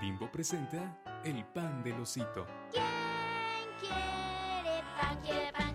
Bimbo 0.00 0.30
presenta 0.32 0.96
el 1.24 1.44
pan 1.44 1.82
del 1.82 2.00
osito. 2.00 2.46
¿Quién 2.72 2.84
quiere 3.78 4.82
pan? 4.98 5.18
Quiere 5.22 5.52
pan, 5.52 5.69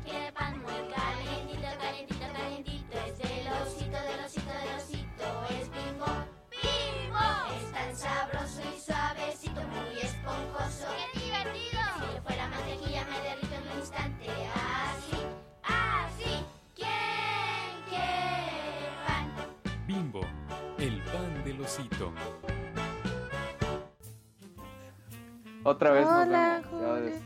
Otra 25.65 25.89
vez 25.89 26.05
nos 26.05 26.27
Hola, 26.27 26.61
vemos. 26.61 26.79
Ya 26.79 26.99
es, 26.99 27.21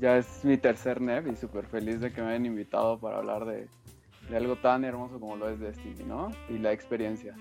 ya 0.00 0.16
es 0.16 0.42
mi 0.42 0.56
tercer 0.56 1.02
NEP 1.02 1.26
y 1.26 1.36
súper 1.36 1.66
feliz 1.66 2.00
de 2.00 2.10
que 2.10 2.22
me 2.22 2.30
hayan 2.30 2.46
invitado 2.46 2.98
para 2.98 3.18
hablar 3.18 3.44
de, 3.44 3.68
de 4.30 4.36
algo 4.38 4.56
tan 4.56 4.86
hermoso 4.86 5.20
como 5.20 5.36
lo 5.36 5.50
es 5.50 5.60
Destiny, 5.60 6.02
¿no? 6.04 6.30
Y 6.48 6.56
la 6.56 6.72
experiencia. 6.72 7.36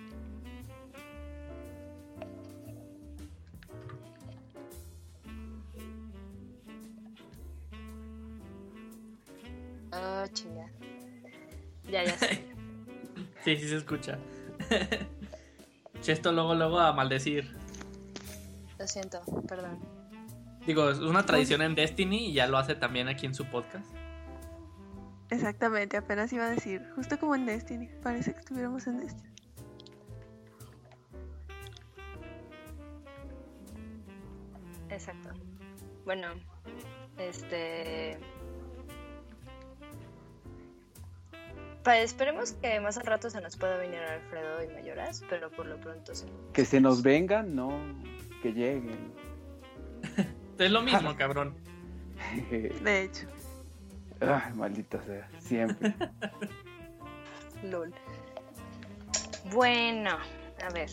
Oh, 9.93 10.27
chinga. 10.33 10.69
Ya, 11.89 12.03
ya 12.03 12.17
sé. 12.17 12.45
Sí, 13.45 13.55
sí 13.55 13.69
se 13.69 13.77
escucha. 13.77 14.19
Chesto 16.01 16.33
luego, 16.33 16.53
luego 16.53 16.77
a 16.77 16.91
maldecir. 16.91 17.58
Lo 18.79 18.87
siento, 18.87 19.21
perdón. 19.47 19.77
Digo, 20.65 20.89
es 20.89 20.99
una 20.99 21.25
tradición 21.25 21.61
en 21.61 21.75
Destiny 21.75 22.27
y 22.29 22.33
ya 22.33 22.47
lo 22.47 22.57
hace 22.57 22.75
también 22.75 23.07
aquí 23.07 23.25
en 23.25 23.33
su 23.35 23.45
podcast. 23.45 23.85
Exactamente, 25.29 25.97
apenas 25.97 26.31
iba 26.33 26.45
a 26.45 26.49
decir, 26.49 26.89
justo 26.95 27.19
como 27.19 27.35
en 27.35 27.45
Destiny, 27.45 27.89
parece 28.01 28.33
que 28.33 28.39
estuviéramos 28.39 28.87
en 28.87 28.99
Destiny. 28.99 29.29
Exacto. 34.89 35.29
Bueno, 36.05 36.27
este. 37.17 38.17
Pa- 41.83 41.99
esperemos 41.99 42.53
que 42.53 42.79
más 42.79 42.97
al 42.97 43.05
rato 43.05 43.29
se 43.29 43.39
nos 43.39 43.55
pueda 43.55 43.77
venir 43.77 43.99
Alfredo 43.99 44.63
y 44.63 44.67
Mayoras, 44.73 45.23
pero 45.29 45.49
por 45.51 45.65
lo 45.65 45.79
pronto 45.79 46.15
sí. 46.15 46.25
Que 46.53 46.65
se 46.65 46.81
nos 46.81 47.03
vengan, 47.03 47.55
no 47.55 47.69
que 48.41 48.53
lleguen. 48.53 49.13
Es 50.57 50.71
lo 50.71 50.81
mismo, 50.81 51.15
cabrón. 51.15 51.55
De 52.83 53.03
hecho, 53.03 53.27
Ay, 54.19 54.53
maldita 54.53 55.01
sea, 55.03 55.29
siempre. 55.39 55.93
LOL. 57.63 57.93
Bueno, 59.53 60.17
a 60.61 60.73
ver. 60.73 60.89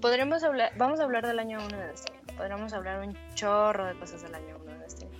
Podremos 0.00 0.42
hablar. 0.42 0.72
Vamos 0.78 0.98
a 1.00 1.04
hablar 1.04 1.26
del 1.26 1.38
año 1.38 1.58
1 1.58 1.76
de 1.76 1.86
Destiny. 1.88 2.18
Podríamos 2.36 2.72
hablar 2.72 3.06
un 3.06 3.16
chorro 3.34 3.86
de 3.86 3.94
cosas 3.98 4.22
del 4.22 4.34
año 4.34 4.56
1 4.62 4.72
de 4.72 4.78
Destiny. 4.78 5.10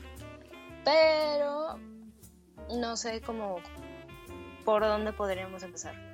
Pero. 0.84 1.78
No 2.78 2.96
sé 2.96 3.20
cómo. 3.20 3.60
Por 4.64 4.82
dónde 4.82 5.12
podríamos 5.12 5.62
empezar. 5.62 6.11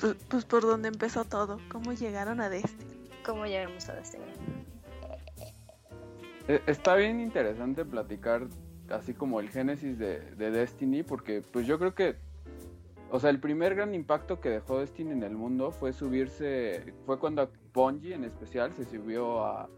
Pues, 0.00 0.14
pues 0.28 0.44
por 0.44 0.62
donde 0.62 0.88
empezó 0.88 1.24
todo, 1.24 1.58
cómo 1.70 1.92
llegaron 1.92 2.40
a 2.40 2.48
Destiny. 2.48 3.08
¿Cómo 3.24 3.46
llegamos 3.46 3.88
a 3.88 3.94
Destiny? 3.94 4.24
Eh, 6.48 6.60
Está 6.66 6.94
bien 6.96 7.20
interesante 7.20 7.84
platicar 7.84 8.46
así 8.90 9.14
como 9.14 9.40
el 9.40 9.48
génesis 9.50 9.98
de, 9.98 10.20
de 10.32 10.50
Destiny, 10.50 11.02
porque 11.02 11.40
pues 11.42 11.66
yo 11.66 11.78
creo 11.78 11.94
que, 11.94 12.16
o 13.10 13.18
sea, 13.18 13.30
el 13.30 13.40
primer 13.40 13.74
gran 13.74 13.94
impacto 13.94 14.40
que 14.40 14.50
dejó 14.50 14.80
Destiny 14.80 15.12
en 15.12 15.22
el 15.22 15.34
mundo 15.36 15.70
fue 15.70 15.92
subirse, 15.92 16.92
fue 17.06 17.18
cuando 17.18 17.50
Bungie 17.72 18.14
en 18.14 18.24
especial 18.24 18.74
se 18.74 18.84
subió 18.84 19.44
a- 19.44 19.68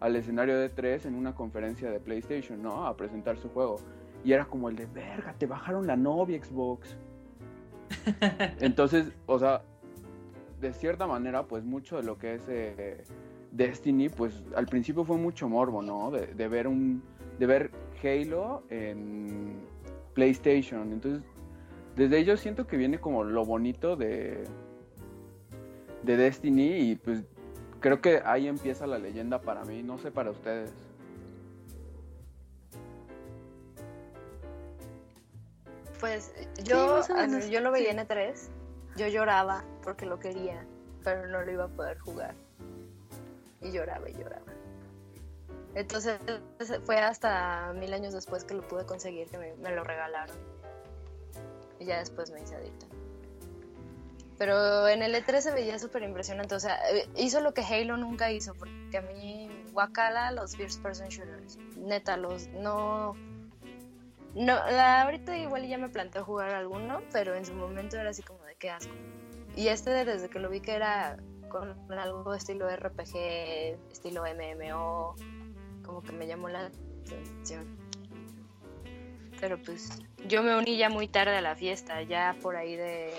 al 0.00 0.16
escenario 0.16 0.58
de 0.58 0.68
3 0.68 1.06
en 1.06 1.14
una 1.14 1.34
conferencia 1.34 1.90
de 1.90 2.00
PlayStation, 2.00 2.62
¿no? 2.62 2.86
A 2.86 2.96
presentar 2.96 3.36
su 3.38 3.48
juego. 3.50 3.76
Y 4.24 4.32
era 4.32 4.44
como 4.46 4.68
el 4.68 4.76
de, 4.76 4.86
verga, 4.86 5.34
te 5.38 5.46
bajaron 5.46 5.86
la 5.86 5.96
novia 5.96 6.42
Xbox. 6.42 6.96
Entonces, 8.60 9.12
o 9.26 9.38
sea, 9.38 9.62
de 10.60 10.72
cierta 10.72 11.06
manera, 11.06 11.44
pues 11.44 11.64
mucho 11.64 11.96
de 11.96 12.02
lo 12.02 12.18
que 12.18 12.34
es 12.34 12.42
eh, 12.48 13.04
Destiny, 13.52 14.08
pues 14.08 14.42
al 14.56 14.66
principio 14.66 15.04
fue 15.04 15.16
mucho 15.16 15.48
morbo, 15.48 15.82
¿no? 15.82 16.10
De, 16.10 16.48
ver 16.48 16.66
un, 16.66 17.02
de 17.38 17.46
ver 17.46 17.70
Halo 18.02 18.62
en 18.70 19.58
PlayStation. 20.14 20.92
Entonces, 20.92 21.22
desde 21.96 22.18
ello 22.18 22.36
siento 22.36 22.66
que 22.66 22.76
viene 22.76 22.98
como 22.98 23.24
lo 23.24 23.44
bonito 23.44 23.96
de, 23.96 24.44
de 26.02 26.16
Destiny 26.16 26.90
y 26.90 26.96
pues 26.96 27.22
creo 27.80 28.00
que 28.00 28.22
ahí 28.24 28.48
empieza 28.48 28.86
la 28.86 28.98
leyenda 28.98 29.40
para 29.40 29.64
mí, 29.64 29.82
no 29.82 29.98
sé 29.98 30.10
para 30.10 30.30
ustedes. 30.30 30.72
Pues 36.04 36.34
yo, 36.62 36.96
o 36.96 37.02
ah, 37.16 37.26
menos, 37.26 37.48
yo 37.48 37.62
lo 37.62 37.72
veía 37.72 37.92
sí. 37.92 37.96
en 37.96 38.06
E3, 38.06 38.34
yo 38.96 39.08
lloraba 39.08 39.64
porque 39.82 40.04
lo 40.04 40.18
quería, 40.18 40.66
pero 41.02 41.26
no 41.28 41.40
lo 41.42 41.50
iba 41.50 41.64
a 41.64 41.68
poder 41.68 41.98
jugar. 41.98 42.34
Y 43.62 43.72
lloraba 43.72 44.10
y 44.10 44.12
lloraba. 44.12 44.52
Entonces 45.74 46.20
fue 46.84 46.98
hasta 46.98 47.72
mil 47.72 47.94
años 47.94 48.12
después 48.12 48.44
que 48.44 48.52
lo 48.52 48.68
pude 48.68 48.84
conseguir, 48.84 49.30
que 49.30 49.38
me, 49.38 49.54
me 49.54 49.74
lo 49.74 49.82
regalaron. 49.82 50.36
Y 51.78 51.86
ya 51.86 52.00
después 52.00 52.30
me 52.30 52.42
hice 52.42 52.56
adicta. 52.56 52.84
Pero 54.36 54.86
en 54.88 55.02
el 55.02 55.14
E3 55.14 55.40
se 55.40 55.52
veía 55.52 55.78
súper 55.78 56.02
impresionante. 56.02 56.54
O 56.54 56.60
sea, 56.60 56.76
eh, 56.90 57.08
hizo 57.16 57.40
lo 57.40 57.54
que 57.54 57.62
Halo 57.62 57.96
nunca 57.96 58.30
hizo. 58.30 58.52
Porque 58.52 58.98
a 58.98 59.00
mí, 59.00 59.48
Wakala, 59.72 60.32
los 60.32 60.54
first 60.54 60.82
person 60.82 61.08
shooters. 61.08 61.56
Neta, 61.78 62.18
los 62.18 62.48
no. 62.48 63.14
No, 64.34 64.54
ahorita 64.54 65.36
igual 65.38 65.66
ya 65.68 65.78
me 65.78 65.88
planteo 65.88 66.24
jugar 66.24 66.50
alguno, 66.50 67.00
pero 67.12 67.34
en 67.34 67.44
su 67.44 67.54
momento 67.54 67.96
era 67.96 68.10
así 68.10 68.22
como 68.22 68.42
de 68.44 68.56
qué 68.56 68.70
asco. 68.70 68.92
Y 69.56 69.68
este 69.68 69.90
desde 70.04 70.28
que 70.28 70.40
lo 70.40 70.50
vi 70.50 70.60
que 70.60 70.72
era 70.72 71.16
con 71.48 71.76
algo 71.92 72.34
estilo 72.34 72.68
RPG, 72.68 73.14
estilo 73.92 74.24
MMO, 74.26 75.14
como 75.84 76.02
que 76.02 76.10
me 76.10 76.26
llamó 76.26 76.48
la 76.48 76.70
atención. 77.06 77.78
Pero 79.40 79.62
pues 79.62 80.00
yo 80.26 80.42
me 80.42 80.56
uní 80.56 80.76
ya 80.76 80.88
muy 80.88 81.06
tarde 81.06 81.36
a 81.36 81.40
la 81.40 81.54
fiesta, 81.54 82.02
ya 82.02 82.34
por 82.42 82.56
ahí 82.56 82.74
de 82.74 83.12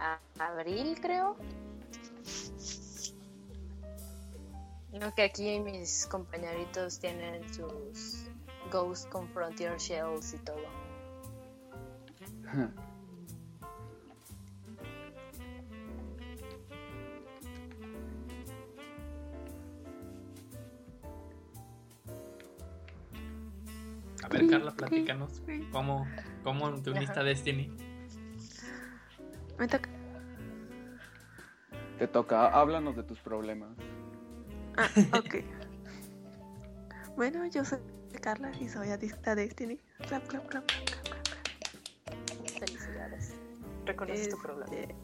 a- 0.00 0.18
abril 0.38 0.98
creo. 1.00 1.36
No 4.92 5.14
que 5.14 5.22
aquí 5.22 5.60
mis 5.60 6.06
compañeritos 6.06 6.98
tienen 6.98 7.42
sus 7.54 8.26
Ghost 8.70 9.08
con 9.08 9.28
Frontier 9.28 9.76
Shells 9.78 10.34
y 10.34 10.38
todo. 10.38 10.60
A 24.22 24.28
ver, 24.28 24.48
Carla, 24.48 24.72
platícanos. 24.72 25.42
¿Cómo, 25.72 26.06
cómo 26.44 26.80
te 26.82 26.90
uniste 26.90 27.18
a 27.18 27.22
Destiny? 27.22 27.70
Me 29.58 29.66
toca. 29.68 29.90
Te 31.98 32.08
toca, 32.08 32.48
háblanos 32.48 32.96
de 32.96 33.02
tus 33.02 33.20
problemas. 33.20 33.70
Ah, 34.76 34.88
ok. 35.18 35.44
bueno, 37.16 37.46
yo 37.46 37.64
soy 37.64 37.78
Carla 38.18 38.50
y 38.60 38.68
soy 38.68 38.90
adicta 38.90 39.32
a 39.32 39.34
Destiny. 39.34 39.78
Clap, 40.08 40.26
clap, 40.26 40.46
clap, 40.48 40.66
clap, 40.66 40.84
clap, 40.84 41.04
clap. 41.04 42.58
Felicidades. 42.58 43.32
Reconoces 43.86 44.28
tu 44.28 44.38
problema. 44.42 44.72
Este, 44.74 44.94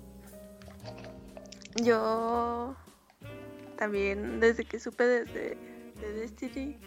Yo 1.82 2.76
también 3.76 4.40
desde 4.40 4.64
que 4.64 4.78
supe 4.80 5.04
desde 5.04 5.56
de 6.00 6.12
Destiny 6.12 6.78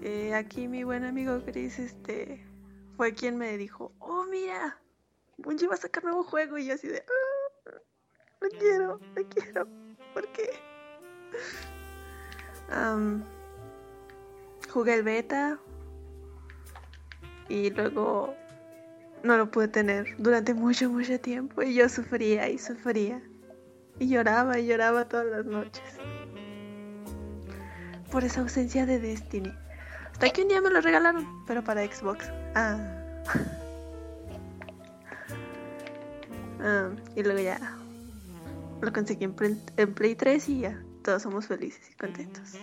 que 0.00 0.34
aquí 0.34 0.68
mi 0.68 0.84
buen 0.84 1.04
amigo 1.04 1.40
Chris 1.44 1.78
este 1.78 2.44
fue 2.96 3.14
quien 3.14 3.36
me 3.38 3.56
dijo, 3.58 3.92
oh 3.98 4.24
mira, 4.30 4.78
Bungie 5.38 5.68
va 5.68 5.74
a 5.74 5.78
sacar 5.78 6.04
nuevo 6.04 6.22
juego 6.22 6.56
y 6.58 6.66
yo 6.66 6.74
así 6.74 6.88
de, 6.88 7.02
"Ah, 7.06 7.70
no 8.40 8.48
quiero, 8.58 9.00
no 9.14 9.28
quiero, 9.28 9.68
¿por 10.14 10.26
qué? 10.32 10.50
Am, 12.70 13.22
jugué 14.76 14.92
el 14.92 15.02
beta 15.04 15.58
y 17.48 17.70
luego 17.70 18.34
no 19.22 19.38
lo 19.38 19.50
pude 19.50 19.68
tener 19.68 20.14
durante 20.18 20.52
mucho, 20.52 20.90
mucho 20.90 21.18
tiempo 21.18 21.62
y 21.62 21.72
yo 21.72 21.88
sufría 21.88 22.50
y 22.50 22.58
sufría. 22.58 23.22
Y 23.98 24.08
lloraba 24.08 24.58
y 24.58 24.66
lloraba 24.66 25.08
todas 25.08 25.24
las 25.24 25.46
noches. 25.46 25.82
Por 28.12 28.22
esa 28.24 28.42
ausencia 28.42 28.84
de 28.84 28.98
Destiny. 29.00 29.50
Hasta 30.12 30.28
que 30.28 30.42
un 30.42 30.48
día 30.48 30.60
me 30.60 30.68
lo 30.68 30.82
regalaron, 30.82 31.26
pero 31.46 31.64
para 31.64 31.82
Xbox. 31.86 32.30
Ah. 32.54 32.76
Ah, 36.58 36.88
y 37.14 37.22
luego 37.22 37.38
ya 37.38 37.60
lo 38.80 38.90
conseguí 38.92 39.24
en, 39.24 39.34
Play- 39.34 39.60
en 39.76 39.94
Play 39.94 40.14
3 40.14 40.48
y 40.48 40.60
ya 40.60 40.82
todos 41.04 41.22
somos 41.22 41.46
felices 41.46 41.90
y 41.90 41.94
contentos. 41.94 42.54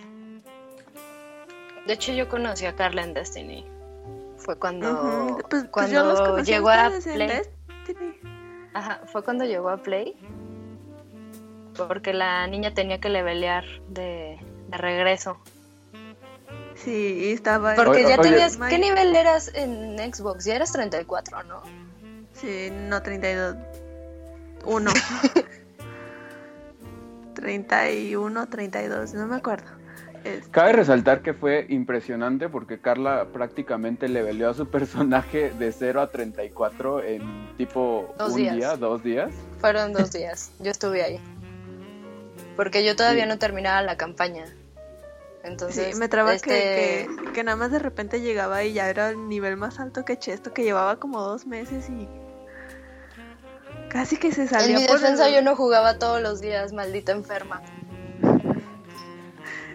De 1.86 1.92
hecho, 1.94 2.12
yo 2.12 2.28
conocí 2.28 2.64
a 2.66 2.74
Carla 2.76 3.02
en 3.02 3.14
Destiny. 3.14 3.64
Fue 4.38 4.56
cuando, 4.58 4.92
Ujú, 4.92 5.34
pues- 5.34 5.46
pues 5.50 5.64
cuando 5.70 5.92
yo 5.92 6.04
los 6.04 6.20
conocí 6.20 6.50
llegó 6.50 6.70
a 6.70 6.90
Play. 6.90 7.42
Ajá, 8.74 9.00
fue 9.06 9.22
cuando 9.22 9.44
llegó 9.44 9.68
a 9.70 9.76
Play. 9.78 10.16
Porque 11.88 12.12
la 12.12 12.46
niña 12.46 12.72
tenía 12.74 13.00
que 13.00 13.08
levelear 13.08 13.64
de, 13.88 14.38
de 14.68 14.76
regreso. 14.76 15.38
Sí, 16.76 17.18
y 17.28 17.32
estaba. 17.32 17.74
Porque 17.74 17.90
Oye, 18.04 18.08
ya 18.08 18.20
oye. 18.20 18.30
tenías. 18.30 18.58
My- 18.58 18.68
¿Qué 18.68 18.78
nivel 18.78 19.14
eras 19.14 19.50
en 19.54 19.96
Xbox? 20.12 20.44
Ya 20.44 20.56
eras 20.56 20.72
34, 20.72 21.42
¿no? 21.44 21.62
Sí, 22.32 22.70
no 22.70 23.00
32. 23.02 23.56
1. 24.64 24.90
31, 27.34 28.46
32, 28.48 29.14
no 29.14 29.26
me 29.26 29.36
acuerdo. 29.36 29.70
Este, 30.24 30.50
Cabe 30.50 30.72
resaltar 30.72 31.20
que 31.20 31.34
fue 31.34 31.66
impresionante 31.68 32.48
porque 32.48 32.80
Carla 32.80 33.26
prácticamente 33.32 34.08
leveleó 34.08 34.48
a 34.50 34.54
su 34.54 34.66
personaje 34.70 35.50
de 35.50 35.70
0 35.70 36.00
a 36.00 36.10
34 36.10 37.02
en 37.04 37.54
tipo 37.58 38.14
Dos 38.18 38.30
un 38.32 38.36
días. 38.38 38.56
día, 38.56 38.76
dos 38.76 39.02
días. 39.02 39.32
Fueron 39.60 39.92
dos 39.92 40.10
días. 40.12 40.50
Yo 40.60 40.70
estuve 40.70 41.02
ahí. 41.02 41.20
Porque 42.56 42.84
yo 42.84 42.96
todavía 42.96 43.24
Sí. 43.24 43.28
no 43.28 43.38
terminaba 43.38 43.82
la 43.82 43.96
campaña. 43.96 44.44
Entonces, 45.42 45.92
sí, 45.92 46.00
me 46.00 46.08
traba 46.08 46.32
este, 46.32 46.48
que, 46.48 47.08
que, 47.26 47.32
que 47.32 47.44
nada 47.44 47.56
más 47.58 47.70
de 47.70 47.78
repente 47.78 48.22
llegaba 48.22 48.64
y 48.64 48.72
ya 48.72 48.88
era 48.88 49.10
el 49.10 49.28
nivel 49.28 49.58
más 49.58 49.78
alto 49.78 50.02
que 50.06 50.18
Chesto, 50.18 50.54
que 50.54 50.62
llevaba 50.64 50.96
como 50.98 51.20
dos 51.20 51.46
meses 51.46 51.90
y 51.90 52.08
casi 53.90 54.16
que 54.16 54.32
se 54.32 54.42
En 54.42 54.48
salía 54.48 54.78
mi 54.78 54.86
por 54.86 54.98
defensa 55.00 55.28
el- 55.28 55.34
yo 55.34 55.42
no 55.42 55.54
jugaba 55.54 55.98
todos 55.98 56.22
los 56.22 56.40
días, 56.40 56.72
maldita 56.72 57.12
enferma. 57.12 57.60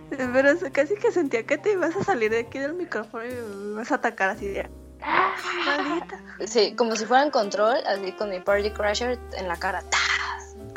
Pero 0.10 0.50
casi 0.72 0.96
que 0.96 1.12
sentía 1.12 1.44
que 1.44 1.58
te 1.58 1.74
ibas 1.74 1.96
a 1.96 2.04
salir 2.04 2.32
de 2.32 2.40
aquí 2.40 2.60
del 2.60 2.74
micrófono 2.74 3.26
y 3.26 3.30
me 3.30 3.72
ibas 3.74 3.92
a 3.92 3.96
atacar 3.96 4.30
así 4.32 4.48
de... 4.48 4.70
¡Ah, 5.02 5.34
maldita! 5.66 6.20
Sí, 6.46 6.74
como 6.76 6.96
si 6.96 7.06
fuera 7.06 7.24
en 7.24 7.32
control, 7.32 7.78
así 7.88 8.12
con 8.14 8.30
mi 8.30 8.40
Party 8.40 8.72
Crasher 8.72 9.18
en 9.38 9.48
la 9.48 9.56
cara. 9.58 9.82
¡Ta! 9.90 9.98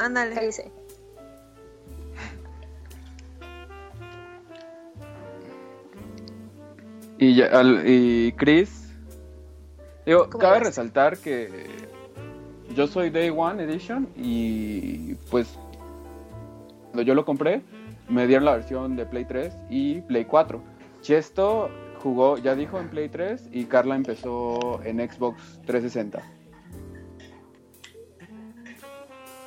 Ándale. 0.04 0.34
Cállese. 0.34 0.70
Y, 7.18 7.34
ya- 7.36 7.46
al- 7.46 7.82
y 7.86 8.32
Chris, 8.32 8.92
digo, 10.04 10.28
¿Cómo 10.28 10.38
cabe 10.38 10.60
resaltar 10.60 11.18
que 11.18 11.66
yo 12.74 12.86
soy 12.86 13.10
Day 13.10 13.30
One 13.30 13.62
Edition 13.62 14.08
y 14.16 15.14
pues 15.30 15.46
cuando 16.86 17.02
yo 17.02 17.14
lo 17.14 17.24
compré 17.24 17.62
me 18.08 18.26
dieron 18.26 18.44
la 18.44 18.52
versión 18.52 18.96
de 18.96 19.06
Play 19.06 19.24
3 19.24 19.54
y 19.70 20.00
Play 20.02 20.24
4. 20.24 20.62
Chesto 21.00 21.70
jugó, 22.02 22.38
ya 22.38 22.54
dijo, 22.54 22.78
en 22.78 22.88
Play 22.88 23.08
3 23.08 23.48
y 23.52 23.64
Carla 23.64 23.96
empezó 23.96 24.80
en 24.84 24.98
Xbox 24.98 25.60
360. 25.66 26.22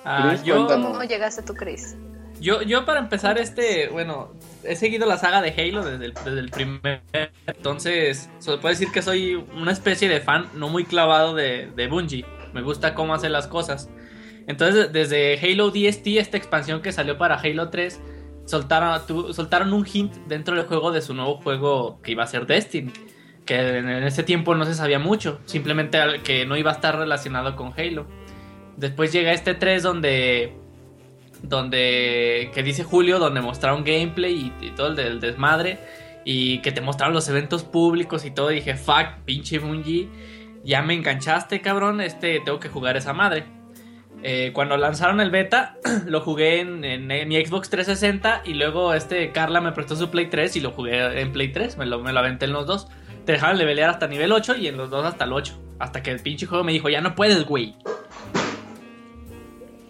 Ah, 0.04 0.28
Chris, 0.30 0.44
yo. 0.44 0.68
¿Cómo 0.68 1.04
llegaste 1.04 1.42
tú, 1.42 1.54
Chris? 1.54 1.96
yo, 2.40 2.62
yo 2.62 2.86
para 2.86 3.00
empezar 3.00 3.38
este, 3.38 3.88
bueno, 3.90 4.34
he 4.64 4.76
seguido 4.76 5.08
la 5.08 5.18
saga 5.18 5.42
de 5.42 5.50
Halo 5.50 5.84
desde 5.84 6.06
el, 6.06 6.14
desde 6.14 6.40
el 6.40 6.50
primer, 6.50 7.02
entonces 7.48 8.30
se 8.40 8.58
puede 8.58 8.76
decir 8.76 8.92
que 8.92 9.02
soy 9.02 9.36
una 9.36 9.72
especie 9.72 10.10
de 10.10 10.20
fan 10.20 10.50
no 10.54 10.70
muy 10.70 10.86
clavado 10.86 11.34
de, 11.34 11.72
de 11.76 11.88
Bungie. 11.88 12.26
Me 12.54 12.62
gusta 12.62 12.94
cómo 12.94 13.14
hace 13.14 13.30
las 13.30 13.48
cosas. 13.48 13.90
Entonces 14.48 14.92
desde 14.94 15.40
Halo 15.40 15.72
DST, 15.72 16.08
esta 16.08 16.38
expansión 16.38 16.82
que 16.82 16.92
salió 16.92 17.18
para 17.18 17.36
Halo 17.36 17.70
3, 17.70 18.00
soltaron, 18.46 19.74
un 19.74 19.86
hint 19.92 20.14
dentro 20.28 20.56
del 20.56 20.66
juego 20.66 20.92
de 20.92 21.02
su 21.02 21.14
nuevo 21.14 21.38
juego 21.38 22.00
que 22.02 22.12
iba 22.12 22.24
a 22.24 22.28
ser 22.28 22.46
Destiny. 22.46 22.92
Que 23.46 23.78
en, 23.78 23.90
ese 23.90 24.24
tiempo 24.24 24.56
no 24.56 24.66
se 24.66 24.74
sabía 24.74 24.98
mucho, 24.98 25.40
simplemente 25.46 26.00
que 26.24 26.46
no 26.46 26.58
iba 26.58 26.72
a 26.72 26.74
estar 26.74 26.98
relacionado 26.98 27.56
con 27.56 27.74
Halo. 27.78 28.08
Después 28.78 29.12
llega 29.12 29.34
este 29.34 29.54
3 29.54 29.84
donde 29.84 30.58
donde 31.44 32.50
que 32.54 32.64
dice 32.64 32.84
Julio 32.84 33.20
donde 33.20 33.42
mostraron 33.42 33.84
gameplay 33.84 34.52
y, 34.62 34.66
y 34.66 34.72
todo 34.72 34.88
el 34.88 34.96
del 34.96 35.20
desmadre 35.20 35.80
y 36.24 36.60
que 36.60 36.72
te 36.72 36.82
mostraron 36.82 37.14
los 37.14 37.30
eventos 37.30 37.64
públicos 37.64 38.26
y 38.26 38.32
todo 38.32 38.52
y 38.52 38.56
dije 38.56 38.76
fuck 38.76 39.24
pinche 39.26 39.60
Bungie 39.60 40.10
ya 40.64 40.82
me 40.82 40.96
enganchaste 40.96 41.62
cabrón 41.62 42.02
este 42.02 42.40
tengo 42.40 42.60
que 42.60 42.70
jugar 42.70 42.98
esa 42.98 43.14
madre 43.14 43.46
Eh, 44.24 44.52
cuando 44.54 44.76
lanzaron 44.78 45.22
el 45.22 45.30
beta 45.30 45.76
lo 46.08 46.22
jugué 46.22 46.60
en, 46.62 46.84
en- 46.84 47.12
en 47.12 47.28
mi 47.28 47.36
Xbox 47.46 47.70
360 47.70 48.42
y 48.46 48.56
luego 48.56 48.94
este 48.94 49.32
Carla 49.32 49.62
me 49.62 49.72
prestó 49.72 49.96
su 49.96 50.10
Play 50.10 50.28
3 50.32 50.56
y 50.56 50.62
lo 50.62 50.72
jugué 50.72 51.22
en 51.22 51.32
Play 51.32 51.52
3 51.52 51.78
me 51.78 51.86
lo, 51.86 52.00
me 52.00 52.12
lo 52.12 52.20
aventé 52.20 52.46
en 52.46 52.54
los 52.54 52.66
dos 52.66 52.88
te 53.26 53.34
dejaban 53.34 53.58
levelear 53.58 53.90
hasta 53.92 54.08
nivel 54.08 54.32
8 54.32 54.56
y 54.56 54.68
en 54.68 54.78
los 54.78 54.90
dos 54.90 55.06
hasta 55.06 55.26
el 55.26 55.34
8 55.34 55.60
hasta 55.80 56.02
que 56.02 56.10
el 56.12 56.20
pinche 56.22 56.46
juego 56.48 56.64
me 56.64 56.72
dijo 56.72 56.90
ya 56.90 57.02
no 57.02 57.14
puedes 57.14 57.46
güey 57.46 57.76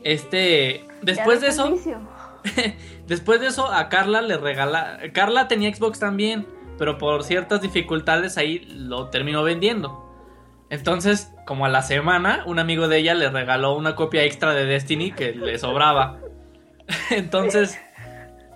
este 0.03 0.85
después 1.01 1.41
de 1.41 1.47
eso 1.47 1.69
Después 3.07 3.39
de 3.39 3.47
eso, 3.47 3.71
a 3.71 3.87
Carla 3.89 4.21
le 4.21 4.37
regala. 4.37 4.99
Carla 5.13 5.47
tenía 5.47 5.73
Xbox 5.73 5.99
también, 5.99 6.45
pero 6.77 6.97
por 6.97 7.23
ciertas 7.23 7.61
dificultades 7.61 8.37
ahí 8.37 8.59
lo 8.67 9.09
terminó 9.09 9.43
vendiendo. 9.43 10.04
Entonces, 10.75 11.33
como 11.45 11.65
a 11.65 11.69
la 11.69 11.81
semana, 11.81 12.43
un 12.45 12.59
amigo 12.59 12.87
de 12.87 12.97
ella 12.97 13.13
le 13.13 13.29
regaló 13.29 13.75
una 13.75 13.95
copia 13.95 14.23
extra 14.23 14.53
de 14.53 14.65
Destiny 14.65 15.11
que 15.11 15.31
le 15.31 15.57
sobraba. 15.57 16.19
Entonces, 17.11 17.79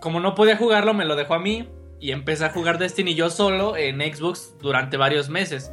como 0.02 0.20
no 0.20 0.36
podía 0.36 0.58
jugarlo, 0.58 0.94
me 0.94 1.06
lo 1.06 1.16
dejó 1.16 1.36
a 1.36 1.40
mí 1.40 1.70
y 2.00 2.12
empecé 2.12 2.46
a 2.46 2.50
jugar 2.50 2.78
Destiny 2.78 3.16
yo 3.16 3.30
solo 3.30 3.78
en 3.78 4.02
Xbox 4.02 4.56
durante 4.62 4.98
varios 4.98 5.30
meses. 5.30 5.72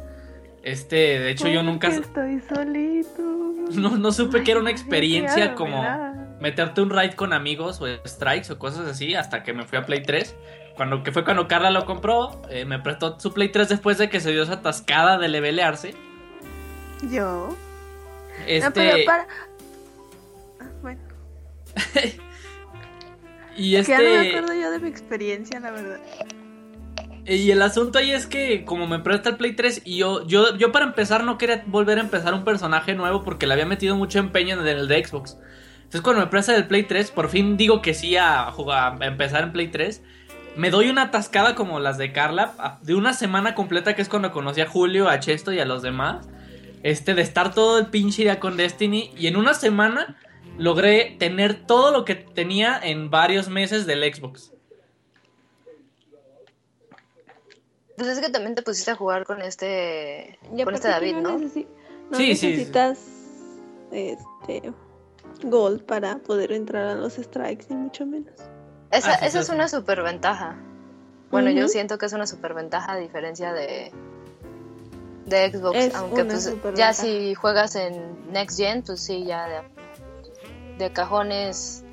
Este, 0.63 1.19
de 1.19 1.31
hecho, 1.31 1.47
yo 1.49 1.63
nunca 1.63 1.89
Estoy 1.89 2.39
solito. 2.39 3.21
no, 3.73 3.97
no 3.97 4.11
supe 4.11 4.43
que 4.43 4.51
era 4.51 4.59
una 4.59 4.71
experiencia 4.71 5.53
como 5.53 5.83
meterte 6.39 6.81
un 6.81 6.89
raid 6.89 7.13
con 7.13 7.33
amigos 7.33 7.81
o 7.81 7.87
strikes 8.07 8.51
o 8.51 8.59
cosas 8.59 8.87
así 8.87 9.15
hasta 9.15 9.43
que 9.43 9.53
me 9.53 9.65
fui 9.65 9.77
a 9.77 9.85
Play 9.85 10.03
3. 10.03 10.35
Cuando, 10.75 11.03
que 11.03 11.11
fue 11.11 11.23
cuando 11.23 11.47
Carla 11.47 11.71
lo 11.71 11.85
compró, 11.85 12.41
eh, 12.49 12.63
me 12.63 12.79
prestó 12.79 13.19
su 13.19 13.33
Play 13.33 13.49
3 13.49 13.67
después 13.67 13.97
de 13.97 14.09
que 14.09 14.19
se 14.19 14.31
dio 14.31 14.43
esa 14.43 14.53
atascada 14.53 15.17
de 15.17 15.27
levelearse. 15.27 15.95
Yo. 17.11 17.55
Este, 18.45 18.65
No, 18.65 18.73
pero 18.73 19.05
para. 19.05 19.27
Ah, 20.59 20.69
Bueno, 20.81 21.01
y 23.55 23.75
que 23.75 23.83
ya 23.83 23.97
no 23.97 24.03
me 24.03 24.15
este 24.15 24.37
acuerdo 24.37 24.53
yo 24.53 24.71
de 24.71 24.79
mi 24.79 24.89
experiencia, 24.89 25.59
la 25.59 25.71
verdad. 25.71 25.99
y 27.25 27.51
el 27.51 27.61
asunto 27.61 27.99
ahí 27.99 28.11
es 28.11 28.27
que 28.27 28.65
como 28.65 28.87
me 28.87 28.99
presta 28.99 29.29
el 29.29 29.37
Play 29.37 29.53
3 29.53 29.81
y 29.85 29.97
yo, 29.97 30.25
yo, 30.27 30.55
yo 30.57 30.71
para 30.71 30.85
empezar 30.85 31.23
no 31.23 31.37
quería 31.37 31.63
volver 31.67 31.97
a 31.97 32.01
empezar 32.01 32.33
un 32.33 32.43
personaje 32.43 32.93
nuevo 32.95 33.23
porque 33.23 33.47
le 33.47 33.53
había 33.53 33.65
metido 33.65 33.95
mucho 33.95 34.19
empeño 34.19 34.59
en 34.59 34.67
el 34.67 34.87
de 34.87 35.03
Xbox. 35.03 35.37
Entonces 35.77 36.01
cuando 36.01 36.21
me 36.21 36.27
presta 36.27 36.55
el 36.55 36.67
Play 36.67 36.83
3, 36.83 37.11
por 37.11 37.29
fin 37.29 37.55
digo 37.57 37.81
que 37.81 37.93
sí 37.93 38.17
a, 38.17 38.51
jugar, 38.51 39.01
a 39.01 39.05
empezar 39.05 39.43
en 39.43 39.51
Play 39.53 39.69
3. 39.69 40.03
Me 40.57 40.69
doy 40.69 40.89
una 40.89 41.03
atascada 41.03 41.55
como 41.55 41.79
las 41.79 41.97
de 41.97 42.11
Carla, 42.11 42.79
de 42.81 42.95
una 42.95 43.13
semana 43.13 43.55
completa 43.55 43.95
que 43.95 44.01
es 44.01 44.09
cuando 44.09 44.31
conocí 44.31 44.59
a 44.59 44.67
Julio, 44.67 45.07
a 45.07 45.19
Chesto 45.19 45.53
y 45.53 45.59
a 45.59 45.65
los 45.65 45.83
demás. 45.83 46.27
Este, 46.83 47.13
de 47.13 47.21
estar 47.21 47.53
todo 47.53 47.79
el 47.79 47.87
pinche 47.87 48.23
día 48.23 48.39
con 48.39 48.55
Destiny. 48.57 49.11
Y 49.17 49.27
en 49.27 49.35
una 49.35 49.53
semana 49.53 50.17
logré 50.57 51.15
tener 51.19 51.65
todo 51.65 51.91
lo 51.91 52.05
que 52.05 52.15
tenía 52.15 52.79
en 52.81 53.09
varios 53.09 53.49
meses 53.49 53.85
del 53.85 54.03
Xbox. 54.13 54.51
Pues 57.95 58.09
es 58.09 58.19
que 58.19 58.29
también 58.29 58.53
te 58.55 58.61
pusiste 58.61 58.91
a 58.91 58.95
jugar 58.95 59.25
con 59.25 59.41
este. 59.41 60.37
Y 60.55 60.63
con 60.63 60.75
este 60.75 60.87
David, 60.87 61.15
¿no? 61.17 61.39
necesi- 61.39 61.67
no 62.11 62.17
Sí, 62.17 62.35
sí, 62.35 62.47
necesitas 62.51 62.99
este 63.91 64.71
gold 65.43 65.83
para 65.83 66.19
poder 66.19 66.51
entrar 66.51 66.87
a 66.87 66.95
los 66.95 67.13
strikes, 67.13 67.65
ni 67.69 67.75
mucho 67.75 68.05
menos. 68.05 68.33
Esa, 68.91 69.13
Ah, 69.13 69.17
sí, 69.19 69.25
esa 69.25 69.29
sí, 69.31 69.37
es 69.39 69.47
sí. 69.47 69.51
una 69.51 69.67
superventaja. 69.67 70.57
Bueno, 71.31 71.49
yo 71.51 71.67
siento 71.67 71.97
que 71.97 72.05
es 72.05 72.13
una 72.13 72.25
superventaja 72.27 72.93
a 72.93 72.97
diferencia 72.97 73.51
de 73.51 73.91
de 75.27 75.51
Xbox, 75.51 75.77
Es 75.77 75.95
aunque 75.95 76.25
pues 76.25 76.51
ya 76.75 76.93
si 76.93 77.35
juegas 77.35 77.75
en 77.75 78.31
Next 78.31 78.57
Gen, 78.57 78.81
pues 78.81 79.01
sí, 79.01 79.25
ya 79.25 79.47
de, 79.47 79.61
de 80.77 80.91
cajones 80.91 81.83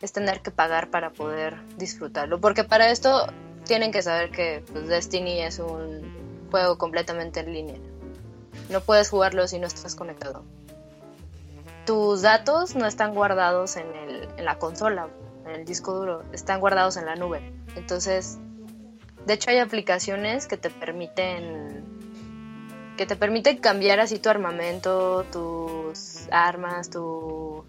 es 0.00 0.12
tener 0.12 0.40
que 0.40 0.50
pagar 0.50 0.90
para 0.90 1.10
poder 1.10 1.56
disfrutarlo, 1.78 2.40
porque 2.40 2.64
para 2.64 2.90
esto 2.90 3.28
tienen 3.64 3.92
que 3.92 4.02
saber 4.02 4.32
que 4.32 4.64
pues, 4.72 4.88
Destiny 4.88 5.40
es 5.42 5.60
un 5.60 6.48
juego 6.50 6.76
completamente 6.76 7.38
en 7.40 7.52
línea. 7.52 7.78
No 8.68 8.80
puedes 8.80 9.08
jugarlo 9.08 9.46
si 9.46 9.60
no 9.60 9.68
estás 9.68 9.94
conectado. 9.94 10.42
tus 11.86 12.22
datos 12.22 12.74
no 12.74 12.86
están 12.86 13.14
guardados 13.14 13.76
en, 13.76 13.86
el, 13.94 14.28
en 14.36 14.44
la 14.44 14.58
consola, 14.58 15.08
en 15.46 15.52
el 15.52 15.64
disco 15.64 15.94
duro, 15.94 16.22
están 16.32 16.60
guardados 16.60 16.96
en 16.96 17.06
la 17.06 17.14
nube. 17.14 17.52
Entonces, 17.76 18.38
de 19.26 19.34
hecho 19.34 19.50
hay 19.50 19.58
aplicaciones 19.58 20.46
que 20.46 20.56
te 20.56 20.70
permiten 20.70 21.84
que 22.96 23.06
te 23.06 23.16
permiten 23.16 23.58
cambiar 23.58 24.00
así 24.00 24.18
tu 24.18 24.28
armamento, 24.28 25.24
tus 25.32 26.28
armas, 26.30 26.90
tu 26.90 27.64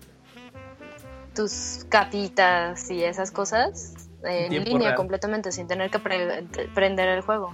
tus 1.35 1.85
capitas 1.89 2.91
y 2.91 3.03
esas 3.03 3.31
cosas 3.31 3.93
en 4.23 4.49
tiempo 4.49 4.69
línea 4.69 4.89
real. 4.89 4.95
completamente 4.97 5.51
sin 5.51 5.67
tener 5.67 5.89
que 5.89 5.99
pre- 5.99 6.43
prender 6.75 7.07
el 7.09 7.21
juego. 7.21 7.51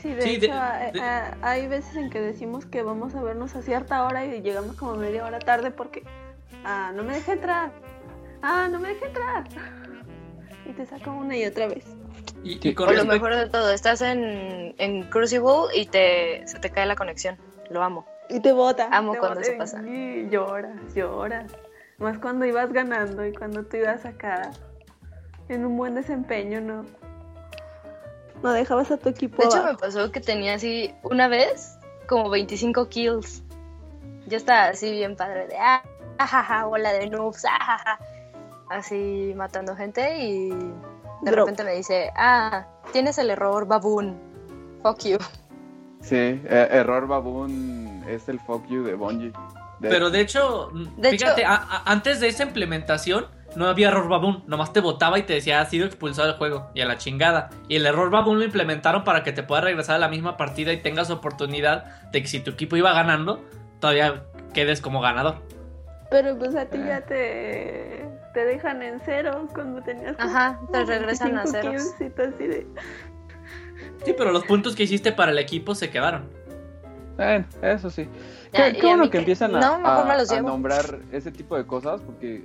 Sí, 0.00 0.14
de 0.14 0.22
Sí, 0.22 0.28
hecho, 0.36 0.52
de- 0.52 0.52
hay- 0.52 0.92
de- 0.92 1.00
hay- 1.00 1.32
hay 1.42 1.66
veces 1.66 1.96
en 1.96 2.10
que 2.10 2.20
decimos 2.20 2.64
que 2.66 2.82
vamos 2.82 3.14
a 3.16 3.22
vernos 3.22 3.56
a 3.56 3.62
cierta 3.62 4.04
hora 4.04 4.24
y 4.24 4.40
llegamos 4.40 4.76
como 4.76 4.94
media 4.94 5.24
hora 5.24 5.40
tarde 5.40 5.70
porque, 5.72 6.04
ah, 6.64 6.92
no 6.94 7.02
me 7.02 7.14
dejé 7.14 7.32
entrar, 7.32 7.72
ah, 8.42 8.68
no 8.70 8.78
me 8.78 8.88
dejé 8.90 9.06
entrar. 9.06 9.44
Y 10.68 10.72
te 10.72 10.84
saca 10.86 11.10
una 11.12 11.36
y 11.36 11.44
otra 11.44 11.66
vez. 11.68 11.84
Y, 12.46 12.54
Sí. 12.54 12.68
y 12.68 12.74
con 12.74 12.88
O 12.88 12.92
lo 12.92 13.04
mejor 13.04 13.34
de 13.34 13.48
todo, 13.48 13.70
estás 13.72 14.02
en, 14.02 14.74
en 14.78 15.02
Crucible 15.10 15.66
y 15.74 15.86
te, 15.86 16.46
se 16.46 16.58
te 16.58 16.70
cae 16.70 16.86
la 16.86 16.94
conexión. 16.94 17.36
Lo 17.70 17.82
amo. 17.82 18.06
Y 18.28 18.40
te 18.40 18.52
bota. 18.52 18.88
Amo 18.92 19.12
te 19.12 19.18
cuando 19.18 19.40
bota 19.40 19.48
eso 19.48 19.58
pasa. 19.58 19.82
Y 19.82 20.28
lloras, 20.30 20.94
lloras. 20.94 21.52
Más 21.98 22.18
cuando 22.18 22.44
ibas 22.44 22.72
ganando 22.72 23.26
y 23.26 23.32
cuando 23.32 23.64
tú 23.64 23.78
ibas 23.78 24.04
acá 24.04 24.50
en 25.48 25.64
un 25.64 25.76
buen 25.76 25.94
desempeño, 25.94 26.60
¿no? 26.60 26.84
No 28.42 28.52
dejabas 28.52 28.90
a 28.90 28.96
tu 28.98 29.08
equipo 29.08 29.42
De 29.42 29.48
hecho, 29.48 29.64
me 29.64 29.74
pasó 29.74 30.12
que 30.12 30.20
tenía 30.20 30.54
así 30.54 30.94
una 31.02 31.26
vez 31.26 31.78
como 32.06 32.28
25 32.28 32.88
kills. 32.88 33.42
Yo 34.26 34.36
estaba 34.36 34.66
así 34.66 34.90
bien 34.90 35.16
padre 35.16 35.46
de 35.46 35.56
ah, 35.56 35.82
ajaja, 36.18 36.66
bola 36.66 36.92
de 36.92 37.08
noobs, 37.08 37.44
ajaja. 37.44 37.98
Así 38.68 39.32
matando 39.36 39.74
gente 39.74 40.18
y 40.18 40.52
de 41.22 41.30
Drop. 41.30 41.46
repente 41.46 41.64
me 41.64 41.72
dice, 41.72 42.10
ah, 42.16 42.66
tienes 42.92 43.18
el 43.18 43.30
error 43.30 43.66
baboon. 43.66 44.16
Fuck 44.82 45.00
you. 45.04 45.18
Sí, 46.00 46.14
eh, 46.16 46.68
error 46.70 47.06
baboon 47.08 48.04
es 48.08 48.28
el 48.28 48.38
fuck 48.40 48.66
you 48.68 48.84
de 48.84 48.94
Bungie. 48.94 49.32
De- 49.80 49.88
Pero 49.90 50.10
de 50.10 50.20
hecho, 50.20 50.70
De 50.96 51.10
fíjate, 51.10 51.42
hecho- 51.42 51.50
a- 51.50 51.54
a- 51.56 51.82
antes 51.90 52.20
de 52.20 52.28
esa 52.28 52.44
implementación 52.44 53.26
no 53.56 53.66
había 53.66 53.88
error 53.88 54.08
baboon, 54.08 54.42
nomás 54.46 54.72
te 54.72 54.80
votaba 54.80 55.18
y 55.18 55.22
te 55.24 55.32
decía 55.34 55.60
has 55.60 55.68
sido 55.70 55.86
expulsado 55.86 56.28
del 56.28 56.36
juego 56.36 56.68
y 56.74 56.80
a 56.80 56.86
la 56.86 56.96
chingada. 56.98 57.50
Y 57.68 57.76
el 57.76 57.86
error 57.86 58.10
baboon 58.10 58.38
lo 58.38 58.44
implementaron 58.44 59.04
para 59.04 59.22
que 59.22 59.32
te 59.32 59.42
puedas 59.42 59.64
regresar 59.64 59.96
a 59.96 59.98
la 59.98 60.08
misma 60.08 60.36
partida 60.36 60.72
y 60.72 60.78
tengas 60.78 61.10
oportunidad 61.10 62.10
de 62.12 62.22
que 62.22 62.28
si 62.28 62.40
tu 62.40 62.52
equipo 62.52 62.76
iba 62.76 62.92
ganando, 62.92 63.42
todavía 63.80 64.22
quedes 64.54 64.80
como 64.80 65.00
ganador. 65.00 65.36
Pero 66.10 66.38
pues 66.38 66.54
a 66.54 66.66
ti 66.66 66.78
Ah. 66.82 66.86
ya 66.86 67.00
te, 67.02 68.08
te 68.36 68.44
dejan 68.44 68.82
en 68.82 69.00
ceros 69.00 69.50
cuando 69.54 69.80
tenías. 69.80 70.14
Ajá, 70.18 70.60
te 70.70 70.84
regresan 70.84 71.38
a 71.38 71.44
25 71.44 71.48
ceros. 71.48 71.72
kills 71.94 72.00
y 72.02 72.10
tú 72.14 72.22
así 72.22 72.46
de. 72.46 72.66
Sí, 74.04 74.14
pero 74.14 74.30
los 74.30 74.44
puntos 74.44 74.76
que 74.76 74.82
hiciste 74.82 75.10
para 75.10 75.32
el 75.32 75.38
equipo 75.38 75.74
se 75.74 75.88
quedaron. 75.88 76.28
Bueno, 77.16 77.46
eso 77.62 77.88
sí. 77.88 78.06
Ya, 78.52 78.72
Qué, 78.72 78.78
qué 78.78 78.86
bueno 78.88 79.04
que 79.04 79.10
que- 79.12 79.18
empiezan 79.20 79.56
a, 79.56 79.60
no, 79.78 80.42
nombrar 80.42 80.98
ese 81.12 81.32
tipo 81.32 81.56
de 81.56 81.64
cosas 81.66 82.02
porque 82.02 82.44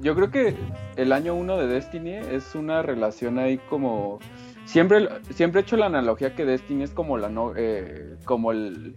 yo 0.00 0.16
creo 0.16 0.32
que 0.32 0.56
el 0.96 1.12
año 1.12 1.36
uno 1.36 1.56
de 1.56 1.68
Destiny 1.68 2.14
es 2.14 2.56
una 2.56 2.82
relación 2.82 3.38
ahí 3.38 3.58
como 3.70 4.18
siempre 4.64 5.08
siempre 5.30 5.60
he 5.60 5.62
hecho 5.62 5.76
la 5.76 5.86
analogía 5.86 6.34
que 6.34 6.44
Destiny 6.44 6.82
es 6.82 6.90
como 6.90 7.16
la 7.16 7.28
no 7.28 7.52
eh, 7.56 8.16
como 8.24 8.50
el 8.50 8.96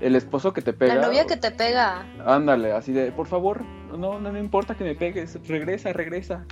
el 0.00 0.16
esposo 0.16 0.52
que 0.52 0.62
te 0.62 0.72
pega. 0.72 0.96
La 0.96 1.06
novia 1.06 1.26
que 1.26 1.36
te 1.36 1.50
pega. 1.50 2.06
Ándale, 2.24 2.72
así 2.72 2.92
de, 2.92 3.12
por 3.12 3.26
favor, 3.26 3.62
no, 3.96 4.20
no 4.20 4.32
me 4.32 4.40
importa 4.40 4.74
que 4.74 4.84
me 4.84 4.94
pegues, 4.94 5.38
regresa, 5.46 5.92
regresa. 5.92 6.44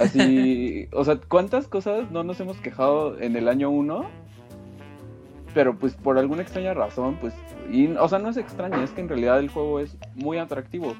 Así, 0.00 0.88
o 0.92 1.04
sea, 1.04 1.18
¿cuántas 1.28 1.68
cosas 1.68 2.10
no 2.10 2.24
nos 2.24 2.40
hemos 2.40 2.58
quejado 2.58 3.18
en 3.20 3.36
el 3.36 3.48
año 3.48 3.70
uno? 3.70 4.06
Pero 5.54 5.78
pues 5.78 5.94
por 5.94 6.18
alguna 6.18 6.42
extraña 6.42 6.74
razón, 6.74 7.16
pues, 7.20 7.32
y, 7.70 7.86
o 7.88 8.08
sea, 8.08 8.18
no 8.18 8.28
es 8.28 8.36
extraña, 8.36 8.82
es 8.82 8.90
que 8.90 9.00
en 9.00 9.08
realidad 9.08 9.38
el 9.38 9.48
juego 9.48 9.80
es 9.80 9.96
muy 10.14 10.38
atractivo. 10.38 10.94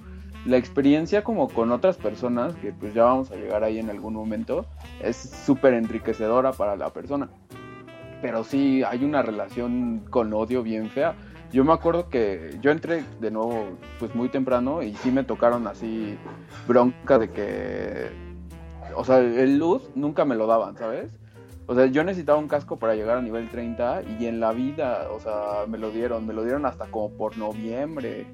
La 0.47 0.59
experiencia 0.59 1.25
como 1.25 1.49
con 1.49 1.73
otras 1.73 1.97
personas, 1.97 2.55
que 2.57 2.73
pues 2.73 2.95
ya 2.95 3.05
vamos 3.05 3.31
a 3.31 3.37
llegar 3.37 3.65
ahí 3.65 3.79
en 3.79 3.91
algún 3.91 4.15
momento, 4.15 4.67
es 5.03 5.17
súper 5.17 5.75
enriquecedora 5.75 6.53
para 6.53 6.77
la 6.77 6.91
persona. 6.91 7.31
Pero 8.21 8.45
sí, 8.45 8.83
hay 8.85 9.05
una 9.05 9.23
relación 9.23 10.05
con 10.11 10.33
odio 10.33 10.63
bien 10.63 10.91
fea. 10.91 11.15
Yo 11.55 11.63
me 11.63 11.73
acuerdo 11.73 12.09
que 12.09 12.59
yo 12.61 12.73
entré 12.73 13.05
de 13.21 13.31
nuevo 13.31 13.79
pues 14.01 14.13
muy 14.13 14.29
temprano 14.29 14.83
y 14.83 14.93
sí 14.97 15.13
me 15.13 15.23
tocaron 15.23 15.69
así 15.69 16.19
bronca 16.67 17.17
de 17.17 17.31
que, 17.31 18.09
o 18.97 19.05
sea, 19.05 19.19
el 19.21 19.57
luz 19.57 19.89
nunca 19.95 20.25
me 20.25 20.35
lo 20.35 20.49
daban, 20.49 20.77
¿sabes? 20.77 21.13
O 21.69 21.77
sea, 21.77 21.87
yo 21.87 22.03
necesitaba 22.03 22.39
un 22.41 22.49
casco 22.49 22.77
para 22.77 22.97
llegar 22.97 23.19
a 23.19 23.23
nivel 23.23 23.49
30 23.51 24.03
y 24.19 24.27
en 24.27 24.41
la 24.41 24.51
vida, 24.51 25.07
o 25.13 25.21
sea, 25.21 25.65
me 25.69 25.79
lo 25.79 25.93
dieron, 25.93 26.27
me 26.27 26.35
lo 26.35 26.43
dieron 26.43 26.67
hasta 26.67 26.87
como 26.87 27.11
por 27.11 27.39
noviembre. 27.39 28.27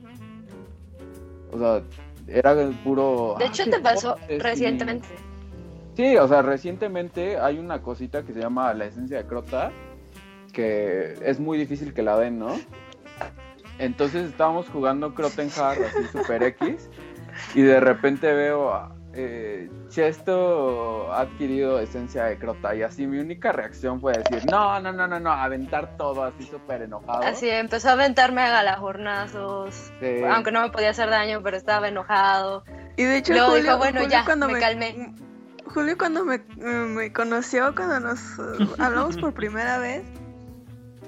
O 1.52 1.58
sea, 1.58 1.82
era 2.26 2.52
el 2.52 2.70
puro... 2.76 3.34
De 3.38 3.44
"Ah, 3.44 3.48
hecho, 3.48 3.64
qué 3.64 3.72
te 3.72 3.80
pasó 3.80 4.14
padre, 4.14 4.36
sí". 4.36 4.38
recientemente. 4.38 5.08
Sí, 5.94 6.16
o 6.16 6.26
sea, 6.26 6.40
recientemente 6.40 7.38
hay 7.38 7.58
una 7.58 7.82
cosita 7.82 8.22
que 8.22 8.32
se 8.32 8.40
llama 8.40 8.72
la 8.72 8.86
esencia 8.86 9.18
de 9.18 9.24
Crota, 9.26 9.72
que 10.54 11.18
es 11.22 11.38
muy 11.38 11.58
difícil 11.58 11.92
que 11.92 12.02
la 12.02 12.18
den, 12.18 12.38
¿no? 12.38 12.56
Entonces 13.80 14.28
estábamos 14.28 14.68
jugando 14.68 15.14
Crotenhard, 15.14 15.82
así 15.82 16.06
Super 16.12 16.42
X, 16.42 16.90
y 17.54 17.62
de 17.62 17.80
repente 17.80 18.30
veo, 18.30 18.74
a, 18.74 18.94
eh, 19.14 19.70
Chesto 19.88 21.10
ha 21.10 21.22
adquirido 21.22 21.80
esencia 21.80 22.24
de 22.24 22.38
Crota, 22.38 22.74
y 22.74 22.82
así 22.82 23.06
mi 23.06 23.18
única 23.18 23.52
reacción 23.52 23.98
fue 23.98 24.12
decir, 24.12 24.48
no, 24.50 24.78
no, 24.80 24.92
no, 24.92 25.06
no, 25.06 25.18
no, 25.18 25.32
aventar 25.32 25.96
todo 25.96 26.24
así 26.24 26.44
súper 26.44 26.82
enojado. 26.82 27.22
Así 27.22 27.48
empezó 27.48 27.88
a 27.88 27.92
aventarme 27.92 28.42
a 28.42 28.50
galajornazos. 28.50 29.90
Sí. 29.98 30.22
Aunque 30.28 30.52
no 30.52 30.60
me 30.60 30.70
podía 30.70 30.90
hacer 30.90 31.08
daño, 31.08 31.40
pero 31.42 31.56
estaba 31.56 31.88
enojado. 31.88 32.64
Y 32.98 33.04
de 33.04 33.16
hecho, 33.16 33.32
Luego 33.32 33.48
Julio, 33.48 33.62
dijo, 33.62 33.78
bueno, 33.78 34.00
Julio 34.00 34.12
ya, 34.12 34.24
cuando 34.26 34.46
me 34.46 34.60
calmé. 34.60 35.14
Julio 35.64 35.96
cuando 35.96 36.24
me, 36.24 36.38
me 36.58 37.12
conoció, 37.12 37.74
cuando 37.74 38.00
nos 38.00 38.20
eh, 38.38 38.68
hablamos 38.78 39.16
por 39.16 39.32
primera 39.32 39.78
vez, 39.78 40.02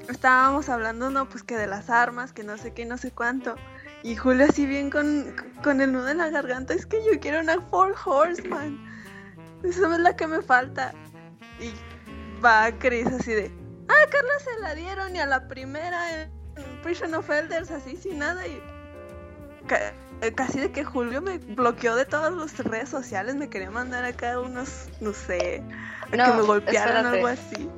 estábamos 0.08 0.68
hablando, 0.68 1.10
no, 1.10 1.28
pues 1.28 1.42
que 1.42 1.56
de 1.56 1.66
las 1.66 1.90
armas, 1.90 2.32
que 2.32 2.44
no 2.44 2.56
sé 2.58 2.72
qué, 2.72 2.84
no 2.84 2.98
sé 2.98 3.10
cuánto. 3.12 3.56
Y 4.02 4.16
Julio 4.16 4.46
así 4.48 4.66
bien 4.66 4.90
con, 4.90 5.34
con 5.62 5.80
el 5.80 5.92
nudo 5.92 6.08
en 6.08 6.18
la 6.18 6.28
garganta, 6.30 6.74
es 6.74 6.86
que 6.86 6.98
yo 7.04 7.20
quiero 7.20 7.40
una 7.40 7.60
Four 7.60 7.94
Horseman. 8.04 8.78
Esa 9.62 9.92
es 9.94 9.98
la 10.00 10.16
que 10.16 10.26
me 10.26 10.42
falta. 10.42 10.92
Y 11.60 11.72
va 12.44 12.72
Chris 12.78 13.06
así 13.06 13.32
de, 13.32 13.52
ah, 13.88 14.06
Carla 14.10 14.32
se 14.42 14.60
la 14.60 14.74
dieron 14.74 15.14
y 15.14 15.20
a 15.20 15.26
la 15.26 15.46
primera 15.46 16.24
en 16.24 16.30
Prison 16.82 17.14
of 17.14 17.30
Elders 17.30 17.70
así 17.70 17.96
sin 17.96 18.18
nada 18.18 18.44
y 18.46 18.60
ca- 19.68 19.92
eh, 20.20 20.32
casi 20.32 20.58
de 20.58 20.72
que 20.72 20.82
Julio 20.84 21.22
me 21.22 21.38
bloqueó 21.38 21.94
de 21.94 22.04
todas 22.04 22.32
las 22.32 22.58
redes 22.58 22.88
sociales, 22.88 23.36
me 23.36 23.48
quería 23.48 23.70
mandar 23.70 24.04
acá 24.04 24.40
unos, 24.40 24.88
no 25.00 25.12
sé, 25.12 25.62
a 26.12 26.16
No, 26.16 26.24
que 26.24 26.32
me 26.32 26.42
golpearan 26.42 27.06
espérate. 27.06 27.16
algo 27.16 27.26
así. 27.28 27.70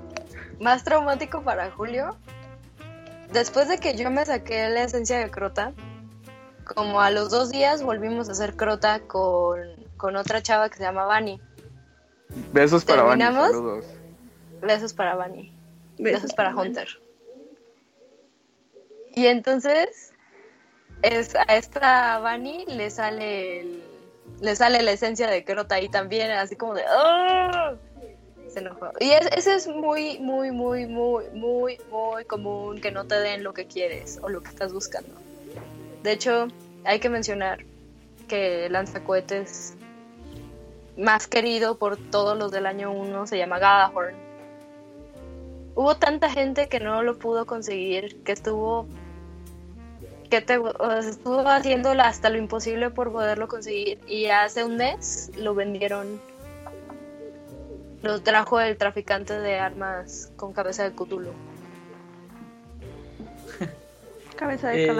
Más 0.61 0.85
traumático 0.85 1.43
para 1.43 1.71
Julio. 1.71 2.17
Después 3.33 3.69
de 3.69 3.79
que 3.79 3.97
yo 3.97 4.11
me 4.11 4.25
saqué 4.25 4.69
la 4.69 4.85
esencia 4.85 5.19
de 5.19 5.31
Crota, 5.31 5.73
como 6.65 7.01
a 7.01 7.11
los 7.11 7.31
dos 7.31 7.51
días 7.51 7.83
volvimos 7.83 8.29
a 8.29 8.33
hacer 8.33 8.55
Crota 8.57 9.01
con, 9.01 9.59
con 9.97 10.17
otra 10.17 10.43
chava 10.43 10.69
que 10.71 10.77
se 10.77 10.85
llama 10.85 11.05
Vani. 11.05 11.41
Besos 12.53 12.85
para 12.85 13.03
Vani, 13.03 13.23
saludos. 13.23 13.85
Besos 14.63 14.95
para 14.95 15.15
Vani. 15.15 15.53
Besos 15.99 16.33
para 16.33 16.55
Hunter. 16.55 16.89
Y 19.15 19.27
entonces 19.27 20.13
es, 21.03 21.35
a 21.37 21.43
esta 21.57 22.19
Vani 22.19 22.65
le 22.67 22.91
sale 22.91 23.61
el- 23.61 23.85
le 24.41 24.57
sale 24.57 24.83
la 24.83 24.91
esencia 24.93 25.29
de 25.29 25.45
Crota 25.45 25.77
ahí 25.77 25.89
también, 25.89 26.31
así 26.33 26.57
como 26.57 26.75
de 26.75 26.83
¡ah! 26.89 27.75
Y 29.01 29.11
es, 29.11 29.27
ese 29.37 29.55
es 29.55 29.67
muy, 29.67 30.19
muy, 30.19 30.51
muy, 30.51 30.87
muy, 30.87 31.25
muy, 31.33 31.79
muy 31.91 32.25
común 32.25 32.81
que 32.81 32.91
no 32.91 33.07
te 33.07 33.17
den 33.17 33.43
lo 33.43 33.55
que 33.55 33.67
quieres 33.67 34.19
o 34.23 34.29
lo 34.29 34.43
que 34.43 34.51
estás 34.51 34.73
buscando. 34.73 35.11
De 36.03 36.13
hecho, 36.13 36.49
hay 36.85 37.01
que 37.01 37.09
mencionar 37.09 37.65
que 38.29 38.69
lanzacohetes 38.69 39.75
más 40.97 41.27
querido 41.27 41.77
por 41.77 41.97
todos 41.97 42.39
los 42.39 42.53
del 42.53 42.67
año 42.67 42.93
1 42.93 43.27
se 43.27 43.39
llama 43.39 43.59
Gadahorn. 43.59 44.15
Hubo 45.75 45.97
tanta 45.97 46.31
gente 46.31 46.69
que 46.69 46.79
no 46.79 47.03
lo 47.03 47.19
pudo 47.19 47.47
conseguir, 47.47 48.23
que 48.23 48.33
estuvo 48.33 48.87
que 50.31 50.39
estuvo 50.39 51.49
haciendo 51.49 51.91
hasta 51.91 52.31
lo 52.31 52.39
imposible 52.39 52.91
por 52.91 53.13
poderlo 53.13 53.47
conseguir 53.47 54.01
y 54.09 54.27
hace 54.27 54.65
un 54.65 54.77
mes 54.77 55.31
lo 55.37 55.55
vendieron. 55.55 56.21
Lo 58.05 58.21
trajo 58.23 58.61
el 58.61 58.77
traficante 58.77 59.33
de 59.41 59.59
armas 59.59 60.31
con 60.37 60.53
cabeza 60.53 60.85
de 60.85 60.93
Cthulhu. 60.93 61.33
Cabeza 64.37 64.69
de 64.69 64.85
Eh, 64.87 64.91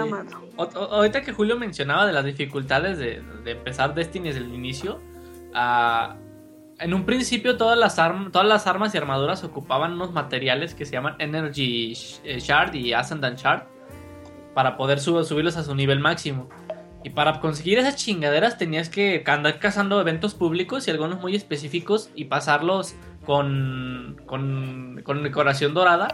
ahorita 0.57 1.21
que 1.21 1.31
Julio 1.33 1.57
mencionaba 1.57 2.07
de 2.07 2.13
las 2.13 2.25
dificultades 2.25 2.97
de, 2.97 3.21
de 3.43 3.51
empezar 3.51 3.93
Destiny 3.93 4.29
desde 4.29 4.39
el 4.41 4.53
inicio, 4.53 4.99
ah, 5.53 6.15
en 6.79 6.93
un 6.93 7.05
principio 7.05 7.57
todas 7.57 7.77
las, 7.77 7.99
arm- 7.99 8.31
todas 8.31 8.47
las 8.47 8.65
armas 8.65 8.95
y 8.95 8.97
armaduras 8.97 9.43
ocupaban 9.43 9.93
unos 9.93 10.11
materiales 10.11 10.73
que 10.73 10.85
se 10.85 10.93
llaman 10.93 11.15
Energy 11.19 11.93
eh, 12.23 12.39
Shard 12.39 12.73
y 12.75 12.93
Ascendant 12.93 13.37
Shard 13.37 13.63
para 14.53 14.77
poder 14.77 14.99
sub- 14.99 15.23
subirlos 15.25 15.57
a 15.57 15.63
su 15.63 15.75
nivel 15.75 15.99
máximo. 15.99 16.49
Y 17.05 17.11
para 17.11 17.39
conseguir 17.39 17.77
esas 17.77 17.97
chingaderas 17.97 18.57
tenías 18.57 18.89
que 18.89 19.23
andar 19.27 19.59
cazando 19.59 20.01
eventos 20.01 20.33
públicos 20.33 20.87
y 20.87 20.91
algunos 20.91 21.21
muy 21.21 21.35
específicos 21.35 22.09
y 22.15 22.25
pasarlos 22.25 22.95
con, 23.27 24.19
con, 24.25 25.01
con 25.03 25.21
decoración 25.21 25.75
dorada. 25.75 26.07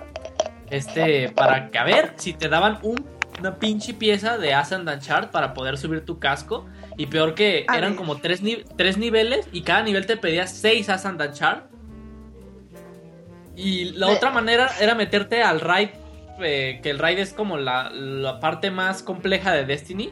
Este, 0.69 1.29
para 1.29 1.71
que 1.71 1.77
a 1.77 1.85
ver 1.85 2.13
si 2.17 2.33
te 2.33 2.49
daban 2.49 2.77
un- 2.81 3.05
una 3.39 3.55
pinche 3.55 3.93
pieza 3.93 4.37
de 4.37 4.53
Ascendant 4.53 5.01
Shard 5.01 5.31
para 5.31 5.53
poder 5.53 5.77
subir 5.77 6.03
tu 6.05 6.19
casco. 6.19 6.65
Y 6.97 7.05
peor 7.05 7.35
que 7.35 7.63
A 7.69 7.77
eran 7.77 7.91
ver. 7.91 7.97
como 7.97 8.17
tres, 8.17 8.41
tres 8.75 8.97
niveles 8.97 9.47
y 9.53 9.61
cada 9.61 9.83
nivel 9.83 10.05
te 10.05 10.17
pedía 10.17 10.45
seis 10.45 10.89
Ascendant 10.89 11.33
Shard. 11.33 11.63
Y 13.55 13.91
la 13.93 14.07
otra 14.09 14.29
manera 14.29 14.69
era 14.81 14.93
meterte 14.93 15.41
al 15.41 15.61
raid, 15.61 15.89
eh, 16.41 16.81
que 16.83 16.89
el 16.89 16.99
raid 16.99 17.19
es 17.19 17.31
como 17.31 17.55
la, 17.57 17.89
la 17.91 18.41
parte 18.41 18.71
más 18.71 19.03
compleja 19.03 19.53
de 19.53 19.63
Destiny. 19.63 20.11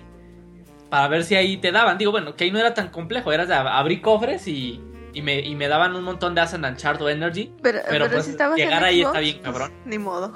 Para 0.90 1.08
ver 1.08 1.24
si 1.24 1.36
ahí 1.36 1.58
te 1.58 1.72
daban. 1.72 1.98
Digo, 1.98 2.12
bueno, 2.12 2.36
que 2.36 2.46
ahí 2.46 2.52
no 2.52 2.60
era 2.60 2.74
tan 2.74 2.90
complejo. 2.90 3.32
Era 3.32 3.46
de 3.46 3.54
ab- 3.54 3.70
abrir 3.72 4.02
cofres 4.02 4.48
y, 4.48 4.82
y, 5.14 5.22
me, 5.22 5.40
y 5.40 5.56
me 5.56 5.68
daban 5.68 5.96
un 5.96 6.04
montón 6.04 6.34
de 6.36 6.42
Ascendant 6.42 6.80
Shard 6.80 7.02
o 7.02 7.10
Energy. 7.10 7.54
Pero, 7.62 7.80
pero, 7.88 8.06
pero 8.06 8.12
pues, 8.12 8.26
si 8.26 8.32
estabas 8.32 8.58
llegar 8.58 8.82
en 8.82 8.88
ahí 8.88 9.02
Xbox, 9.02 9.08
está 9.10 9.20
bien, 9.20 9.36
pues, 9.36 9.44
cabrón. 9.44 9.72
ni 9.86 9.98
modo. 10.00 10.34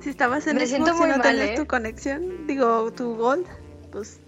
Si 0.00 0.10
estabas 0.10 0.46
en 0.46 0.56
Me 0.56 0.66
Xbox 0.66 0.70
siento 0.70 0.90
y 0.92 0.98
muy 0.98 1.08
no 1.08 1.18
mal, 1.18 1.22
tenías 1.22 1.50
¿eh? 1.50 1.54
tu 1.56 1.66
conexión, 1.66 2.46
digo, 2.46 2.92
tu 2.92 3.16
Gold, 3.16 3.46
pues 3.90 4.20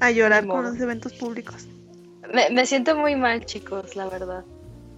a 0.00 0.10
llorar 0.10 0.46
con 0.46 0.62
los 0.64 0.78
eventos 0.78 1.14
públicos. 1.14 1.66
Me, 2.32 2.50
me 2.50 2.66
siento 2.66 2.94
muy 2.96 3.16
mal, 3.16 3.46
chicos, 3.46 3.96
la 3.96 4.06
verdad. 4.08 4.44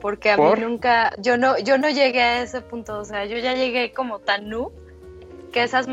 Porque 0.01 0.33
a 0.33 0.37
¿Por? 0.37 0.59
mí 0.59 0.65
nunca, 0.65 1.13
yo 1.19 1.37
no, 1.39 1.57
yo 1.59 1.79
no 1.79 1.89
llegué 1.91 2.23
a 2.23 2.43
ese 2.43 2.61
punto, 2.61 2.99
o 2.99 3.05
sea, 3.05 3.25
yo 3.27 3.39
ya 3.39 3.55
llegué 3.55 3.93
como 3.93 4.19
tan 4.19 4.49
noob 4.49 4.73
que 5.53 5.63
esas 5.63 5.87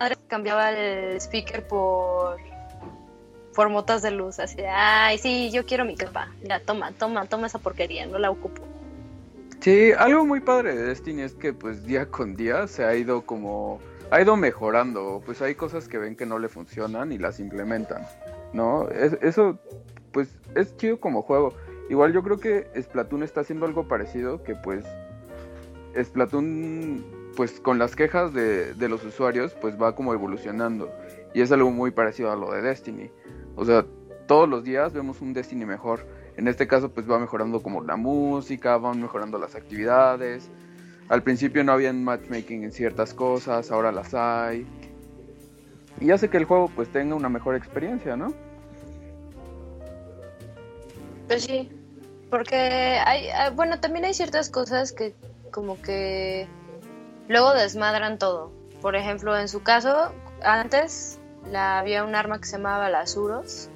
madres 0.00 0.18
cambiaba 0.26 0.72
el 0.72 1.16
speaker 1.20 1.66
por 1.68 2.38
por 3.54 3.68
motas 3.68 4.00
de 4.00 4.10
luz, 4.12 4.38
así 4.38 4.58
ay, 4.66 5.18
sí, 5.18 5.50
yo 5.50 5.66
quiero 5.66 5.84
mi 5.84 5.96
capa, 5.96 6.28
ya, 6.42 6.60
toma, 6.60 6.92
toma, 6.92 7.26
toma 7.26 7.48
esa 7.48 7.58
porquería, 7.58 8.06
no 8.06 8.18
la 8.18 8.30
ocupo. 8.30 8.62
Sí, 9.60 9.92
algo 9.92 10.24
muy 10.24 10.40
padre 10.40 10.74
de 10.74 10.84
Destiny 10.84 11.22
es 11.22 11.34
que 11.34 11.52
pues 11.52 11.84
día 11.84 12.06
con 12.06 12.34
día 12.36 12.66
se 12.68 12.84
ha 12.84 12.94
ido 12.94 13.22
como 13.26 13.80
ha 14.10 14.20
ido 14.20 14.36
mejorando, 14.36 15.20
pues 15.26 15.42
hay 15.42 15.54
cosas 15.56 15.88
que 15.88 15.98
ven 15.98 16.16
que 16.16 16.26
no 16.26 16.38
le 16.38 16.48
funcionan 16.48 17.12
y 17.12 17.18
las 17.18 17.38
implementan, 17.40 18.06
¿no? 18.52 18.88
Es- 18.88 19.18
eso 19.20 19.58
pues 20.12 20.28
es 20.54 20.76
chido 20.76 20.98
como 20.98 21.22
juego. 21.22 21.52
Igual 21.90 22.12
yo 22.12 22.22
creo 22.22 22.38
que 22.38 22.68
Splatoon 22.80 23.22
está 23.24 23.40
haciendo 23.40 23.66
algo 23.66 23.86
parecido 23.88 24.42
que 24.44 24.54
pues 24.54 24.84
Splatoon 26.00 27.04
pues 27.36 27.60
con 27.60 27.78
las 27.78 27.96
quejas 27.96 28.32
de, 28.32 28.74
de 28.74 28.88
los 28.88 29.04
usuarios 29.04 29.54
pues 29.60 29.80
va 29.80 29.94
como 29.94 30.12
evolucionando 30.12 30.90
y 31.34 31.40
es 31.40 31.52
algo 31.52 31.70
muy 31.70 31.90
parecido 31.90 32.30
a 32.30 32.36
lo 32.36 32.52
de 32.52 32.62
Destiny. 32.62 33.10
O 33.56 33.64
sea, 33.64 33.84
todos 34.26 34.48
los 34.48 34.64
días 34.64 34.92
vemos 34.92 35.20
un 35.20 35.32
Destiny 35.32 35.64
mejor. 35.64 36.06
En 36.36 36.48
este 36.48 36.66
caso, 36.66 36.88
pues 36.90 37.10
va 37.10 37.18
mejorando 37.18 37.62
como 37.62 37.82
la 37.82 37.96
música, 37.96 38.76
van 38.76 39.00
mejorando 39.00 39.38
las 39.38 39.54
actividades. 39.54 40.48
Al 41.08 41.22
principio 41.22 41.64
no 41.64 41.72
había 41.72 41.92
matchmaking 41.92 42.64
en 42.64 42.72
ciertas 42.72 43.12
cosas, 43.12 43.70
ahora 43.70 43.90
las 43.90 44.14
hay. 44.14 44.66
Y 46.00 46.10
hace 46.12 46.30
que 46.30 46.36
el 46.36 46.44
juego 46.44 46.70
pues 46.74 46.88
tenga 46.88 47.14
una 47.14 47.28
mejor 47.28 47.56
experiencia, 47.56 48.16
¿no? 48.16 48.32
Pues 51.26 51.42
sí, 51.42 51.68
porque 52.30 52.56
hay, 52.56 53.26
bueno, 53.54 53.80
también 53.80 54.04
hay 54.04 54.14
ciertas 54.14 54.48
cosas 54.48 54.92
que 54.92 55.14
como 55.50 55.80
que 55.82 56.46
luego 57.30 57.54
desmadran 57.54 58.18
todo. 58.18 58.50
Por 58.82 58.96
ejemplo, 58.96 59.38
en 59.38 59.48
su 59.48 59.62
caso, 59.62 60.12
antes 60.42 61.18
la, 61.48 61.78
había 61.78 62.04
un 62.04 62.16
arma 62.16 62.40
que 62.40 62.46
se 62.46 62.56
llamaba 62.56 62.90
las 62.90 63.16
Uros, 63.16 63.68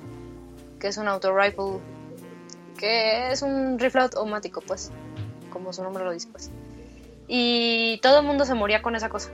que 0.80 0.88
es 0.88 0.96
un 0.96 1.06
auto 1.06 1.32
rifle, 1.34 1.78
que 2.76 3.30
es 3.30 3.42
un 3.42 3.78
rifle 3.78 4.02
automático, 4.02 4.60
pues, 4.60 4.90
como 5.50 5.72
su 5.72 5.84
nombre 5.84 6.04
lo 6.04 6.10
dice, 6.10 6.28
pues. 6.32 6.50
Y 7.28 8.00
todo 8.02 8.20
el 8.20 8.26
mundo 8.26 8.44
se 8.44 8.54
moría 8.54 8.82
con 8.82 8.96
esa 8.96 9.08
cosa. 9.08 9.30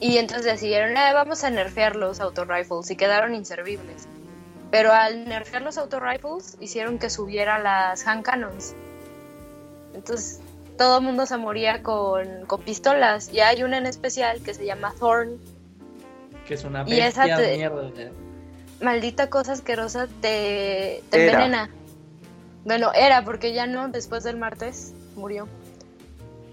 Y 0.00 0.16
entonces 0.16 0.46
decidieron, 0.46 0.96
"Eh, 0.96 1.12
vamos 1.12 1.44
a 1.44 1.50
nerfear 1.50 1.94
los 1.94 2.20
auto 2.20 2.46
rifles 2.46 2.90
y 2.90 2.96
quedaron 2.96 3.34
inservibles. 3.34 4.08
Pero 4.70 4.92
al 4.92 5.28
nerfear 5.28 5.60
los 5.60 5.76
auto 5.76 6.00
rifles 6.00 6.56
hicieron 6.58 6.98
que 6.98 7.10
subiera 7.10 7.58
las 7.58 8.06
hand 8.06 8.24
cannons. 8.24 8.74
Entonces 9.92 10.40
todo 10.82 10.98
el 10.98 11.04
mundo 11.04 11.26
se 11.26 11.36
moría 11.36 11.80
con, 11.84 12.26
con 12.48 12.60
pistolas. 12.62 13.32
Y 13.32 13.38
hay 13.38 13.62
una 13.62 13.78
en 13.78 13.86
especial 13.86 14.42
que 14.42 14.52
se 14.52 14.66
llama 14.66 14.92
Thorn. 14.98 15.38
Que 16.44 16.54
es 16.54 16.64
una 16.64 16.82
Y 16.88 16.98
esa 16.98 17.20
bestia 17.26 17.36
te- 17.36 17.42
de 17.42 17.56
mierda. 17.56 17.88
¿eh? 17.96 18.10
Maldita 18.80 19.30
cosa 19.30 19.52
asquerosa, 19.52 20.08
te, 20.20 21.04
te 21.08 21.22
Era. 21.22 21.32
envenena. 21.34 21.70
Bueno, 22.64 22.90
era 22.94 23.24
porque 23.24 23.52
ya 23.52 23.68
no, 23.68 23.86
después 23.90 24.24
del 24.24 24.36
martes 24.38 24.92
murió. 25.14 25.46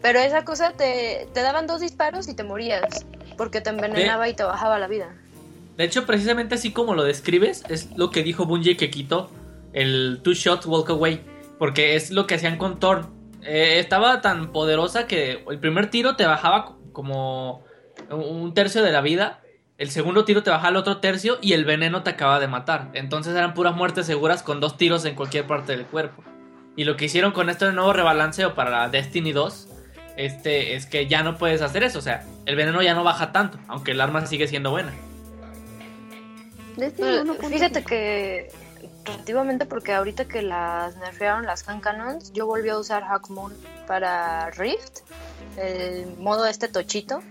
Pero 0.04 0.20
esa 0.20 0.46
cosa 0.46 0.74
te, 0.74 1.28
te 1.34 1.42
daban 1.42 1.66
dos 1.66 1.82
disparos 1.82 2.28
y 2.28 2.36
te 2.36 2.44
morías. 2.44 3.04
Porque 3.36 3.62
te 3.62 3.72
envenenaba 3.72 4.30
y 4.30 4.36
te 4.36 4.44
bajaba 4.44 4.78
la 4.78 4.88
vida. 4.88 5.10
De 5.76 5.86
hecho, 5.86 6.06
precisamente 6.06 6.54
así 6.54 6.72
como 6.72 6.94
lo 6.94 7.04
describes, 7.04 7.64
es 7.68 7.90
lo 7.98 8.12
que 8.12 8.22
dijo 8.22 8.46
Bungie 8.46 8.78
que 8.78 8.92
quitó 8.92 9.32
el 9.74 10.20
Two 10.24 10.34
Shot 10.34 10.68
Walk 10.68 10.92
Away. 10.92 11.24
Porque 11.58 11.96
es 11.96 12.12
lo 12.12 12.28
que 12.28 12.36
hacían 12.36 12.60
con 12.60 12.80
Thorn. 12.80 13.18
Eh, 13.44 13.80
estaba 13.80 14.22
tan 14.22 14.52
poderosa 14.52 15.08
que 15.08 15.44
el 15.50 15.60
primer 15.60 15.90
tiro 15.90 16.16
te 16.16 16.26
bajaba 16.26 16.66
co- 16.66 16.80
como 16.92 17.64
un 18.10 18.54
tercio 18.54 18.84
de 18.84 18.92
la 18.92 19.02
vida. 19.02 19.42
El 19.78 19.92
segundo 19.92 20.26
tiro 20.26 20.44
te 20.44 20.50
bajaba 20.50 20.70
el 20.70 20.76
otro 20.76 20.98
tercio 20.98 21.38
y 21.42 21.54
el 21.54 21.64
veneno 21.64 22.04
te 22.04 22.10
acaba 22.10 22.40
de 22.40 22.48
matar. 22.48 22.90
Entonces 22.94 23.34
eran 23.36 23.54
puras 23.54 23.76
muertes 23.76 24.06
seguras 24.06 24.44
con 24.44 24.60
dos 24.60 24.76
tiros 24.78 25.06
en 25.06 25.16
cualquier 25.16 25.48
parte 25.48 25.72
del 25.72 25.86
cuerpo. 25.86 26.24
Y 26.76 26.84
lo 26.84 26.98
que 26.98 27.06
hicieron 27.06 27.32
con 27.32 27.50
este 27.50 27.72
nuevo 27.72 27.94
rebalanceo 27.94 28.56
para 28.56 28.90
Destiny 28.90 29.32
2 29.32 29.68
este, 30.18 30.76
es 30.76 30.86
que 30.86 31.08
ya 31.08 31.24
no 31.24 31.38
puedes 31.38 31.62
hacer 31.62 31.84
eso. 31.84 32.00
O 32.00 32.02
sea, 32.02 32.26
el 32.46 32.56
veneno 32.58 32.82
ya 32.82 32.94
no 32.94 33.04
baja 33.06 33.32
tanto, 33.32 33.58
aunque 33.68 33.92
el 33.92 34.02
arma 34.02 34.26
sigue 34.26 34.48
siendo 34.48 34.72
buena. 34.72 34.94
Destiny 36.78 37.08
Pero 37.08 37.36
1.5. 37.36 37.50
Fíjate 37.50 37.84
que 37.84 38.52
relativamente 39.06 39.66
porque 39.66 39.94
ahorita 39.94 40.26
que 40.26 40.42
las 40.42 40.96
nerfearon 40.98 41.46
las 41.46 41.68
hand 41.68 41.82
cannons, 41.82 42.32
yo 42.34 42.46
volví 42.46 42.70
a 42.70 42.78
usar 42.78 43.04
Hack 43.04 43.30
Moon 43.30 43.54
para 43.88 44.50
Rift, 44.52 45.00
el 45.58 46.16
modo 46.18 46.46
este 46.46 46.68
tochito, 46.68 47.22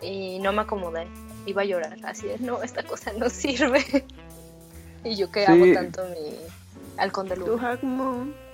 y 0.00 0.38
no 0.40 0.52
me 0.52 0.62
acomodé. 0.62 1.06
Iba 1.46 1.62
a 1.62 1.64
llorar, 1.64 1.96
así 2.04 2.26
de, 2.28 2.38
no, 2.38 2.62
esta 2.62 2.82
cosa 2.84 3.12
no 3.18 3.28
sirve. 3.28 3.84
y 5.04 5.16
yo 5.16 5.30
que 5.30 5.44
Sí. 5.46 5.52
hago 5.52 5.74
tanto 5.74 6.04
mi 6.04 6.36
halcón 6.98 7.28
de. 7.28 7.36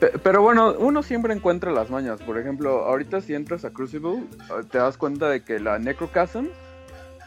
Pe- 0.00 0.18
Pero 0.22 0.40
bueno, 0.42 0.74
uno 0.78 1.02
siempre 1.02 1.34
encuentra 1.34 1.70
las 1.72 1.90
mañas. 1.90 2.20
Por 2.22 2.38
ejemplo, 2.38 2.84
ahorita 2.86 3.20
si 3.20 3.34
entras 3.34 3.64
a 3.66 3.70
Crucible, 3.70 4.24
eh, 4.38 4.64
te 4.70 4.78
das 4.78 4.96
cuenta 4.96 5.28
de 5.28 5.42
que 5.42 5.58
la 5.60 5.78
Necrochasm 5.78 6.46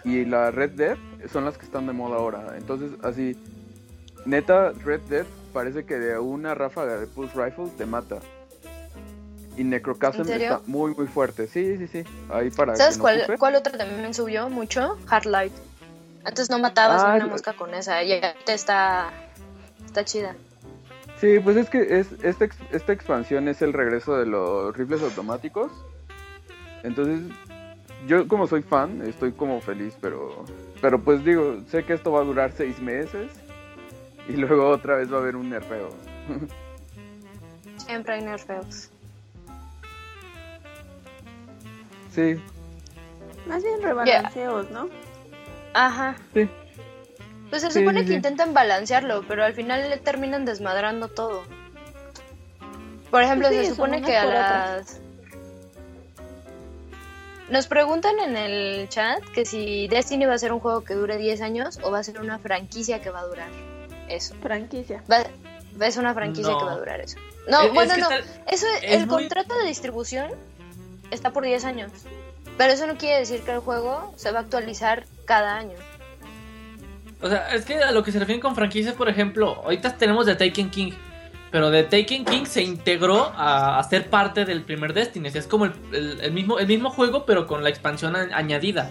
y 0.03 0.25
la 0.25 0.49
Red 0.49 0.71
Dead 0.71 0.97
son 1.31 1.45
las 1.45 1.59
que 1.59 1.65
están 1.65 1.85
de 1.85 1.93
moda 1.93 2.15
ahora. 2.17 2.55
Entonces, 2.57 2.91
así, 3.03 3.37
neta, 4.25 4.71
Red 4.83 5.01
Dead 5.09 5.25
parece 5.53 5.85
que 5.85 5.95
de 5.95 6.17
una 6.19 6.55
ráfaga 6.55 6.97
de 6.97 7.07
Pulse 7.07 7.33
Rifle 7.43 7.69
te 7.77 7.85
mata. 7.85 8.19
Y 9.57 9.63
Necrochasm 9.65 10.21
¿En 10.21 10.27
serio? 10.27 10.53
está 10.53 10.61
muy, 10.67 10.93
muy 10.95 11.07
fuerte. 11.07 11.47
Sí, 11.47 11.77
sí, 11.77 11.87
sí. 11.87 12.03
Ahí 12.29 12.49
para 12.49 12.75
¿Sabes 12.75 12.97
no 12.97 13.01
cuál, 13.03 13.25
cuál 13.37 13.55
otra 13.55 13.77
también 13.77 14.13
subió 14.13 14.49
mucho? 14.49 14.97
Hard 15.09 15.25
Light. 15.25 15.53
Antes 16.23 16.49
no 16.49 16.57
matabas 16.59 17.01
Ah, 17.03 17.15
una 17.15 17.25
el- 17.25 17.29
mosca 17.29 17.53
con 17.53 17.73
esa, 17.73 18.01
y 18.03 18.13
ahorita 18.13 18.53
está, 18.53 19.11
está 19.85 20.05
chida. 20.05 20.35
Sí, 21.19 21.39
pues 21.39 21.57
es 21.57 21.69
que 21.69 21.99
es, 21.99 22.07
esta, 22.23 22.47
esta 22.71 22.93
expansión 22.93 23.47
es 23.47 23.61
el 23.61 23.73
regreso 23.73 24.17
de 24.17 24.25
los 24.25 24.75
rifles 24.75 25.01
automáticos. 25.03 25.71
Entonces, 26.83 27.21
yo 28.07 28.27
como 28.27 28.47
soy 28.47 28.61
fan, 28.63 29.01
estoy 29.07 29.31
como 29.33 29.61
feliz, 29.61 29.93
pero, 30.01 30.45
pero 30.81 30.99
pues 31.01 31.23
digo, 31.25 31.57
sé 31.69 31.83
que 31.83 31.93
esto 31.93 32.11
va 32.11 32.21
a 32.21 32.23
durar 32.23 32.51
seis 32.55 32.79
meses 32.79 33.29
y 34.27 34.33
luego 34.33 34.69
otra 34.69 34.95
vez 34.97 35.11
va 35.11 35.17
a 35.17 35.19
haber 35.21 35.35
un 35.35 35.49
nerfeo. 35.49 35.89
Siempre 37.77 38.15
hay 38.15 38.21
nerfeos. 38.21 38.89
sí, 42.13 42.39
Más 43.47 43.63
bien 43.63 43.81
rebalanceos, 43.81 44.69
¿no? 44.71 44.89
Ajá. 45.73 46.15
sí. 46.33 46.49
Pues 47.49 47.63
se 47.63 47.71
Sí, 47.71 47.79
supone 47.79 47.99
sí, 48.01 48.05
que 48.05 48.11
sí. 48.11 48.15
intentan 48.15 48.53
balancearlo, 48.53 49.23
pero 49.27 49.43
al 49.43 49.53
final 49.53 49.89
le 49.89 49.97
terminan 49.97 50.45
desmadrando 50.45 51.09
todo. 51.09 51.43
Por 53.09 53.23
ejemplo, 53.23 53.49
sí, 53.49 53.55
se 53.55 53.65
supone 53.71 54.01
que 54.01 54.15
a 54.15 54.25
otras. 54.25 54.77
las... 54.77 55.01
Nos 57.49 57.67
preguntan 57.67 58.17
en 58.19 58.37
el 58.37 58.87
chat 58.87 59.21
que 59.33 59.43
si 59.43 59.89
Destiny 59.89 60.25
va 60.25 60.35
a 60.35 60.37
ser 60.37 60.53
un 60.53 60.61
juego 60.61 60.85
que 60.85 60.93
dure 60.93 61.17
10 61.17 61.41
años 61.41 61.79
o 61.83 61.91
va 61.91 61.99
a 61.99 62.03
ser 62.03 62.21
una 62.21 62.39
franquicia 62.39 63.01
que 63.01 63.09
va 63.09 63.19
a 63.19 63.25
durar 63.25 63.49
eso. 64.15 64.35
Franquicia. 64.41 65.03
Va, 65.11 65.23
va- 65.79 65.87
es 65.87 65.97
una 65.97 66.13
franquicia 66.13 66.51
No. 66.51 66.59
que 66.59 66.65
va 66.65 66.73
a 66.73 66.77
durar 66.77 66.99
eso. 67.01 67.17
No, 67.49 67.61
Es- 67.61 67.67
es 67.67 67.73
bueno, 67.73 67.95
que 67.95 68.01
no. 68.01 68.11
está- 68.11 68.43
Eso, 68.51 68.65
es 68.81 68.93
el 68.93 69.07
muy- 69.07 69.23
contrato 69.23 69.57
de 69.57 69.65
distribución 69.67 70.31
está 71.11 71.31
por 71.33 71.43
10 71.43 71.65
años. 71.65 71.91
Pero 72.57 72.73
eso 72.73 72.85
no 72.87 72.97
quiere 72.97 73.19
decir 73.19 73.41
que 73.41 73.51
el 73.53 73.59
juego 73.59 74.13
se 74.17 74.31
va 74.31 74.39
a 74.39 74.41
actualizar 74.43 75.05
cada 75.25 75.57
año. 75.57 75.75
O 77.21 77.29
sea, 77.29 77.53
es 77.53 77.65
que 77.65 77.75
a 77.75 77.91
lo 77.91 78.03
que 78.03 78.11
se 78.11 78.19
refieren 78.19 78.41
con 78.41 78.55
franquicias, 78.55 78.93
por 78.95 79.07
ejemplo, 79.09 79.61
ahorita 79.63 79.95
tenemos 79.97 80.25
The 80.25 80.35
Taken 80.35 80.69
King. 80.69 80.91
Pero 81.51 81.69
The 81.69 81.83
Taken 81.83 82.25
King 82.25 82.45
se 82.45 82.63
integró 82.63 83.25
a, 83.35 83.77
a 83.77 83.83
ser 83.83 84.09
parte 84.09 84.45
del 84.45 84.63
primer 84.63 84.93
Destiny. 84.93 85.29
Es 85.33 85.47
como 85.47 85.65
el, 85.65 85.73
el- 85.91 86.21
el 86.21 86.31
mismo, 86.31 86.59
el 86.59 86.67
mismo 86.67 86.89
juego, 86.89 87.25
pero 87.25 87.45
con 87.45 87.63
la 87.63 87.69
expansión 87.69 88.15
a- 88.15 88.29
añadida. 88.35 88.89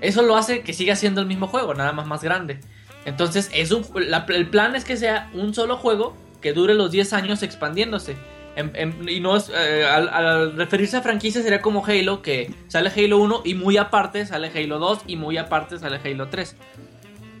Eso 0.00 0.22
lo 0.22 0.36
hace 0.36 0.62
que 0.62 0.72
siga 0.72 0.96
siendo 0.96 1.20
el 1.20 1.26
mismo 1.26 1.46
juego, 1.46 1.72
nada 1.72 1.92
más 1.92 2.06
más 2.06 2.22
grande. 2.22 2.60
Entonces, 3.04 3.50
es 3.54 3.70
un, 3.72 3.84
la- 4.08 4.24
el 4.28 4.48
plan 4.48 4.74
es 4.76 4.84
que 4.84 4.96
sea 4.96 5.30
un 5.34 5.54
solo 5.54 5.76
juego 5.76 6.16
que 6.40 6.52
dure 6.52 6.74
los 6.74 6.90
10 6.90 7.12
años 7.12 7.42
expandiéndose. 7.42 8.16
En- 8.56 8.70
en- 8.74 9.08
y 9.08 9.18
no 9.20 9.36
es, 9.36 9.50
eh, 9.54 9.84
al, 9.84 10.08
al 10.08 10.56
referirse 10.56 10.96
a 10.96 11.02
franquicia 11.02 11.42
sería 11.42 11.60
como 11.60 11.84
Halo, 11.84 12.22
que 12.22 12.54
sale 12.68 12.90
Halo 12.94 13.18
1 13.18 13.40
y 13.44 13.54
muy 13.54 13.76
aparte 13.76 14.24
sale 14.26 14.48
Halo 14.54 14.78
2 14.78 15.00
y 15.06 15.16
muy 15.16 15.36
aparte 15.38 15.78
sale 15.78 16.00
Halo 16.04 16.28
3. 16.28 16.54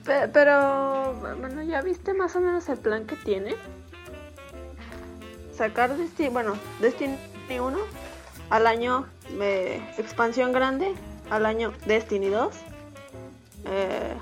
Pe- 0.04 0.28
Pero, 0.32 1.14
bueno, 1.38 1.62
¿ya 1.62 1.80
viste 1.82 2.12
más 2.14 2.34
o 2.36 2.40
menos 2.40 2.68
el 2.68 2.78
plan 2.78 3.06
que 3.06 3.14
tiene? 3.16 3.54
Sacar 5.56 5.96
Destiny, 5.96 6.28
bueno, 6.30 6.56
Destiny 6.80 7.16
1 7.48 7.78
al 8.50 8.66
año 8.66 9.06
eh, 9.40 9.80
expansión 9.98 10.52
grande, 10.52 10.92
al 11.30 11.46
año 11.46 11.72
Destiny 11.86 12.28
2, 12.28 12.52
eh, 13.66 14.14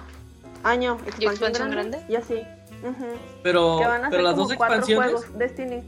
año 0.65 0.95
expansión, 1.07 1.33
expansión 1.33 1.71
grande, 1.71 1.99
grande? 1.99 2.13
y 2.13 2.17
así. 2.17 2.43
Ujú. 2.83 3.07
Pero, 3.43 3.79
que 3.79 3.87
van 3.87 4.05
a 4.05 4.11
pero 4.11 4.17
ser 4.19 4.23
las 4.25 4.35
como 4.35 4.49
dos 4.49 4.57
cuatro 4.57 4.77
expansiones... 4.79 5.11
juegos 5.13 5.39
Destiny. 5.39 5.83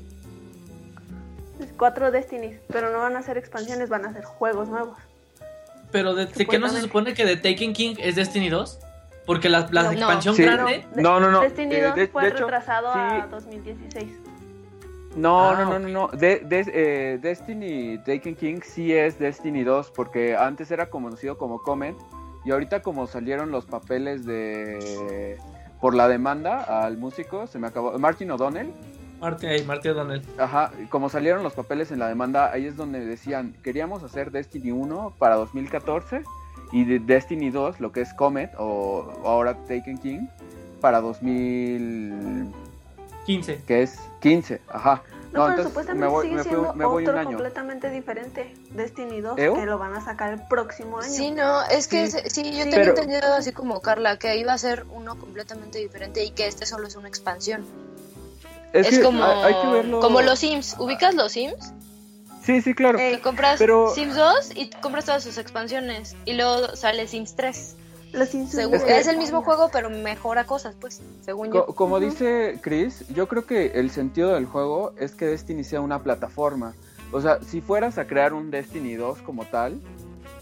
Cuatro 1.76 2.10
Destinies, 2.10 2.58
pero 2.68 2.90
no 2.92 2.98
van 2.98 3.16
a 3.16 3.22
ser 3.22 3.38
expansiones, 3.38 3.88
van 3.88 4.04
a 4.04 4.12
ser 4.12 4.24
juegos 4.24 4.68
nuevos. 4.68 4.98
Pero 5.92 6.14
de, 6.14 6.26
¿de 6.26 6.46
qué 6.46 6.58
no 6.58 6.68
se 6.68 6.80
supone 6.80 7.14
que 7.14 7.24
The 7.24 7.36
Taken 7.36 7.72
King 7.72 7.94
es 7.98 8.16
Destiny 8.16 8.48
2? 8.48 8.80
Porque 9.26 9.48
la, 9.48 9.68
la 9.70 9.84
No. 9.84 9.92
expansión 9.92 10.34
Sí. 10.34 10.42
grande. 10.42 10.84
De- 10.94 11.02
No, 11.02 11.20
no, 11.20 11.30
no, 11.30 11.40
Destiny 11.40 11.74
eh, 11.76 11.82
2 11.84 11.94
de- 11.94 12.08
fue 12.08 12.22
de 12.24 12.28
hecho, 12.30 12.38
retrasado 12.40 12.88
a 12.92 13.22
sí. 13.22 13.28
2016. 13.30 14.08
No, 15.16 15.50
Ah, 15.50 15.56
no, 15.64 15.70
no, 15.70 15.78
no, 15.78 15.88
no. 15.88 16.08
De, 16.08 16.40
de- 16.40 16.70
eh, 16.74 17.18
Destiny 17.22 17.98
Taken 17.98 18.34
King 18.34 18.60
sí 18.64 18.92
es 18.92 19.18
Destiny 19.18 19.62
2 19.62 19.92
porque 19.92 20.36
antes 20.36 20.70
era 20.72 20.90
conocido 20.90 21.38
como 21.38 21.62
Comet 21.62 21.94
y 22.44 22.50
ahorita 22.50 22.82
como 22.82 23.06
salieron 23.06 23.50
los 23.50 23.64
papeles 23.66 24.24
de 24.24 25.38
por 25.80 25.94
la 25.94 26.08
demanda 26.08 26.84
al 26.84 26.96
músico, 26.96 27.46
se 27.46 27.58
me 27.58 27.66
acabó 27.66 27.98
Martin 27.98 28.30
O'Donnell, 28.30 28.72
Marty, 29.20 29.46
ay, 29.46 29.64
Marty 29.64 29.88
O'Donnell. 29.88 30.22
ajá, 30.38 30.70
como 30.90 31.08
salieron 31.08 31.42
los 31.42 31.54
papeles 31.54 31.90
en 31.90 31.98
la 31.98 32.08
demanda, 32.08 32.52
ahí 32.52 32.66
es 32.66 32.76
donde 32.76 33.04
decían, 33.04 33.54
queríamos 33.62 34.02
hacer 34.02 34.30
Destiny 34.30 34.70
1 34.70 35.14
para 35.18 35.36
2014 35.36 36.22
y 36.72 36.84
de 36.84 36.98
Destiny 36.98 37.50
2, 37.50 37.80
lo 37.80 37.92
que 37.92 38.00
es 38.00 38.12
Comet 38.14 38.50
o 38.58 39.12
ahora 39.24 39.54
Taken 39.66 39.98
King 39.98 40.26
para 40.80 41.00
2000 41.00 42.52
15. 43.24 43.62
que 43.66 43.82
es 43.82 43.98
15, 44.20 44.60
ajá. 44.68 45.02
No, 45.34 45.40
No, 45.40 45.46
pero 45.46 45.62
entonces 45.62 45.64
supuestamente 45.72 46.06
me 46.06 46.12
voy, 46.12 46.22
sigue 46.26 46.36
me 46.36 46.42
fui- 46.44 46.50
siendo 46.52 46.74
me 46.74 46.84
voy 46.84 47.02
un 47.02 47.08
otro 47.08 47.20
año. 47.20 47.28
completamente 47.30 47.90
diferente. 47.90 48.54
Destiny 48.70 49.20
2, 49.20 49.36
¿Eu? 49.38 49.54
que 49.56 49.66
lo 49.66 49.78
van 49.78 49.94
a 49.94 50.04
sacar 50.04 50.32
el 50.32 50.40
próximo 50.46 51.00
año. 51.00 51.10
Sí, 51.12 51.32
no, 51.32 51.62
es 51.64 51.88
que 51.88 52.06
Sí. 52.08 52.18
yo 52.22 52.30
Sí. 52.30 52.42
tenía 52.42 52.66
Pero- 52.70 52.90
entendido 52.90 53.34
así 53.34 53.50
como 53.52 53.80
Carla, 53.80 54.16
que 54.18 54.36
iba 54.36 54.52
a 54.52 54.58
ser 54.58 54.86
uno 54.94 55.18
completamente 55.18 55.78
diferente 55.80 56.22
y 56.24 56.30
que 56.30 56.46
este 56.46 56.66
solo 56.66 56.86
es 56.86 56.94
una 56.94 57.08
expansión. 57.08 57.64
Es, 58.72 58.88
que 58.88 59.02
como, 59.02 59.24
hay, 59.24 59.54
que 59.60 59.66
verlo. 59.68 60.00
como 60.00 60.20
los 60.22 60.38
Sims. 60.38 60.76
¿Ubicas 60.78 61.14
los 61.14 61.32
Sims? 61.32 61.72
Sí, 62.44 62.60
sí, 62.60 62.74
claro. 62.74 62.98
Eh, 62.98 63.12
Que 63.16 63.20
compras 63.20 63.56
pero- 63.58 63.90
Sims 63.94 64.14
2 64.16 64.50
y 64.54 64.70
compras 64.70 65.04
todas 65.06 65.22
sus 65.24 65.38
expansiones. 65.38 66.14
Y 66.26 66.34
luego 66.34 66.76
sale 66.76 67.08
Sims 67.08 67.34
3. 67.36 67.76
Los 68.14 68.28
Según- 68.30 68.42
insultos. 68.46 68.82
es, 68.88 69.06
el 69.06 69.18
mismo 69.18 69.42
juego, 69.42 69.68
pero 69.72 69.90
mejora 69.90 70.44
cosas, 70.44 70.74
pues, 70.80 71.02
según 71.22 71.52
yo. 71.52 71.66
Co- 71.66 71.74
como 71.74 71.96
Ujú. 71.96 72.04
dice 72.06 72.58
Chris, 72.62 73.06
yo 73.08 73.28
creo 73.28 73.44
que 73.46 73.66
el 73.74 73.90
sentido 73.90 74.34
del 74.34 74.46
juego 74.46 74.92
es 74.98 75.14
que 75.14 75.26
Destiny 75.26 75.64
sea 75.64 75.80
una 75.80 76.02
plataforma. 76.02 76.74
O 77.12 77.20
sea, 77.20 77.38
si 77.42 77.60
fueras 77.60 77.98
a 77.98 78.06
crear 78.06 78.32
un 78.32 78.50
Destiny 78.50 78.94
2 78.94 79.18
como 79.22 79.44
tal, 79.44 79.80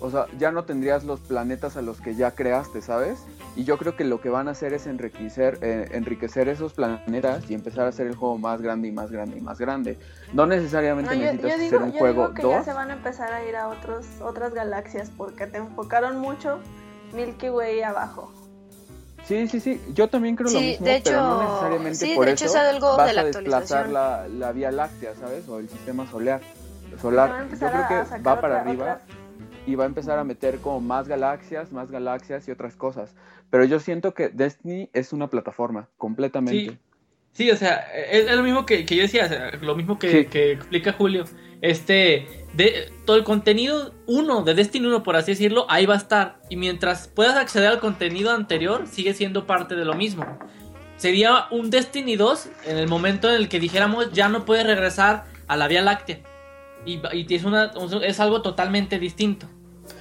o 0.01 0.11
sea, 0.11 0.27
ya 0.39 0.51
no 0.51 0.65
tendrías 0.65 1.05
los 1.05 1.21
planetas 1.21 1.77
a 1.77 1.83
los 1.83 2.01
que 2.01 2.15
ya 2.15 2.33
creaste, 2.33 2.81
¿sabes? 2.83 3.21
Y 3.55 3.65
yo 3.65 3.77
creo 3.79 3.95
que 3.95 4.05
lo 4.05 4.21
que 4.21 4.31
van 4.31 4.49
a 4.49 4.53
hacer 4.53 4.73
es 4.73 4.87
enriquecer, 4.87 5.59
eh, 5.63 5.89
enriquecer 5.93 6.49
esos 6.49 6.73
planetas 6.73 7.49
y 7.51 7.55
empezar 7.55 7.85
a 7.85 7.89
hacer 7.91 8.07
el 8.07 8.17
juego 8.17 8.37
más 8.39 8.61
grande 8.63 8.89
y 8.89 8.93
más 8.93 9.11
grande 9.13 9.37
y 9.39 9.41
más 9.41 9.59
grande. 9.59 9.99
No 10.33 10.47
necesariamente 10.47 11.15
No, 11.15 11.21
yo, 11.21 11.33
necesitas 11.33 11.51
yo 11.51 11.55
hacer 11.57 11.71
digo, 11.71 11.85
un 11.85 11.93
yo 11.93 11.99
juego 11.99 12.23
digo 12.29 12.35
que 12.35 12.43
ya 12.43 12.57
2. 12.57 12.65
se 12.65 12.73
van 12.73 12.91
a 12.91 12.95
empezar 12.95 13.33
a 13.33 13.45
ir 13.47 13.55
a 13.55 13.69
otros, 13.69 14.07
otras 14.23 14.55
galaxias 14.55 15.11
porque 15.17 15.47
te 15.47 15.59
enfocaron 15.59 16.19
mucho 16.19 16.59
Milky 17.13 17.49
Way 17.51 17.83
abajo. 17.83 18.33
Sí, 19.25 19.47
sí, 19.49 19.61
sí, 19.61 19.81
yo 19.95 20.09
también 20.09 20.35
creo 20.35 20.51
lo 20.51 20.59
Sí, 20.59 20.67
mismo, 20.71 20.87
de 20.87 21.01
pero 21.05 21.21
no 21.23 21.35
hecho- 21.41 21.43
necesariamente 21.49 21.95
sí, 21.99 22.13
por 22.17 22.27
de 22.27 22.33
hecho 22.33 22.45
eso 22.47 22.57
es 22.57 22.61
algo 22.75 22.97
vas 22.97 23.07
de 23.07 23.13
la 23.15 23.21
a 23.21 23.25
desplazar 23.25 23.89
la, 23.89 24.27
la 24.29 24.53
Vía 24.53 24.73
Láctea, 24.73 25.15
¿sabes? 25.15 25.49
O 25.49 25.59
el 25.61 25.69
sistema 25.69 26.11
solar. 26.11 26.41
Solar. 27.01 27.47
Yo 27.51 27.57
creo 27.59 27.89
que 27.89 28.19
va 28.19 28.41
para 28.41 28.59
otra- 28.59 28.61
arriba 28.61 29.01
y 29.67 29.77
va 29.77 29.85
a 29.85 29.87
empezar 29.87 30.19
a 30.19 30.25
meter 30.25 30.59
como 30.59 30.81
más 30.81 31.07
galaxias, 31.07 31.71
más 31.73 31.91
galaxias 31.91 32.49
y 32.49 32.51
otras 32.51 32.75
cosas. 32.75 33.15
Pero 33.49 33.65
yo 33.65 33.79
siento 33.79 34.13
que 34.13 34.29
Destiny 34.29 34.91
es 34.93 35.13
una 35.13 35.29
plataforma, 35.29 35.89
completamente. 35.99 36.73
Sí. 36.73 36.79
Sí, 37.35 37.51
o 37.51 37.57
sea, 37.57 37.77
es, 37.95 38.29
es 38.29 38.37
lo 38.37 38.43
mismo 38.43 38.67
que, 38.67 38.85
que 38.85 38.97
yo 38.97 39.03
decía, 39.03 39.25
o 39.25 39.29
sea, 39.29 39.53
lo 39.63 39.75
mismo 39.77 39.99
que, 39.99 40.11
Sí. 40.11 40.25
que 40.27 40.53
explica 40.53 40.93
Julio. 40.93 41.25
Este, 41.63 42.27
todo 43.07 43.17
el 43.17 43.25
contenido 43.25 43.95
uno 44.07 44.43
de 44.43 44.55
Destiny 44.55 44.89
1, 44.89 45.05
por 45.05 45.17
así 45.17 45.31
decirlo, 45.33 45.65
ahí 45.71 45.87
va 45.87 45.95
a 45.95 45.99
estar. 45.99 46.41
Y 46.51 46.57
mientras 46.57 47.09
puedas 47.09 47.37
acceder 47.37 47.69
al 47.69 47.79
contenido 47.79 48.33
anterior, 48.33 48.87
sigue 48.87 49.15
siendo 49.15 49.47
parte 49.47 49.77
de 49.77 49.85
lo 49.85 49.95
mismo. 49.95 50.27
Sería 50.97 51.47
un 51.51 51.71
Destiny 51.71 52.17
2 52.17 52.49
en 52.67 52.79
el 52.79 52.89
momento 52.89 53.29
en 53.31 53.37
el 53.37 53.49
que 53.49 53.61
dijéramos 53.61 54.13
ya 54.13 54.29
no 54.29 54.45
puedes 54.45 54.67
regresar 54.67 55.25
a 55.47 55.57
la 55.57 55.69
Vía 55.69 55.83
Láctea. 55.83 56.21
Y, 56.85 57.01
es, 57.33 58.21
algo 58.21 58.43
totalmente 58.43 58.99
distinto. 58.99 59.47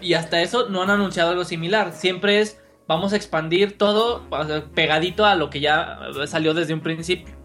Y 0.02 0.15
hasta 0.15 0.41
eso 0.41 0.67
no 0.69 0.82
han 0.82 0.89
anunciado 0.89 1.30
algo 1.30 1.45
similar. 1.45 1.93
Siempre 1.93 2.39
es 2.39 2.60
vamos 2.88 3.13
a 3.13 3.15
expandir 3.15 3.78
todo 3.78 4.28
pegadito 4.74 5.26
a 5.26 5.36
lo 5.36 5.50
que 5.50 5.60
ya 5.60 6.00
salió 6.26 6.54
desde 6.54 6.74
un 6.74 6.82
principio. 6.82 7.40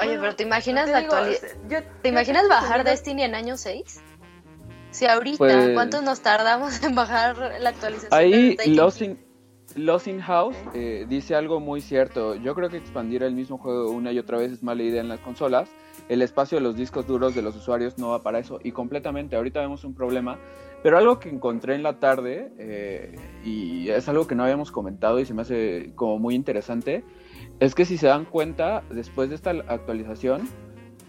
Oye, 0.00 0.08
Bueno, 0.08 0.22
pero 0.22 0.36
¿te 0.36 0.42
imaginas 0.42 0.88
la 0.88 0.98
actualidad? 0.98 1.38
¿Te 2.02 2.08
imaginas 2.08 2.48
bajar 2.48 2.84
Destiny 2.84 3.22
en 3.22 3.34
año 3.34 3.56
6? 3.56 4.02
Si 4.90 5.06
ahorita, 5.06 5.38
Pues- 5.38 5.70
¿cuántos 5.74 6.02
nos 6.02 6.20
tardamos 6.20 6.82
en 6.82 6.94
bajar 6.94 7.36
la 7.60 7.70
actualización? 7.70 8.12
Ahí 8.12 8.56
King? 8.56 8.70
in, 9.00 9.18
Lost 9.76 10.06
in 10.06 10.20
House 10.20 10.56
eh, 10.72 11.06
dice 11.08 11.34
algo 11.34 11.58
muy 11.60 11.80
cierto. 11.80 12.34
Yo 12.36 12.54
creo 12.54 12.68
que 12.70 12.76
expandir 12.76 13.22
el 13.22 13.34
mismo 13.34 13.58
juego 13.58 13.90
una 13.90 14.12
y 14.12 14.18
otra 14.18 14.38
vez 14.38 14.52
es 14.52 14.62
mala 14.62 14.82
idea 14.82 15.00
en 15.00 15.08
las 15.08 15.20
consolas. 15.20 15.68
El 16.08 16.22
espacio 16.22 16.58
de 16.58 16.62
los 16.62 16.76
discos 16.76 17.06
duros 17.06 17.34
de 17.34 17.42
los 17.42 17.56
usuarios 17.56 17.98
no 17.98 18.10
va 18.10 18.22
para 18.22 18.38
eso. 18.38 18.60
Y 18.62 18.72
completamente, 18.72 19.36
ahorita 19.36 19.60
vemos 19.60 19.84
un 19.84 19.94
problema. 19.94 20.38
Pero 20.82 20.98
algo 20.98 21.18
que 21.18 21.30
encontré 21.30 21.74
en 21.74 21.82
la 21.82 21.98
tarde, 21.98 22.52
eh, 22.58 23.16
y 23.42 23.88
es 23.88 24.06
algo 24.08 24.26
que 24.26 24.34
no 24.34 24.42
habíamos 24.44 24.70
comentado 24.70 25.18
y 25.18 25.24
se 25.24 25.32
me 25.32 25.42
hace 25.42 25.92
como 25.94 26.18
muy 26.18 26.34
interesante, 26.34 27.04
es 27.64 27.74
que 27.74 27.84
si 27.84 27.98
se 27.98 28.06
dan 28.06 28.24
cuenta, 28.24 28.82
después 28.90 29.28
de 29.28 29.36
esta 29.36 29.50
actualización, 29.50 30.48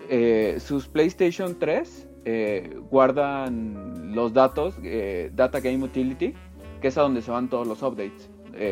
eh, 0.09 0.57
sus 0.59 0.87
PlayStation 0.87 1.57
3 1.57 2.07
eh, 2.25 2.77
guardan 2.89 4.13
los 4.15 4.33
datos, 4.33 4.75
eh, 4.83 5.31
Data 5.33 5.59
Game 5.59 5.83
Utility, 5.83 6.33
que 6.81 6.87
es 6.87 6.97
a 6.97 7.01
donde 7.01 7.21
se 7.21 7.31
van 7.31 7.49
todos 7.49 7.67
los 7.67 7.81
updates. 7.81 8.29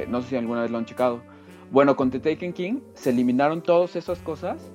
No 0.08 0.22
sé 0.22 0.30
si 0.30 0.36
alguna 0.38 0.62
vez 0.62 0.72
lo 0.72 0.78
han 0.78 0.86
checado. 0.86 1.22
Bueno, 1.72 1.98
con 1.98 2.10
The 2.10 2.20
Taken 2.20 2.54
King 2.54 2.80
se 2.94 3.10
eliminaron 3.10 3.62
todas 3.62 3.98
esas 3.98 4.20
cosas 4.20 4.72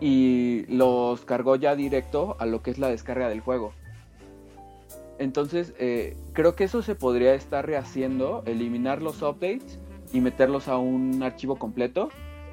y 0.00 0.64
los 0.68 1.26
cargó 1.26 1.56
ya 1.56 1.76
directo 1.76 2.36
a 2.38 2.46
lo 2.46 2.62
que 2.62 2.70
es 2.70 2.78
la 2.78 2.88
descarga 2.88 3.28
del 3.28 3.40
juego. 3.40 3.72
Entonces, 5.18 5.74
creo 6.32 6.56
que 6.56 6.64
eso 6.64 6.80
se 6.80 6.94
podría 6.94 7.34
estar 7.34 7.66
rehaciendo, 7.66 8.42
eliminar 8.46 9.02
los 9.02 9.20
updates 9.20 9.78
y 10.14 10.20
meterlos 10.20 10.68
a 10.68 10.78
un 10.78 11.22
archivo 11.22 11.56
completo 11.56 12.08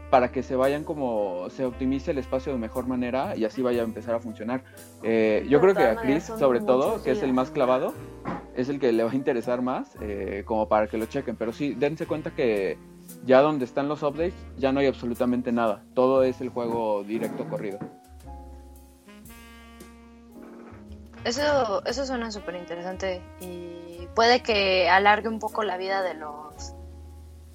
para 0.09 0.31
que 0.31 0.43
se 0.43 0.57
vayan 0.57 0.83
como 0.83 1.49
se 1.51 1.63
optimice 1.63 2.11
el 2.11 2.17
espacio 2.17 2.51
de 2.51 2.57
mejor 2.57 2.87
manera 2.87 3.37
y 3.37 3.45
así 3.45 3.61
vaya 3.61 3.81
a 3.81 3.85
empezar 3.85 4.15
a 4.15 4.19
funcionar. 4.19 4.63
Eh, 5.03 5.45
yo 5.47 5.61
creo 5.61 5.73
que 5.73 5.83
a 5.83 5.95
Chris, 5.95 6.23
sobre 6.23 6.59
todo, 6.59 7.01
que 7.01 7.11
es 7.11 7.23
el 7.23 7.33
más 7.33 7.51
clavado, 7.51 7.93
es 8.55 8.67
el 8.67 8.79
que 8.79 8.91
le 8.91 9.03
va 9.03 9.11
a 9.11 9.15
interesar 9.15 9.61
más, 9.61 9.95
eh, 10.01 10.43
como 10.45 10.67
para 10.67 10.87
que 10.87 10.97
lo 10.97 11.05
chequen. 11.05 11.37
Pero 11.37 11.53
sí, 11.53 11.75
dense 11.75 12.07
cuenta 12.07 12.31
que 12.31 12.77
ya 13.25 13.41
donde 13.41 13.63
están 13.63 13.87
los 13.87 14.03
updates, 14.03 14.33
ya 14.57 14.73
no 14.73 14.81
hay 14.81 14.87
absolutamente 14.87 15.51
nada. 15.51 15.83
Todo 15.93 16.23
es 16.23 16.41
el 16.41 16.49
juego 16.49 17.03
directo 17.03 17.47
corrido. 17.47 17.79
Eso, 21.23 21.85
eso 21.85 22.05
suena 22.05 22.31
súper 22.31 22.55
interesante 22.55 23.21
y 23.39 24.07
puede 24.15 24.41
que 24.41 24.89
alargue 24.89 25.29
un 25.29 25.39
poco 25.39 25.63
la 25.63 25.77
vida 25.77 26.01
de 26.01 26.15
los 26.15 26.73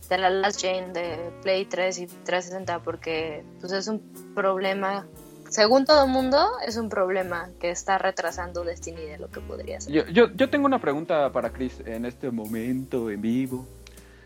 de 0.09 0.19
la 0.19 0.31
Last 0.31 0.61
Gen 0.61 0.93
de 0.93 1.31
Play 1.43 1.65
3 1.65 1.99
y 1.99 2.07
360 2.07 2.81
porque 2.81 3.45
pues 3.61 3.73
es 3.73 3.89
un 3.89 4.01
problema, 4.35 5.07
según 5.49 5.85
todo 5.85 6.05
el 6.05 6.11
mundo, 6.11 6.47
es 6.67 6.77
un 6.77 6.89
problema 6.89 7.51
que 7.61 7.71
está 7.71 7.99
retrasando 7.99 8.65
Destiny 8.65 9.03
de 9.03 9.19
lo 9.19 9.29
que 9.29 9.41
podría 9.41 9.81
ser. 9.81 9.93
Yo, 9.93 10.07
yo, 10.07 10.33
yo 10.35 10.51
tengo 10.51 10.67
una 10.67 10.81
pregunta 10.81 11.31
para 11.33 11.51
Chris 11.51 11.81
en 11.85 12.05
este 12.05 12.31
momento 12.31 13.11
en 13.11 13.21
vivo. 13.21 13.67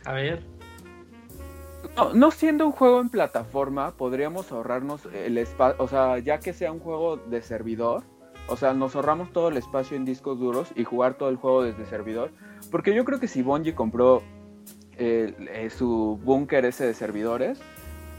A 0.04 0.12
ver. 0.12 0.42
No, 1.96 2.12
no 2.12 2.30
siendo 2.30 2.66
un 2.66 2.72
juego 2.72 3.00
en 3.00 3.08
plataforma, 3.08 3.92
podríamos 3.92 4.52
ahorrarnos 4.52 5.06
el 5.14 5.38
espacio, 5.38 5.82
o 5.82 5.88
sea, 5.88 6.18
ya 6.18 6.38
que 6.38 6.52
sea 6.52 6.72
un 6.72 6.78
juego 6.78 7.16
de 7.16 7.42
servidor, 7.42 8.02
o 8.48 8.56
sea, 8.56 8.74
nos 8.74 8.96
ahorramos 8.96 9.32
todo 9.32 9.48
el 9.48 9.56
espacio 9.56 9.96
en 9.96 10.04
discos 10.04 10.38
duros 10.38 10.68
y 10.74 10.84
jugar 10.84 11.14
todo 11.14 11.28
el 11.28 11.36
juego 11.36 11.62
desde 11.62 11.86
servidor. 11.86 12.32
Porque 12.70 12.94
yo 12.94 13.04
creo 13.04 13.20
que 13.20 13.28
si 13.28 13.42
Bungie 13.42 13.74
compró 13.74 14.22
eh, 15.00 15.34
eh, 15.52 15.70
su 15.70 16.20
búnker 16.22 16.64
ese 16.64 16.86
de 16.86 16.94
servidores, 16.94 17.58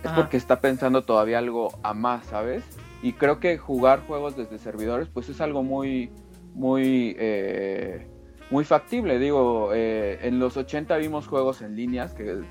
es 0.02 0.08
Ajá. 0.08 0.16
porque 0.16 0.36
está 0.36 0.60
pensando 0.60 1.04
todavía 1.04 1.38
algo 1.38 1.70
a 1.84 1.94
más, 1.94 2.26
¿sabes? 2.26 2.64
Y 3.02 3.14
creo 3.14 3.40
que 3.40 3.58
jugar 3.58 4.02
juegos 4.06 4.36
desde 4.36 4.58
servidores, 4.58 5.08
pues 5.08 5.30
es 5.30 5.42
algo 5.42 5.64
muy, 5.64 6.12
muy, 6.54 7.16
eh, 7.18 8.08
muy 8.50 8.64
factible. 8.64 9.18
Digo, 9.18 9.72
eh, 9.74 10.20
en 10.24 10.40
los 10.40 10.58
80 10.58 10.98
vimos 10.98 11.28
juegos 11.28 11.62
en 11.62 11.76
líneas 11.76 12.14
que 12.14 12.42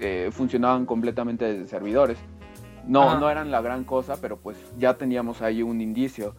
eh, 0.00 0.30
funcionaban 0.32 0.86
completamente 0.86 1.44
desde 1.44 1.68
servidores. 1.68 2.18
No, 2.86 3.02
Ajá. 3.02 3.20
no 3.20 3.30
eran 3.30 3.50
la 3.50 3.60
gran 3.60 3.84
cosa, 3.84 4.16
pero 4.20 4.38
pues 4.38 4.58
ya 4.78 4.94
teníamos 4.94 5.42
ahí 5.42 5.62
un 5.62 5.80
indicio. 5.80 6.34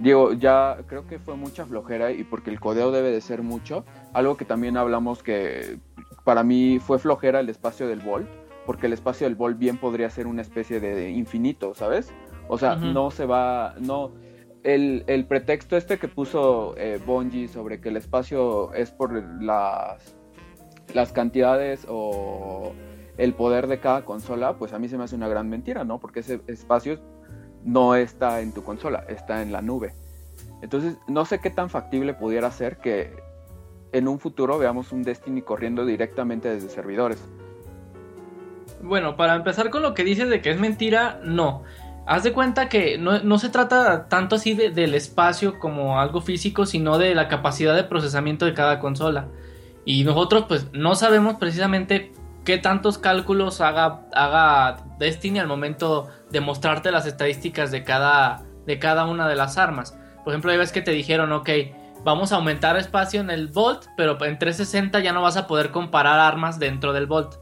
Digo, 0.00 0.32
ya 0.32 0.78
creo 0.86 1.06
que 1.06 1.18
fue 1.18 1.36
mucha 1.36 1.66
flojera 1.66 2.10
y 2.10 2.24
porque 2.24 2.48
el 2.50 2.58
codeo 2.58 2.90
debe 2.90 3.10
de 3.10 3.20
ser 3.20 3.42
mucho. 3.42 3.84
Algo 4.14 4.36
que 4.36 4.46
también 4.46 4.78
hablamos 4.78 5.22
que 5.22 5.78
para 6.24 6.42
mí 6.42 6.78
fue 6.78 6.98
flojera 6.98 7.40
el 7.40 7.50
espacio 7.50 7.86
del 7.86 8.00
Volt, 8.00 8.26
porque 8.64 8.86
el 8.86 8.94
espacio 8.94 9.26
del 9.26 9.34
Volt 9.34 9.58
bien 9.58 9.76
podría 9.76 10.08
ser 10.08 10.26
una 10.26 10.40
especie 10.40 10.80
de 10.80 11.10
infinito, 11.10 11.74
¿sabes? 11.74 12.12
O 12.48 12.56
sea, 12.56 12.76
no 12.76 13.10
se 13.10 13.26
va, 13.26 13.74
no... 13.78 14.12
El, 14.62 15.04
el 15.06 15.24
pretexto 15.24 15.76
este 15.76 15.98
que 15.98 16.08
puso 16.08 16.74
eh, 16.76 17.00
Bungie 17.06 17.48
sobre 17.48 17.80
que 17.80 17.88
el 17.88 17.96
espacio 17.96 18.74
es 18.74 18.90
por 18.90 19.12
las, 19.42 20.14
las 20.92 21.12
cantidades 21.12 21.86
o 21.88 22.72
el 23.16 23.34
poder 23.34 23.66
de 23.68 23.80
cada 23.80 24.04
consola, 24.04 24.56
pues 24.56 24.72
a 24.72 24.78
mí 24.78 24.88
se 24.88 24.98
me 24.98 25.04
hace 25.04 25.16
una 25.16 25.28
gran 25.28 25.48
mentira, 25.48 25.84
¿no? 25.84 25.98
Porque 25.98 26.20
ese 26.20 26.40
espacio 26.46 26.98
no 27.64 27.94
está 27.94 28.40
en 28.40 28.52
tu 28.52 28.62
consola, 28.62 29.04
está 29.08 29.42
en 29.42 29.52
la 29.52 29.62
nube. 29.62 29.94
Entonces, 30.62 30.96
no 31.08 31.24
sé 31.24 31.40
qué 31.40 31.50
tan 31.50 31.70
factible 31.70 32.14
pudiera 32.14 32.50
ser 32.50 32.78
que 32.78 33.14
en 33.92 34.08
un 34.08 34.18
futuro 34.18 34.58
veamos 34.58 34.92
un 34.92 35.02
Destiny 35.02 35.42
corriendo 35.42 35.84
directamente 35.84 36.48
desde 36.48 36.68
servidores. 36.68 37.18
Bueno, 38.82 39.16
para 39.16 39.34
empezar 39.34 39.70
con 39.70 39.82
lo 39.82 39.94
que 39.94 40.04
dices 40.04 40.28
de 40.28 40.40
que 40.40 40.50
es 40.50 40.58
mentira, 40.60 41.20
no. 41.24 41.64
Haz 42.06 42.22
de 42.22 42.32
cuenta 42.32 42.68
que 42.68 42.98
no, 42.98 43.20
no 43.20 43.38
se 43.38 43.50
trata 43.50 44.08
tanto 44.08 44.36
así 44.36 44.54
de- 44.54 44.70
del 44.70 44.94
espacio 44.94 45.58
como 45.58 46.00
algo 46.00 46.20
físico, 46.20 46.66
sino 46.66 46.98
de 46.98 47.14
la 47.14 47.28
capacidad 47.28 47.74
de 47.76 47.84
procesamiento 47.84 48.46
de 48.46 48.54
cada 48.54 48.80
consola. 48.80 49.28
Y 49.84 50.04
nosotros 50.04 50.46
pues 50.48 50.68
no 50.72 50.94
sabemos 50.94 51.36
precisamente 51.36 52.12
qué 52.44 52.58
tantos 52.58 52.98
cálculos 52.98 53.60
haga, 53.60 54.02
haga 54.14 54.78
Destiny 54.98 55.38
al 55.38 55.46
momento 55.46 56.08
de 56.30 56.40
mostrarte 56.40 56.90
las 56.90 57.06
estadísticas 57.06 57.70
de 57.70 57.84
cada, 57.84 58.42
de 58.66 58.78
cada 58.78 59.06
una 59.06 59.28
de 59.28 59.36
las 59.36 59.58
armas. 59.58 59.96
Por 60.24 60.32
ejemplo, 60.32 60.52
ya 60.52 60.58
ves 60.58 60.72
que 60.72 60.82
te 60.82 60.92
dijeron, 60.92 61.32
ok, 61.32 61.50
vamos 62.04 62.32
a 62.32 62.36
aumentar 62.36 62.76
espacio 62.76 63.20
en 63.20 63.30
el 63.30 63.48
Volt, 63.48 63.86
pero 63.96 64.12
en 64.24 64.38
360 64.38 65.00
ya 65.00 65.12
no 65.12 65.22
vas 65.22 65.36
a 65.36 65.46
poder 65.46 65.70
comparar 65.70 66.18
armas 66.18 66.58
dentro 66.58 66.92
del 66.92 67.06
Volt. 67.06 67.34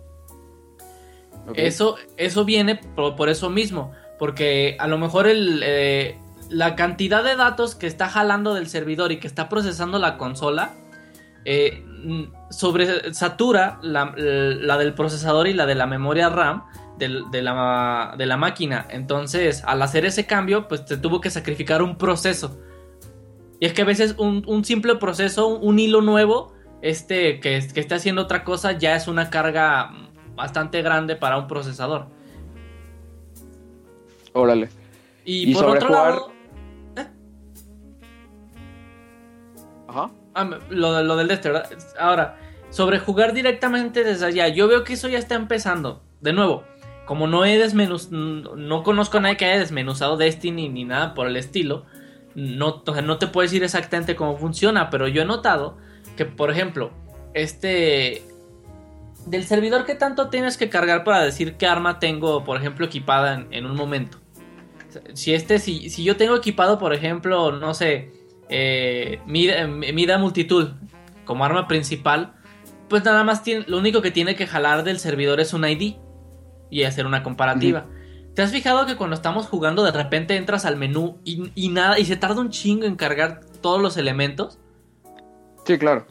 Eso, 1.54 1.96
eso 2.16 2.44
viene 2.44 2.76
por, 2.76 3.16
por 3.16 3.28
eso 3.30 3.48
mismo, 3.48 3.92
porque 4.18 4.76
a 4.78 4.86
lo 4.86 4.98
mejor 4.98 5.26
el, 5.26 5.62
eh, 5.64 6.18
la 6.50 6.76
cantidad 6.76 7.24
de 7.24 7.36
datos 7.36 7.74
que 7.74 7.86
está 7.86 8.08
jalando 8.08 8.54
del 8.54 8.68
servidor 8.68 9.12
y 9.12 9.18
que 9.18 9.26
está 9.26 9.48
procesando 9.48 9.98
la 9.98 10.18
consola 10.18 10.74
eh, 11.46 11.82
mm, 11.86 12.50
sobre 12.50 13.14
satura 13.14 13.78
la, 13.82 14.12
la 14.16 14.76
del 14.76 14.92
procesador 14.92 15.48
y 15.48 15.54
la 15.54 15.64
de 15.64 15.74
la 15.74 15.86
memoria 15.86 16.28
RAM 16.28 16.64
de, 16.98 17.42
la, 17.42 18.14
de 18.18 18.26
la 18.26 18.36
máquina. 18.36 18.86
Entonces, 18.90 19.62
al 19.64 19.80
hacer 19.82 20.04
ese 20.04 20.26
cambio, 20.26 20.68
pues 20.68 20.84
te 20.84 20.96
tuvo 20.96 21.20
que 21.20 21.30
sacrificar 21.30 21.82
un 21.82 21.96
proceso. 21.96 22.58
Y 23.60 23.66
es 23.66 23.72
que 23.72 23.82
a 23.82 23.84
veces 23.84 24.14
un, 24.18 24.44
un 24.46 24.64
simple 24.64 24.96
proceso, 24.96 25.46
un, 25.48 25.66
un 25.68 25.78
hilo 25.78 26.00
nuevo, 26.00 26.52
este 26.82 27.40
que, 27.40 27.66
que 27.74 27.80
esté 27.80 27.94
haciendo 27.94 28.22
otra 28.22 28.44
cosa, 28.44 28.72
ya 28.72 28.94
es 28.94 29.08
una 29.08 29.30
carga 29.30 29.90
bastante 30.36 30.82
grande 30.82 31.16
para 31.16 31.38
un 31.38 31.48
procesador. 31.48 32.06
Órale. 34.32 34.68
Y, 35.24 35.50
Y 35.50 35.54
por 35.54 35.64
sobre 35.64 35.78
otro 35.78 35.88
jugar- 35.88 36.10
lado, 36.14 36.32
Ajá. 39.88 40.10
ah, 40.34 40.50
lo, 40.70 41.02
lo 41.02 41.16
del 41.16 41.30
este, 41.30 41.50
¿verdad? 41.50 41.70
Ahora, 41.98 42.36
sobre 42.70 42.98
jugar 42.98 43.32
directamente 43.32 44.04
desde 44.04 44.26
allá, 44.26 44.48
yo 44.48 44.68
veo 44.68 44.84
que 44.84 44.92
eso 44.92 45.08
ya 45.08 45.18
está 45.18 45.34
empezando. 45.34 46.02
De 46.20 46.32
nuevo, 46.32 46.64
como 47.08 47.26
no 47.26 47.46
he 47.46 47.56
desmenuz, 47.56 48.10
no 48.10 48.54
no 48.54 48.82
conozco 48.82 49.16
a 49.16 49.22
nadie 49.22 49.38
que 49.38 49.46
haya 49.46 49.60
desmenuzado 49.60 50.18
Destiny 50.18 50.68
ni 50.68 50.84
nada 50.84 51.14
por 51.14 51.26
el 51.26 51.38
estilo, 51.38 51.86
no, 52.34 52.82
o 52.86 52.92
sea, 52.92 53.00
no 53.00 53.16
te 53.16 53.28
puedo 53.28 53.46
decir 53.46 53.64
exactamente 53.64 54.14
cómo 54.14 54.36
funciona, 54.36 54.90
pero 54.90 55.08
yo 55.08 55.22
he 55.22 55.24
notado 55.24 55.78
que, 56.18 56.26
por 56.26 56.50
ejemplo, 56.50 56.90
este 57.32 58.24
del 59.24 59.44
servidor 59.44 59.86
que 59.86 59.94
tanto 59.94 60.28
tienes 60.28 60.58
que 60.58 60.68
cargar 60.68 61.02
para 61.02 61.22
decir 61.22 61.54
qué 61.56 61.66
arma 61.66 61.98
tengo, 61.98 62.44
por 62.44 62.58
ejemplo, 62.58 62.84
equipada 62.84 63.46
en, 63.50 63.64
un 63.64 63.74
momento. 63.74 64.18
Si 65.14 65.32
este, 65.32 65.60
si, 65.60 65.88
si 65.88 66.04
yo 66.04 66.18
tengo 66.18 66.36
equipado, 66.36 66.78
por 66.78 66.92
ejemplo, 66.92 67.52
no 67.52 67.72
sé, 67.72 68.12
eh, 68.50 69.18
mida, 69.24 69.66
mida 69.66 70.18
multitud 70.18 70.72
como 71.24 71.42
arma 71.46 71.68
principal, 71.68 72.34
pues 72.90 73.02
nada 73.02 73.24
más 73.24 73.42
tiene, 73.42 73.64
lo 73.66 73.78
único 73.78 74.02
que 74.02 74.10
tiene 74.10 74.36
que 74.36 74.46
jalar 74.46 74.84
del 74.84 74.98
servidor 74.98 75.40
es 75.40 75.54
un 75.54 75.66
ID 75.66 75.94
y 76.70 76.84
hacer 76.84 77.06
una 77.06 77.22
comparativa. 77.22 77.86
¿Te 78.34 78.42
has 78.42 78.52
fijado 78.52 78.86
que 78.86 78.96
cuando 78.96 79.14
estamos 79.14 79.46
jugando 79.46 79.82
de 79.82 79.90
repente 79.90 80.36
entras 80.36 80.64
al 80.64 80.76
menú 80.76 81.18
y, 81.24 81.50
y 81.54 81.68
nada 81.70 81.98
y 81.98 82.04
se 82.04 82.16
tarda 82.16 82.40
un 82.40 82.50
chingo 82.50 82.84
en 82.84 82.94
cargar 82.94 83.40
todos 83.60 83.80
los 83.82 83.96
elementos? 83.96 84.58
Sí, 85.64 85.76
claro. 85.78 86.06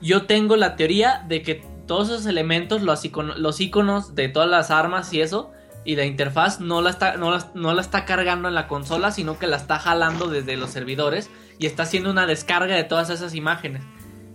Yo 0.00 0.26
tengo 0.26 0.56
la 0.56 0.76
teoría 0.76 1.24
de 1.26 1.42
que 1.42 1.64
todos 1.86 2.08
esos 2.08 2.26
elementos, 2.26 2.82
los, 2.82 3.04
icono- 3.04 3.34
los 3.34 3.60
iconos 3.60 4.14
de 4.14 4.28
todas 4.28 4.48
las 4.48 4.70
armas 4.70 5.12
y 5.12 5.20
eso, 5.20 5.50
y 5.84 5.96
la 5.96 6.04
interfaz 6.04 6.60
no 6.60 6.80
la, 6.80 6.90
está, 6.90 7.16
no, 7.16 7.32
la, 7.32 7.50
no 7.54 7.74
la 7.74 7.80
está 7.80 8.04
cargando 8.04 8.46
en 8.46 8.54
la 8.54 8.68
consola, 8.68 9.10
sino 9.10 9.38
que 9.38 9.48
la 9.48 9.56
está 9.56 9.80
jalando 9.80 10.28
desde 10.28 10.56
los 10.56 10.70
servidores 10.70 11.28
y 11.58 11.66
está 11.66 11.82
haciendo 11.82 12.10
una 12.10 12.26
descarga 12.26 12.76
de 12.76 12.84
todas 12.84 13.10
esas 13.10 13.34
imágenes. 13.34 13.82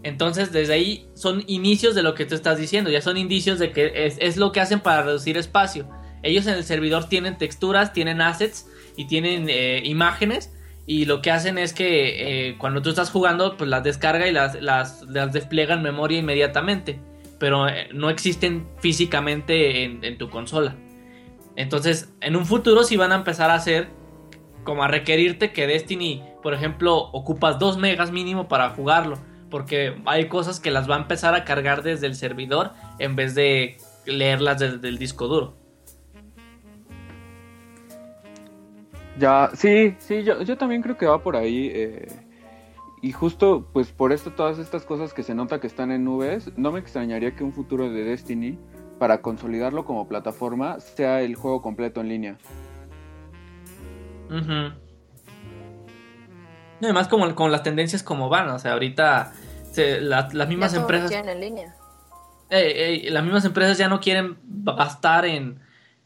Entonces, 0.03 0.51
desde 0.51 0.73
ahí 0.73 1.07
son 1.15 1.43
inicios 1.47 1.95
de 1.95 2.03
lo 2.03 2.13
que 2.13 2.25
tú 2.25 2.36
estás 2.36 2.57
diciendo, 2.57 2.89
ya 2.89 3.01
son 3.01 3.17
indicios 3.17 3.60
de 3.60 3.71
que 3.71 4.13
es, 4.19 4.38
lo 4.38 4.51
que 4.51 4.62
hacen 4.62 4.79
para 4.79 5.03
reducir 5.03 5.38
espacio. 5.38 5.89
Ellos 6.23 6.47
en 6.47 6.55
el 6.55 6.63
servidor 6.63 7.10
tienen 7.10 7.38
texturas, 7.38 7.93
tienen 7.93 8.21
assets 8.21 8.67
y 8.95 9.05
tienen 9.05 9.47
eh, 9.49 9.81
imágenes 9.86 10.53
y 10.86 11.05
lo 11.05 11.21
que 11.21 11.31
hacen 11.31 11.57
es 11.57 11.73
que 11.73 12.49
eh, 12.49 12.57
cuando 12.57 12.81
tú 12.81 12.89
estás 12.89 13.12
jugando, 13.12 13.57
pues 13.57 13.69
las 13.69 13.83
descarga 13.83 14.27
y 14.27 14.31
las, 14.31 15.05
despliega 15.33 15.73
en 15.75 15.81
memoria 15.81 16.19
inmediatamente. 16.19 16.99
Pero 17.39 17.67
eh, 17.67 17.89
no 17.93 18.10
existen 18.10 18.67
físicamente 18.79 19.83
en, 19.83 20.03
en 20.03 20.17
tu 20.17 20.29
consola. 20.29 20.75
Entonces, 21.57 22.13
en 22.21 22.36
un 22.36 22.45
futuro 22.45 22.83
sí 22.83 22.95
van 22.95 23.12
a 23.12 23.15
empezar 23.15 23.49
a 23.49 23.55
hacer 23.55 23.89
como 24.63 24.83
a 24.83 24.88
requerirte 24.88 25.51
que 25.51 25.67
Destiny, 25.67 26.23
por 26.41 26.53
ejemplo, 26.53 26.97
ocupas 26.97 27.60
2 27.60 27.77
megas 27.77 28.12
mínimo 28.12 28.47
para 28.47 28.69
jugarlo. 28.69 29.17
Porque 29.49 29.95
hay 30.05 30.27
cosas 30.27 30.60
que 30.60 30.71
las 30.71 30.89
va 30.89 30.95
a 30.95 30.99
empezar 30.99 31.36
a 31.36 31.43
cargar 31.45 31.83
desde 31.83 32.07
el 32.07 32.15
servidor 32.15 32.71
en 32.99 33.15
vez 33.15 33.36
de 33.36 33.77
leerlas 34.05 34.60
desde 34.60 34.88
el 34.88 34.97
disco 34.97 35.27
duro. 35.27 35.55
Ya, 39.19 39.49
sí, 39.53 39.95
sí, 39.99 40.23
yo, 40.23 40.41
yo 40.43 40.57
también 40.57 40.81
creo 40.81 40.97
que 40.97 41.05
va 41.05 41.23
por 41.23 41.36
ahí. 41.36 41.71
eh, 41.73 42.07
y 43.01 43.12
justo, 43.12 43.69
pues 43.73 43.91
por 43.91 44.12
esto, 44.12 44.31
todas 44.31 44.57
estas 44.57 44.83
cosas 44.83 45.13
que 45.13 45.23
se 45.23 45.36
nota 45.36 45.60
que 45.60 45.67
están 45.67 45.91
en 45.91 46.03
nubes, 46.03 46.51
no 46.57 46.71
me 46.71 46.79
extrañaría 46.79 47.36
que 47.36 47.43
un 47.43 47.53
futuro 47.53 47.89
de 47.89 48.03
Destiny, 48.03 48.57
para 48.97 49.21
consolidarlo 49.21 49.86
como 49.86 50.07
plataforma, 50.07 50.79
sea 50.79 51.21
el 51.21 51.36
juego 51.36 51.62
completo 51.62 52.01
en 52.01 52.10
línea. 52.10 52.38
Ujú. 54.29 54.87
Y 56.81 56.85
además 56.85 57.07
como 57.07 57.33
con 57.35 57.51
las 57.51 57.63
tendencias 57.63 58.03
como 58.03 58.29
van, 58.29 58.49
o 58.49 58.59
sea, 58.59 58.73
ahorita 58.73 59.33
se- 59.71 60.01
la- 60.01 60.29
las 60.31 60.47
mismas 60.47 60.73
Ya 60.73 60.79
empresas, 60.79 61.09
quieren 61.09 61.29
en 61.29 61.39
línea. 61.39 61.75
eh, 62.49 63.01
eh, 63.05 63.11
las 63.11 63.23
mismas 63.23 63.43
empresas 63.45 63.77
ya 63.77 63.87
no 63.89 63.99
quieren 63.99 64.37
gastar 64.47 65.25
en, 65.25 65.59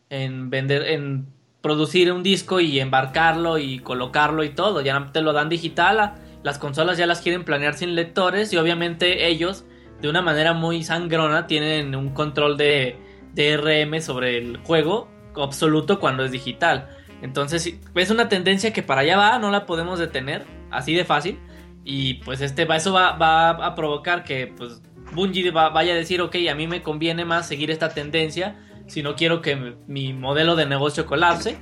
en 0.10 0.50
vender, 0.50 0.84
en 0.84 1.28
producir 1.62 2.12
un 2.12 2.24
disco 2.24 2.60
y 2.60 2.80
embarcarlo 2.80 3.58
y 3.60 3.80
colocarlo 3.80 4.44
y 4.44 4.50
todo, 4.50 4.82
ya 4.82 5.10
te 5.14 5.22
lo 5.22 5.34
dan 5.34 5.50
digital, 5.50 6.14
las 6.44 6.58
consolas 6.58 6.98
ya 6.98 7.06
las 7.06 7.22
quieren 7.22 7.44
planear 7.46 7.76
sin 7.76 7.94
lectores 7.96 8.52
y 8.54 8.58
obviamente 8.58 9.28
ellos 9.28 9.64
de 10.02 10.10
una 10.10 10.24
manera 10.24 10.54
muy 10.54 10.84
sangrona 10.84 11.46
tienen 11.46 11.96
un 11.96 12.10
control 12.10 12.58
de 12.58 12.96
DRM 13.36 14.02
sobre 14.02 14.40
el 14.40 14.58
juego 14.58 15.08
absoluto 15.36 16.00
cuando 16.00 16.26
es 16.26 16.32
digital. 16.32 16.90
Entonces 17.22 17.76
es 17.94 18.10
una 18.10 18.28
tendencia 18.28 18.74
que 18.74 18.82
para 18.82 19.02
allá 19.02 19.16
va, 19.18 19.38
no 19.38 19.52
la 19.52 19.68
podemos 19.68 20.00
detener, 20.00 20.44
así 20.72 20.94
de 20.94 21.06
fácil. 21.06 21.40
Y 21.84 22.16
pues 22.16 22.42
este 22.42 22.68
eso 22.76 22.94
va, 22.94 23.14
va 23.14 23.50
a 23.50 23.76
provocar 23.76 24.24
que 24.24 24.48
pues 24.48 24.82
Bungie 25.14 25.52
vaya 25.52 25.94
a 25.94 25.96
decir, 25.96 26.22
ok, 26.22 26.36
a 26.50 26.56
mí 26.56 26.68
me 26.68 26.82
conviene 26.82 27.26
más 27.26 27.48
seguir 27.48 27.72
esta 27.72 27.90
tendencia 27.90 28.56
si 28.88 29.04
no 29.04 29.16
quiero 29.16 29.42
que 29.42 29.76
mi 29.88 30.14
modelo 30.14 30.56
de 30.56 30.66
negocio 30.66 31.06
colapse. 31.06 31.58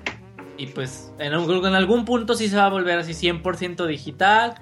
Y 0.57 0.67
pues 0.67 1.13
en, 1.19 1.33
en 1.33 1.75
algún 1.75 2.03
punto 2.03 2.33
sí 2.33 2.49
se 2.49 2.57
va 2.57 2.65
a 2.65 2.69
volver 2.69 2.99
así 2.99 3.13
100% 3.13 3.85
digital. 3.85 4.55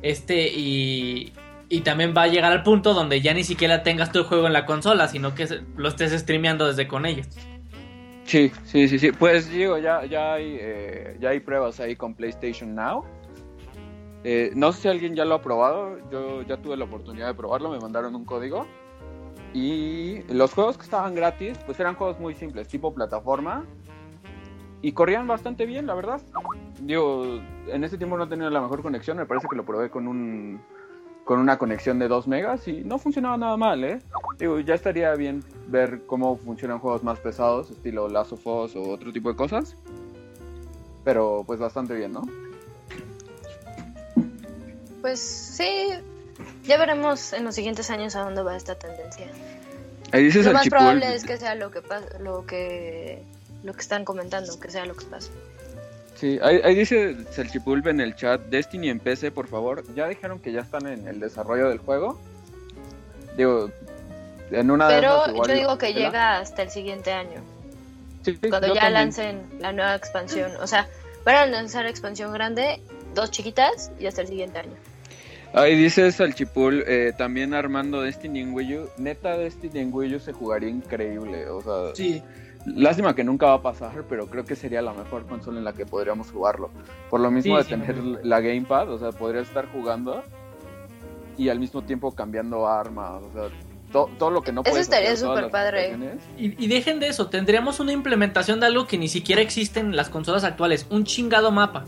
Este 0.00 0.48
y, 0.48 1.32
y 1.68 1.80
también 1.80 2.14
va 2.16 2.22
a 2.22 2.26
llegar 2.28 2.52
al 2.52 2.62
punto 2.62 2.94
donde 2.94 3.20
ya 3.20 3.34
ni 3.34 3.44
siquiera 3.44 3.82
tengas 3.82 4.12
tu 4.12 4.24
juego 4.24 4.46
en 4.46 4.52
la 4.52 4.66
consola, 4.66 5.08
sino 5.08 5.34
que 5.34 5.46
lo 5.76 5.88
estés 5.88 6.12
streameando 6.12 6.66
desde 6.66 6.88
con 6.88 7.06
ellos. 7.06 7.26
Sí, 8.24 8.52
sí, 8.64 8.88
sí, 8.88 8.98
sí. 8.98 9.12
Pues 9.12 9.50
digo, 9.50 9.78
ya, 9.78 10.04
ya, 10.06 10.34
hay, 10.34 10.56
eh, 10.60 11.16
ya 11.20 11.30
hay 11.30 11.40
pruebas 11.40 11.80
ahí 11.80 11.96
con 11.96 12.14
PlayStation 12.14 12.74
Now. 12.74 13.04
Eh, 14.24 14.52
no 14.54 14.72
sé 14.72 14.82
si 14.82 14.88
alguien 14.88 15.14
ya 15.14 15.24
lo 15.24 15.34
ha 15.34 15.42
probado. 15.42 15.98
Yo 16.10 16.42
ya 16.42 16.56
tuve 16.56 16.76
la 16.76 16.84
oportunidad 16.84 17.26
de 17.28 17.34
probarlo. 17.34 17.70
Me 17.70 17.80
mandaron 17.80 18.14
un 18.14 18.24
código. 18.24 18.66
Y 19.54 20.22
los 20.32 20.54
juegos 20.54 20.78
que 20.78 20.84
estaban 20.84 21.14
gratis, 21.14 21.58
pues 21.66 21.78
eran 21.78 21.94
juegos 21.94 22.18
muy 22.18 22.34
simples, 22.34 22.68
tipo 22.68 22.94
plataforma. 22.94 23.64
Y 24.80 24.92
corrían 24.92 25.26
bastante 25.26 25.66
bien, 25.66 25.86
la 25.86 25.94
verdad. 25.94 26.20
Digo, 26.80 27.24
en 27.68 27.84
ese 27.84 27.98
tiempo 27.98 28.16
no 28.16 28.28
tenía 28.28 28.50
la 28.50 28.60
mejor 28.60 28.82
conexión. 28.82 29.16
Me 29.16 29.26
parece 29.26 29.46
que 29.48 29.56
lo 29.56 29.64
probé 29.64 29.90
con 29.90 30.08
un 30.08 30.60
con 31.24 31.38
una 31.38 31.56
conexión 31.56 32.00
de 32.00 32.08
2 32.08 32.26
megas 32.26 32.66
y 32.66 32.82
no 32.82 32.98
funcionaba 32.98 33.36
nada 33.36 33.56
mal, 33.56 33.84
¿eh? 33.84 34.00
Digo, 34.38 34.58
ya 34.58 34.74
estaría 34.74 35.14
bien 35.14 35.44
ver 35.68 36.04
cómo 36.06 36.36
funcionan 36.36 36.80
juegos 36.80 37.04
más 37.04 37.20
pesados, 37.20 37.70
estilo 37.70 38.08
Last 38.08 38.32
of 38.32 38.44
o 38.44 38.90
otro 38.90 39.12
tipo 39.12 39.28
de 39.28 39.36
cosas. 39.36 39.76
Pero 41.04 41.44
pues 41.46 41.60
bastante 41.60 41.94
bien, 41.94 42.12
¿no? 42.12 42.22
Pues 45.02 45.20
sí, 45.20 45.90
ya 46.64 46.78
veremos 46.78 47.32
en 47.34 47.44
los 47.44 47.54
siguientes 47.54 47.90
años 47.90 48.16
a 48.16 48.20
dónde 48.20 48.42
va 48.42 48.56
esta 48.56 48.76
tendencia. 48.76 49.26
Ahí 50.12 50.24
dices 50.24 50.46
lo 50.46 50.52
más 50.52 50.68
probable 50.68 51.14
es 51.14 51.24
que 51.24 51.36
sea 51.36 51.54
lo 51.54 51.70
que 51.70 51.82
lo 52.20 52.46
que 52.46 53.22
lo 53.62 53.72
que 53.74 53.80
están 53.80 54.04
comentando, 54.04 54.58
que 54.58 54.70
sea 54.70 54.86
lo 54.86 54.96
que 54.96 55.04
pasa. 55.04 55.30
Sí, 56.14 56.38
ahí, 56.40 56.74
dice 56.76 57.16
Selchipulp 57.32 57.88
en 57.88 58.00
el 58.00 58.14
chat, 58.14 58.40
Destiny 58.42 58.90
en 58.90 59.00
PC, 59.00 59.32
por 59.32 59.48
favor. 59.48 59.82
Ya 59.94 60.06
dijeron 60.06 60.38
que 60.38 60.52
ya 60.52 60.60
están 60.60 60.86
en 60.86 61.08
el 61.08 61.18
desarrollo 61.18 61.68
del 61.68 61.78
juego. 61.78 62.20
Digo, 63.36 63.70
en 64.52 64.70
una 64.70 64.86
Pero 64.86 65.26
yo 65.44 65.52
digo 65.52 65.78
que 65.78 65.92
llega 65.92 66.38
hasta 66.38 66.62
el 66.62 66.70
siguiente 66.70 67.12
año. 67.12 67.40
Sí, 68.24 68.38
cuando 68.48 68.72
ya 68.72 68.88
lancen 68.88 69.48
la 69.58 69.72
nueva 69.72 69.96
expansión. 69.96 70.52
O 70.60 70.68
sea, 70.68 70.86
van 71.24 71.36
a 71.36 71.46
lanzar 71.46 71.86
expansión 71.86 72.32
grande, 72.32 72.80
dos 73.14 73.32
chiquitas 73.32 73.90
y 73.98 74.06
hasta 74.06 74.20
el 74.20 74.28
siguiente 74.28 74.60
año. 74.60 74.76
Ahí 75.54 75.76
dice 75.76 76.10
Salchipul, 76.10 76.82
eh, 76.86 77.12
también 77.16 77.52
armando 77.52 78.00
Destiny 78.00 78.40
en 78.40 78.54
Wii 78.54 78.78
U. 78.78 78.88
Neta, 78.96 79.36
Destiny 79.36 79.80
en 79.80 79.90
Wii 79.92 80.16
U 80.16 80.20
se 80.20 80.32
jugaría 80.32 80.70
increíble. 80.70 81.48
O 81.48 81.60
sea, 81.60 81.94
sí. 81.94 82.22
Lástima 82.64 83.14
que 83.14 83.24
nunca 83.24 83.46
va 83.46 83.54
a 83.54 83.62
pasar, 83.62 84.04
pero 84.08 84.28
creo 84.28 84.44
que 84.44 84.54
sería 84.54 84.80
la 84.82 84.92
mejor 84.92 85.26
consola 85.26 85.58
en 85.58 85.64
la 85.64 85.72
que 85.72 85.84
podríamos 85.84 86.30
jugarlo. 86.30 86.70
Por 87.10 87.20
lo 87.20 87.30
mismo 87.30 87.58
de 87.58 87.64
tener 87.64 87.96
la 87.98 88.40
Gamepad, 88.40 88.90
o 88.90 88.98
sea, 88.98 89.10
podría 89.10 89.42
estar 89.42 89.66
jugando 89.72 90.22
y 91.36 91.48
al 91.48 91.58
mismo 91.58 91.82
tiempo 91.82 92.12
cambiando 92.12 92.68
armas, 92.68 93.22
o 93.22 93.32
sea, 93.32 93.48
todo 93.92 94.30
lo 94.30 94.42
que 94.42 94.52
no 94.52 94.62
Eso 94.64 94.78
estaría 94.78 95.16
súper 95.16 95.50
padre. 95.50 95.96
Y, 96.38 96.64
y, 96.64 96.68
dejen 96.68 97.00
de 97.00 97.08
eso, 97.08 97.28
tendríamos 97.28 97.80
una 97.80 97.92
implementación 97.92 98.60
de 98.60 98.66
algo 98.66 98.86
que 98.86 98.96
ni 98.96 99.08
siquiera 99.08 99.42
existe 99.42 99.80
en 99.80 99.96
las 99.96 100.08
consolas 100.08 100.44
actuales, 100.44 100.86
un 100.88 101.04
chingado 101.04 101.50
mapa. 101.50 101.84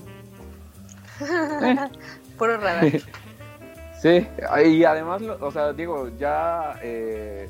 Puro 2.37 2.59
radar. 2.59 2.93
sí, 4.05 4.29
y 4.67 4.85
además, 4.85 5.23
o 5.41 5.51
sea, 5.51 5.73
digo, 5.73 6.11
ya... 6.17 6.79
Eh, 6.83 7.49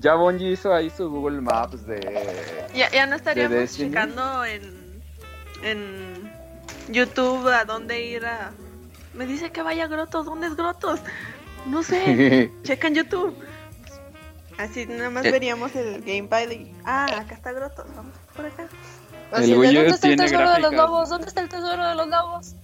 ya 0.00 0.14
Bungie 0.14 0.52
hizo 0.52 0.72
ahí 0.72 0.90
su 0.90 1.10
Google 1.10 1.40
Maps 1.40 1.84
de. 1.86 2.68
Ya, 2.74 2.90
ya 2.90 3.06
no 3.06 3.16
estaríamos 3.16 3.76
checando 3.76 4.44
en, 4.44 5.02
en 5.62 6.32
YouTube 6.88 7.48
a 7.48 7.64
dónde 7.64 8.00
ir 8.04 8.24
a. 8.24 8.52
Me 9.14 9.26
dice 9.26 9.50
que 9.50 9.62
vaya 9.62 9.84
a 9.84 9.88
Grotos. 9.88 10.26
¿Dónde 10.26 10.46
es 10.46 10.56
Grotos? 10.56 11.00
No 11.66 11.82
sé. 11.82 12.50
Checa 12.62 12.88
en 12.88 12.94
YouTube. 12.94 13.36
Así 14.56 14.86
nada 14.86 15.10
más 15.10 15.24
eh. 15.24 15.32
veríamos 15.32 15.74
el 15.74 16.02
gamepad 16.02 16.48
y. 16.50 16.72
Ah, 16.84 17.06
acá 17.06 17.34
está 17.34 17.52
Grotos. 17.52 17.86
Vamos 17.96 18.14
por 18.36 18.46
acá. 18.46 18.68
Así, 19.32 19.52
¿Dónde 19.52 19.88
está 19.88 20.08
el 20.08 20.16
tesoro 20.16 20.52
de 20.52 20.60
los 20.60 20.72
lobos? 20.74 21.08
¿Dónde 21.08 21.26
está 21.26 21.40
el 21.40 21.48
tesoro 21.48 21.88
de 21.88 21.94
los 21.96 22.08
lobos? 22.08 22.54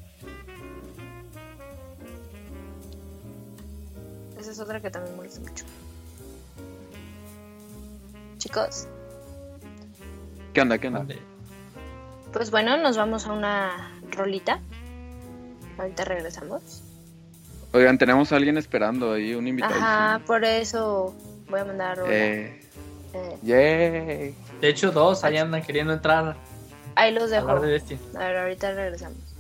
Esa 4.44 4.52
es 4.52 4.61
otra 4.61 4.78
que 4.78 4.90
también 4.90 5.16
molesta 5.16 5.40
mucho 5.40 5.64
chicos. 8.44 8.87
¿Qué 10.52 10.61
onda? 10.61 10.76
¿Qué 10.76 10.88
onda? 10.88 11.07
Pues 12.30 12.50
bueno, 12.50 12.76
nos 12.76 12.98
vamos 12.98 13.26
a 13.26 13.33
una 13.33 13.98
rolita. 14.11 14.61
Ahorita 15.78 16.04
regresamos. 16.04 16.83
Oigan, 17.72 17.96
tenemos 17.96 18.33
a 18.33 18.37
alguien 18.37 18.59
esperando 18.59 19.14
ahí, 19.14 19.35
un 19.35 19.48
invitado. 19.48 19.74
Ajá, 19.74 20.20
por 20.26 20.44
eso 20.44 21.14
voy 21.48 21.61
a 21.61 21.64
mandar 21.64 22.00
a 22.00 22.04
eh, 22.07 22.61
eh. 23.14 24.35
De 24.61 24.68
hecho, 24.68 24.92
dos 24.92 25.24
ahí 25.24 25.38
andan 25.38 25.62
queriendo 25.62 25.94
entrar. 25.94 26.37
Ahí 26.96 27.14
los 27.14 27.30
dejo. 27.30 27.48
A 27.48 27.59
ver, 27.61 28.37
ahorita 28.37 28.74
regresamos. 28.74 29.34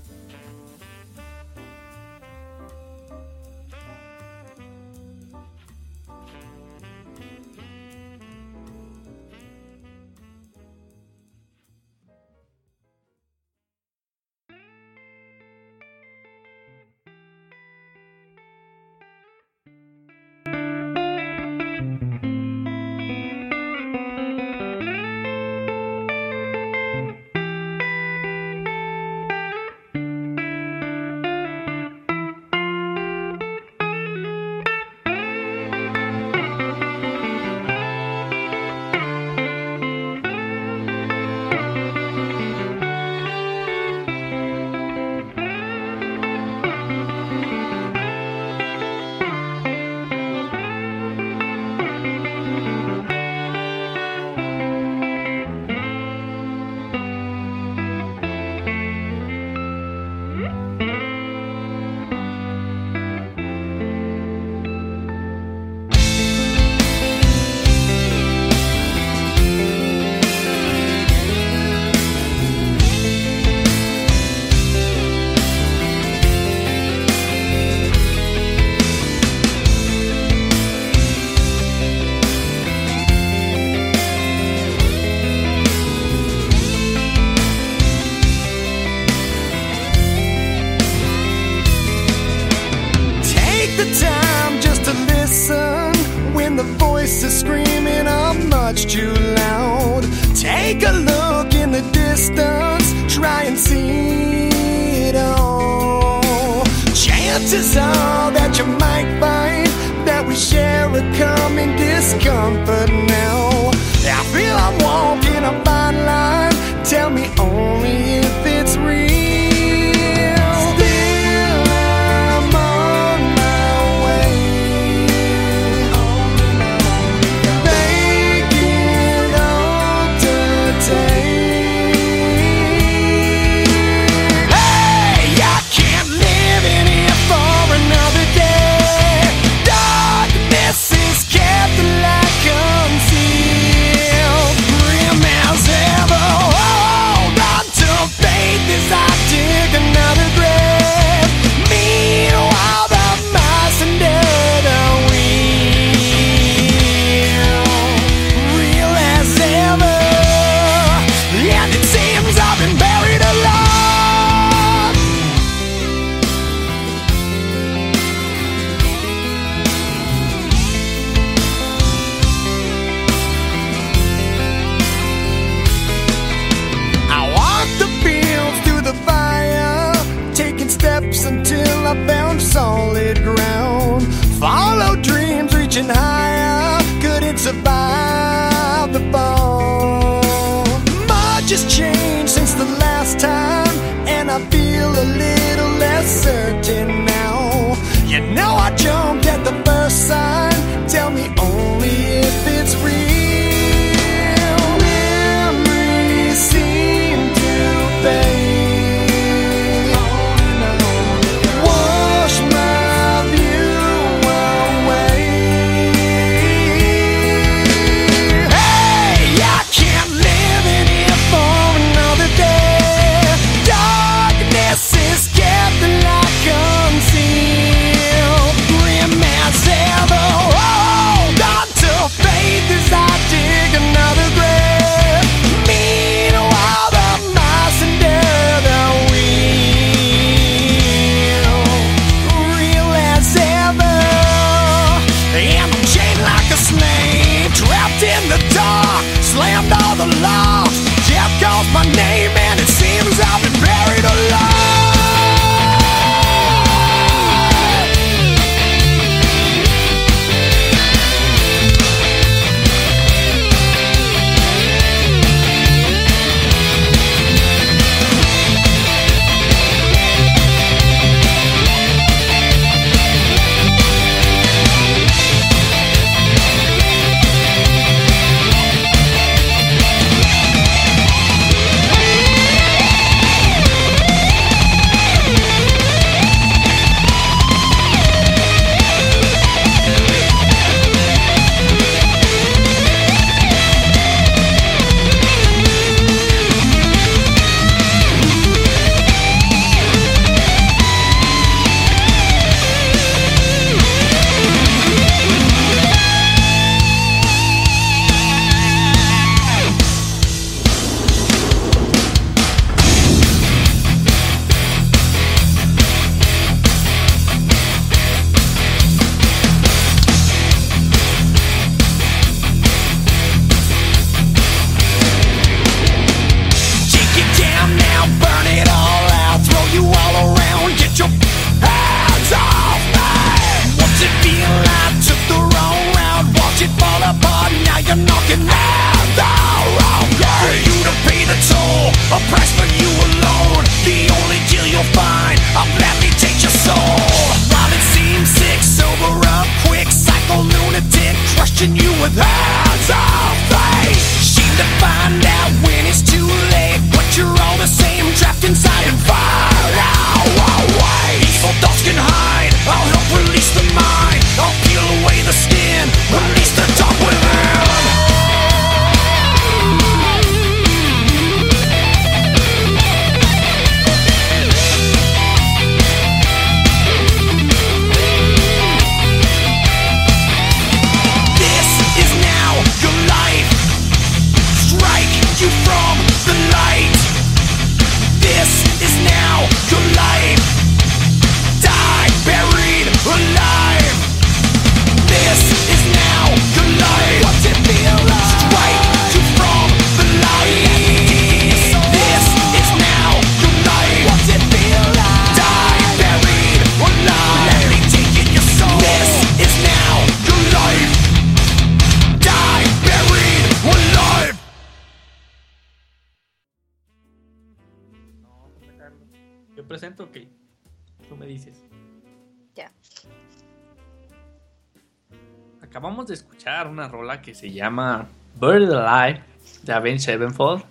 Se 427.34 427.52
llama 427.52 428.08
Bird 428.40 428.72
Alive 428.72 429.22
de 429.62 429.72
Avenged 429.72 430.00
Sevenfold. 430.00 430.64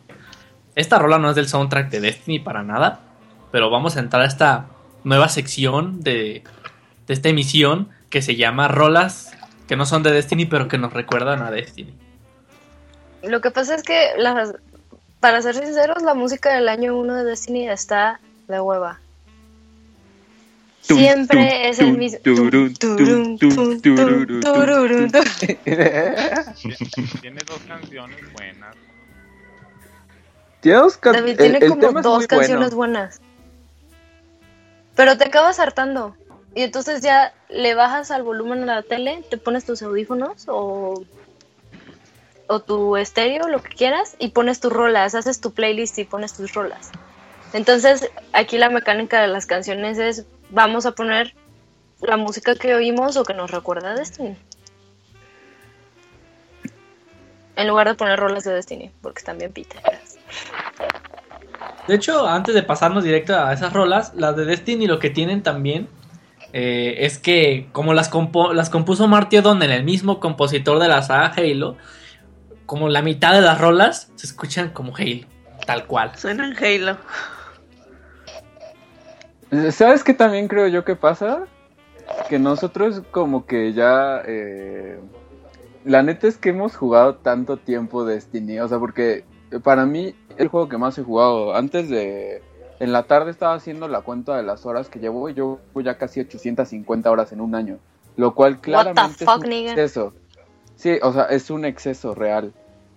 Esta 0.76 0.98
rola 0.98 1.20
no 1.20 1.30
es 1.30 1.36
del 1.36 1.48
soundtrack 1.48 1.90
de 1.90 2.00
Destiny 2.00 2.40
para 2.40 2.64
nada, 2.64 3.00
pero 3.52 3.70
vamos 3.70 3.96
a 3.98 4.00
entrar 4.00 4.24
a 4.24 4.26
esta 4.26 4.66
nueva 5.04 5.30
sección 5.30 6.02
de, 6.02 6.44
de 7.08 7.14
esta 7.14 7.30
emisión 7.30 7.90
que 8.10 8.22
se 8.22 8.36
llama 8.36 8.68
Rolas 8.68 9.34
que 9.68 9.76
no 9.76 9.86
son 9.86 10.04
de 10.04 10.12
Destiny, 10.12 10.46
pero 10.46 10.68
que 10.68 10.78
nos 10.78 10.94
recuerdan 10.94 11.42
a 11.42 11.52
Destiny. 11.52 11.94
Lo 13.24 13.42
que 13.42 13.52
pasa 13.52 13.76
es 13.76 13.84
que, 13.84 14.12
para 15.20 15.42
ser 15.42 15.56
sinceros, 15.56 16.04
la 16.04 16.14
música 16.14 16.54
del 16.54 16.68
año 16.68 16.98
1 16.98 17.16
de 17.16 17.24
Destiny 17.24 17.70
está 17.70 18.20
de 18.48 18.60
hueva. 18.60 19.00
Siempre 20.84 21.70
es 21.70 21.80
el 21.80 21.98
mismo. 21.98 22.20
Tiene 27.22 27.40
dos 27.48 27.60
canciones 27.68 28.34
buenas. 28.34 28.76
Can- 30.98 31.14
David 31.14 31.38
tiene 31.38 31.58
el 31.60 31.70
como 31.70 32.02
dos 32.02 32.28
canciones 32.28 32.74
bueno. 32.74 32.76
buenas. 32.76 33.22
Pero 34.96 35.18
te 35.18 35.26
acabas 35.26 35.60
hartando. 35.60 36.16
Y 36.56 36.62
entonces 36.62 37.02
ya 37.02 37.34
le 37.50 37.74
bajas 37.76 38.12
al 38.12 38.24
volumen 38.24 38.70
a 38.70 38.76
la 38.76 38.84
tele, 38.84 39.24
te 39.30 39.38
pones 39.38 39.66
tus 39.66 39.82
audífonos 39.82 40.46
o, 40.48 41.04
o 42.48 42.60
tu 42.60 42.96
estéreo, 42.98 43.48
lo 43.48 43.64
que 43.64 43.70
quieras, 43.70 44.16
y 44.20 44.30
pones 44.30 44.60
tus 44.60 44.72
rolas, 44.72 45.16
haces 45.16 45.42
tu 45.42 45.52
playlist 45.52 45.98
y 45.98 46.04
pones 46.04 46.34
tus 46.34 46.54
rolas. 46.54 46.92
Entonces, 47.54 48.12
aquí 48.34 48.58
la 48.58 48.70
mecánica 48.70 49.22
de 49.22 49.28
las 49.30 49.46
canciones 49.48 49.98
es, 49.98 50.26
vamos 50.54 50.86
a 50.86 50.92
poner 50.92 51.34
la 52.02 52.16
música 52.18 52.56
que 52.56 52.76
oímos 52.76 53.18
o 53.18 53.24
que 53.24 53.34
nos 53.34 53.52
recuerda 53.52 53.92
a 53.92 53.96
Destiny. 53.96 54.38
En 57.56 57.68
lugar 57.68 57.88
de 57.88 57.96
poner 57.96 58.20
rolas 58.20 58.44
de 58.44 58.54
Destiny, 58.54 58.92
porque 59.02 59.20
están 59.20 59.38
bien 59.38 59.52
piteras. 59.52 60.18
De 61.88 61.96
hecho, 61.96 62.28
antes 62.28 62.56
de 62.56 62.64
pasarnos 62.64 63.04
directo 63.04 63.38
a 63.38 63.54
esas 63.54 63.74
rolas, 63.74 64.14
las 64.16 64.36
de 64.36 64.46
Destiny 64.46 64.88
lo 64.88 65.00
que 65.00 65.10
tienen 65.10 65.44
también 65.44 65.88
eh, 66.52 66.96
es 67.00 67.18
que 67.18 67.68
como 67.72 67.94
las, 67.94 68.12
compo- 68.12 68.54
las 68.54 68.70
compuso 68.70 69.08
Marty 69.08 69.38
O'Donnell, 69.38 69.72
el 69.72 69.84
mismo 69.84 70.20
compositor 70.20 70.80
de 70.80 70.88
la 70.88 71.02
saga 71.02 71.34
Halo, 71.36 71.78
como 72.66 72.90
la 72.90 73.02
mitad 73.02 73.34
de 73.34 73.42
las 73.42 73.60
rolas 73.60 74.12
se 74.16 74.26
escuchan 74.28 74.70
como 74.70 74.96
Halo, 74.96 75.26
tal 75.66 75.86
cual. 75.86 76.12
Suenan 76.18 76.56
Halo. 76.58 76.98
¿Sabes 79.72 80.04
qué 80.04 80.14
también 80.14 80.48
creo 80.48 80.68
yo 80.68 80.84
que 80.84 80.96
pasa? 80.96 81.46
Que 82.30 82.40
nosotros 82.40 83.02
como 83.12 83.46
que 83.46 83.74
ya... 83.74 84.22
eh, 84.26 85.00
la 85.86 86.02
neta 86.02 86.28
es 86.28 86.38
que 86.38 86.50
hemos 86.50 86.76
jugado 86.76 87.16
tanto 87.16 87.58
tiempo 87.58 88.06
Destiny, 88.06 88.60
o 88.60 88.68
sea, 88.68 88.80
porque 88.80 89.26
para 89.64 89.86
mí 89.86 90.16
el 90.38 90.48
juego 90.48 90.70
que 90.70 90.78
más 90.78 90.98
he 90.98 91.04
jugado 91.04 91.56
antes 91.56 91.90
de... 91.90 92.42
En 92.80 92.92
la 92.92 93.04
tarde 93.04 93.32
estaba 93.32 93.54
haciendo 93.54 93.88
la 93.88 94.02
cuenta 94.02 94.36
de 94.36 94.44
las 94.44 94.66
horas 94.66 94.90
que 94.90 95.00
llevo 95.00 95.30
y 95.30 95.34
yo 95.34 95.60
ya 95.76 95.98
casi 95.98 96.20
850 96.20 97.10
horas 97.10 97.32
en 97.32 97.40
un 97.40 97.56
año, 97.56 97.78
lo 98.18 98.34
cual 98.34 98.60
claramente 98.60 99.26
fuck, 99.26 99.38
es 99.38 99.44
un 99.44 99.50
nigga? 99.50 99.72
exceso. 99.72 100.14
Sí, 100.76 100.98
o 101.02 101.14
sea, 101.14 101.26
es 101.26 101.50
un 101.50 101.66
exceso 101.66 102.16
real 102.16 102.52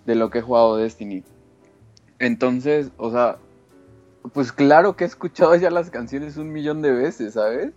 de 0.06 0.14
lo 0.14 0.30
que 0.30 0.38
he 0.38 0.42
jugado 0.42 0.76
Destiny. 0.76 1.22
Entonces, 2.18 2.90
o 2.96 3.10
sea, 3.10 3.36
pues 4.32 4.52
claro 4.52 4.96
que 4.96 5.04
he 5.04 5.06
escuchado 5.06 5.54
ya 5.56 5.70
las 5.70 5.90
canciones 5.90 6.36
un 6.36 6.52
millón 6.52 6.82
de 6.82 6.92
veces, 6.92 7.34
¿sabes? 7.34 7.72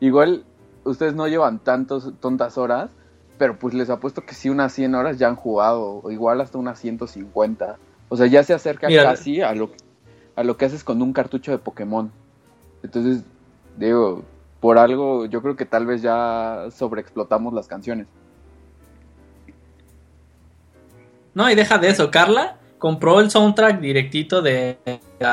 Igual 0.00 0.44
ustedes 0.84 1.14
no 1.14 1.26
llevan 1.28 1.58
tantos, 1.58 2.12
tantas 2.20 2.58
horas, 2.58 2.90
pero 3.38 3.58
pues 3.58 3.74
les 3.74 3.90
apuesto 3.90 4.22
que 4.22 4.34
sí 4.34 4.48
unas 4.48 4.72
100 4.72 4.94
horas 4.94 5.18
ya 5.18 5.28
han 5.28 5.36
jugado, 5.36 6.00
o 6.02 6.10
igual 6.10 6.40
hasta 6.40 6.58
unas 6.58 6.78
150. 6.78 7.78
O 8.08 8.16
sea, 8.16 8.26
ya 8.26 8.42
se 8.42 8.54
acerca 8.54 8.88
Mira, 8.88 9.04
casi 9.04 9.40
a 9.40 9.54
lo, 9.54 9.70
a 10.36 10.44
lo 10.44 10.56
que 10.56 10.64
haces 10.64 10.84
con 10.84 11.00
un 11.02 11.12
cartucho 11.12 11.50
de 11.50 11.58
Pokémon. 11.58 12.10
Entonces, 12.82 13.24
digo, 13.76 14.24
por 14.60 14.78
algo 14.78 15.26
yo 15.26 15.42
creo 15.42 15.56
que 15.56 15.66
tal 15.66 15.86
vez 15.86 16.02
ya 16.02 16.66
sobreexplotamos 16.70 17.52
las 17.52 17.66
canciones. 17.66 18.08
No, 21.34 21.48
y 21.50 21.54
deja 21.54 21.78
de 21.78 21.88
eso, 21.88 22.10
Carla 22.10 22.57
compró 22.78 23.20
el 23.20 23.30
soundtrack 23.30 23.80
directito 23.80 24.40
de, 24.42 24.78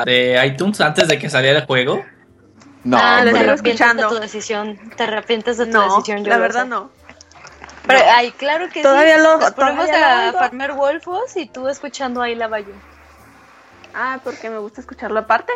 de 0.04 0.42
iTunes 0.46 0.80
antes 0.80 1.08
de 1.08 1.18
que 1.18 1.28
saliera 1.30 1.60
el 1.60 1.66
juego. 1.66 2.04
No, 2.84 2.96
Ah, 3.00 3.20
te 3.24 3.30
arrepientes 3.30 3.54
escuchando. 3.66 4.02
de 4.10 4.14
tu 4.16 4.20
decisión. 4.22 4.78
Te 4.96 5.02
arrepientes 5.04 5.56
de 5.58 5.66
tu 5.66 5.72
No, 5.72 5.82
decisión. 5.96 6.24
yo 6.24 6.30
la 6.30 6.38
verdad 6.38 6.62
sé. 6.64 6.68
no. 6.68 6.90
Pero, 7.86 7.98
No. 8.00 8.04
ay, 8.14 8.30
claro 8.32 8.68
que 8.72 8.82
Todavía 8.82 9.16
sí. 9.16 9.22
lo- 9.22 9.38
Nos 9.38 9.50
ponemos 9.52 9.86
todavía 9.86 10.32
lo 10.32 10.38
a 10.38 10.40
farmer 10.42 10.72
Wolfos 10.72 11.36
y 11.36 11.46
tú 11.46 11.68
escuchando 11.68 12.20
ahí 12.22 12.34
la 12.34 12.48
Bayou. 12.48 12.74
Ah, 13.94 14.20
porque 14.22 14.50
me 14.50 14.58
gusta 14.58 14.80
escucharlo 14.80 15.18
aparte. 15.20 15.52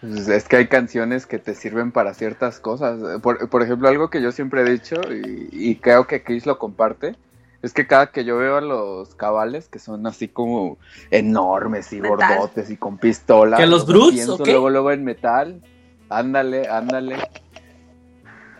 Pues 0.00 0.28
es 0.28 0.44
que 0.48 0.56
hay 0.56 0.66
canciones 0.68 1.26
que 1.26 1.38
te 1.38 1.54
sirven 1.54 1.92
para 1.92 2.14
ciertas 2.14 2.58
cosas. 2.58 2.98
Por, 3.22 3.48
por 3.50 3.62
ejemplo, 3.62 3.88
algo 3.88 4.08
que 4.08 4.22
yo 4.22 4.32
siempre 4.32 4.62
he 4.62 4.64
dicho 4.64 4.94
y, 5.10 5.48
y 5.52 5.76
creo 5.76 6.06
que 6.06 6.22
Chris 6.22 6.46
lo 6.46 6.58
comparte, 6.58 7.16
es 7.62 7.72
que 7.74 7.86
cada 7.86 8.10
que 8.10 8.24
yo 8.24 8.36
veo 8.38 8.56
a 8.56 8.60
los 8.60 9.14
cabales 9.14 9.68
que 9.68 9.78
son 9.78 10.06
así 10.06 10.28
como 10.28 10.78
enormes 11.10 11.92
y 11.92 12.00
Metal. 12.00 12.16
gordotes 12.38 12.70
y 12.70 12.76
con 12.76 12.96
pistolas, 12.98 13.60
¿Que 13.60 13.66
los 13.66 13.86
Brutes, 13.86 14.14
pienso 14.14 14.34
o 14.34 14.38
qué? 14.42 14.52
luego 14.52 14.70
luego 14.70 14.90
en 14.92 15.04
metal. 15.04 15.60
Ándale, 16.08 16.68
ándale. 16.68 17.16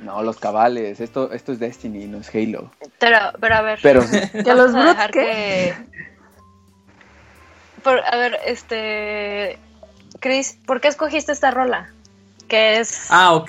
No, 0.01 0.23
los 0.23 0.39
cabales, 0.39 1.01
esto 1.01 1.33
esto 1.33 1.53
es 1.53 1.59
Destiny, 1.59 2.07
no 2.07 2.19
es 2.19 2.35
Halo. 2.35 2.71
Pero, 2.99 3.17
pero 3.41 3.55
a 3.57 3.63
ver. 3.63 3.79
Pero 3.83 4.01
¿Que 4.33 4.55
los 4.55 4.73
Brutes 4.73 4.89
dejar 4.91 5.11
qué? 5.11 5.21
que- 5.21 5.75
Por- 7.83 8.01
a 8.05 8.17
ver, 8.17 8.39
este. 8.47 9.59
Chris, 10.21 10.59
¿por 10.67 10.81
qué 10.81 10.89
escogiste 10.89 11.33
esta 11.33 11.51
rola? 11.51 11.91
Que 12.49 12.79
es. 12.79 13.07
Ah, 13.11 13.33
ok. 13.35 13.49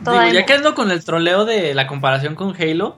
Digo, 0.00 0.24
ya 0.32 0.44
que 0.46 0.52
ando 0.54 0.74
con 0.74 0.90
el 0.90 1.04
troleo 1.04 1.44
de 1.44 1.74
la 1.74 1.86
comparación 1.86 2.34
con 2.34 2.54
Halo, 2.60 2.96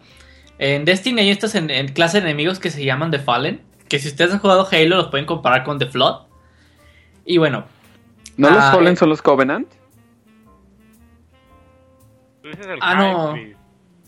en 0.58 0.84
Destiny 0.84 1.20
hay 1.22 1.30
estos 1.30 1.54
en, 1.54 1.70
en 1.70 1.88
clase 1.88 2.20
de 2.20 2.28
enemigos 2.28 2.58
que 2.58 2.70
se 2.70 2.84
llaman 2.84 3.10
The 3.10 3.18
Fallen, 3.18 3.62
que 3.88 3.98
si 3.98 4.08
ustedes 4.08 4.32
han 4.32 4.38
jugado 4.38 4.66
Halo 4.70 4.96
los 4.96 5.08
pueden 5.08 5.26
comparar 5.26 5.64
con 5.64 5.78
The 5.78 5.86
Flood. 5.86 6.22
Y 7.24 7.38
bueno, 7.38 7.64
¿no 8.36 8.50
los 8.50 8.62
Ah, 8.62 8.72
Fallen 8.72 8.94
eh. 8.94 8.96
son 8.96 9.08
los 9.08 9.22
Covenant? 9.22 9.68
Tú 12.42 12.48
dices 12.48 12.66
el 12.66 12.78
Ah, 12.80 12.94
no. 12.94 13.36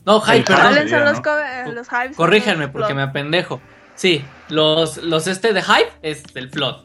No, 0.06 0.20
Hype, 0.20 0.44
perdón. 0.44 0.88
Son 0.88 1.00
¿no? 1.00 1.04
los, 1.10 1.20
co- 1.20 1.38
eh, 1.38 1.72
los 1.72 1.88
Corríjanme 2.16 2.68
porque 2.68 2.94
me 2.94 3.02
apendejo. 3.02 3.60
Sí, 3.94 4.24
los, 4.48 4.96
los 4.98 5.26
este 5.26 5.52
de 5.52 5.60
Hype 5.62 5.90
es 6.02 6.22
el 6.34 6.48
Flood. 6.50 6.84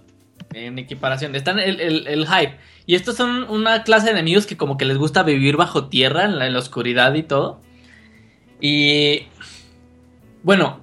En 0.53 0.78
equiparación. 0.78 1.34
Están 1.36 1.59
el, 1.59 1.80
el, 1.80 2.07
el 2.07 2.28
Hype. 2.28 2.57
Y 2.86 2.95
estos 2.95 3.16
son 3.16 3.43
una 3.49 3.84
clase 3.84 4.07
de 4.07 4.11
enemigos 4.11 4.45
que 4.45 4.57
como 4.57 4.78
que 4.78 4.86
les 4.86 4.97
gusta 4.97 5.24
vivir 5.24 5.55
bajo 5.55 5.88
tierra, 5.88 6.26
en 6.26 6.38
la, 6.38 6.47
en 6.47 6.53
la 6.53 6.59
oscuridad 6.59 7.14
y 7.14 7.24
todo. 7.24 7.61
Y... 8.59 9.28
Bueno, 10.44 10.82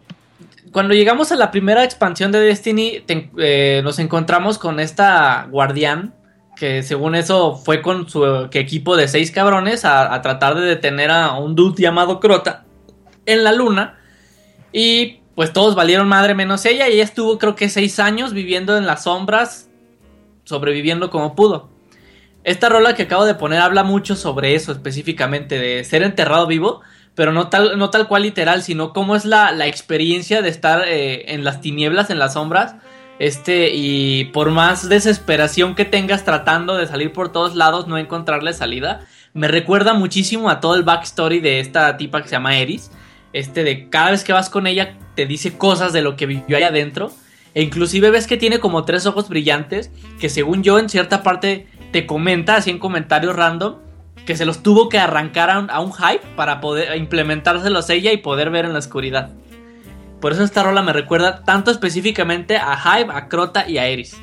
cuando 0.73 0.95
llegamos 0.95 1.33
a 1.33 1.37
la 1.37 1.51
primera 1.51 1.85
expansión 1.85 2.33
de 2.33 2.41
Destiny, 2.41 3.05
eh, 3.37 3.81
nos 3.85 3.99
encontramos 3.99 4.59
con 4.59 4.81
esta 4.81 5.47
guardián. 5.51 6.15
Que 6.57 6.83
según 6.83 7.15
eso 7.15 7.57
fue 7.57 7.81
con 7.81 8.09
su 8.09 8.49
equipo 8.53 8.95
de 8.95 9.09
seis 9.09 9.31
cabrones 9.31 9.87
a, 9.87 10.13
a 10.13 10.21
tratar 10.21 10.57
de 10.57 10.67
detener 10.67 11.11
a 11.11 11.39
un 11.39 11.55
dude 11.55 11.81
llamado 11.81 12.21
Crota 12.21 12.65
en 13.25 13.45
la 13.45 13.53
luna. 13.53 13.99
Y 14.73 15.21
pues 15.35 15.53
todos 15.55 15.75
valieron 15.75 16.09
madre 16.09 16.35
menos 16.35 16.65
ella. 16.67 16.89
Y 16.89 16.95
ella 16.95 17.05
estuvo 17.05 17.39
creo 17.39 17.55
que 17.55 17.71
seis 17.71 17.99
años 17.99 18.35
viviendo 18.35 18.77
en 18.77 18.87
las 18.87 19.05
sombras, 19.05 19.71
sobreviviendo 20.45 21.11
como 21.11 21.35
pudo. 21.35 21.71
Esta 22.45 22.69
rola 22.69 22.95
que 22.95 23.05
acabo 23.05 23.25
de 23.25 23.35
poner 23.35 23.61
habla 23.61 23.83
mucho 23.83 24.17
sobre 24.17 24.55
eso 24.55 24.73
específicamente, 24.73 25.59
de 25.59 25.85
ser 25.85 26.03
enterrado 26.03 26.47
vivo, 26.47 26.81
pero 27.21 27.33
no 27.35 27.49
tal, 27.49 27.77
no 27.79 27.91
tal 27.91 28.09
cual 28.09 28.23
literal, 28.23 28.63
sino 28.63 28.95
cómo 28.95 29.15
es 29.15 29.27
la, 29.27 29.53
la 29.53 29.67
experiencia 29.67 30.41
de 30.41 30.49
estar 30.49 30.89
eh, 30.89 31.35
en 31.35 31.45
las 31.45 31.61
tinieblas, 31.61 32.09
en 32.09 32.19
las 32.19 32.33
sombras, 32.33 32.77
este, 33.19 33.75
y 33.75 34.31
por 34.33 34.51
más 34.53 34.89
desesperación 34.89 35.75
que 35.75 35.85
tengas 35.85 36.25
tratando 36.25 36.79
de 36.79 36.87
salir 36.87 37.13
por 37.13 37.31
todos 37.31 37.57
lados, 37.57 37.87
no 37.87 37.99
encontrarle 37.99 38.55
salida, 38.55 39.07
me 39.35 39.49
recuerda 39.49 39.93
muchísimo 39.93 40.49
a 40.49 40.61
todo 40.61 40.75
el 40.77 40.83
backstory 40.83 41.41
de 41.41 41.61
esta 41.61 41.95
tipa 41.99 42.23
que 42.23 42.29
se 42.31 42.37
llama 42.37 42.57
Eris, 42.57 42.91
este, 43.35 43.65
de 43.65 43.91
cada 43.91 44.13
vez 44.13 44.25
que 44.25 44.33
vas 44.33 44.49
con 44.49 44.67
ella 44.67 44.97
te 45.15 45.27
dice 45.27 45.59
cosas 45.59 45.93
de 45.93 46.01
lo 46.01 46.17
que 46.17 46.25
vivió 46.25 46.57
ahí 46.57 46.63
adentro, 46.63 47.13
e 47.53 47.61
inclusive 47.61 48.09
ves 48.09 48.27
que 48.27 48.39
tiene 48.39 48.61
como 48.61 48.87
tres 48.87 49.05
ojos 49.05 49.29
brillantes, 49.29 49.91
que 50.19 50.31
según 50.31 50.63
yo 50.63 50.79
en 50.79 50.89
cierta 50.89 51.23
parte 51.23 51.67
te 51.93 52.07
comenta, 52.07 52.57
así 52.57 52.71
en 52.71 52.79
comentarios 52.79 53.37
random, 53.37 53.75
que 54.31 54.37
se 54.37 54.45
los 54.45 54.63
tuvo 54.63 54.89
que 54.89 54.97
arrancar 54.97 55.51
a 55.51 55.59
un, 55.59 55.71
a 55.73 55.81
un 55.81 55.93
hype 55.93 56.25
para 56.37 56.61
poder 56.61 56.97
implementárselos 56.97 57.91
ella 57.91 58.13
y 58.13 58.19
poder 58.19 58.51
ver 58.51 58.65
en 58.65 58.73
la 58.73 58.79
oscuridad. 58.79 59.31
Por 60.21 60.31
eso 60.31 60.45
esta 60.45 60.63
rola 60.63 60.83
me 60.83 60.93
recuerda 60.93 61.43
tanto 61.43 61.73
específicamente 61.73 62.57
a 62.57 62.77
Hype, 62.77 63.11
a 63.13 63.27
Crota 63.27 63.69
y 63.69 63.79
a 63.79 63.87
Eris. 63.87 64.17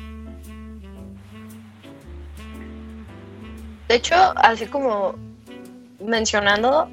De 3.86 3.96
hecho, 3.96 4.14
así 4.36 4.64
como 4.64 5.14
mencionando, 6.02 6.88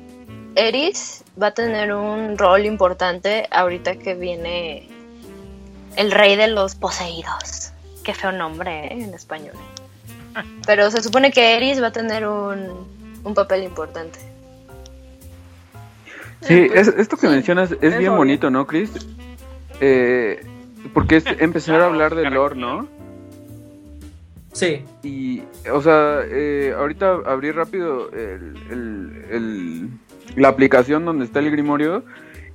Eris 0.55 1.23
va 1.41 1.47
a 1.47 1.53
tener 1.53 1.93
un 1.93 2.37
rol 2.37 2.65
importante 2.65 3.47
ahorita 3.49 3.95
que 3.95 4.13
viene 4.15 4.89
el 5.95 6.11
rey 6.11 6.35
de 6.35 6.49
los 6.49 6.75
poseídos. 6.75 7.71
Qué 8.03 8.13
feo 8.13 8.33
nombre 8.33 8.87
¿eh? 8.87 9.03
en 9.05 9.13
español. 9.13 9.55
Pero 10.67 10.91
se 10.91 11.01
supone 11.01 11.31
que 11.31 11.55
Eris 11.55 11.81
va 11.81 11.87
a 11.87 11.93
tener 11.93 12.27
un, 12.27 12.94
un 13.25 13.33
papel 13.33 13.63
importante. 13.63 14.19
Sí, 16.41 16.65
pues, 16.67 16.87
es- 16.87 16.95
esto 16.97 17.17
que 17.17 17.27
sí, 17.27 17.33
mencionas 17.33 17.71
es, 17.71 17.77
es 17.81 17.97
bien 17.97 18.11
obvio. 18.11 18.17
bonito, 18.17 18.49
¿no, 18.49 18.65
Chris? 18.67 18.91
Eh, 19.81 20.45
porque 20.93 21.17
es 21.17 21.25
empezar 21.39 21.81
a 21.81 21.85
hablar 21.87 22.15
de 22.15 22.29
lore, 22.29 22.55
¿no? 22.55 22.87
Sí. 24.53 24.85
Y, 25.03 25.43
o 25.71 25.81
sea, 25.81 26.19
eh, 26.23 26.73
ahorita 26.77 27.17
abrí 27.25 27.51
rápido 27.51 28.09
el, 28.11 28.55
el- 28.71 29.25
el- 29.31 29.89
la 30.37 30.47
aplicación 30.49 31.03
donde 31.03 31.25
está 31.25 31.39
el 31.39 31.51
Grimorio. 31.51 32.03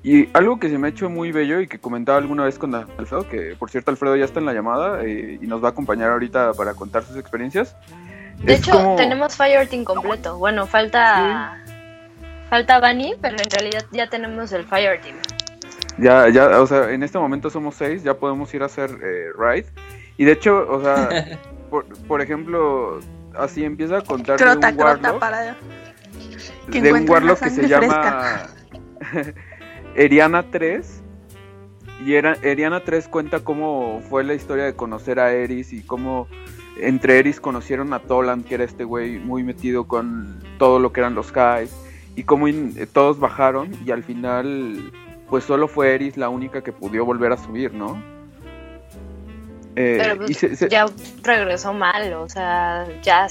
Y 0.03 0.31
algo 0.33 0.59
que 0.59 0.71
se 0.71 0.79
me 0.79 0.87
ha 0.87 0.91
hecho 0.91 1.11
muy 1.11 1.31
bello 1.31 1.61
y 1.61 1.67
que 1.67 1.79
comentaba 1.79 2.17
alguna 2.17 2.45
vez 2.45 2.59
con 2.59 2.75
Alfredo, 2.75 3.29
que 3.29 3.55
por 3.59 3.71
cierto 3.71 3.91
Alfredo 3.91 4.17
ya 4.17 4.25
está 4.25 4.41
en 4.41 4.47
la 4.47 4.55
llamada 4.55 5.05
eh, 5.05 5.39
y 5.43 5.47
nos 5.47 5.63
va 5.63 5.69
a 5.69 5.71
acompañar 5.73 6.11
ahorita 6.13 6.55
para 6.55 6.73
contar 6.73 7.03
sus 7.05 7.17
experiencias. 7.19 7.77
De 8.43 8.55
Es 8.55 8.61
hecho, 8.61 8.73
como- 8.73 8.97
tenemos 8.97 9.37
Fire 9.37 9.69
Team 9.69 9.85
completo. 9.85 10.39
Bueno, 10.39 10.67
falta 10.67 11.63
falta 12.49 12.81
Bunny, 12.81 13.15
pero 13.21 13.37
en 13.43 13.51
realidad 13.51 13.85
ya 13.93 14.09
tenemos 14.09 14.51
el 14.53 14.65
Fire 14.65 15.01
Team. 15.01 15.17
Ya, 15.99 16.29
ya, 16.31 16.61
o 16.61 16.67
sea, 16.67 16.91
en 16.91 17.03
este 17.03 17.19
momento 17.19 17.51
somos 17.51 17.75
seis, 17.75 18.03
ya 18.03 18.15
podemos 18.15 18.53
ir 18.55 18.63
a 18.63 18.67
hacer 18.67 18.91
eh, 18.91 19.27
raid. 19.37 19.67
Y 20.17 20.25
de 20.25 20.33
hecho, 20.33 20.67
o 20.69 20.83
sea, 20.83 21.09
por, 21.71 21.85
por 22.07 22.21
ejemplo, 22.23 23.01
así 23.39 23.65
empieza 23.65 23.99
a 23.99 24.03
contar 24.03 24.39
de 24.39 24.45
Crota, 24.45 24.69
un 24.71 24.77
crota 24.77 24.85
Warlock, 25.13 25.19
para 25.21 25.57
que 26.73 26.81
de 26.81 26.93
un 26.93 27.09
Warlock 27.09 27.41
que 27.41 27.51
se 27.51 27.69
sangre 27.69 27.89
llama 27.89 28.47
Eriana 29.95 30.45
3. 30.51 31.03
Y 32.07 32.15
era, 32.15 32.35
Eriana 32.43 32.81
3 32.81 33.09
cuenta 33.09 33.41
cómo 33.41 34.01
fue 34.09 34.25
la 34.25 34.33
historia 34.33 34.65
de 34.65 34.75
conocer 34.75 35.21
a 35.21 35.33
Eris 35.33 35.73
y 35.75 35.83
cómo 35.83 36.29
entre 36.87 37.19
Eris 37.19 37.41
conocieron 37.41 37.93
a 37.93 38.01
Toland, 38.01 38.45
que 38.47 38.55
era 38.57 38.65
este 38.65 38.85
güey 38.85 39.19
muy 39.19 39.43
metido 39.45 39.87
con 39.87 40.43
todo 40.59 40.79
lo 40.79 40.93
que 40.93 41.01
eran 41.01 41.15
los 41.15 41.31
Highs, 41.33 41.75
y 42.17 42.25
cómo 42.25 42.49
in- 42.49 42.75
eh, 42.77 42.87
todos 42.87 43.19
bajaron 43.21 43.71
y 43.87 43.91
al 43.93 44.03
final 44.03 44.91
pues 45.29 45.45
solo 45.45 45.69
fue 45.69 45.95
Eris 45.95 46.17
la 46.17 46.29
única 46.29 46.61
que 46.63 46.73
pudo 46.73 47.05
volver 47.05 47.33
a 47.33 47.37
subir, 47.37 47.73
¿no? 47.73 48.03
Eh, 49.77 49.99
Pero 50.03 50.17
pues, 50.17 50.31
y 50.31 50.35
se- 50.35 50.57
se- 50.57 50.69
ya 50.69 50.87
regresó 51.23 51.73
mal, 51.73 52.13
o 52.15 52.29
sea, 52.29 52.87
ya 53.03 53.29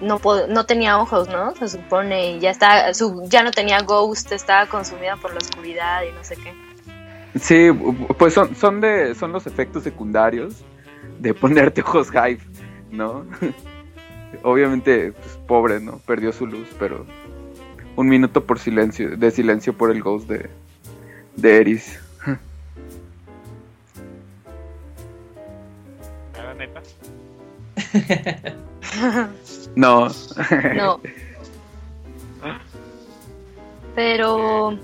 no 0.00 0.64
tenía 0.66 0.98
ojos, 0.98 1.28
¿no? 1.28 1.54
Se 1.56 1.68
supone 1.68 2.32
y 2.32 2.40
ya 2.40 2.50
está 2.50 2.92
su 2.94 3.22
ya 3.28 3.42
no 3.42 3.50
tenía 3.52 3.80
ghost, 3.82 4.32
estaba 4.32 4.66
consumida 4.66 5.16
por 5.16 5.30
la 5.32 5.38
oscuridad 5.38 6.02
y 6.02 6.12
no 6.12 6.24
sé 6.24 6.36
qué. 6.36 6.52
Sí, 7.38 7.68
pues 8.18 8.34
son, 8.34 8.54
son 8.56 8.80
de 8.80 9.14
son 9.14 9.30
los 9.32 9.46
efectos 9.46 9.84
secundarios 9.84 10.64
de 11.20 11.34
ponerte 11.34 11.80
ojos 11.82 12.10
hype, 12.10 12.42
¿no? 12.90 13.26
Obviamente, 14.42 15.12
pues, 15.12 15.38
pobre, 15.46 15.80
¿no? 15.80 15.98
Perdió 15.98 16.32
su 16.32 16.46
luz, 16.46 16.68
pero 16.78 17.06
un 17.96 18.08
minuto 18.08 18.44
por 18.44 18.58
silencio, 18.58 19.16
de 19.16 19.30
silencio 19.30 19.72
por 19.72 19.90
el 19.90 20.02
ghost 20.02 20.28
de, 20.28 20.48
de 21.36 21.56
Eris. 21.56 21.98
¿Era 26.34 26.54
neta? 26.54 26.82
No. 29.76 30.08
No. 30.74 31.00
Pero 33.94 34.78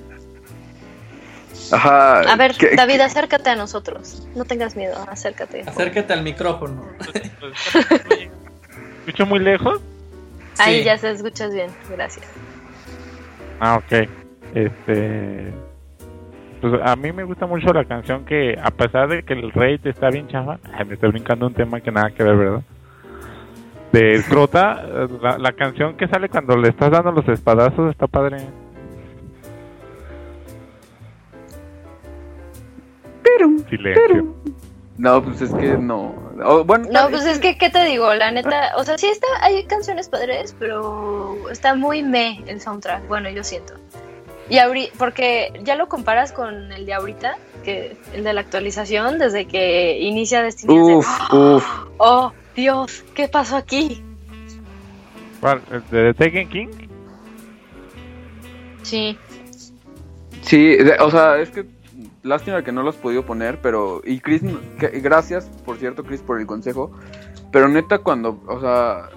Ajá. 1.72 2.20
a 2.20 2.36
ver, 2.36 2.54
¿qué- 2.58 2.74
David, 2.76 3.00
acércate 3.00 3.50
a 3.50 3.56
nosotros. 3.56 4.26
No 4.34 4.44
tengas 4.44 4.76
miedo, 4.76 4.94
acércate. 5.08 5.62
Acércate 5.66 6.12
al 6.12 6.22
micrófono. 6.22 6.84
¿Escucho 9.06 9.26
muy 9.26 9.38
lejos? 9.40 9.80
Ahí 10.58 10.78
Sí. 10.78 10.84
ya 10.84 10.98
se 10.98 11.10
escuchas 11.10 11.52
bien, 11.52 11.70
gracias. 11.90 12.26
Ah, 13.60 13.76
ok. 13.76 14.08
Este. 14.54 15.52
Pues 16.60 16.74
a 16.82 16.96
mí 16.96 17.12
me 17.12 17.24
gusta 17.24 17.46
mucho 17.46 17.72
la 17.72 17.84
canción 17.84 18.24
que, 18.24 18.56
a 18.62 18.70
pesar 18.70 19.08
de 19.08 19.22
que 19.22 19.34
el 19.34 19.50
rate 19.52 19.90
está 19.90 20.08
bien 20.10 20.28
chafa, 20.28 20.58
ay, 20.72 20.86
me 20.86 20.94
estoy 20.94 21.10
brincando 21.10 21.46
un 21.46 21.52
tema 21.54 21.80
que 21.80 21.90
nada 21.90 22.10
que 22.10 22.22
ver, 22.22 22.36
¿verdad? 22.36 22.62
De 23.92 24.24
Crota, 24.28 24.82
la, 25.22 25.38
la 25.38 25.52
canción 25.52 25.96
que 25.96 26.08
sale 26.08 26.28
cuando 26.28 26.56
le 26.56 26.70
estás 26.70 26.90
dando 26.90 27.12
los 27.12 27.28
espadazos 27.28 27.90
está 27.90 28.06
padre. 28.06 28.38
Silencio. 33.68 34.34
No, 34.96 35.22
pues 35.22 35.40
es 35.42 35.52
que 35.54 35.76
no. 35.76 36.14
Bueno, 36.64 36.88
No, 36.90 37.10
pues 37.10 37.24
es 37.26 37.38
que, 37.38 37.56
¿qué 37.58 37.70
te 37.70 37.84
digo? 37.84 38.12
La 38.14 38.30
neta, 38.30 38.72
o 38.76 38.84
sea, 38.84 38.96
sí 38.98 39.06
está, 39.08 39.26
hay 39.40 39.64
canciones 39.64 40.08
padres, 40.08 40.54
pero 40.58 41.36
está 41.50 41.74
muy 41.74 42.02
me 42.02 42.42
el 42.46 42.60
soundtrack, 42.60 43.06
bueno, 43.08 43.28
yo 43.30 43.42
siento. 43.44 43.74
Y 44.48 44.58
ahorita, 44.58 44.92
porque 44.98 45.52
ya 45.62 45.74
lo 45.74 45.88
comparas 45.88 46.32
con 46.32 46.70
el 46.72 46.86
de 46.86 46.94
ahorita, 46.94 47.36
que 47.64 47.96
el 48.12 48.24
de 48.24 48.32
la 48.32 48.42
actualización, 48.42 49.18
desde 49.18 49.46
que 49.46 49.98
inicia 50.00 50.42
Destiny. 50.42 50.76
es 50.78 50.86
de, 50.86 50.94
Uf, 50.96 51.32
uf. 51.32 51.66
oh, 51.98 52.32
Dios, 52.54 53.04
¿qué 53.14 53.26
pasó 53.26 53.56
aquí? 53.56 54.02
¿Cuál? 55.40 55.62
¿El 55.70 55.82
¿De 55.90 56.12
The 56.12 56.24
Taken 56.24 56.48
King? 56.48 56.68
Sí, 58.82 59.16
Sí, 60.42 60.76
o 61.00 61.10
sea, 61.10 61.38
es 61.38 61.48
que 61.50 61.64
lástima 62.24 62.64
que 62.64 62.72
no 62.72 62.82
lo 62.82 62.90
has 62.90 62.96
podido 62.96 63.24
poner, 63.24 63.60
pero 63.60 64.02
y 64.04 64.18
Chris, 64.18 64.42
gracias, 65.02 65.46
por 65.64 65.76
cierto, 65.76 66.02
Chris, 66.02 66.20
por 66.20 66.40
el 66.40 66.46
consejo, 66.46 66.90
pero 67.52 67.68
neta 67.68 67.98
cuando, 67.98 68.42
o 68.48 68.60
sea, 68.60 69.10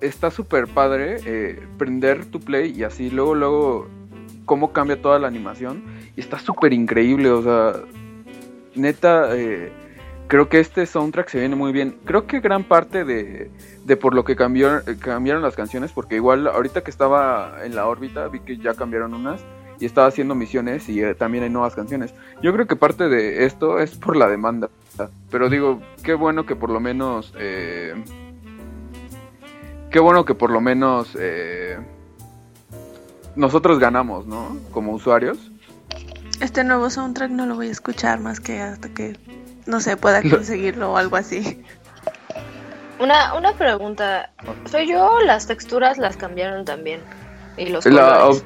está 0.00 0.30
súper 0.30 0.66
padre 0.66 1.16
eh, 1.24 1.66
prender 1.78 2.26
tu 2.26 2.40
play 2.40 2.72
y 2.76 2.82
así 2.82 3.10
luego, 3.10 3.34
luego, 3.34 3.88
cómo 4.44 4.72
cambia 4.72 5.00
toda 5.00 5.18
la 5.18 5.28
animación 5.28 5.84
y 6.16 6.20
está 6.20 6.38
súper 6.38 6.72
increíble, 6.72 7.30
o 7.30 7.42
sea, 7.42 7.80
neta, 8.74 9.36
eh, 9.36 9.72
creo 10.26 10.48
que 10.48 10.60
este 10.60 10.86
soundtrack 10.86 11.28
se 11.28 11.40
viene 11.40 11.56
muy 11.56 11.72
bien. 11.72 11.98
Creo 12.04 12.26
que 12.26 12.40
gran 12.40 12.64
parte 12.64 13.04
de, 13.04 13.50
de 13.84 13.96
por 13.96 14.14
lo 14.14 14.24
que 14.24 14.32
eh, 14.32 14.96
cambiaron 15.00 15.42
las 15.42 15.56
canciones, 15.56 15.92
porque 15.92 16.16
igual 16.16 16.46
ahorita 16.46 16.82
que 16.82 16.90
estaba 16.90 17.64
en 17.64 17.74
la 17.74 17.86
órbita 17.86 18.28
vi 18.28 18.40
que 18.40 18.58
ya 18.58 18.74
cambiaron 18.74 19.14
unas 19.14 19.44
y 19.80 19.86
estaba 19.86 20.06
haciendo 20.08 20.34
misiones 20.34 20.88
y 20.88 21.02
eh, 21.02 21.14
también 21.14 21.44
hay 21.44 21.50
nuevas 21.50 21.74
canciones. 21.74 22.12
Yo 22.42 22.52
creo 22.52 22.66
que 22.66 22.76
parte 22.76 23.08
de 23.08 23.44
esto 23.44 23.78
es 23.78 23.92
por 23.96 24.16
la 24.16 24.28
demanda. 24.28 24.68
Pero 25.30 25.48
digo, 25.48 25.80
qué 26.02 26.14
bueno 26.14 26.44
que 26.46 26.56
por 26.56 26.70
lo 26.70 26.80
menos... 26.80 27.32
eh, 27.38 27.94
qué 29.90 30.00
bueno 30.00 30.24
que 30.24 30.34
por 30.34 30.50
lo 30.50 30.60
menos 30.60 31.16
eh, 31.18 31.78
nosotros 33.36 33.78
ganamos, 33.78 34.26
¿no? 34.26 34.56
Como 34.72 34.92
usuarios. 34.92 35.50
Este 36.40 36.62
nuevo 36.64 36.90
soundtrack 36.90 37.30
no 37.30 37.46
lo 37.46 37.54
voy 37.56 37.68
a 37.68 37.72
escuchar 37.72 38.20
más 38.20 38.40
que 38.40 38.60
hasta 38.60 38.88
que, 38.90 39.16
no 39.66 39.80
sé, 39.80 39.96
pueda 39.96 40.20
Lo- 40.22 40.30
conseguirlo 40.36 40.92
o 40.92 40.96
algo 40.96 41.16
así. 41.16 41.62
una, 43.00 43.34
una 43.34 43.52
pregunta, 43.52 44.30
¿soy 44.70 44.88
yo 44.88 45.20
las 45.20 45.46
texturas 45.46 45.98
las 45.98 46.16
cambiaron 46.16 46.64
también? 46.64 47.00
Y 47.56 47.66
los 47.70 47.86
La, 47.86 48.18
colores. 48.20 48.44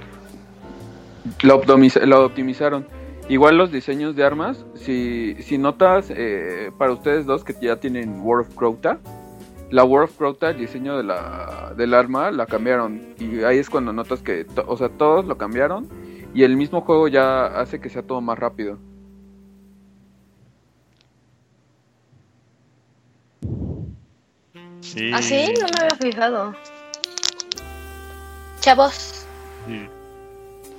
La 1.42 1.54
optimizaron. 1.54 2.86
Igual 3.28 3.56
los 3.56 3.70
diseños 3.70 4.16
de 4.16 4.24
armas, 4.24 4.64
si, 4.74 5.36
si 5.40 5.56
notas, 5.56 6.10
eh, 6.10 6.70
para 6.76 6.92
ustedes 6.92 7.24
dos 7.24 7.44
que 7.44 7.54
ya 7.60 7.76
tienen 7.76 8.20
World 8.20 8.48
of 8.48 8.56
Crota, 8.56 8.98
la 9.70 9.84
World 9.84 10.10
of 10.10 10.18
Crota, 10.18 10.50
el 10.50 10.58
diseño 10.58 10.96
de 10.96 11.04
la, 11.04 11.72
del 11.76 11.94
arma, 11.94 12.30
la 12.30 12.46
cambiaron. 12.46 13.14
Y 13.18 13.42
ahí 13.44 13.58
es 13.58 13.70
cuando 13.70 13.92
notas 13.92 14.20
que, 14.20 14.44
o 14.66 14.76
sea, 14.76 14.88
todos 14.90 15.24
lo 15.24 15.38
cambiaron. 15.38 15.88
Y 16.34 16.42
el 16.42 16.56
mismo 16.56 16.80
juego 16.82 17.08
ya 17.08 17.46
hace 17.46 17.80
que 17.80 17.88
sea 17.88 18.02
todo 18.02 18.20
más 18.20 18.38
rápido. 18.38 18.78
Sí. 24.80 25.10
¿Ah, 25.14 25.22
sí? 25.22 25.54
No 25.58 25.66
me 25.68 25.84
había 25.84 25.96
fijado. 25.96 26.54
Chavos, 28.60 29.26
sí. 29.66 29.88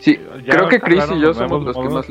Sí, 0.03 0.19
Ya 0.45 0.57
creo 0.57 0.67
que 0.67 0.81
Chris 0.81 1.05
y 1.15 1.21
yo 1.21 1.33
somos 1.33 1.63
los 1.63 1.77
que 1.77 1.93
más... 1.93 2.05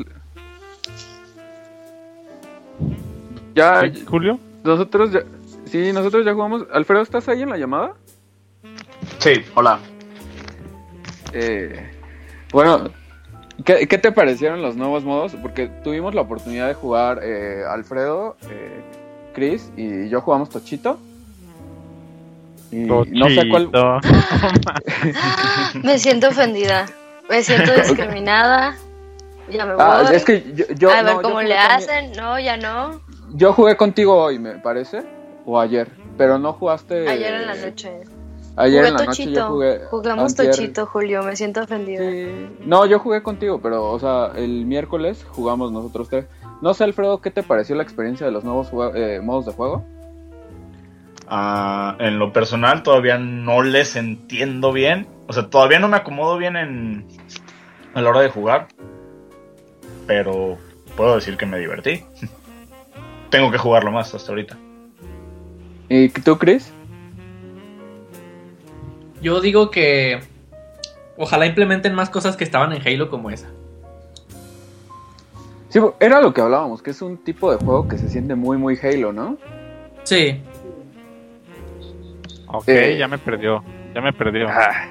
Ya, 3.53 3.81
¿Sí, 3.81 4.03
Julio? 4.07 4.39
nosotros 4.63 5.11
ya... 5.11 5.19
Sí, 5.65 5.93
nosotros 5.93 6.25
ya 6.25 6.33
jugamos. 6.33 6.65
Alfredo, 6.73 7.03
¿estás 7.03 7.29
ahí 7.29 7.43
en 7.43 7.51
la 7.51 7.57
llamada? 7.57 7.93
Sí, 9.19 9.33
hola. 9.53 9.77
Eh, 11.33 11.91
bueno, 12.51 12.89
¿qué, 13.63 13.87
qué 13.87 13.97
te 13.99 14.11
parecieron 14.11 14.63
los 14.63 14.75
nuevos 14.75 15.03
modos? 15.03 15.35
Porque 15.39 15.67
tuvimos 15.83 16.15
la 16.15 16.21
oportunidad 16.21 16.67
de 16.67 16.73
jugar 16.73 17.19
eh, 17.21 17.61
Alfredo, 17.69 18.37
eh, 18.49 18.81
Chris 19.35 19.71
y 19.77 20.09
yo 20.09 20.21
jugamos 20.21 20.49
Tochito. 20.49 20.97
Y 22.71 22.77
no 22.77 23.05
sé 23.05 23.47
cuál. 23.49 23.69
Tochito. 23.69 23.99
Me 25.83 25.99
siento 25.99 26.29
ofendida. 26.29 26.87
Me 27.29 27.43
siento 27.43 27.73
discriminada. 27.75 28.75
Ya 29.49 29.65
me 29.65 29.73
voy. 29.73 29.83
Ah, 29.85 30.09
es 30.11 30.23
que 30.25 30.43
yo, 30.55 30.65
yo- 30.77 30.89
a 30.91 31.01
ver 31.03 31.15
no, 31.15 31.21
cómo 31.21 31.41
le 31.41 31.55
también- 31.55 31.71
hacen. 31.71 32.11
No, 32.13 32.39
ya 32.39 32.57
no. 32.57 33.01
Yo 33.33 33.53
jugué 33.53 33.75
contigo 33.75 34.15
hoy, 34.15 34.39
me 34.39 34.53
parece, 34.59 35.03
o 35.45 35.59
ayer, 35.59 35.89
pero 36.17 36.37
no 36.37 36.53
jugaste. 36.53 37.07
Ayer 37.09 37.33
en 37.33 37.47
la 37.47 37.55
noche. 37.55 37.91
Ayer 38.55 38.81
jugué 38.81 38.87
en 38.89 38.93
la 38.93 39.05
noche 39.05 39.23
Tochito. 39.23 39.31
yo 39.39 39.47
jugué. 39.47 39.79
Jugamos 39.89 40.31
antier. 40.31 40.51
Tochito, 40.51 40.85
Julio. 40.85 41.23
Me 41.23 41.35
siento 41.35 41.61
ofendida. 41.63 41.99
Sí. 42.09 42.55
No, 42.65 42.85
yo 42.85 42.99
jugué 42.99 43.23
contigo, 43.23 43.59
pero, 43.61 43.89
o 43.89 43.99
sea, 43.99 44.31
el 44.35 44.65
miércoles 44.65 45.25
jugamos 45.31 45.71
nosotros 45.71 46.07
tres. 46.09 46.25
No 46.61 46.73
sé, 46.73 46.83
Alfredo, 46.83 47.19
¿qué 47.19 47.31
te 47.31 47.41
pareció 47.43 47.75
la 47.75 47.83
experiencia 47.83 48.25
de 48.25 48.31
los 48.31 48.43
nuevos 48.43 48.69
eh, 48.95 49.19
modos 49.21 49.45
de 49.47 49.53
juego? 49.53 49.83
Ah, 51.27 51.95
en 51.99 52.19
lo 52.19 52.33
personal 52.33 52.83
todavía 52.83 53.17
no 53.17 53.63
les 53.63 53.95
entiendo 53.95 54.71
bien. 54.73 55.07
O 55.27 55.33
sea, 55.33 55.49
todavía 55.49 55.79
no 55.79 55.87
me 55.87 55.97
acomodo 55.97 56.37
bien 56.37 56.55
en 56.55 57.07
a 57.93 58.01
la 58.01 58.09
hora 58.09 58.21
de 58.21 58.29
jugar. 58.29 58.67
Pero 60.07 60.57
puedo 60.95 61.15
decir 61.15 61.37
que 61.37 61.45
me 61.45 61.59
divertí. 61.59 62.03
Tengo 63.29 63.51
que 63.51 63.57
jugarlo 63.57 63.91
más 63.91 64.13
hasta 64.13 64.31
ahorita. 64.31 64.57
¿Y 65.89 66.09
tú, 66.09 66.37
Chris? 66.37 66.71
Yo 69.21 69.39
digo 69.41 69.71
que 69.71 70.19
ojalá 71.17 71.45
implementen 71.45 71.95
más 71.95 72.09
cosas 72.09 72.35
que 72.35 72.43
estaban 72.43 72.73
en 72.73 72.85
Halo 72.85 73.09
como 73.09 73.29
esa. 73.29 73.49
Sí, 75.69 75.79
era 75.99 76.21
lo 76.21 76.33
que 76.33 76.41
hablábamos, 76.41 76.83
que 76.83 76.91
es 76.91 77.01
un 77.01 77.17
tipo 77.17 77.51
de 77.51 77.57
juego 77.57 77.87
que 77.87 77.97
se 77.97 78.09
siente 78.09 78.35
muy, 78.35 78.57
muy 78.57 78.77
Halo, 78.77 79.11
¿no? 79.11 79.37
Sí, 80.03 80.41
Ok, 82.53 82.69
Eh. 82.69 82.97
ya 82.97 83.07
me 83.07 83.17
perdió. 83.17 83.63
Ya 83.93 84.01
me 84.01 84.13
perdió. 84.13 84.47
Ah, 84.49 84.87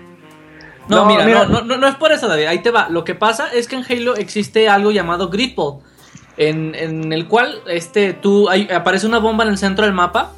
No, 0.88 0.96
No, 0.96 1.06
mira, 1.06 1.24
mira. 1.24 1.44
No, 1.46 1.60
no, 1.60 1.62
no, 1.64 1.76
no 1.78 1.86
es 1.86 1.94
por 1.94 2.10
eso, 2.12 2.26
David. 2.28 2.46
Ahí 2.46 2.58
te 2.58 2.70
va. 2.72 2.88
Lo 2.88 3.04
que 3.04 3.14
pasa 3.14 3.48
es 3.52 3.68
que 3.68 3.76
en 3.76 3.84
Halo 3.88 4.16
existe 4.16 4.68
algo 4.68 4.90
llamado 4.90 5.28
Gripple, 5.28 5.74
en, 6.36 6.74
en 6.74 7.12
el 7.12 7.28
cual 7.28 7.62
este, 7.68 8.12
tú, 8.14 8.48
hay- 8.48 8.68
aparece 8.70 9.06
una 9.06 9.18
bomba 9.18 9.44
en 9.44 9.50
el 9.50 9.58
centro 9.58 9.84
del 9.84 9.94
mapa 9.94 10.32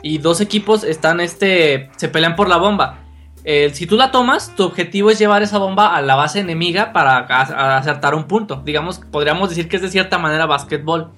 y 0.00 0.16
dos 0.18 0.40
equipos 0.40 0.82
están, 0.82 1.20
este, 1.20 1.90
se 1.96 2.08
pelean 2.08 2.36
por 2.36 2.48
la 2.48 2.56
bomba. 2.56 3.00
Eh, 3.44 3.70
si 3.74 3.86
tú 3.86 3.96
la 3.96 4.10
tomas, 4.12 4.54
tu 4.56 4.64
objetivo 4.64 5.10
es 5.10 5.18
llevar 5.18 5.42
esa 5.42 5.58
bomba 5.58 5.94
a 5.94 6.00
la 6.00 6.14
base 6.14 6.40
enemiga 6.40 6.92
para 6.94 7.18
a- 7.18 7.42
a 7.42 7.76
acertar 7.76 8.14
un 8.14 8.24
punto. 8.24 8.62
Digamos, 8.64 8.98
podríamos 8.98 9.50
decir 9.50 9.68
que 9.68 9.76
es 9.76 9.82
de 9.82 9.90
cierta 9.90 10.16
manera 10.18 10.46
básquetbol. 10.46 11.10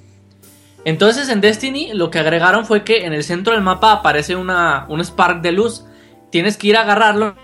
Entonces 0.85 1.29
en 1.29 1.41
Destiny 1.41 1.93
lo 1.95 2.11
que 2.11 2.19
agregaron 2.19 2.67
fue 2.67 2.85
que 2.85 3.07
en 3.07 3.13
el 3.13 3.25
centro 3.25 3.55
del 3.55 3.63
mapa 3.63 3.93
aparece 3.93 4.37
una, 4.37 4.87
un 4.89 5.01
spark 5.03 5.41
de 5.41 5.53
luz. 5.53 5.85
Tienes 6.31 6.57
que 6.57 6.67
ir 6.67 6.77
a 6.77 6.81
agarrarlo 6.83 7.37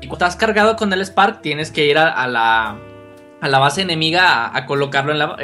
y 0.00 0.06
cuando 0.06 0.26
estás 0.26 0.36
cargado 0.36 0.76
con 0.76 0.92
el 0.92 1.00
Spark, 1.04 1.42
tienes 1.42 1.70
que 1.70 1.86
ir 1.86 1.98
a, 1.98 2.26
la, 2.28 2.76
a 3.40 3.48
la 3.48 3.58
base 3.58 3.82
enemiga 3.82 4.56
a, 4.56 4.66
colocarlo 4.66 5.12
en, 5.12 5.18
la- 5.18 5.36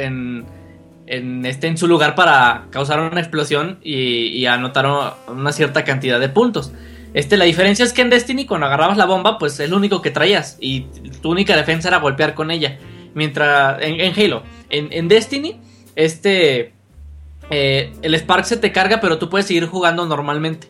en, 1.07 1.45
este, 1.45 1.67
en 1.67 1.77
su 1.77 1.87
lugar 1.87 2.15
para 2.15 2.67
causar 2.71 2.99
una 2.99 3.19
explosión 3.19 3.79
y, 3.81 4.45
anotar 4.45 4.85
una, 5.27 5.51
cierta 5.51 5.83
cantidad 5.83 6.19
de 6.19 6.29
puntos. 6.29 6.71
Este, 7.13 7.35
la 7.35 7.45
diferencia 7.45 7.83
es 7.83 7.91
que 7.93 8.01
en 8.01 8.09
Destiny, 8.09 8.45
cuando 8.45 8.67
agarrabas 8.67 8.97
la 8.97 9.05
bomba, 9.05 9.37
pues 9.39 9.59
es 9.59 9.69
lo 9.69 9.77
único 9.77 10.01
que 10.01 10.11
traías. 10.11 10.57
Y 10.61 10.81
tu 11.21 11.31
única 11.31 11.55
defensa 11.57 11.87
era 11.87 11.97
golpear 11.97 12.33
con 12.33 12.51
ella. 12.51 12.77
Mientras. 13.13 13.81
En, 13.81 13.99
en 13.99 14.13
Halo. 14.17 14.43
En 14.69 15.07
Destiny, 15.07 15.59
este. 15.95 16.73
Eh, 17.49 17.93
el 18.01 18.15
Spark 18.15 18.45
se 18.45 18.57
te 18.57 18.71
carga, 18.71 18.99
pero 19.01 19.17
tú 19.17 19.29
puedes 19.29 19.47
seguir 19.47 19.65
jugando 19.67 20.05
normalmente. 20.05 20.67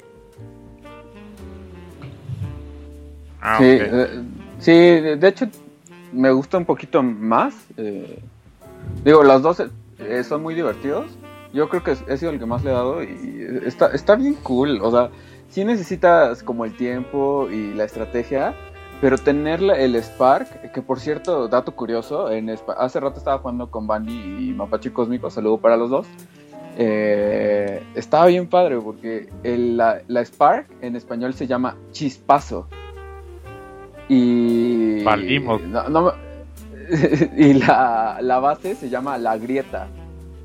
Ah, 3.41 3.57
sí, 3.57 3.63
ok. 3.63 3.81
eh, 3.81 4.21
sí, 4.59 4.71
de 4.71 5.27
hecho 5.27 5.47
me 6.11 6.31
gusta 6.31 6.57
un 6.57 6.65
poquito 6.65 7.01
más. 7.03 7.53
eh, 7.77 8.19
digo, 9.03 9.23
los 9.23 9.41
dos 9.41 9.63
eh, 9.99 10.23
son 10.23 10.41
muy 10.41 10.55
divertidos. 10.55 11.05
Yo 11.53 11.67
creo 11.67 11.83
que 11.83 11.95
he 12.07 12.17
sido 12.17 12.31
el 12.31 12.39
que 12.39 12.45
más 12.45 12.63
le 12.63 12.69
he 12.69 12.73
dado 12.73 13.01
y 13.03 13.61
está, 13.65 13.87
está 13.87 14.15
bien 14.15 14.35
cool. 14.43 14.79
O 14.83 14.91
sea, 14.91 15.09
sí 15.49 15.65
necesitas 15.65 16.43
como 16.43 16.63
el 16.65 16.75
tiempo 16.75 17.47
y 17.51 17.73
la 17.73 17.85
estrategia, 17.85 18.53
pero 19.01 19.17
tener 19.17 19.61
el 19.63 19.95
Spark, 19.95 20.71
que 20.71 20.81
por 20.81 20.99
cierto, 20.99 21.47
dato 21.47 21.75
curioso, 21.75 22.29
en 22.31 22.55
hace 22.77 22.99
rato 22.99 23.17
estaba 23.17 23.39
jugando 23.39 23.71
con 23.71 23.87
Bandy 23.87 24.49
y 24.49 24.53
Mapache 24.53 24.93
Cósmico, 24.93 25.29
saludo 25.31 25.57
para 25.57 25.75
los 25.77 25.89
dos. 25.89 26.07
Eh, 26.81 27.83
estaba 27.95 28.27
bien 28.27 28.47
padre 28.47 28.79
porque 28.79 29.27
el- 29.43 29.75
la, 29.75 30.01
la 30.07 30.23
Spark 30.23 30.67
en 30.81 30.95
español 30.95 31.33
se 31.33 31.45
llama 31.45 31.75
chispazo. 31.91 32.67
Y. 34.07 35.03
Valimos. 35.03 35.61
no- 35.63 35.89
no 35.89 36.01
me- 36.05 36.29
y 37.37 37.53
la, 37.55 38.19
la 38.21 38.39
base 38.39 38.75
se 38.75 38.89
llama 38.89 39.17
la 39.17 39.37
grieta. 39.37 39.87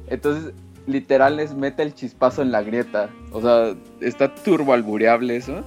Entonces, 0.08 0.52
literal 0.86 1.36
les 1.36 1.54
mete 1.54 1.82
el 1.84 1.94
chispazo 1.94 2.42
en 2.42 2.50
la 2.50 2.62
grieta. 2.62 3.08
O 3.32 3.40
sea, 3.40 3.74
está 4.00 4.34
turbo 4.34 4.72
albureable 4.74 5.36
eso. 5.36 5.62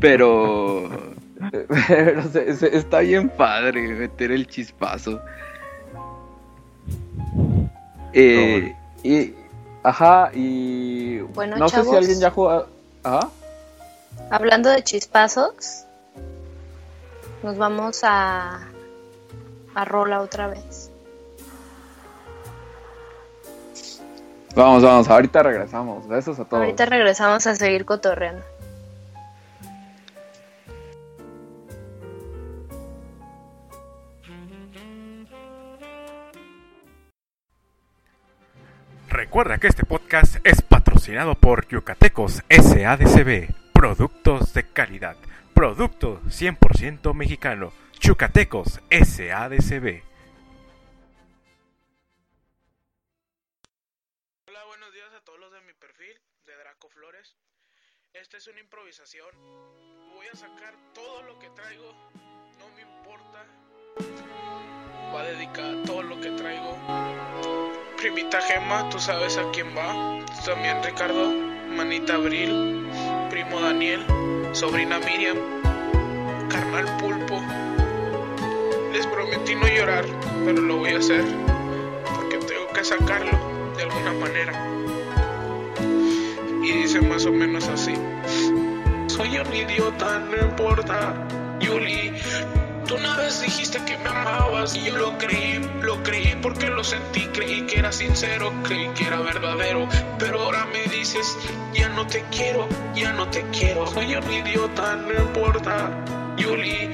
Pero. 0.00 0.88
pero 1.88 2.22
se- 2.24 2.54
se- 2.54 2.76
está 2.76 3.00
bien 3.00 3.28
padre 3.30 3.88
meter 3.94 4.30
el 4.30 4.46
chispazo. 4.46 5.20
Eh, 8.12 8.76
y. 9.02 9.34
Ajá, 9.82 10.30
y. 10.32 11.20
Bueno, 11.20 11.56
no 11.56 11.68
sé 11.68 11.82
si 11.82 11.96
alguien 11.96 12.20
ya 12.20 12.30
juega. 12.30 12.66
Ajá. 13.02 13.28
Hablando 14.30 14.70
de 14.70 14.82
chispazos, 14.82 15.84
nos 17.42 17.56
vamos 17.56 18.00
a, 18.04 18.60
a 19.74 19.84
Rola 19.84 20.20
otra 20.20 20.48
vez. 20.48 20.90
Vamos, 24.54 24.82
vamos, 24.82 25.08
ahorita 25.08 25.42
regresamos. 25.42 26.06
Besos 26.06 26.38
a 26.38 26.44
todos. 26.44 26.62
Ahorita 26.62 26.84
regresamos 26.86 27.46
a 27.46 27.54
seguir 27.54 27.84
cotorreando. 27.84 28.44
Recuerda 39.12 39.58
que 39.58 39.66
este 39.66 39.84
podcast 39.84 40.36
es 40.42 40.62
patrocinado 40.62 41.34
por 41.34 41.68
Yucatecos 41.68 42.42
SADCB, 42.48 43.52
productos 43.74 44.54
de 44.54 44.66
calidad, 44.66 45.18
producto 45.52 46.22
100% 46.22 47.12
mexicano, 47.12 47.74
Yucatecos 48.00 48.80
SADCB. 48.90 50.02
Hola, 54.48 54.64
buenos 54.64 54.94
días 54.94 55.12
a 55.14 55.20
todos 55.22 55.38
los 55.40 55.52
de 55.52 55.60
mi 55.60 55.74
perfil, 55.74 56.18
de 56.46 56.56
Draco 56.56 56.88
Flores. 56.88 57.36
Esta 58.14 58.38
es 58.38 58.46
una 58.46 58.60
improvisación. 58.60 59.28
Voy 60.14 60.26
a 60.32 60.36
sacar 60.36 60.74
todo 60.94 61.22
lo 61.24 61.38
que 61.38 61.50
traigo, 61.50 61.92
no 62.58 62.66
me 62.74 62.80
importa. 62.80 63.44
Va 65.14 65.20
a 65.20 65.24
dedicar 65.24 65.82
todo 65.84 66.02
lo 66.02 66.18
que 66.18 66.30
traigo. 66.30 66.71
Primita 68.02 68.40
Gema, 68.40 68.88
tú 68.90 68.98
sabes 68.98 69.38
a 69.38 69.48
quién 69.52 69.68
va. 69.78 70.18
También 70.44 70.82
Ricardo, 70.82 71.32
Manita 71.68 72.14
Abril, 72.14 72.84
Primo 73.30 73.60
Daniel, 73.60 74.04
Sobrina 74.50 74.98
Miriam, 74.98 75.36
Carnal 76.50 76.96
Pulpo. 76.96 77.40
Les 78.92 79.06
prometí 79.06 79.54
no 79.54 79.68
llorar, 79.68 80.04
pero 80.44 80.60
lo 80.62 80.78
voy 80.78 80.94
a 80.94 80.98
hacer. 80.98 81.24
Porque 82.16 82.38
tengo 82.38 82.66
que 82.74 82.82
sacarlo 82.82 83.38
de 83.76 83.84
alguna 83.84 84.12
manera. 84.14 84.52
Y 86.60 86.72
dice 86.72 87.00
más 87.02 87.24
o 87.24 87.30
menos 87.30 87.68
así. 87.68 87.94
Soy 89.06 89.38
un 89.38 89.54
idiota, 89.54 90.18
no 90.18 90.44
importa. 90.44 91.14
Una 91.72 91.88
vez 93.32 93.40
dijiste 93.40 93.82
que 93.84 93.96
me 93.98 94.08
amabas 94.08 94.74
y 94.74 94.82
yo 94.82 94.96
lo 94.96 95.16
creí, 95.16 95.58
lo 95.80 96.02
creí 96.02 96.36
porque 96.42 96.66
lo 96.66 96.84
sentí, 96.84 97.26
creí 97.28 97.62
que 97.62 97.78
era 97.78 97.90
sincero, 97.90 98.52
creí 98.62 98.88
que 98.90 99.04
era 99.04 99.20
verdadero. 99.20 99.88
Pero 100.18 100.42
ahora 100.42 100.66
me 100.66 100.82
dices, 100.94 101.38
ya 101.72 101.88
no 101.88 102.06
te 102.06 102.22
quiero, 102.30 102.68
ya 102.94 103.12
no 103.12 103.28
te 103.28 103.42
quiero. 103.50 103.86
Soy 103.86 104.14
un 104.14 104.30
idiota, 104.30 104.96
no 104.96 105.14
importa. 105.14 105.90
Yuli, 106.36 106.90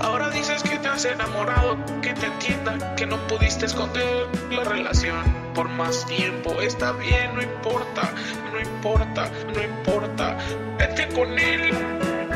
Ahora 0.00 0.30
dices 0.30 0.62
que 0.64 0.78
te 0.78 0.88
has 0.88 1.04
enamorado, 1.04 1.78
que 2.00 2.12
te 2.14 2.26
entienda, 2.26 2.96
que 2.96 3.06
no 3.06 3.16
pudiste 3.28 3.66
esconder 3.66 4.26
la 4.50 4.64
relación 4.64 5.22
por 5.54 5.68
más 5.68 6.04
tiempo. 6.06 6.60
Está 6.60 6.92
bien, 6.92 7.34
no 7.34 7.42
importa, 7.42 8.12
no 8.52 8.60
importa, 8.60 9.30
no 9.54 9.62
importa. 9.62 10.38
Vete 10.76 11.06
con 11.14 11.38
él, 11.38 11.70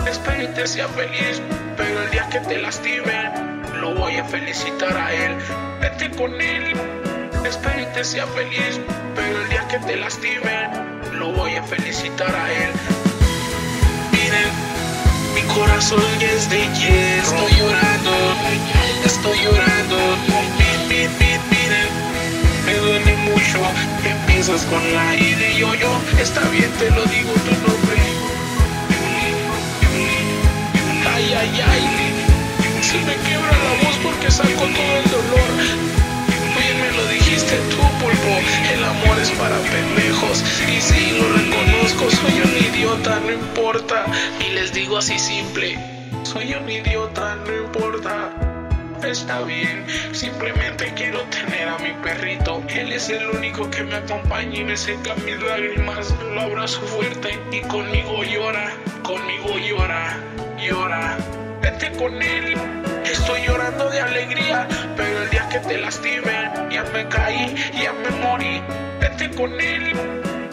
espero 0.06 0.42
y 0.42 0.48
te 0.48 0.66
sea 0.66 0.88
feliz, 0.88 1.40
pero 1.76 2.02
el 2.02 2.10
día 2.10 2.28
que 2.28 2.40
te 2.40 2.58
lastimen, 2.58 3.62
lo 3.80 3.94
voy 3.94 4.16
a 4.16 4.24
felicitar 4.24 4.96
a 4.96 5.12
él. 5.12 5.36
Vete 5.80 6.10
con 6.10 6.40
él, 6.40 6.72
espero 7.44 7.80
y 7.80 7.86
te 7.94 8.04
sea 8.04 8.26
feliz, 8.26 8.80
pero 9.14 9.42
el 9.42 9.48
día 9.48 9.66
que 9.68 9.78
te 9.78 9.96
lastimen, 9.96 10.70
lo 11.18 11.32
voy 11.32 11.54
a 11.56 11.62
felicitar 11.62 12.34
a 12.34 12.52
él. 12.52 12.72
Mi 15.34 15.42
corazón 15.54 16.02
es 16.20 16.50
de 16.50 16.58
hierro. 16.58 17.22
Estoy 17.22 17.52
llorando, 17.58 18.10
estoy 19.04 19.38
llorando. 19.38 19.96
Mi, 20.58 20.94
mi, 20.94 21.08
mi, 21.08 21.38
miren, 21.50 21.88
me 22.64 22.74
duele 22.74 23.16
mucho. 23.16 23.60
Empiezas 24.04 24.62
con 24.64 24.82
la 24.94 25.14
I 25.14 25.34
de 25.34 25.56
yo-yo. 25.56 25.90
Está 26.20 26.40
bien, 26.48 26.70
te 26.78 26.90
lo 26.90 27.04
digo 27.04 27.32
tu 27.32 27.52
nombre. 27.68 28.05
Ay, 31.46 31.60
ay, 31.60 31.82
me 33.06 33.14
quiebra 33.28 33.52
la 33.52 33.84
voz 33.84 33.96
porque 34.02 34.30
saco 34.32 34.50
todo 34.50 34.96
el 34.96 35.10
dolor. 35.10 35.50
Oye, 36.56 36.74
me 36.74 36.96
lo 36.96 37.06
dijiste 37.06 37.56
tú, 37.70 37.76
pulpo. 38.00 38.34
El 38.72 38.82
amor 38.82 39.18
es 39.20 39.30
para 39.30 39.56
pendejos. 39.58 40.42
Y 40.66 40.80
sí, 40.80 41.16
lo 41.20 41.32
reconozco. 41.36 42.10
Soy 42.10 42.40
un 42.40 42.74
idiota, 42.74 43.20
no 43.20 43.30
importa. 43.30 44.06
Y 44.44 44.54
les 44.54 44.72
digo 44.72 44.98
así 44.98 45.20
simple. 45.20 45.78
Soy 46.24 46.52
un 46.54 46.68
idiota, 46.68 47.36
no 47.46 47.56
importa. 47.56 48.30
Está 49.04 49.42
bien, 49.42 49.86
simplemente 50.12 50.92
quiero 50.96 51.20
tener 51.24 51.68
a 51.68 51.78
mi 51.78 51.92
perrito. 52.02 52.60
Él 52.68 52.92
es 52.92 53.08
el 53.08 53.24
único 53.30 53.70
que 53.70 53.84
me 53.84 53.94
acompaña 53.94 54.58
y 54.58 54.64
me 54.64 54.76
seca 54.76 55.14
mis 55.24 55.40
lágrimas. 55.40 56.12
Lo 56.34 56.40
abrazo 56.40 56.80
fuerte 56.80 57.38
y 57.52 57.60
conmigo 57.68 58.24
llora, 58.24 58.72
conmigo 59.04 59.58
llora, 59.58 60.18
llora. 60.66 61.16
Vete 61.60 61.90
con 61.92 62.22
él, 62.22 62.54
estoy 63.04 63.42
llorando 63.46 63.88
de 63.90 64.00
alegría, 64.00 64.66
pero 64.96 65.22
el 65.22 65.30
día 65.30 65.48
que 65.48 65.58
te 65.60 65.78
lastimen, 65.78 66.70
ya 66.70 66.84
me 66.92 67.08
caí, 67.08 67.54
ya 67.82 67.92
me 67.92 68.10
morí. 68.24 68.62
Vete 69.00 69.30
con 69.30 69.52
él. 69.60 69.92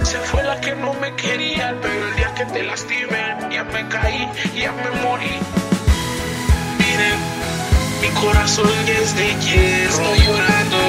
Se 0.03 0.18
fue 0.20 0.43
la 0.43 0.59
que 0.59 0.76
no 0.76 0.93
me 0.95 1.16
quería, 1.16 1.76
pero 1.82 2.07
el 2.07 2.16
día 2.16 2.34
que 2.36 2.45
te 2.45 2.64
lastimen, 2.64 3.51
ya 3.51 3.64
me 3.64 3.88
caí, 3.88 4.30
ya 4.55 4.72
me 4.72 4.89
morí. 5.01 5.36
Miren, 6.80 7.20
mi 8.01 8.09
corazón 8.22 8.70
es 8.88 9.16
de 9.16 9.28
hierro. 9.45 9.93
Estoy 9.93 10.20
llorando, 10.28 10.80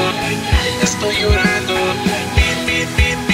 estoy 0.83 1.17
llorando. 1.23 1.75
Mi, 2.37 2.49
mi, 2.67 2.79
mi, 2.97 3.34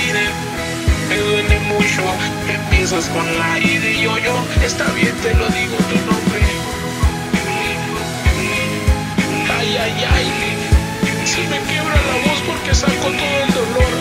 mucho. 1.75 2.03
Empiezas 2.49 3.07
con 3.09 3.27
la 3.39 3.59
I 3.59 3.79
de 3.79 4.01
yo-yo. 4.01 4.37
Está 4.65 4.85
bien, 4.93 5.15
te 5.23 5.35
lo 5.35 5.47
digo 5.49 5.77
tu 5.91 5.97
nombre. 6.11 6.41
Ay, 9.59 9.77
ay, 9.77 10.05
ay. 10.15 10.27
Se 11.25 11.43
me 11.49 11.59
quiebra 11.69 11.95
la 11.95 12.17
voz 12.27 12.41
porque 12.47 12.75
saco 12.75 13.09
todo 13.21 13.37
el 13.47 13.55
dolor. 13.55 13.93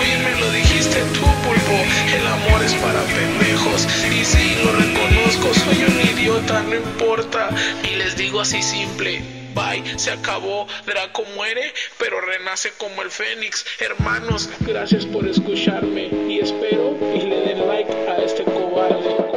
Oye, 0.00 0.18
me 0.18 0.40
lo 0.40 0.52
dijiste 0.52 0.98
tú, 1.14 1.24
pulpo. 1.44 1.76
El 2.16 2.26
amor 2.26 2.62
es 2.64 2.74
para 2.74 3.00
pendejos. 3.02 3.86
Y 4.10 4.24
sí, 4.24 4.56
lo 4.64 4.72
reconozco, 4.72 5.54
soy 5.54 5.84
un 5.84 6.18
idiota, 6.18 6.62
no 6.62 6.74
importa. 6.76 7.50
Y 7.90 7.96
les 7.96 8.16
digo 8.16 8.40
así 8.40 8.62
simple. 8.62 9.39
Bye, 9.54 9.98
se 9.98 10.10
acabó. 10.10 10.66
Draco 10.86 11.24
muere, 11.34 11.72
pero 11.98 12.20
renace 12.20 12.72
como 12.78 13.02
el 13.02 13.10
Fénix. 13.10 13.64
Hermanos, 13.78 14.48
gracias 14.60 15.06
por 15.06 15.26
escucharme. 15.26 16.08
Y 16.28 16.40
espero 16.40 16.96
y 17.14 17.20
le 17.22 17.40
den 17.40 17.66
like 17.66 17.92
a 17.92 18.16
este 18.22 18.44
cobarde. 18.44 19.29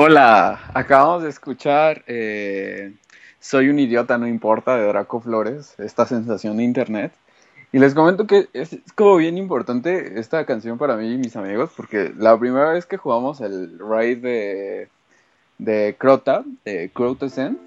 Hola, 0.00 0.60
acabamos 0.74 1.24
de 1.24 1.28
escuchar 1.28 2.04
eh, 2.06 2.94
Soy 3.40 3.68
un 3.68 3.80
idiota, 3.80 4.16
no 4.16 4.28
importa, 4.28 4.76
de 4.76 4.86
Draco 4.86 5.18
Flores, 5.18 5.74
esta 5.78 6.06
sensación 6.06 6.58
de 6.58 6.62
internet. 6.62 7.12
Y 7.72 7.80
les 7.80 7.94
comento 7.94 8.24
que 8.24 8.48
es, 8.52 8.74
es 8.74 8.92
como 8.94 9.16
bien 9.16 9.36
importante 9.36 10.20
esta 10.20 10.46
canción 10.46 10.78
para 10.78 10.96
mí 10.96 11.14
y 11.14 11.18
mis 11.18 11.34
amigos, 11.34 11.72
porque 11.76 12.14
la 12.16 12.38
primera 12.38 12.74
vez 12.74 12.86
que 12.86 12.96
jugamos 12.96 13.40
el 13.40 13.76
raid 13.80 14.18
de, 14.18 14.88
de 15.58 15.96
Crota, 15.98 16.44
de 16.64 16.92
Crota 16.94 17.28
Zen, 17.28 17.58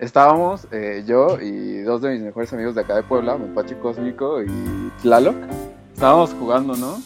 estábamos 0.00 0.66
eh, 0.72 1.04
yo 1.06 1.38
y 1.38 1.82
dos 1.82 2.00
de 2.00 2.12
mis 2.12 2.22
mejores 2.22 2.50
amigos 2.54 2.76
de 2.76 2.80
acá 2.80 2.96
de 2.96 3.02
Puebla, 3.02 3.36
Mapache 3.36 3.78
Cósmico 3.78 4.42
y 4.42 4.90
Tlaloc, 5.02 5.36
estábamos 5.92 6.32
jugando, 6.32 6.76
¿no? 6.76 6.98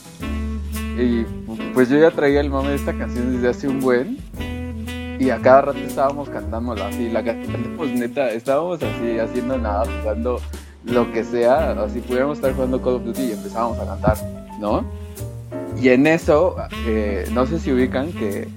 Y 0.98 1.24
pues 1.74 1.88
yo 1.88 1.98
ya 1.98 2.10
traía 2.10 2.40
el 2.40 2.50
mame 2.50 2.70
de 2.70 2.76
esta 2.76 2.92
canción 2.92 3.32
desde 3.32 3.48
hace 3.48 3.68
un 3.68 3.80
buen. 3.80 4.18
Y 5.18 5.30
a 5.30 5.38
cada 5.38 5.62
rato 5.62 5.78
estábamos 5.78 6.28
cantándola 6.28 6.88
así. 6.88 7.08
La 7.08 7.22
pues 7.76 7.92
neta, 7.92 8.30
estábamos 8.30 8.82
así 8.82 9.18
haciendo 9.18 9.58
nada, 9.58 9.84
jugando 10.00 10.40
lo 10.84 11.10
que 11.12 11.24
sea. 11.24 11.70
Así 11.72 12.00
pudiéramos 12.00 12.38
estar 12.38 12.52
jugando 12.54 12.80
Call 12.82 12.94
of 12.94 13.04
Duty 13.04 13.22
y 13.22 13.32
empezábamos 13.32 13.78
a 13.78 13.86
cantar, 13.86 14.16
¿no? 14.60 14.84
Y 15.80 15.88
en 15.88 16.06
eso, 16.06 16.56
eh, 16.86 17.26
no 17.32 17.46
sé 17.46 17.58
si 17.58 17.72
ubican 17.72 18.12
que 18.12 18.48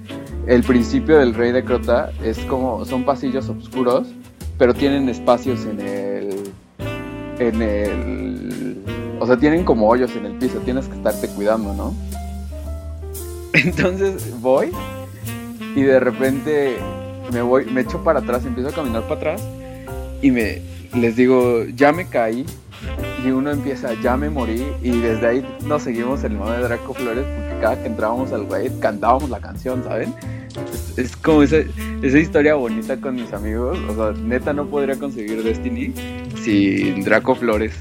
el 0.46 0.62
principio 0.62 1.18
del 1.18 1.34
Rey 1.34 1.50
de 1.52 1.64
Crota 1.64 2.12
es 2.22 2.38
como, 2.40 2.84
son 2.84 3.04
pasillos 3.04 3.48
oscuros, 3.48 4.06
pero 4.58 4.74
tienen 4.74 5.08
espacios 5.08 5.64
en 5.66 5.80
el, 5.80 6.52
en 7.38 7.62
el, 7.62 8.84
o 9.18 9.26
sea, 9.26 9.36
tienen 9.36 9.64
como 9.64 9.88
hoyos 9.88 10.14
en 10.14 10.26
el 10.26 10.32
piso, 10.34 10.58
tienes 10.60 10.86
que 10.86 10.94
estarte 10.94 11.28
cuidando, 11.28 11.74
¿no? 11.74 11.94
Entonces 13.64 14.38
voy 14.40 14.70
y 15.74 15.82
de 15.82 15.98
repente 15.98 16.76
me 17.32 17.42
voy, 17.42 17.64
me 17.66 17.82
echo 17.82 18.02
para 18.04 18.20
atrás, 18.20 18.44
empiezo 18.44 18.68
a 18.68 18.72
caminar 18.72 19.02
para 19.02 19.14
atrás 19.14 19.42
y 20.22 20.30
me 20.30 20.62
les 20.94 21.16
digo, 21.16 21.64
ya 21.74 21.92
me 21.92 22.06
caí 22.06 22.44
y 23.24 23.30
uno 23.30 23.50
empieza, 23.50 23.94
ya 24.02 24.16
me 24.16 24.30
morí 24.30 24.64
y 24.82 24.90
desde 24.90 25.26
ahí 25.26 25.58
nos 25.64 25.82
seguimos 25.82 26.22
el 26.24 26.32
mame 26.32 26.56
de 26.56 26.62
Draco 26.64 26.94
Flores 26.94 27.24
porque 27.24 27.60
cada 27.60 27.82
que 27.82 27.88
entrábamos 27.88 28.32
al 28.32 28.48
raid 28.48 28.72
cantábamos 28.80 29.30
la 29.30 29.40
canción, 29.40 29.82
¿saben? 29.84 30.14
Es, 30.72 30.98
es 30.98 31.16
como 31.16 31.42
esa, 31.42 31.56
esa 32.02 32.18
historia 32.18 32.54
bonita 32.54 32.98
con 32.98 33.14
mis 33.16 33.32
amigos, 33.32 33.78
o 33.88 33.94
sea, 33.94 34.22
neta 34.22 34.52
no 34.52 34.66
podría 34.66 34.96
conseguir 34.96 35.42
Destiny 35.42 35.92
sin 36.42 37.02
Draco 37.04 37.34
Flores. 37.34 37.74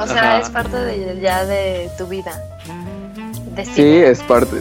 O 0.00 0.06
sea, 0.06 0.36
Ajá. 0.36 0.38
es 0.38 0.50
parte 0.50 0.76
de, 0.76 1.20
ya 1.20 1.44
de 1.44 1.90
tu 1.98 2.06
vida. 2.06 2.32
Sí, 3.74 3.82
es 3.82 4.22
parte. 4.22 4.56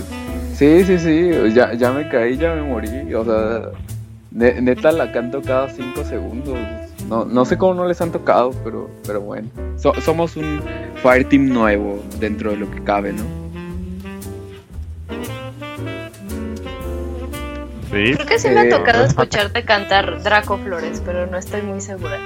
Sí, 0.53 0.83
sí, 0.83 0.99
sí. 0.99 1.31
Ya, 1.53 1.73
ya 1.73 1.91
me 1.91 2.09
caí, 2.09 2.37
ya 2.37 2.53
me 2.55 2.63
morí. 2.63 3.13
O 3.13 3.23
sea, 3.23 3.69
ne- 4.31 4.61
neta 4.61 4.91
la 4.91 5.11
canto 5.11 5.41
cada 5.41 5.69
cinco 5.69 6.03
segundos. 6.03 6.57
No, 7.07 7.23
no 7.25 7.45
sé 7.45 7.57
cómo 7.57 7.73
no 7.73 7.87
les 7.87 8.01
han 8.01 8.11
tocado, 8.11 8.51
pero, 8.63 8.89
pero 9.07 9.21
bueno. 9.21 9.47
So- 9.77 9.93
somos 10.01 10.35
un 10.35 10.61
Fireteam 11.01 11.47
nuevo 11.47 12.03
dentro 12.19 12.51
de 12.51 12.57
lo 12.57 12.69
que 12.69 12.83
cabe, 12.83 13.13
¿no? 13.13 13.23
Sí. 17.91 18.13
Creo 18.13 18.25
que 18.27 18.37
sí 18.37 18.49
me 18.49 18.59
ha 18.59 18.69
tocado 18.69 19.03
escucharte 19.05 19.63
cantar 19.65 20.21
Draco 20.21 20.57
Flores, 20.59 21.01
pero 21.03 21.25
no 21.25 21.37
estoy 21.37 21.61
muy 21.63 21.81
segura. 21.81 22.19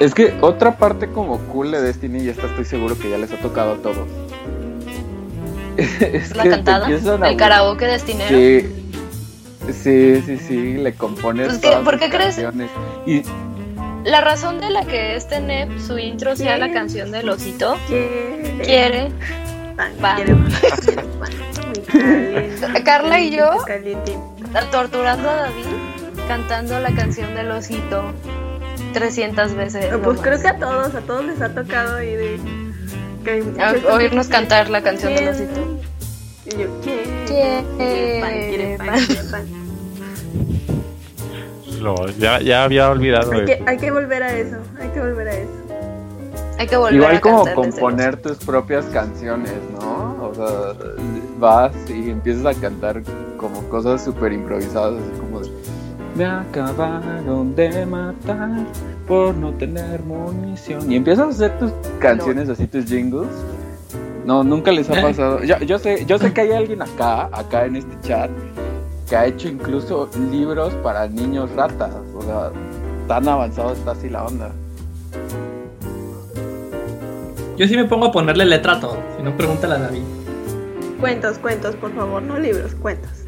Es 0.00 0.14
que 0.14 0.34
otra 0.40 0.76
parte 0.76 1.08
como 1.08 1.38
cool 1.38 1.70
de 1.70 1.80
Destiny, 1.80 2.24
y 2.24 2.28
esta 2.28 2.46
estoy 2.46 2.64
seguro 2.64 2.98
que 2.98 3.10
ya 3.10 3.18
les 3.18 3.30
ha 3.32 3.36
tocado 3.36 3.74
a 3.74 3.76
todos. 3.76 4.08
es 5.76 6.34
¿La 6.36 6.42
que 6.44 6.50
cantada? 6.50 6.86
a- 6.86 7.28
¿El 7.30 7.36
karaoke 7.36 7.86
destinero? 7.86 8.28
Sí. 8.28 8.80
Sí, 9.72 10.22
sí, 10.26 10.36
sí, 10.36 10.74
le 10.74 10.92
compones 10.94 11.48
Pues 11.48 11.58
que- 11.60 11.68
todas 11.68 11.82
¿por 11.84 11.98
qué 11.98 12.10
crees? 12.10 12.36
canciones. 12.36 12.68
Y 13.06 13.22
La 14.04 14.20
razón 14.20 14.60
de 14.60 14.68
la 14.70 14.84
que 14.84 15.16
este 15.16 15.40
NEP, 15.40 15.78
su 15.78 15.98
intro 15.98 16.36
sea 16.36 16.58
la 16.58 16.70
canción 16.70 17.10
del 17.10 17.28
osito, 17.30 17.76
Quiere. 17.88 18.58
quiere. 18.62 19.10
Va. 20.04 20.16
Carla 22.84 23.20
y 23.20 23.30
yo 23.30 23.50
torturando 24.70 25.30
a 25.30 25.34
David 25.36 25.64
cantando 26.28 26.78
la 26.80 26.90
canción 26.94 27.34
del 27.34 27.50
osito 27.50 28.04
300 28.94 29.54
veces. 29.54 29.86
Pues 29.88 30.00
nomás. 30.02 30.20
creo 30.22 30.40
que 30.40 30.48
a 30.48 30.58
todos, 30.58 30.94
a 30.94 31.00
todos 31.02 31.24
les 31.26 31.40
ha 31.42 31.52
tocado 31.54 32.02
ir 32.02 32.18
de 32.18 32.40
que 33.24 33.60
A- 33.60 33.94
oírnos 33.94 34.28
cantar 34.28 34.70
la 34.70 34.82
canción 34.82 35.14
del 35.14 35.28
osito. 35.28 35.78
Y 36.46 36.50
yo, 36.58 36.68
pan. 38.78 39.44
Lo- 41.80 42.08
ya, 42.18 42.40
ya 42.40 42.64
había 42.64 42.88
olvidado 42.90 43.32
Hay 43.32 43.44
que, 43.44 43.62
hay 43.66 43.76
que 43.76 43.90
volver 43.90 44.22
a 44.22 44.34
eso, 44.34 44.56
hay 44.80 44.88
que 44.88 45.00
volver 45.00 45.28
a 45.28 45.34
eso. 45.34 45.50
Hay 46.58 46.66
que 46.68 46.76
volver 46.76 46.94
Igual 46.94 47.16
a 47.16 47.20
como 47.20 47.46
componer 47.54 48.16
tus 48.16 48.38
propias 48.38 48.84
canciones, 48.86 49.52
¿no? 49.80 50.30
O 50.30 50.34
sea, 50.34 50.72
vas 51.38 51.72
y 51.88 52.10
empiezas 52.10 52.46
a 52.46 52.60
cantar 52.60 53.02
como 53.36 53.60
cosas 53.68 54.04
súper 54.04 54.32
improvisadas, 54.32 54.94
así 54.94 55.10
como 55.18 55.23
de, 55.23 55.23
Me 56.16 56.24
acabaron 56.24 57.56
de 57.56 57.84
matar 57.86 58.66
por 59.08 59.34
no 59.34 59.52
tener 59.54 60.00
munición. 60.02 60.90
Y 60.90 60.96
empiezas 60.96 61.26
a 61.26 61.30
hacer 61.30 61.58
tus 61.58 61.72
canciones 61.98 62.48
así, 62.48 62.66
tus 62.68 62.84
jingles. 62.84 63.28
No, 64.24 64.44
nunca 64.44 64.70
les 64.70 64.88
ha 64.90 64.92
pasado. 65.02 65.42
Yo, 65.42 65.58
yo 65.58 65.78
sé, 65.78 66.04
yo 66.06 66.18
sé 66.18 66.32
que 66.32 66.42
hay 66.42 66.52
alguien 66.52 66.82
acá, 66.82 67.28
acá 67.32 67.66
en 67.66 67.76
este 67.76 68.00
chat, 68.02 68.30
que 69.08 69.16
ha 69.16 69.26
hecho 69.26 69.48
incluso 69.48 70.08
libros 70.30 70.72
para 70.74 71.08
niños 71.08 71.50
ratas. 71.56 71.92
O 72.14 72.22
sea, 72.22 72.52
tan 73.08 73.28
avanzado 73.28 73.72
está 73.72 73.90
así 73.90 74.08
la 74.08 74.24
onda. 74.24 74.52
Yo 77.56 77.68
sí 77.68 77.76
me 77.76 77.84
pongo 77.84 78.06
a 78.06 78.12
ponerle 78.12 78.44
letra 78.44 78.74
a 78.74 78.80
todo. 78.80 78.98
Si 79.16 79.22
no, 79.22 79.36
pregúntale 79.36 79.74
a 79.74 79.78
David. 79.78 80.02
Cuentos, 81.00 81.38
cuentos, 81.38 81.74
por 81.76 81.92
favor, 81.92 82.22
no 82.22 82.38
libros, 82.38 82.74
cuentos. 82.76 83.23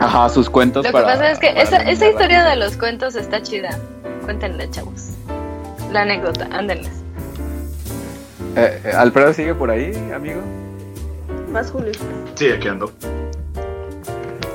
Ajá, 0.00 0.28
sus 0.30 0.48
cuentos 0.48 0.84
Lo 0.84 0.88
que 0.88 0.92
para. 0.92 1.06
pasa 1.06 1.30
es 1.30 1.38
que 1.38 1.48
esa, 1.60 1.76
esa 1.82 2.08
historia 2.08 2.44
de 2.44 2.56
los 2.56 2.76
cuentos 2.76 3.14
está 3.14 3.42
chida. 3.42 3.78
Cuéntenle, 4.24 4.68
chavos. 4.70 5.10
La 5.92 6.02
anécdota, 6.02 6.48
ándenles. 6.50 7.02
Eh, 8.56 8.80
eh, 8.84 8.92
Alfredo 8.96 9.32
sigue 9.34 9.54
por 9.54 9.70
ahí, 9.70 9.92
amigo. 10.14 10.40
Más 11.52 11.70
Julio. 11.70 11.92
Sí, 12.34 12.50
aquí 12.50 12.68
ando. 12.68 12.90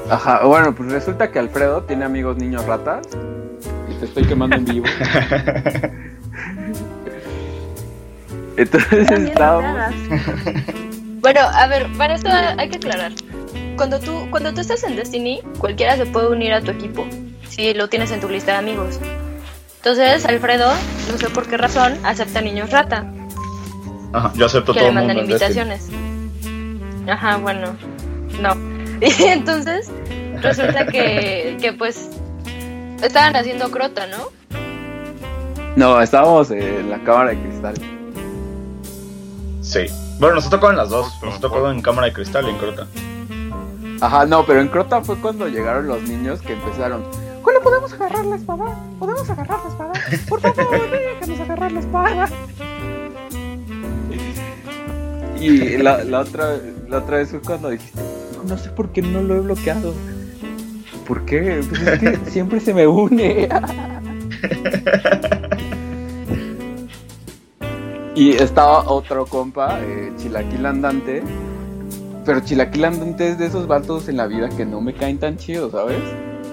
Ajá, 0.10 0.44
bueno, 0.46 0.74
pues 0.74 0.92
resulta 0.92 1.32
que 1.32 1.40
Alfredo 1.40 1.84
tiene 1.84 2.06
amigos 2.06 2.38
niños 2.38 2.66
ratas. 2.66 3.08
Y 3.90 3.94
te 4.00 4.06
estoy 4.06 4.26
quemando 4.26 4.56
en 4.56 4.66
vivo. 4.66 4.86
Entonces 8.58 9.12
estábamos. 9.12 9.94
Bueno, 11.20 11.42
a 11.42 11.68
ver, 11.68 11.88
para 11.98 12.16
esto 12.16 12.30
hay 12.30 12.70
que 12.70 12.78
aclarar. 12.78 13.12
Cuando 13.76 14.00
tú, 14.00 14.28
cuando 14.32 14.54
tú 14.54 14.62
estás 14.62 14.84
en 14.84 14.96
Destiny, 14.96 15.42
cualquiera 15.58 15.98
se 15.98 16.06
puede 16.06 16.28
unir 16.28 16.54
a 16.54 16.62
tu 16.62 16.72
equipo, 16.72 17.06
si 17.50 17.74
lo 17.74 17.90
tienes 17.90 18.12
en 18.12 18.22
tu 18.22 18.30
lista 18.30 18.54
de 18.54 18.58
amigos. 18.60 19.00
Entonces, 19.78 20.26
Alfredo, 20.26 20.72
no 21.12 21.18
sé 21.18 21.30
por 21.30 21.48
qué 21.48 21.58
razón, 21.58 21.98
acepta 22.04 22.42
niños 22.42 22.72
rata, 22.72 23.06
Ajá, 24.14 24.32
yo 24.36 24.46
acepto 24.46 24.74
que 24.74 24.80
todo 24.80 24.92
le 24.92 25.00
el 25.00 25.08
mundo. 25.08 25.14
mandan 25.14 25.26
invitaciones. 25.26 25.90
Ajá, 27.08 27.38
bueno, 27.38 27.76
no. 28.42 28.56
Y 29.02 29.24
entonces, 29.28 29.92
resulta 30.42 30.88
que, 30.88 31.58
que 31.60 31.74
pues, 31.74 32.10
estaban 33.04 33.36
haciendo 33.36 33.70
crota, 33.72 34.08
¿no? 34.08 34.32
No, 35.76 36.02
estábamos 36.02 36.50
en 36.52 36.90
la 36.90 37.00
cámara 37.00 37.32
de 37.32 37.40
cristal. 37.40 37.74
Sí. 39.62 39.86
Bueno, 40.20 40.36
nos 40.36 40.46
en 40.46 40.78
las 40.78 40.90
dos. 40.90 41.12
Nos 41.22 41.40
tocado 41.42 41.70
en 41.70 41.82
cámara 41.82 42.08
de 42.08 42.14
cristal 42.14 42.48
y 42.48 42.52
en 42.52 42.58
crota. 42.58 42.88
Ajá, 44.02 44.26
no, 44.26 44.46
pero 44.46 44.62
en 44.62 44.68
Crota 44.68 45.02
fue 45.02 45.18
cuando 45.18 45.48
llegaron 45.48 45.88
los 45.88 46.02
niños 46.04 46.42
que 46.42 46.54
empezaron. 46.54 47.04
Julio, 47.42 47.62
¿podemos 47.62 47.94
agarrar 47.94 48.26
la 48.26 48.36
espada? 48.36 48.80
¿Podemos 49.00 49.30
agarrar 49.30 49.60
la 49.64 49.70
espada? 49.70 49.94
Por 50.28 50.42
favor, 50.42 50.92
déjanos 50.92 51.40
agarrar 51.40 51.72
la 51.72 51.80
espada. 51.80 52.30
Y 55.40 55.78
la, 55.78 56.04
la 56.04 56.20
otra, 56.22 56.58
la 56.90 56.98
otra 56.98 57.18
vez 57.18 57.30
fue 57.30 57.42
cuando 57.42 57.70
dijiste, 57.70 58.02
no, 58.36 58.44
no 58.50 58.58
sé 58.58 58.70
por 58.72 58.90
qué 58.90 59.02
no 59.02 59.22
lo 59.22 59.36
he 59.36 59.40
bloqueado. 59.42 59.94
¿Por 61.08 61.26
qué? 61.26 61.62
Pues 61.70 61.82
es 61.82 62.00
que 62.00 62.18
siempre 62.32 62.60
se 62.60 62.74
me 62.74 62.88
une. 62.88 63.48
y 68.16 68.32
estaba 68.32 68.90
otro 68.90 69.26
compa, 69.26 69.80
eh, 69.82 70.12
Chilaquil 70.18 70.66
Andante. 70.66 71.24
Pero 72.26 72.40
Chilaquil 72.40 72.86
Andante 72.86 73.30
es 73.30 73.38
de 73.38 73.46
esos 73.48 73.68
vatos 73.68 74.08
en 74.10 74.18
la 74.18 74.26
vida 74.28 74.50
que 74.50 74.66
no 74.66 74.82
me 74.82 74.94
caen 74.94 75.20
tan 75.20 75.38
chidos, 75.38 75.72
¿sabes? 75.72 75.98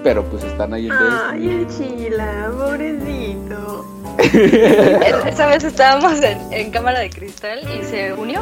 Pero 0.03 0.23
pues 0.25 0.43
están 0.43 0.73
ahí 0.73 0.85
en 0.87 0.91
Ay, 0.91 1.47
Destiny. 1.47 1.95
el 2.05 2.07
chila, 2.09 2.51
pobrecito. 2.57 3.85
Es- 4.19 5.25
Esa 5.33 5.47
vez 5.47 5.63
estábamos 5.63 6.21
en, 6.21 6.37
en 6.53 6.71
cámara 6.71 6.99
de 6.99 7.09
cristal 7.09 7.59
y 7.79 7.83
se 7.85 8.13
unió. 8.13 8.41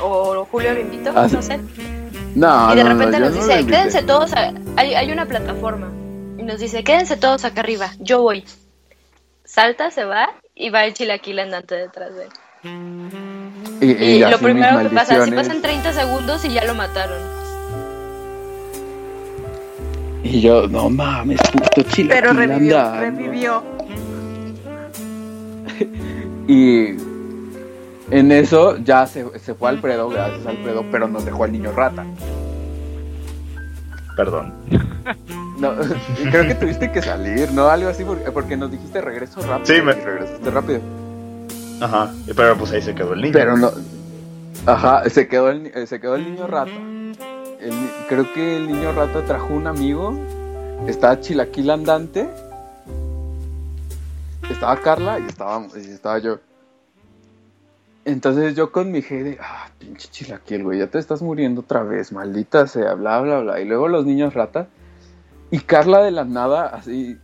O 0.00 0.44
Julio 0.50 0.72
lo 0.74 0.80
invitó, 0.80 1.10
Ah, 1.14 1.26
no 1.30 1.42
sé. 1.42 1.58
No, 2.34 2.72
y 2.72 2.76
de 2.76 2.84
no, 2.84 2.90
repente 2.90 3.20
nos 3.20 3.34
dice, 3.34 3.64
quédense 3.66 4.02
todos, 4.02 4.32
a- 4.32 4.52
hay, 4.76 4.94
hay 4.94 5.12
una 5.12 5.26
plataforma. 5.26 5.90
Y 6.38 6.42
nos 6.42 6.58
dice, 6.60 6.82
quédense 6.82 7.16
todos 7.16 7.44
acá 7.44 7.60
arriba, 7.60 7.90
yo 8.00 8.22
voy. 8.22 8.44
Salta, 9.44 9.90
se 9.90 10.04
va 10.04 10.30
y 10.54 10.70
va 10.70 10.84
el 10.84 10.94
chilaquil 10.94 11.38
andante 11.38 11.74
detrás 11.76 12.10
de 12.14 12.24
él. 12.24 12.30
Y, 13.80 13.86
Y, 13.86 13.92
y 13.92 14.18
lo 14.20 14.38
primero 14.38 14.78
que 14.80 14.88
pasa, 14.94 15.24
si 15.24 15.30
pasan 15.32 15.60
30 15.62 15.92
segundos 15.92 16.44
y 16.44 16.52
ya 16.52 16.64
lo 16.64 16.74
mataron. 16.74 17.18
Y 20.22 20.40
yo, 20.40 20.66
no 20.68 20.88
mames, 20.88 21.38
puto 21.52 21.82
Chilaquil 21.82 22.08
Pero 22.08 22.32
revivió, 22.32 22.94
revivió. 22.98 23.62
Y 26.46 26.88
en 28.10 28.32
eso 28.32 28.76
ya 28.78 29.06
se, 29.06 29.26
se 29.38 29.54
fue 29.54 29.70
Alfredo, 29.70 30.08
gracias 30.10 30.46
a 30.46 30.50
Alfredo, 30.50 30.84
pero 30.90 31.08
nos 31.08 31.24
dejó 31.24 31.44
al 31.44 31.52
niño 31.52 31.72
rata. 31.72 32.04
Perdón. 34.16 34.54
No, 35.58 35.72
creo 36.30 36.48
que 36.48 36.54
tuviste 36.56 36.90
que 36.90 37.00
salir, 37.00 37.52
¿no? 37.52 37.68
Algo 37.68 37.88
así, 37.88 38.02
porque, 38.02 38.28
porque 38.32 38.56
nos 38.56 38.72
dijiste 38.72 39.00
regreso 39.00 39.40
rápido. 39.40 39.66
Sí, 39.66 39.80
me- 39.82 39.92
y 39.92 40.04
regresaste 40.04 40.50
rápido. 40.50 40.80
Ajá. 41.80 42.12
Pero 42.34 42.56
pues 42.56 42.72
ahí 42.72 42.82
se 42.82 42.94
quedó 42.94 43.14
el 43.14 43.22
niño. 43.22 43.32
Pero 43.32 43.56
no. 43.56 43.70
Ajá, 44.66 45.08
se 45.10 45.28
quedó 45.28 45.50
el, 45.50 45.66
eh, 45.66 45.86
se 45.86 46.00
quedó 46.00 46.14
el 46.16 46.24
niño 46.24 46.46
rata. 46.46 46.70
El 46.70 47.74
creo 48.08 48.32
que 48.32 48.56
el 48.56 48.66
niño 48.66 48.92
rata 48.92 49.24
trajo 49.24 49.52
un 49.54 49.66
amigo. 49.66 50.18
Estaba 50.86 51.20
Chilaquil 51.20 51.70
andante. 51.70 52.28
Estaba 54.50 54.76
Carla 54.76 55.18
y 55.18 55.26
estaba, 55.26 55.66
y 55.76 55.90
estaba 55.90 56.18
yo. 56.18 56.38
Entonces 58.04 58.54
yo 58.54 58.70
con 58.70 58.90
mi 58.90 59.00
G 59.00 59.22
de, 59.22 59.38
ah, 59.40 59.68
pinche 59.78 60.08
chilaquil, 60.10 60.62
güey, 60.62 60.78
ya 60.78 60.88
te 60.88 60.98
estás 60.98 61.22
muriendo 61.22 61.62
otra 61.62 61.82
vez, 61.82 62.12
maldita 62.12 62.66
sea, 62.66 62.94
bla, 62.94 63.20
bla, 63.20 63.40
bla. 63.40 63.60
Y 63.60 63.64
luego 63.64 63.88
los 63.88 64.04
niños 64.04 64.34
rata. 64.34 64.68
Y 65.50 65.60
Carla 65.60 66.02
de 66.02 66.10
la 66.10 66.24
nada, 66.24 66.66
así, 66.66 67.18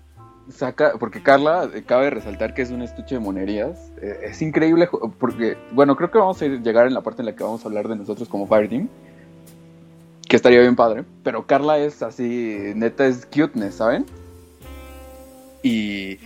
saca, 0.50 0.92
porque 0.98 1.22
Carla, 1.22 1.68
eh, 1.74 1.82
cabe 1.86 2.10
resaltar 2.10 2.54
que 2.54 2.62
es 2.62 2.70
un 2.70 2.82
estuche 2.82 3.16
de 3.16 3.20
monerías. 3.20 3.92
Eh, 4.00 4.20
es 4.24 4.42
increíble, 4.42 4.88
porque, 5.18 5.56
bueno, 5.72 5.96
creo 5.96 6.10
que 6.10 6.18
vamos 6.18 6.40
a 6.42 6.46
ir- 6.46 6.62
llegar 6.62 6.86
en 6.86 6.94
la 6.94 7.00
parte 7.00 7.22
en 7.22 7.26
la 7.26 7.36
que 7.36 7.44
vamos 7.44 7.64
a 7.64 7.68
hablar 7.68 7.88
de 7.88 7.96
nosotros 7.96 8.28
como 8.28 8.46
Fireteam. 8.46 8.88
Que 10.28 10.36
estaría 10.36 10.60
bien 10.60 10.76
padre. 10.76 11.04
Pero 11.24 11.46
Carla 11.46 11.78
es 11.78 12.02
así, 12.02 12.72
neta 12.76 13.06
es 13.06 13.26
cuteness, 13.26 13.74
¿saben? 13.76 14.06
Y 15.62 16.18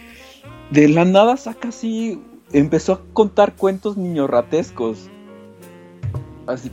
de 0.71 0.89
la 0.89 1.05
nada 1.05 1.37
saca 1.37 1.69
así, 1.69 2.23
empezó 2.53 2.93
a 2.93 3.01
contar 3.13 3.55
cuentos 3.55 3.97
niñorratescos. 3.97 5.09
Así, 6.47 6.71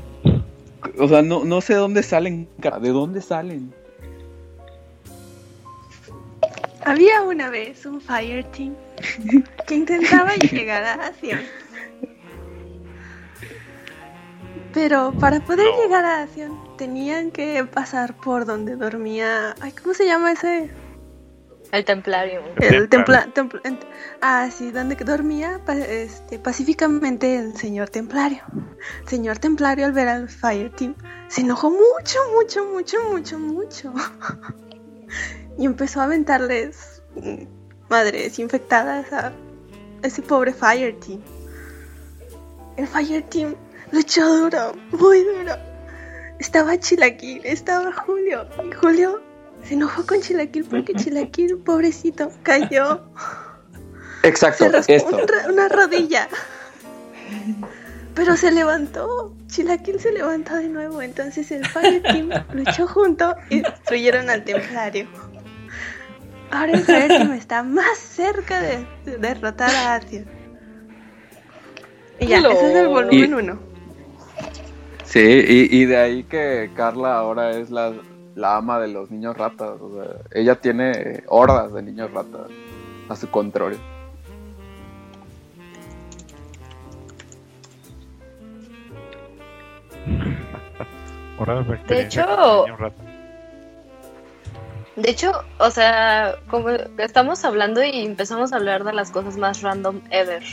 o 1.00 1.08
sea, 1.08 1.22
no, 1.22 1.46
no 1.46 1.62
sé 1.62 1.76
dónde 1.76 2.04
salen, 2.04 2.48
cara, 2.60 2.80
de 2.80 2.90
dónde 2.90 3.22
salen. 3.22 3.74
Había 6.86 7.22
una 7.24 7.50
vez 7.50 7.86
un 7.86 8.02
fire 8.02 8.44
team 8.52 8.76
que 9.68 9.76
intentaba 9.76 10.34
llegar 10.52 10.84
a 10.84 11.08
Asia. 11.08 11.42
Pero 14.74 15.12
para 15.20 15.40
poder 15.42 15.68
llegar 15.84 16.06
a 16.06 16.24
Asia 16.24 16.50
tenían 16.78 17.32
que 17.32 17.64
pasar 17.66 18.16
por 18.18 18.46
donde 18.46 18.76
dormía. 18.76 19.54
Ay, 19.62 19.74
¿cómo 19.74 19.94
se 19.94 20.06
llama 20.06 20.32
ese? 20.32 20.72
El 21.72 21.86
templario. 21.86 22.42
El 22.58 22.90
templa, 22.90 23.28
ent- 23.34 23.86
ah, 24.22 24.50
sí, 24.52 24.72
donde 24.72 24.96
dormía 24.96 25.62
pa- 25.66 25.78
este, 25.78 26.38
pacíficamente 26.40 27.38
el 27.38 27.56
señor 27.56 27.90
templario. 27.90 28.44
El 29.04 29.08
señor 29.08 29.38
templario 29.40 29.86
al 29.86 29.94
ver 29.94 30.08
al 30.10 30.28
Fire 30.30 30.70
Team 30.72 30.96
se 31.30 31.42
enojó 31.42 31.70
mucho, 31.70 32.20
mucho, 32.34 32.66
mucho, 32.66 32.98
mucho, 33.10 33.40
mucho. 33.40 33.94
y 35.58 35.66
empezó 35.66 36.02
a 36.02 36.06
aventarles 36.06 37.02
madres 37.90 38.40
infectadas 38.40 39.12
a 39.14 39.34
ese 40.04 40.22
pobre 40.22 40.54
Fire 40.54 40.96
Team. 41.00 41.22
El 42.78 42.88
Fire 42.88 43.24
Team 43.24 43.56
luchó 43.92 44.26
duro, 44.38 44.74
muy 44.92 45.24
duro. 45.24 45.56
Estaba 46.40 46.80
Chilaquil, 46.80 47.42
estaba 47.44 47.92
Julio. 47.94 48.48
Y 48.68 48.72
Julio 48.74 49.22
se 49.64 49.76
enojó 49.76 50.06
con 50.06 50.22
Chilaquil 50.22 50.66
porque 50.66 50.96
Chilaquil, 50.96 51.60
pobrecito, 51.60 52.32
cayó. 52.42 53.04
Exacto, 54.24 54.66
Se 54.82 54.96
esto. 54.96 55.18
un 55.18 55.54
una 55.54 55.68
rodilla. 55.68 56.28
Pero 58.16 58.36
se 58.36 58.52
levantó. 58.52 59.36
Chilaquil 59.48 60.00
se 60.00 60.12
levantó 60.12 60.56
de 60.56 60.68
nuevo. 60.68 61.02
Entonces 61.02 61.52
el 61.52 61.66
Fire 61.68 62.02
Team 62.02 62.30
luchó 62.54 62.88
junto 62.88 63.36
y 63.50 63.62
destruyeron 63.62 64.30
al 64.30 64.44
templario. 64.44 65.08
Ahora 66.52 66.72
el 66.74 66.86
Team 66.86 67.34
está 67.34 67.64
más 67.64 67.98
cerca 67.98 68.62
de, 68.62 68.86
de 69.06 69.18
derrotar 69.18 69.70
a 69.70 69.96
Asia. 69.96 70.24
Y 72.20 72.28
ya, 72.28 72.40
ese 72.40 72.70
es 72.70 72.76
el 72.76 72.88
volumen 72.88 73.32
Y- 73.32 73.34
1. 73.34 73.60
Sí, 75.06 75.20
y, 75.20 75.82
y 75.82 75.86
de 75.86 75.98
ahí 75.98 76.24
que 76.24 76.70
Carla 76.76 77.18
ahora 77.18 77.52
es 77.52 77.70
la, 77.70 77.94
la 78.36 78.58
ama 78.58 78.80
de 78.80 78.88
los 78.88 79.12
niños 79.12 79.38
ratas. 79.38 79.72
O 79.82 79.92
sea, 79.96 80.16
ella 80.34 80.56
tiene 80.56 81.24
hordas 81.28 81.74
de 81.74 81.82
niños 81.82 82.12
ratas 82.14 82.48
a 83.10 83.16
su 83.16 83.30
control. 83.30 83.78
De 91.88 92.02
hecho. 92.04 92.66
De 94.96 95.10
hecho, 95.10 95.32
o 95.58 95.72
sea, 95.72 96.36
como 96.50 96.70
estamos 96.70 97.44
hablando 97.46 97.84
y 97.84 98.06
empezamos 98.06 98.54
a 98.54 98.58
hablar 98.58 98.84
de 98.84 98.94
las 98.94 99.12
cosas 99.12 99.38
más 99.38 99.62
random 99.62 100.02
ever. 100.12 100.44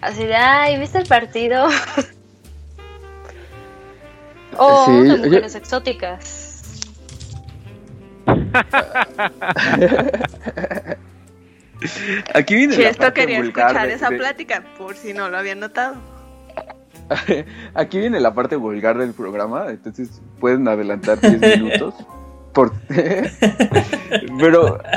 Así 0.00 0.24
de, 0.24 0.34
ay, 0.34 0.78
¿viste 0.78 0.98
el 0.98 1.06
partido? 1.06 1.66
o 4.56 4.84
Sí, 4.86 4.92
de 5.08 5.16
mujeres 5.18 5.54
exóticas. 5.54 6.44
Aquí 12.34 12.56
viene 12.56 12.74
Sí, 12.74 12.82
la 12.82 12.88
esto 12.90 13.02
parte 13.02 13.20
quería 13.20 13.38
vulgar 13.40 13.66
escuchar 13.68 13.88
de- 13.88 13.94
esa 13.94 14.10
de- 14.10 14.16
plática, 14.18 14.64
por 14.76 14.96
si 14.96 15.12
no 15.14 15.28
lo 15.28 15.38
había 15.38 15.54
notado. 15.54 15.96
Aquí 17.74 17.98
viene 17.98 18.20
la 18.20 18.34
parte 18.34 18.56
vulgar 18.56 18.98
del 18.98 19.14
programa, 19.14 19.66
entonces 19.70 20.20
pueden 20.40 20.66
adelantar 20.68 21.20
10 21.20 21.40
minutos. 21.62 21.94
Por... 22.52 22.72
Pero 24.38 24.78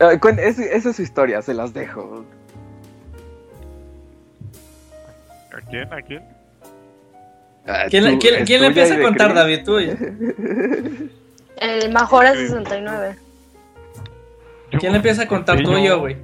ah, 0.00 0.12
cuen- 0.20 0.38
es- 0.38 0.58
esa 0.58 0.90
es 0.90 0.96
su 0.96 1.02
historia, 1.02 1.42
se 1.42 1.54
las 1.54 1.72
dejo. 1.74 2.24
¿A 5.52 5.60
quién? 5.70 5.92
¿A 5.92 6.02
quién? 6.02 6.22
Ah, 7.66 7.84
¿Quién, 7.88 8.04
tú- 8.04 8.18
quién- 8.18 8.34
es 8.36 8.44
quién 8.46 8.60
le 8.60 8.66
empieza 8.68 8.94
a 8.94 9.00
contar, 9.00 9.28
Chris. 9.28 9.38
David? 9.38 9.64
Tú. 9.64 9.78
El 11.56 11.92
Majora 11.92 12.34
69. 12.34 13.16
Yo- 14.72 14.78
¿Quién 14.78 14.92
le 14.92 14.96
empieza 14.98 15.22
a 15.22 15.28
contar? 15.28 15.62
Tú 15.62 15.76
y 15.78 15.84
yo, 15.86 16.00
güey. 16.00 16.16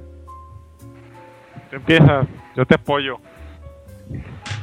Tú 1.69 1.77
empiezas, 1.77 2.27
yo 2.55 2.65
te 2.65 2.75
apoyo. 2.75 3.17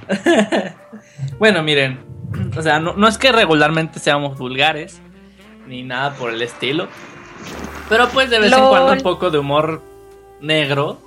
Bueno, 1.38 1.62
miren, 1.62 1.98
o 2.56 2.62
sea, 2.62 2.78
no, 2.80 2.94
no 2.94 3.08
es 3.08 3.18
que 3.18 3.32
regularmente 3.32 3.98
seamos 3.98 4.38
vulgares, 4.38 5.00
ni 5.66 5.82
nada 5.82 6.14
por 6.14 6.32
el 6.32 6.42
estilo, 6.42 6.88
pero 7.88 8.08
pues 8.08 8.30
de 8.30 8.38
vez 8.38 8.50
en 8.52 8.68
cuando 8.68 8.92
un 8.92 9.00
poco 9.02 9.30
de 9.30 9.38
humor 9.38 9.82
negro, 10.40 10.98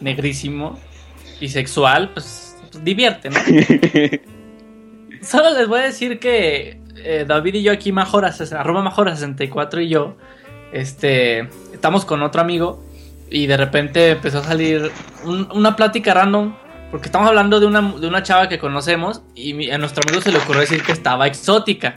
negrísimo 0.00 0.78
y 1.40 1.48
sexual, 1.48 2.10
pues 2.12 2.56
divierte, 2.82 3.30
¿no? 3.30 3.36
Solo 5.22 5.50
les 5.56 5.68
voy 5.68 5.80
a 5.80 5.84
decir 5.84 6.18
que 6.18 6.78
eh, 6.96 7.24
David 7.26 7.54
y 7.54 7.62
yo 7.62 7.72
aquí, 7.72 7.92
Majora, 7.92 8.32
arroba 8.58 8.82
Majora64 8.90 9.84
y 9.84 9.88
yo, 9.88 10.16
este, 10.72 11.48
estamos 11.72 12.04
con 12.04 12.22
otro 12.22 12.40
amigo 12.40 12.82
y 13.30 13.46
de 13.46 13.56
repente 13.56 14.10
empezó 14.10 14.38
a 14.38 14.44
salir 14.44 14.90
un- 15.24 15.48
una 15.52 15.76
plática 15.76 16.12
random 16.14 16.54
porque 16.90 17.08
estamos 17.08 17.28
hablando 17.28 17.60
de 17.60 17.66
una, 17.66 17.80
de 17.82 18.06
una 18.06 18.22
chava 18.22 18.48
que 18.48 18.58
conocemos 18.58 19.22
y 19.34 19.70
a 19.70 19.78
nuestro 19.78 20.02
amigo 20.06 20.22
se 20.22 20.30
le 20.30 20.38
ocurrió 20.38 20.60
decir 20.60 20.82
que 20.82 20.92
estaba 20.92 21.26
exótica. 21.26 21.94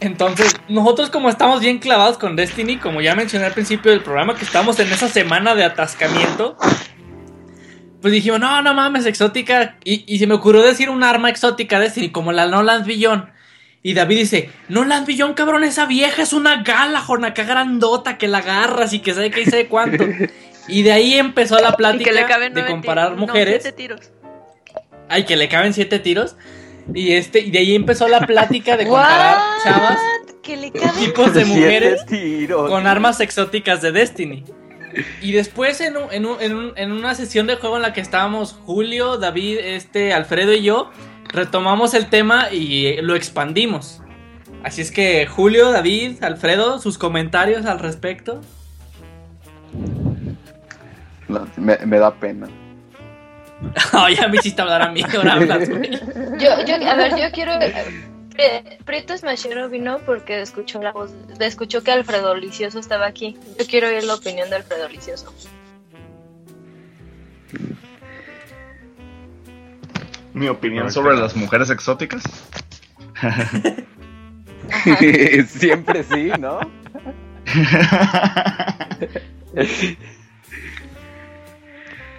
Entonces, 0.00 0.54
nosotros 0.68 1.10
como 1.10 1.30
estamos 1.30 1.60
bien 1.60 1.78
clavados 1.78 2.18
con 2.18 2.36
Destiny, 2.36 2.76
como 2.76 3.00
ya 3.00 3.14
mencioné 3.14 3.46
al 3.46 3.52
principio 3.52 3.90
del 3.90 4.02
programa, 4.02 4.34
que 4.34 4.44
estamos 4.44 4.78
en 4.78 4.92
esa 4.92 5.08
semana 5.08 5.54
de 5.54 5.64
atascamiento, 5.64 6.56
pues 8.02 8.12
dijimos, 8.12 8.40
no, 8.40 8.60
no 8.62 8.74
mames, 8.74 9.06
exótica. 9.06 9.76
Y, 9.84 10.04
y 10.06 10.18
se 10.18 10.26
me 10.26 10.34
ocurrió 10.34 10.62
decir 10.62 10.90
un 10.90 11.02
arma 11.02 11.30
exótica 11.30 11.78
de 11.78 11.86
Destiny, 11.86 12.10
como 12.10 12.32
la 12.32 12.46
Nolan 12.46 12.84
Billón. 12.84 13.30
Y 13.82 13.94
David 13.94 14.18
dice, 14.18 14.50
Nolan 14.68 15.06
Billón, 15.06 15.34
cabrón, 15.34 15.64
esa 15.64 15.86
vieja 15.86 16.22
es 16.22 16.32
una 16.32 16.62
gala, 16.62 17.04
acá 17.24 17.44
grandota, 17.44 18.18
que 18.18 18.28
la 18.28 18.38
agarras 18.38 18.92
y 18.92 18.98
que 18.98 19.14
sabe 19.14 19.30
qué 19.30 19.42
y 19.42 19.46
sabe 19.46 19.68
cuánto. 19.68 20.04
Y 20.68 20.82
de 20.82 20.92
ahí 20.92 21.14
empezó 21.14 21.58
la 21.58 21.72
plática 21.76 22.10
que 22.10 22.16
le 22.16 22.24
caben 22.26 22.54
de 22.54 22.66
comparar 22.66 23.12
no, 23.12 23.18
mujeres. 23.18 23.62
siete 23.62 23.76
tiros. 23.76 24.10
Ay, 25.08 25.24
que 25.24 25.36
le 25.36 25.48
caben 25.48 25.72
siete 25.72 25.98
tiros. 25.98 26.36
Y 26.94 27.12
este, 27.12 27.40
y 27.40 27.50
de 27.50 27.58
ahí 27.58 27.74
empezó 27.74 28.08
la 28.08 28.20
plática 28.20 28.76
de 28.76 28.84
comparar 28.88 29.36
What? 29.38 29.64
chavas, 29.64 29.98
Que 30.42 30.56
le 30.56 30.70
tipos 30.70 31.34
de 31.34 31.44
mujeres 31.44 32.04
tiros. 32.06 32.68
con 32.70 32.86
armas 32.86 33.20
exóticas 33.20 33.82
de 33.82 33.92
Destiny. 33.92 34.44
Y 35.20 35.32
después 35.32 35.80
en, 35.80 35.96
un- 35.96 36.10
en, 36.12 36.24
un- 36.26 36.40
en 36.40 36.54
un- 36.56 36.72
en 36.76 36.92
una 36.92 37.14
sesión 37.14 37.46
de 37.46 37.56
juego 37.56 37.76
en 37.76 37.82
la 37.82 37.92
que 37.92 38.00
estábamos 38.00 38.52
Julio, 38.64 39.18
David, 39.18 39.58
este, 39.58 40.12
Alfredo 40.14 40.52
y 40.54 40.62
yo, 40.62 40.90
retomamos 41.28 41.92
el 41.94 42.06
tema 42.06 42.50
y 42.50 42.96
lo 43.02 43.14
expandimos. 43.14 44.00
Así 44.64 44.80
es 44.80 44.90
que 44.90 45.26
Julio, 45.26 45.70
David, 45.70 46.22
Alfredo, 46.24 46.78
sus 46.78 46.98
comentarios 46.98 47.66
al 47.66 47.78
respecto. 47.78 48.40
No, 51.28 51.46
me, 51.56 51.76
me 51.84 51.98
da 51.98 52.14
pena. 52.14 52.46
Ay, 53.92 54.16
ya 54.16 54.28
me 54.28 54.36
hiciste 54.36 54.62
hablar 54.62 54.82
a 54.82 54.92
mí, 54.92 55.02
ahora 55.16 55.32
hablas, 55.34 55.68
güey. 55.68 55.90
Yo, 56.38 56.64
yo, 56.66 56.74
a 56.90 56.94
ver, 56.94 57.16
yo 57.16 57.30
quiero. 57.32 57.52
eh, 57.60 58.78
Prieto 58.84 59.16
Smashero 59.16 59.70
vino 59.70 59.98
porque 60.04 60.42
escuchó 60.42 60.80
la 60.82 60.92
voz, 60.92 61.10
escuchó 61.40 61.82
que 61.82 61.90
Alfredo 61.90 62.34
Licioso 62.34 62.78
estaba 62.78 63.06
aquí. 63.06 63.38
Yo 63.58 63.64
quiero 63.66 63.88
oír 63.88 64.04
la 64.04 64.14
opinión 64.14 64.50
de 64.50 64.56
Alfredo 64.56 64.88
Licioso. 64.90 65.32
Mi 70.34 70.48
opinión 70.48 70.92
sobre 70.92 71.16
las 71.16 71.34
mujeres 71.34 71.70
exóticas. 71.70 72.22
Siempre 75.48 76.02
sí, 76.02 76.30
¿no? 76.38 76.60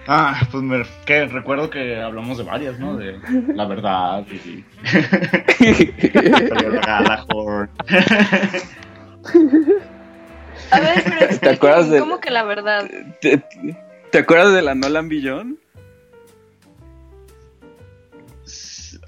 Ah, 0.08 0.40
pues 0.50 0.62
me, 0.64 0.82
que 1.06 1.26
recuerdo 1.26 1.70
que 1.70 2.00
hablamos 2.00 2.38
de 2.38 2.44
varias, 2.44 2.78
¿no? 2.80 2.96
De 2.96 3.18
la 3.54 3.66
verdad 3.66 4.24
y 4.28 4.64
Galahorn. 6.86 7.70
A 10.70 10.80
ver, 10.80 11.02
pero 11.04 11.16
explíquenme, 11.20 11.54
acuerdas 11.54 11.90
de- 11.90 12.00
¿cómo 12.00 12.20
que 12.20 12.30
la 12.30 12.42
verdad? 12.42 12.90
¿Te, 13.20 13.42
te 14.10 14.18
acuerdas 14.18 14.52
de 14.54 14.62
la 14.62 14.74
Nolan 14.74 15.08
Billón? 15.08 15.58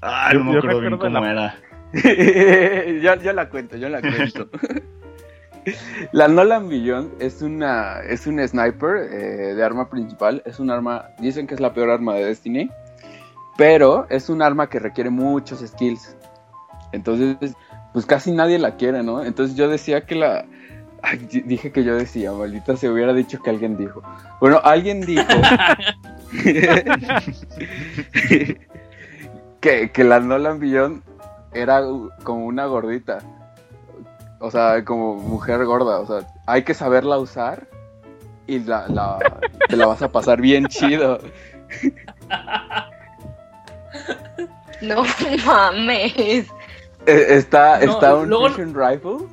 Ah, 0.01 0.29
Yo- 0.33 0.39
no 0.39 0.45
me 0.45 0.53
yo 0.53 0.57
acuerdo 0.59 0.79
bien 0.79 0.91
recuerdo 0.93 1.15
cómo 1.15 1.25
la- 1.27 1.31
era. 1.31 1.55
yo, 3.01 3.21
yo 3.21 3.33
la 3.33 3.49
cuento, 3.49 3.77
yo 3.77 3.89
la 3.89 4.01
cuento. 4.01 4.49
la 6.11 6.27
Nolan 6.27 6.67
Billón 6.69 7.11
es 7.19 7.41
una 7.41 7.99
es 8.01 8.27
un 8.27 8.45
sniper 8.47 8.97
eh, 9.11 9.53
de 9.55 9.63
arma 9.63 9.89
principal. 9.89 10.41
Es 10.45 10.59
un 10.59 10.69
arma, 10.69 11.09
dicen 11.19 11.47
que 11.47 11.55
es 11.55 11.59
la 11.59 11.73
peor 11.73 11.89
arma 11.89 12.15
de 12.15 12.25
Destiny, 12.25 12.69
pero 13.57 14.07
es 14.09 14.29
un 14.29 14.41
arma 14.41 14.69
que 14.69 14.79
requiere 14.79 15.09
muchos 15.09 15.59
skills. 15.59 16.15
Entonces, 16.91 17.55
pues 17.93 18.05
casi 18.05 18.31
nadie 18.31 18.59
la 18.59 18.75
quiere, 18.75 19.03
¿no? 19.03 19.23
Entonces 19.23 19.55
yo 19.55 19.69
decía 19.69 20.05
que 20.05 20.15
la... 20.15 20.45
Ay, 21.03 21.17
dije 21.45 21.71
que 21.71 21.83
yo 21.83 21.95
decía, 21.95 22.31
maldita 22.31 22.77
se 22.77 22.87
hubiera 22.87 23.11
dicho 23.13 23.41
que 23.41 23.49
alguien 23.49 23.75
dijo. 23.75 24.03
Bueno, 24.39 24.61
alguien 24.63 25.01
dijo 25.01 25.23
que, 29.59 29.91
que 29.91 30.03
la 30.03 30.19
Nolan 30.19 30.59
Billón 30.59 31.03
era 31.53 31.81
como 32.23 32.45
una 32.45 32.67
gordita. 32.67 33.19
O 34.41 34.49
sea, 34.51 34.83
como 34.83 35.15
mujer 35.15 35.63
gorda. 35.65 35.99
O 35.99 36.05
sea, 36.07 36.27
hay 36.47 36.63
que 36.63 36.73
saberla 36.73 37.17
usar 37.19 37.67
y 38.47 38.59
la, 38.59 38.87
la- 38.89 39.19
te 39.69 39.77
la 39.77 39.85
vas 39.85 40.01
a 40.01 40.09
pasar 40.11 40.41
bien 40.41 40.65
chido. 40.67 41.19
No 44.81 45.03
mames. 45.45 46.47
Eh, 47.05 47.25
Está, 47.29 47.79
No, 47.85 47.91
está 47.93 48.15
un 48.15 48.29
luego- 48.29 48.49
fusion 48.49 48.73
rifle. 48.73 49.27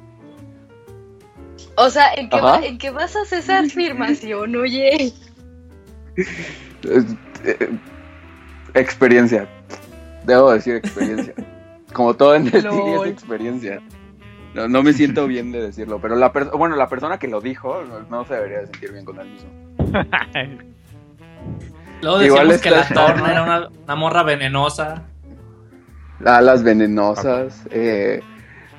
O 1.76 1.88
sea, 1.90 2.12
¿en 2.14 2.28
qué, 2.28 2.40
va- 2.40 2.60
¿en 2.64 2.76
qué 2.76 2.90
basas 2.90 3.32
esa 3.32 3.60
afirmación, 3.60 4.54
oye? 4.56 5.12
Eh, 6.16 7.78
experiencia. 8.74 9.48
Debo 10.24 10.50
decir 10.52 10.74
experiencia. 10.76 11.32
Como 11.92 12.14
todo 12.14 12.34
en 12.34 12.50
Destiny 12.50 12.94
es 13.02 13.06
experiencia. 13.06 13.80
No, 14.54 14.66
no 14.68 14.82
me 14.82 14.92
siento 14.92 15.26
bien 15.26 15.52
de 15.52 15.60
decirlo, 15.60 16.00
pero 16.00 16.16
la 16.16 16.32
per- 16.32 16.50
bueno, 16.56 16.74
la 16.76 16.88
persona 16.88 17.18
que 17.18 17.28
lo 17.28 17.40
dijo 17.40 17.82
no, 17.84 18.00
no 18.08 18.24
se 18.24 18.34
debería 18.34 18.60
de 18.60 18.66
sentir 18.66 18.92
bien 18.92 19.04
con 19.04 19.20
él 19.20 19.28
mismo. 19.28 19.50
Luego 22.02 22.22
Igual 22.22 22.48
decíamos 22.48 22.60
que 22.86 22.94
la 22.94 23.06
Torna 23.06 23.30
era 23.32 23.42
una, 23.42 23.68
una 23.68 23.94
morra 23.96 24.22
venenosa. 24.22 25.02
Alas 26.24 26.62
venenosas. 26.62 27.62
Eh, 27.70 28.20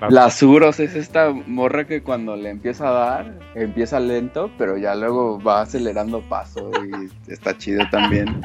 la 0.09 0.29
Suros 0.29 0.79
es 0.79 0.95
esta 0.95 1.29
morra 1.31 1.85
que 1.85 2.01
cuando 2.01 2.35
le 2.37 2.49
empieza 2.49 2.87
a 2.87 2.91
dar, 2.91 3.33
empieza 3.55 3.99
lento, 3.99 4.49
pero 4.57 4.77
ya 4.77 4.95
luego 4.95 5.41
va 5.41 5.61
acelerando 5.61 6.21
paso 6.21 6.71
y 7.27 7.31
está 7.31 7.57
chido 7.57 7.83
también. 7.91 8.41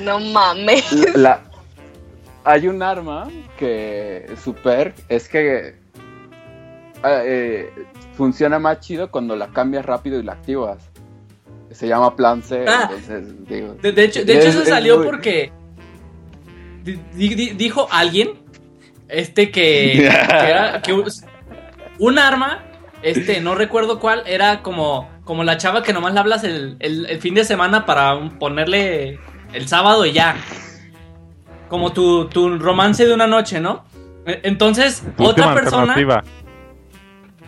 No 0.00 0.20
mames. 0.20 0.92
La, 1.16 1.40
hay 2.44 2.68
un 2.68 2.82
arma 2.82 3.28
que 3.58 4.26
super 4.42 4.92
es 5.08 5.28
que 5.28 5.76
eh, 7.06 7.70
funciona 8.16 8.58
más 8.58 8.80
chido 8.80 9.10
cuando 9.10 9.36
la 9.36 9.48
cambias 9.48 9.84
rápido 9.84 10.18
y 10.18 10.22
la 10.22 10.32
activas. 10.32 10.78
Se 11.70 11.88
llama 11.88 12.14
plan 12.14 12.42
C, 12.42 12.64
Ah. 12.68 12.88
entonces 12.90 13.46
digo. 13.48 13.74
De, 13.82 13.92
de 13.92 14.04
hecho, 14.04 14.24
de 14.24 14.32
hecho 14.34 14.48
Es- 14.48 14.54
eso 14.54 14.62
es 14.62 14.68
salió 14.68 14.98
muy- 14.98 15.06
porque 15.06 15.52
di- 16.84 17.00
di- 17.14 17.34
di- 17.34 17.50
dijo 17.50 17.88
alguien 17.90 18.30
este 19.08 19.50
que, 19.50 20.08
que 20.30 20.50
era 20.50 20.80
que 20.82 20.92
un 21.98 22.18
arma, 22.18 22.62
este, 23.02 23.40
no 23.40 23.54
recuerdo 23.54 23.98
cuál, 23.98 24.22
era 24.26 24.62
como, 24.62 25.10
como 25.24 25.42
la 25.44 25.56
chava 25.56 25.82
que 25.82 25.92
nomás 25.92 26.14
le 26.14 26.20
hablas 26.20 26.44
el, 26.44 26.76
el- 26.80 27.06
el 27.06 27.20
fin 27.20 27.34
de 27.34 27.44
semana 27.44 27.84
para 27.86 28.14
un- 28.14 28.38
ponerle 28.38 29.18
el 29.52 29.66
sábado 29.68 30.06
y 30.06 30.12
ya. 30.12 30.36
Como 31.68 31.92
tu, 31.92 32.26
tu 32.28 32.56
romance 32.58 33.04
de 33.04 33.14
una 33.14 33.26
noche, 33.26 33.58
¿no? 33.60 33.84
E- 34.26 34.40
Entonces, 34.44 35.02
otra 35.18 35.54
persona, 35.54 35.94
alternativa. 35.94 36.22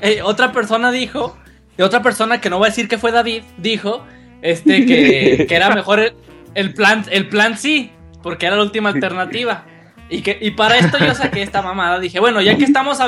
Eh, 0.01 0.21
otra 0.23 0.53
persona 0.53 0.91
dijo, 0.93 1.37
y 1.79 1.83
otra 1.83 2.03
persona 2.03 2.41
que 2.41 2.51
no 2.51 2.59
voy 2.59 2.67
a 2.67 2.71
decir 2.71 2.89
que 2.89 2.99
fue 2.99 3.13
David, 3.13 3.43
dijo, 3.59 4.05
este, 4.43 4.87
que, 4.87 5.47
que 5.49 5.55
era 5.55 5.71
mejor 5.71 6.01
el, 6.01 6.15
el 6.55 6.75
plan, 6.75 7.05
el 7.11 7.29
plan 7.29 7.57
sí, 7.59 7.93
porque 8.23 8.47
era 8.47 8.57
la 8.57 8.63
última 8.63 8.91
alternativa. 8.91 9.65
Y 10.09 10.23
que, 10.23 10.39
y 10.41 10.53
para 10.53 10.79
esto 10.79 10.99
yo 10.99 11.15
saqué 11.15 11.43
esta 11.43 11.63
mamada, 11.63 11.99
dije, 11.99 12.21
bueno, 12.21 12.41
ya 12.41 12.57
que 12.57 12.65
estamos, 12.65 12.99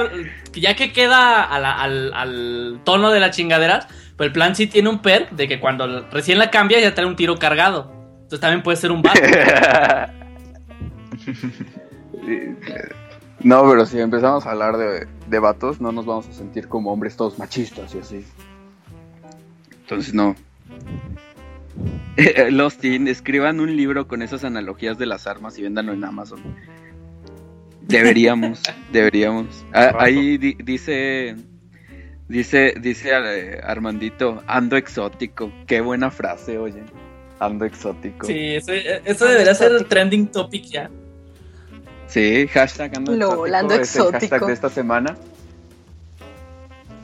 ya 0.52 0.74
que 0.74 0.92
queda 0.92 1.44
a 1.44 1.60
la- 1.60 1.80
al, 1.80 2.12
al 2.12 2.80
tono 2.84 3.12
de 3.12 3.20
las 3.20 3.36
chingaderas, 3.36 3.86
pues 4.16 4.26
el 4.28 4.32
plan 4.32 4.56
sí 4.56 4.66
tiene 4.66 4.88
un 4.88 5.00
per 5.00 5.30
de 5.30 5.46
que 5.46 5.60
cuando 5.60 6.08
recién 6.10 6.38
la 6.38 6.50
cambias 6.50 6.82
ya 6.82 6.94
trae 6.94 7.06
un 7.06 7.14
tiro 7.14 7.36
cargado. 7.36 7.92
Entonces 8.14 8.40
también 8.40 8.62
puede 8.64 8.76
ser 8.78 8.90
un 8.90 9.02
bate. 9.02 9.20
No, 13.40 13.68
pero 13.70 13.86
si 13.86 14.00
empezamos 14.00 14.46
a 14.46 14.50
hablar 14.50 14.76
de, 14.76 15.06
de 15.28 15.38
vatos, 15.38 15.80
no 15.80 15.92
nos 15.92 16.06
vamos 16.06 16.28
a 16.28 16.32
sentir 16.32 16.68
como 16.68 16.92
hombres 16.92 17.16
todos 17.16 17.38
machistas 17.38 17.94
y 17.94 17.98
así. 17.98 18.24
Entonces, 19.82 20.12
no. 20.12 20.34
Los 22.50 22.78
Teen, 22.78 23.06
escriban 23.06 23.60
un 23.60 23.76
libro 23.76 24.08
con 24.08 24.22
esas 24.22 24.42
analogías 24.44 24.98
de 24.98 25.06
las 25.06 25.26
armas 25.26 25.56
y 25.58 25.62
véndanlo 25.62 25.92
en 25.92 26.04
Amazon. 26.04 26.40
Deberíamos, 27.82 28.60
deberíamos. 28.92 29.64
Ah, 29.72 29.94
ahí 29.98 30.36
di- 30.36 30.56
dice, 30.62 31.36
dice, 32.28 32.74
dice 32.80 33.10
eh, 33.12 33.60
Armandito, 33.62 34.42
ando 34.46 34.76
exótico. 34.76 35.52
Qué 35.66 35.80
buena 35.80 36.10
frase, 36.10 36.58
oye. 36.58 36.82
Ando 37.38 37.64
exótico. 37.64 38.26
Sí, 38.26 38.56
eso, 38.56 38.72
eso 38.72 39.26
debería 39.26 39.54
ser 39.54 39.70
el 39.72 39.86
trending 39.86 40.26
topic 40.26 40.64
ya. 40.64 40.90
Sí, 42.08 42.46
hashtag 42.48 42.96
ando 42.96 43.12
Lol, 43.12 43.48
exótico. 43.48 43.56
ando 43.56 43.74
es 43.74 43.96
el 43.96 44.02
hashtag 44.02 44.14
exótico. 44.22 44.46
de 44.46 44.52
esta 44.52 44.68
semana. 44.70 45.16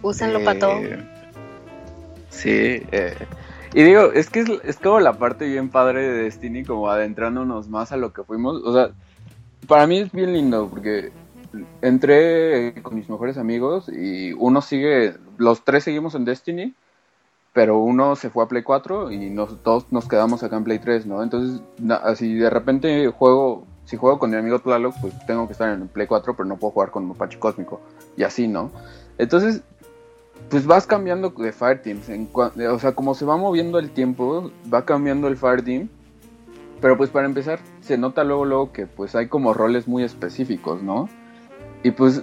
Úsenlo 0.03 0.41
Eh, 0.41 0.45
para 0.45 0.59
todo. 0.59 0.81
Sí, 2.31 2.51
eh, 2.51 3.15
y 3.75 3.83
digo, 3.83 4.13
es 4.13 4.29
que 4.31 4.41
es, 4.41 4.51
es 4.65 4.77
como 4.77 5.01
la 5.01 5.15
parte 5.15 5.47
bien 5.47 5.69
padre 5.71 6.03
de 6.09 6.23
Destiny, 6.25 6.65
como 6.65 6.89
adentrándonos 6.91 7.69
más 7.69 7.93
a 7.93 7.97
lo 7.97 8.13
que 8.13 8.23
fuimos. 8.25 8.63
O 8.65 8.73
sea, 8.75 8.91
para 9.69 9.87
mí 9.87 9.99
es 9.99 10.13
bien 10.13 10.33
lindo 10.33 10.69
porque 10.69 11.13
entré 11.83 12.75
con 12.83 12.97
mis 12.97 13.09
mejores 13.09 13.39
amigos 13.39 13.89
y 13.89 14.33
uno 14.33 14.61
sigue, 14.63 15.15
los 15.39 15.65
tres 15.65 15.85
seguimos 15.85 16.15
en 16.15 16.25
Destiny, 16.25 16.75
pero 17.53 17.79
uno 17.79 18.17
se 18.17 18.31
fue 18.31 18.45
a 18.45 18.49
Play 18.49 18.63
4 18.65 19.13
y 19.13 19.31
nos, 19.31 19.63
todos 19.63 19.87
nos 19.93 20.09
quedamos 20.09 20.43
acá 20.43 20.57
en 20.57 20.65
Play 20.65 20.81
3, 20.81 21.07
¿no? 21.07 21.23
Entonces, 21.23 21.61
na- 21.79 21.97
así 21.97 22.35
de 22.35 22.51
repente 22.51 23.07
juego, 23.09 23.65
si 23.85 23.97
juego 23.97 24.19
con 24.19 24.31
mi 24.31 24.37
amigo 24.37 24.59
Tlaloc, 24.59 24.95
pues 25.01 25.15
tengo 25.27 25.47
que 25.47 25.53
estar 25.53 25.69
en 25.69 25.89
Play 25.89 26.07
4, 26.07 26.35
pero 26.35 26.49
no 26.49 26.57
puedo 26.57 26.73
jugar 26.73 26.91
con 26.91 27.07
Mapache 27.07 27.39
Cósmico 27.39 27.81
y 28.17 28.23
así, 28.23 28.49
¿no? 28.49 28.71
Entonces, 29.19 29.63
pues 30.49 30.67
vas 30.67 30.87
cambiando 30.87 31.31
de 31.31 31.53
Fireteams. 31.53 32.09
En 32.09 32.29
o 32.33 32.79
sea, 32.79 32.93
como 32.93 33.15
se 33.15 33.25
va 33.25 33.37
moviendo 33.37 33.79
el 33.79 33.91
tiempo, 33.91 34.51
va 34.73 34.85
cambiando 34.85 35.29
el 35.29 35.37
Fireteam. 35.37 35.89
Pero 36.81 36.97
pues 36.97 37.11
para 37.11 37.27
empezar, 37.27 37.61
se 37.81 37.97
nota 37.97 38.25
luego, 38.25 38.45
luego 38.45 38.73
que 38.73 38.87
pues 38.87 39.15
hay 39.15 39.29
como 39.29 39.55
roles 39.55 39.89
muy 39.89 40.03
específicos, 40.03 40.83
¿no? 40.83 41.09
Y 41.83 41.93
pues 41.93 42.23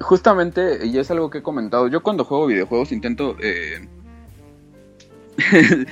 justamente, 0.00 0.86
y 0.86 0.98
es 0.98 1.10
algo 1.10 1.30
que 1.30 1.38
he 1.38 1.42
comentado, 1.42 1.88
yo 1.88 2.02
cuando 2.02 2.24
juego 2.24 2.46
videojuegos 2.46 2.92
intento... 2.92 3.36
Eh... 3.40 3.88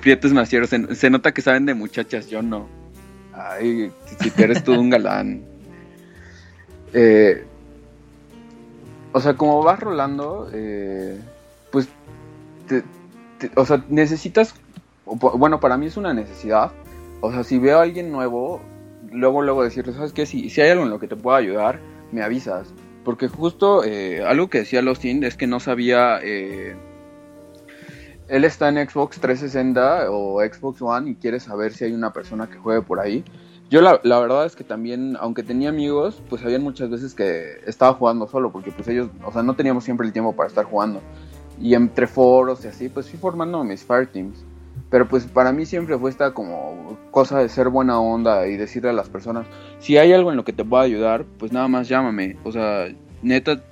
Prietos 0.00 0.32
macieros, 0.32 0.70
se 0.70 1.10
nota 1.10 1.32
que 1.32 1.42
saben 1.42 1.66
de 1.66 1.74
muchachas, 1.74 2.28
yo 2.28 2.40
no. 2.42 2.81
Ay, 3.34 3.90
si 4.20 4.42
eres 4.42 4.62
tú 4.64 4.72
un 4.78 4.90
galán. 4.90 5.44
Eh, 6.94 7.46
o 9.12 9.20
sea, 9.20 9.32
como 9.32 9.62
vas 9.62 9.80
rolando, 9.80 10.50
eh, 10.52 11.18
pues, 11.70 11.88
te- 12.68 12.82
te- 13.38 13.50
o 13.56 13.64
sea, 13.64 13.82
necesitas, 13.88 14.54
bueno, 15.06 15.58
para 15.58 15.78
mí 15.78 15.86
es 15.86 15.96
una 15.96 16.12
necesidad. 16.12 16.70
O 17.22 17.32
sea, 17.32 17.44
si 17.44 17.58
veo 17.58 17.78
a 17.78 17.82
alguien 17.82 18.12
nuevo, 18.12 18.60
luego, 19.10 19.40
luego 19.40 19.64
decirle, 19.64 19.94
¿sabes 19.94 20.12
qué? 20.12 20.26
Si, 20.26 20.50
si 20.50 20.60
hay 20.60 20.68
algo 20.70 20.84
en 20.84 20.90
lo 20.90 20.98
que 20.98 21.08
te 21.08 21.16
pueda 21.16 21.38
ayudar, 21.38 21.78
me 22.10 22.22
avisas. 22.22 22.68
Porque 23.04 23.26
justo 23.28 23.84
eh, 23.84 24.22
algo 24.22 24.50
que 24.50 24.58
decía 24.58 24.82
Lostin 24.82 25.24
es 25.24 25.36
que 25.36 25.46
no 25.46 25.60
sabía, 25.60 26.18
eh, 26.22 26.76
él 28.32 28.44
está 28.44 28.70
en 28.70 28.76
Xbox 28.76 29.20
360 29.20 30.10
o 30.10 30.40
Xbox 30.40 30.80
One 30.80 31.10
y 31.10 31.14
quiere 31.16 31.38
saber 31.38 31.74
si 31.74 31.84
hay 31.84 31.92
una 31.92 32.14
persona 32.14 32.48
que 32.48 32.56
juegue 32.56 32.80
por 32.80 32.98
ahí. 32.98 33.22
Yo 33.68 33.82
la, 33.82 34.00
la 34.04 34.18
verdad 34.20 34.46
es 34.46 34.56
que 34.56 34.64
también, 34.64 35.18
aunque 35.20 35.42
tenía 35.42 35.68
amigos, 35.68 36.22
pues 36.30 36.42
habían 36.42 36.62
muchas 36.62 36.88
veces 36.88 37.14
que 37.14 37.60
estaba 37.66 37.92
jugando 37.92 38.26
solo, 38.26 38.50
porque 38.50 38.72
pues 38.72 38.88
ellos, 38.88 39.10
o 39.22 39.30
sea, 39.32 39.42
no 39.42 39.54
teníamos 39.54 39.84
siempre 39.84 40.06
el 40.06 40.14
tiempo 40.14 40.34
para 40.34 40.48
estar 40.48 40.64
jugando. 40.64 41.02
Y 41.60 41.74
entre 41.74 42.06
foros 42.06 42.64
y 42.64 42.68
así, 42.68 42.88
pues 42.88 43.10
fui 43.10 43.18
formando 43.18 43.62
mis 43.64 43.84
fire 43.84 44.06
teams. 44.06 44.42
Pero 44.88 45.06
pues 45.06 45.26
para 45.26 45.52
mí 45.52 45.66
siempre 45.66 45.98
fue 45.98 46.08
esta 46.08 46.32
como 46.32 46.96
cosa 47.10 47.38
de 47.38 47.50
ser 47.50 47.68
buena 47.68 48.00
onda 48.00 48.46
y 48.46 48.56
decirle 48.56 48.88
a 48.88 48.94
las 48.94 49.10
personas, 49.10 49.46
si 49.78 49.98
hay 49.98 50.14
algo 50.14 50.30
en 50.30 50.38
lo 50.38 50.44
que 50.44 50.54
te 50.54 50.64
pueda 50.64 50.84
ayudar, 50.84 51.26
pues 51.38 51.52
nada 51.52 51.68
más 51.68 51.86
llámame. 51.86 52.38
O 52.44 52.52
sea, 52.52 52.88
neta, 53.20 53.62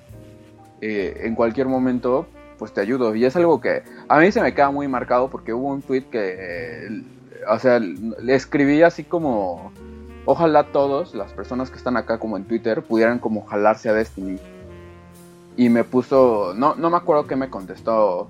eh, 0.82 1.22
en 1.22 1.34
cualquier 1.34 1.66
momento, 1.66 2.26
pues 2.60 2.72
te 2.74 2.82
ayudo. 2.82 3.16
Y 3.16 3.24
es 3.24 3.34
algo 3.34 3.60
que 3.60 3.82
a 4.06 4.20
mí 4.20 4.30
se 4.30 4.42
me 4.42 4.54
queda 4.54 4.70
muy 4.70 4.86
marcado 4.86 5.28
porque 5.30 5.54
hubo 5.54 5.68
un 5.68 5.80
tweet 5.80 6.02
que, 6.02 7.02
o 7.48 7.58
sea, 7.58 7.80
le 7.80 8.34
escribí 8.34 8.82
así 8.82 9.02
como, 9.02 9.72
ojalá 10.26 10.64
todos, 10.64 11.14
las 11.14 11.32
personas 11.32 11.70
que 11.70 11.78
están 11.78 11.96
acá 11.96 12.18
como 12.18 12.36
en 12.36 12.44
Twitter, 12.44 12.82
pudieran 12.82 13.18
como 13.18 13.46
jalarse 13.46 13.88
a 13.88 13.94
Destiny. 13.94 14.38
Y 15.56 15.70
me 15.70 15.84
puso, 15.84 16.52
no, 16.54 16.74
no 16.74 16.90
me 16.90 16.98
acuerdo 16.98 17.26
qué 17.26 17.34
me 17.34 17.48
contestó 17.48 18.28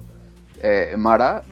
eh, 0.62 0.94
Mara. 0.96 1.42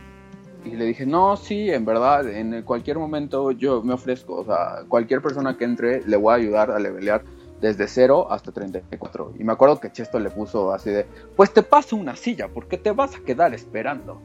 Y 0.65 0.77
le 0.77 0.85
dije, 0.85 1.05
no, 1.05 1.37
sí, 1.37 1.71
en 1.71 1.85
verdad, 1.85 2.29
en 2.29 2.63
cualquier 2.63 2.99
momento 2.99 3.51
yo 3.51 3.83
me 3.83 3.95
ofrezco. 3.95 4.37
O 4.37 4.45
sea, 4.45 4.85
cualquier 4.87 5.21
persona 5.21 5.57
que 5.57 5.65
entre 5.65 6.07
le 6.07 6.17
voy 6.17 6.33
a 6.33 6.37
ayudar 6.37 6.71
a 6.71 6.79
levelear 6.79 7.23
desde 7.61 7.89
0 7.89 8.29
hasta 8.31 8.53
34. 8.53 9.35
Y 9.39 9.45
me 9.45 9.53
acuerdo 9.53 9.81
que 9.81 9.91
Chesto 9.91 10.19
le 10.19 10.31
puso 10.31 10.73
así 10.73 10.91
de, 10.91 11.07
pues 11.37 11.53
te 11.53 11.63
paso 11.63 11.97
una 11.97 12.15
silla 12.17 12.49
porque 12.49 12.79
te 12.79 12.91
vas 12.93 13.15
a 13.15 13.21
quedar 13.21 13.55
esperando. 13.55 14.21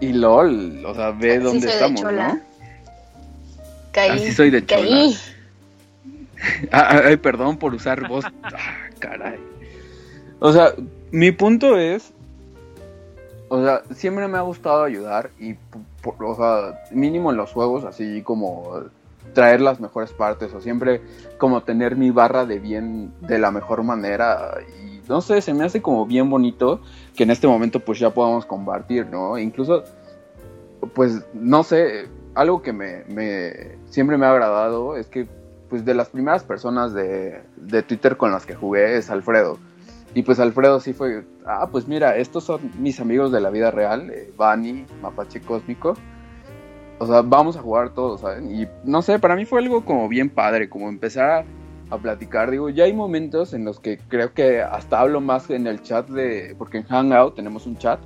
Y 0.00 0.12
LOL, 0.12 0.84
o 0.84 0.94
sea, 0.94 1.10
ve 1.12 1.36
Así 1.36 1.44
dónde 1.44 1.68
estamos, 1.68 2.00
chola. 2.00 2.34
¿no? 2.34 2.40
Caí. 3.92 4.10
Así 4.10 4.32
soy 4.32 4.50
de 4.50 4.64
chola. 4.66 4.82
Caí. 4.82 5.16
Ah, 6.72 7.02
Ay, 7.04 7.16
perdón 7.18 7.56
por 7.56 7.72
usar 7.72 8.08
voz. 8.08 8.24
Ah, 8.42 8.88
caray. 8.98 9.38
O 10.40 10.52
sea, 10.52 10.74
mi 11.12 11.30
punto 11.30 11.78
es. 11.78 12.12
O 13.48 13.62
sea, 13.62 13.82
siempre 13.94 14.26
me 14.26 14.38
ha 14.38 14.40
gustado 14.40 14.82
ayudar 14.82 15.30
y, 15.38 15.54
por- 16.02 16.16
o 16.24 16.34
sea, 16.34 16.82
mínimo 16.90 17.30
en 17.30 17.36
los 17.36 17.52
juegos, 17.52 17.84
así 17.84 18.22
como 18.22 18.82
traer 19.32 19.60
las 19.60 19.80
mejores 19.80 20.12
partes 20.12 20.52
o 20.54 20.60
siempre 20.60 21.00
como 21.38 21.62
tener 21.62 21.96
mi 21.96 22.10
barra 22.10 22.44
de 22.46 22.58
bien 22.58 23.12
de 23.20 23.38
la 23.38 23.50
mejor 23.50 23.82
manera 23.82 24.58
y 24.84 25.00
no 25.08 25.20
sé, 25.20 25.40
se 25.42 25.52
me 25.54 25.64
hace 25.64 25.82
como 25.82 26.06
bien 26.06 26.30
bonito 26.30 26.80
que 27.16 27.24
en 27.24 27.30
este 27.30 27.46
momento 27.48 27.80
pues 27.80 27.98
ya 27.98 28.10
podamos 28.10 28.46
compartir, 28.46 29.06
¿no? 29.06 29.36
Incluso 29.38 29.84
pues 30.94 31.22
no 31.34 31.62
sé, 31.62 32.08
algo 32.34 32.62
que 32.62 32.72
me, 32.72 33.04
me- 33.08 33.78
siempre 33.86 34.16
me 34.18 34.26
ha 34.26 34.30
agradado 34.32 34.96
es 34.96 35.06
que 35.06 35.26
pues 35.68 35.84
de 35.84 35.94
las 35.94 36.08
primeras 36.10 36.44
personas 36.44 36.92
de, 36.92 37.40
de 37.56 37.82
Twitter 37.82 38.16
con 38.16 38.30
las 38.30 38.44
que 38.44 38.54
jugué 38.54 38.96
es 38.98 39.08
Alfredo. 39.10 39.58
Y 40.14 40.22
pues 40.22 40.38
Alfredo 40.38 40.78
sí 40.80 40.92
fue, 40.92 41.24
ah, 41.46 41.66
pues 41.72 41.88
mira, 41.88 42.18
estos 42.18 42.44
son 42.44 42.60
mis 42.78 43.00
amigos 43.00 43.32
de 43.32 43.40
la 43.40 43.48
vida 43.48 43.70
real, 43.70 44.10
eh, 44.10 44.30
Bani, 44.36 44.84
Mapache 45.00 45.40
Cósmico. 45.40 45.94
O 47.02 47.06
sea, 47.08 47.20
vamos 47.20 47.56
a 47.56 47.62
jugar 47.62 47.90
todos, 47.94 48.20
¿saben? 48.20 48.54
Y 48.54 48.68
no 48.84 49.02
sé, 49.02 49.18
para 49.18 49.34
mí 49.34 49.44
fue 49.44 49.58
algo 49.58 49.84
como 49.84 50.08
bien 50.08 50.30
padre, 50.30 50.68
como 50.68 50.88
empezar 50.88 51.30
a, 51.30 51.44
a 51.90 51.98
platicar. 51.98 52.48
Digo, 52.48 52.68
ya 52.68 52.84
hay 52.84 52.92
momentos 52.92 53.54
en 53.54 53.64
los 53.64 53.80
que 53.80 53.98
creo 54.06 54.32
que 54.34 54.62
hasta 54.62 55.00
hablo 55.00 55.20
más 55.20 55.50
en 55.50 55.66
el 55.66 55.82
chat 55.82 56.08
de, 56.08 56.54
porque 56.56 56.78
en 56.78 56.84
Hangout 56.84 57.34
tenemos 57.34 57.66
un 57.66 57.76
chat. 57.76 57.98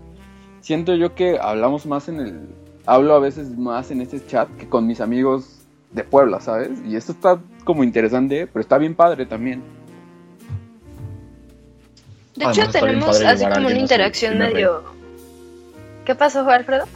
Siento 0.63 0.95
yo 0.95 1.15
que 1.15 1.39
hablamos 1.39 1.85
más 1.85 2.09
en 2.09 2.21
el, 2.21 2.49
hablo 2.87 3.13
a 3.13 3.19
veces 3.19 3.51
más 3.51 3.91
en 3.91 4.01
ese 4.01 4.25
chat 4.25 4.49
que 4.57 4.67
con 4.67 4.87
mis 4.87 5.03
amigos 5.03 5.59
de 5.91 6.03
Puebla, 6.03 6.41
¿sabes? 6.41 6.71
Y 6.87 6.97
esto 6.97 7.13
está 7.13 7.39
como 7.65 7.85
interesante, 7.85 8.47
pero 8.47 8.63
está 8.63 8.79
bien 8.79 8.95
padre 8.95 9.27
también. 9.27 9.63
De 12.35 12.47
Además, 12.47 12.57
hecho, 12.57 12.81
tenemos 12.81 13.21
así 13.21 13.45
como 13.45 13.67
una 13.67 13.79
interacción 13.79 14.39
medio. 14.39 14.85
¿Qué 16.07 16.15
pasó, 16.15 16.49
Alfredo? 16.49 16.87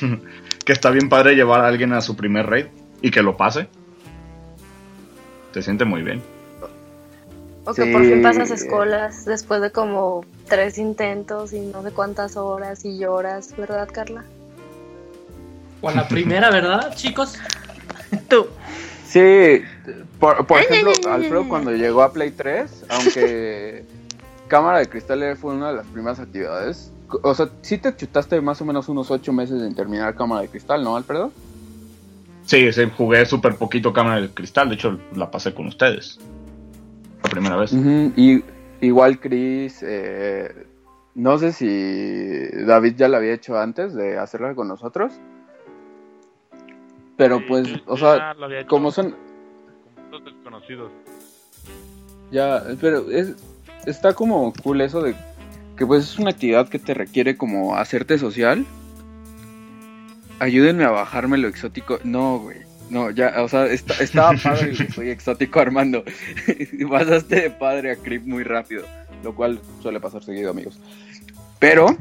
que 0.66 0.72
está 0.72 0.90
bien 0.90 1.08
padre 1.08 1.36
llevar 1.36 1.64
a 1.64 1.68
alguien 1.68 1.92
a 1.92 2.00
su 2.02 2.16
primer 2.16 2.46
raid 2.46 2.66
y 3.00 3.10
que 3.12 3.22
lo 3.22 3.36
pase. 3.36 3.68
Se 5.54 5.62
siente 5.62 5.84
muy 5.86 6.02
bien. 6.02 6.20
O 7.64 7.72
que 7.72 7.84
Sí. 7.84 7.92
por 7.92 8.02
fin 8.02 8.20
pasas 8.20 8.50
escolas 8.50 9.24
después 9.24 9.60
de 9.62 9.70
como 9.70 10.24
tres 10.48 10.76
intentos 10.76 11.52
y 11.52 11.60
no 11.60 11.82
sé 11.82 11.92
cuántas 11.92 12.36
horas 12.36 12.84
y 12.84 12.98
lloras, 12.98 13.56
¿verdad, 13.56 13.88
Carla? 13.92 14.24
O 15.80 15.88
a 15.88 15.92
la 15.94 16.08
primera, 16.08 16.50
¿verdad, 16.50 16.94
chicos? 16.94 17.38
Tú. 18.28 18.48
Sí, 19.06 19.62
por, 20.18 20.46
por 20.46 20.60
ejemplo, 20.60 20.92
Alfredo 21.08 21.48
cuando 21.48 21.70
llegó 21.70 22.02
a 22.02 22.12
Play 22.12 22.32
3, 22.32 22.86
aunque 22.88 23.84
Cámara 24.48 24.78
de 24.80 24.88
Cristal 24.88 25.36
fue 25.36 25.54
una 25.54 25.70
de 25.70 25.76
las 25.76 25.86
primeras 25.86 26.18
actividades, 26.18 26.92
o 27.22 27.34
sea, 27.34 27.48
sí 27.62 27.78
te 27.78 27.94
chutaste 27.94 28.40
más 28.40 28.60
o 28.60 28.64
menos 28.64 28.88
unos 28.88 29.10
ocho 29.10 29.32
meses 29.32 29.62
en 29.62 29.74
terminar 29.74 30.14
Cámara 30.14 30.42
de 30.42 30.48
Cristal, 30.48 30.82
¿no, 30.82 30.96
Alfredo? 30.96 31.32
Sí, 32.46 32.72
sí, 32.72 32.82
jugué 32.96 33.26
súper 33.26 33.56
poquito 33.56 33.92
cámara 33.92 34.20
de 34.20 34.30
cristal. 34.30 34.68
De 34.68 34.76
hecho, 34.76 34.98
la 35.14 35.30
pasé 35.30 35.52
con 35.52 35.66
ustedes. 35.66 36.18
La 37.22 37.28
primera 37.28 37.56
vez. 37.56 37.72
Y 37.72 38.42
igual 38.80 39.18
Chris, 39.18 39.82
eh, 39.82 40.66
no 41.16 41.38
sé 41.38 41.52
si 41.52 42.64
David 42.64 42.94
ya 42.96 43.08
lo 43.08 43.16
había 43.16 43.34
hecho 43.34 43.58
antes 43.58 43.94
de 43.94 44.16
hacerla 44.16 44.54
con 44.54 44.68
nosotros, 44.68 45.12
pero 47.16 47.38
Sí, 47.38 47.44
pues, 47.48 47.68
o 47.86 47.96
sea, 47.96 48.36
como 48.68 48.92
son, 48.92 49.16
con 50.10 50.24
desconocidos. 50.24 50.92
Ya, 52.30 52.62
pero 52.80 53.10
es, 53.10 53.34
está 53.86 54.12
como 54.12 54.52
cool 54.62 54.82
eso 54.82 55.02
de 55.02 55.16
que 55.76 55.86
pues 55.86 56.04
es 56.04 56.18
una 56.18 56.30
actividad 56.30 56.68
que 56.68 56.78
te 56.78 56.94
requiere 56.94 57.36
como 57.36 57.76
hacerte 57.76 58.18
social. 58.18 58.64
Ayúdenme 60.38 60.84
a 60.84 60.90
bajarme 60.90 61.38
lo 61.38 61.48
exótico. 61.48 61.98
No, 62.04 62.38
güey. 62.38 62.58
No, 62.90 63.10
ya, 63.10 63.34
o 63.42 63.48
sea, 63.48 63.66
está- 63.66 63.94
estaba 64.02 64.32
padre 64.42 64.72
que 64.72 64.90
soy 64.92 65.10
exótico 65.10 65.60
Armando. 65.60 66.04
Pasaste 66.88 67.40
de 67.42 67.50
padre 67.50 67.92
a 67.92 67.96
Creep 67.96 68.26
muy 68.26 68.44
rápido, 68.44 68.84
lo 69.24 69.34
cual 69.34 69.60
suele 69.82 69.98
pasar 70.00 70.22
seguido, 70.22 70.50
amigos. 70.50 70.78
Pero, 71.58 71.96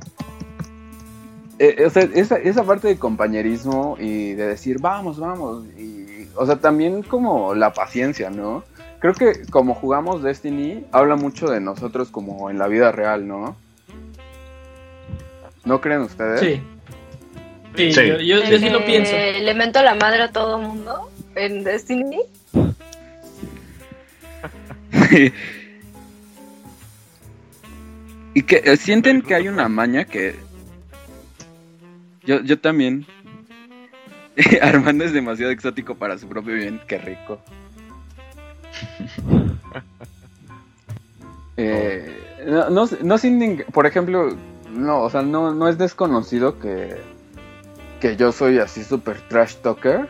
eh, 1.60 1.84
o 1.86 1.90
sea, 1.90 2.04
esa, 2.14 2.36
esa 2.38 2.64
parte 2.64 2.88
de 2.90 2.98
compañerismo 2.98 3.98
y 4.00 4.34
de 4.34 4.48
decir, 4.48 4.80
vamos, 4.80 5.18
vamos, 5.20 5.66
y, 5.78 6.28
o 6.36 6.46
sea, 6.46 6.58
también 6.58 7.02
como 7.04 7.56
la 7.56 7.74
paciencia, 7.74 8.30
¿no? 8.30 8.64
Creo 9.00 9.14
que 9.14 9.46
como 9.50 9.74
jugamos 9.76 10.24
Destiny, 10.24 10.86
habla 10.92 11.16
mucho 11.16 11.48
de 11.48 11.62
nosotros 11.62 12.10
como 12.10 12.50
en 12.50 12.58
la 12.60 12.68
vida 12.68 12.92
real, 12.92 13.28
¿no? 13.28 13.56
¿No 15.66 15.82
creen 15.82 16.02
ustedes? 16.02 16.40
Sí. 16.40 16.62
Sí, 17.76 17.92
Sí. 17.92 18.08
Yo, 18.08 18.20
yo- 18.20 18.44
yo 18.44 18.58
sí 18.60 18.70
lo 18.70 18.80
Eh, 18.80 18.84
pienso. 18.86 19.12
Le 19.16 19.54
mento 19.54 19.82
la 19.84 19.96
madre 19.96 20.24
a 20.24 20.32
todo 20.32 20.60
mundo 20.60 21.10
en 21.36 21.64
Destiny. 21.64 22.20
y 28.34 28.42
que 28.44 28.62
eh, 28.64 28.78
sienten 28.78 29.22
que 29.22 29.36
hay 29.36 29.48
una 29.48 29.70
maña 29.70 30.06
que... 30.06 30.36
Yo, 32.24 32.42
yo 32.42 32.60
también. 32.60 33.06
Armando 34.62 35.06
es 35.06 35.14
demasiado 35.14 35.52
exótico 35.52 35.96
para 35.96 36.18
su 36.18 36.28
propio 36.28 36.56
bien, 36.56 36.82
qué 36.88 36.98
rico. 36.98 37.40
Eh, 41.58 42.14
no, 42.48 42.70
no, 42.70 42.86
no 43.02 43.18
sienten, 43.18 43.64
por 43.72 43.86
ejemplo, 43.88 44.36
no, 44.76 45.02
o 45.02 45.10
sea, 45.10 45.22
no, 45.22 45.54
no 45.54 45.68
es 45.68 45.78
desconocido 45.78 46.60
que, 46.60 47.02
que 48.00 48.16
yo 48.16 48.32
soy 48.32 48.60
así 48.60 48.84
super 48.84 49.20
trash 49.28 49.56
talker. 49.56 50.08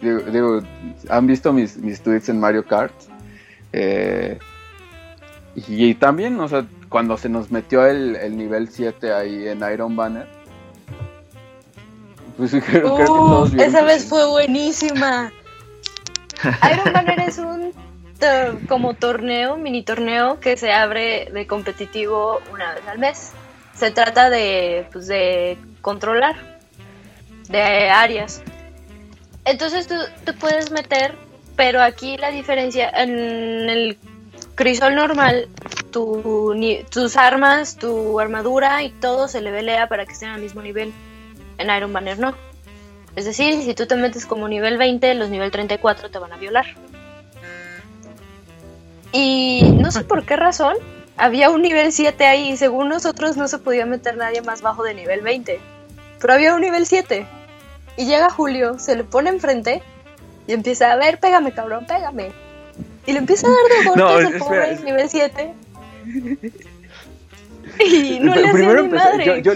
Digo, 0.00 0.20
digo, 0.20 0.62
han 1.08 1.26
visto 1.26 1.52
mis, 1.52 1.76
mis 1.76 2.00
tweets 2.00 2.28
en 2.28 2.40
Mario 2.40 2.64
Kart. 2.64 2.94
Eh, 3.72 4.38
y, 5.56 5.86
y 5.86 5.94
también, 5.94 6.38
o 6.40 6.48
sea, 6.48 6.66
cuando 6.88 7.16
se 7.16 7.28
nos 7.28 7.50
metió 7.50 7.86
el, 7.86 8.16
el 8.16 8.36
nivel 8.36 8.68
7 8.68 9.12
ahí 9.12 9.48
en 9.48 9.62
Iron 9.72 9.96
Banner. 9.96 10.28
Pues 12.36 12.50
creo, 12.50 12.62
creo 12.66 12.96
que 12.96 13.02
Uh, 13.02 13.06
todos 13.06 13.52
vieron 13.52 13.68
esa 13.68 13.80
que 13.80 13.86
vez 13.86 14.04
fue 14.04 14.26
buenísima. 14.28 15.32
Iron 16.72 16.92
Banner 16.92 17.20
es 17.20 17.38
un 17.38 17.72
como 18.68 18.94
torneo, 18.94 19.56
mini 19.56 19.82
torneo 19.82 20.40
que 20.40 20.56
se 20.56 20.72
abre 20.72 21.30
de 21.32 21.46
competitivo 21.46 22.40
una 22.52 22.74
vez 22.74 22.86
al 22.86 22.98
mes. 22.98 23.32
Se 23.76 23.90
trata 23.90 24.30
de, 24.30 24.86
pues, 24.92 25.06
de 25.06 25.58
controlar, 25.80 26.36
de 27.48 27.90
áreas. 27.90 28.42
Entonces 29.44 29.86
tú 29.86 29.94
te 30.24 30.32
puedes 30.32 30.70
meter, 30.70 31.14
pero 31.56 31.82
aquí 31.82 32.16
la 32.16 32.30
diferencia 32.30 32.88
en 32.88 33.68
el 33.68 33.98
crisol 34.54 34.94
normal, 34.94 35.48
tu, 35.90 36.54
tus 36.90 37.16
armas, 37.16 37.76
tu 37.76 38.18
armadura 38.18 38.82
y 38.82 38.90
todo 38.90 39.28
se 39.28 39.40
levelea 39.40 39.88
para 39.88 40.06
que 40.06 40.12
estén 40.12 40.30
al 40.30 40.40
mismo 40.40 40.62
nivel. 40.62 40.92
En 41.58 41.70
Iron 41.70 41.92
Banner 41.92 42.18
no. 42.18 42.34
Es 43.16 43.26
decir, 43.26 43.62
si 43.62 43.74
tú 43.74 43.86
te 43.86 43.94
metes 43.96 44.26
como 44.26 44.48
nivel 44.48 44.76
20, 44.76 45.14
los 45.14 45.30
nivel 45.30 45.50
34 45.50 46.10
te 46.10 46.18
van 46.18 46.32
a 46.32 46.36
violar. 46.36 46.66
Y 49.12 49.62
no 49.78 49.92
sé 49.92 50.02
por 50.02 50.24
qué 50.24 50.34
razón, 50.34 50.74
había 51.16 51.50
un 51.50 51.62
nivel 51.62 51.92
7 51.92 52.24
ahí 52.24 52.50
y 52.50 52.56
según 52.56 52.88
nosotros 52.88 53.36
no 53.36 53.48
se 53.48 53.58
podía 53.58 53.86
meter 53.86 54.16
nadie 54.16 54.42
más 54.42 54.62
bajo 54.62 54.82
de 54.82 54.94
nivel 54.94 55.22
20. 55.22 55.60
Pero 56.20 56.32
había 56.32 56.54
un 56.54 56.60
nivel 56.60 56.86
7. 56.86 57.26
Y 57.96 58.06
llega 58.06 58.30
Julio, 58.30 58.78
se 58.78 58.96
le 58.96 59.04
pone 59.04 59.30
enfrente 59.30 59.82
y 60.46 60.52
empieza 60.52 60.92
a 60.92 60.96
ver, 60.96 61.18
pégame 61.20 61.52
cabrón, 61.52 61.86
pégame. 61.86 62.32
Y 63.06 63.12
le 63.12 63.18
empieza 63.18 63.46
a 63.46 63.50
dar 63.50 63.94
de 63.94 64.00
golpes 64.02 64.26
al 64.26 64.38
pobre 64.38 64.76
nivel 64.84 65.08
7. 65.08 65.54
Y 67.80 68.20
no 68.20 68.34
le 68.34 68.48
hacía 68.48 68.82
ni 68.82 68.88
madre. 68.88 69.24
yo, 69.24 69.36
yo, 69.38 69.52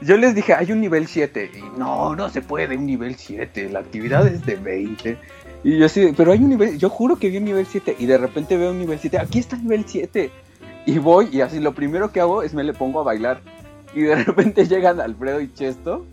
yo 0.00 0.16
les 0.16 0.34
dije, 0.34 0.54
hay 0.54 0.72
un 0.72 0.80
nivel 0.80 1.06
7. 1.06 1.50
Y 1.54 1.78
no, 1.78 2.14
no 2.16 2.28
se 2.30 2.42
puede 2.42 2.76
un 2.76 2.86
nivel 2.86 3.16
7. 3.16 3.68
La 3.70 3.80
actividad 3.80 4.26
es 4.26 4.46
de 4.46 4.56
20. 4.56 5.18
Y 5.64 5.78
yo 5.78 5.86
así, 5.86 6.12
pero 6.16 6.32
hay 6.32 6.38
un 6.38 6.48
nivel, 6.48 6.78
yo 6.78 6.88
juro 6.88 7.16
que 7.16 7.28
vi 7.28 7.36
un 7.36 7.44
nivel 7.44 7.66
7. 7.66 7.96
Y 7.98 8.06
de 8.06 8.18
repente 8.18 8.56
veo 8.56 8.70
un 8.70 8.78
nivel 8.78 8.98
7. 8.98 9.18
Aquí 9.18 9.38
está 9.38 9.56
el 9.56 9.64
nivel 9.64 9.84
7. 9.86 10.30
Y 10.84 10.98
voy 10.98 11.28
y 11.32 11.40
así 11.40 11.60
lo 11.60 11.74
primero 11.74 12.12
que 12.12 12.20
hago 12.20 12.42
es 12.42 12.54
me 12.54 12.64
le 12.64 12.72
pongo 12.72 13.00
a 13.00 13.04
bailar. 13.04 13.40
Y 13.94 14.02
de 14.02 14.16
repente 14.24 14.66
llegan 14.66 15.00
Alfredo 15.00 15.40
y 15.40 15.52
Chesto. 15.52 16.04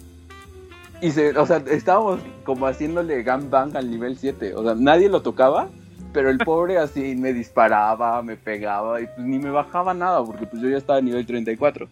Y 1.01 1.11
se, 1.11 1.37
o 1.37 1.45
sea, 1.45 1.63
estábamos 1.67 2.19
como 2.43 2.67
haciéndole 2.67 3.23
gangbang 3.23 3.75
al 3.77 3.89
nivel 3.89 4.17
7. 4.17 4.53
O 4.55 4.63
sea, 4.63 4.75
nadie 4.75 5.09
lo 5.09 5.21
tocaba. 5.21 5.69
Pero 6.11 6.31
el 6.31 6.39
pobre 6.39 6.79
así 6.79 7.15
me 7.15 7.33
disparaba, 7.33 8.23
me 8.23 8.35
pegaba 8.35 8.99
y 8.99 9.05
pues 9.05 9.19
ni 9.19 9.37
me 9.37 9.51
bajaba 9.51 9.93
nada 9.93 10.23
porque 10.23 10.47
pues 10.47 10.59
yo 10.59 10.67
ya 10.67 10.77
estaba 10.77 10.97
a 10.97 11.01
nivel 11.03 11.23
34. 11.23 11.87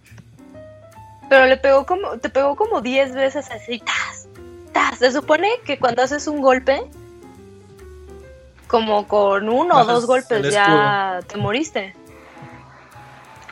Pero 1.30 1.46
le 1.46 1.58
pegó 1.58 1.86
como, 1.86 2.18
te 2.18 2.30
pegó 2.30 2.56
como 2.56 2.82
10 2.82 3.14
veces 3.14 3.48
así, 3.52 3.80
tas, 3.80 4.28
tas. 4.74 4.98
Se 4.98 5.12
supone 5.12 5.48
que 5.66 5.78
cuando 5.78 6.02
haces 6.02 6.26
un 6.28 6.42
golpe, 6.42 6.82
como 8.68 9.08
con 9.08 9.50
uno 9.50 9.82
o 9.82 9.86
dos 9.86 10.06
golpes 10.06 10.52
ya 10.52 11.20
te 11.28 11.38
moriste. 11.38 11.94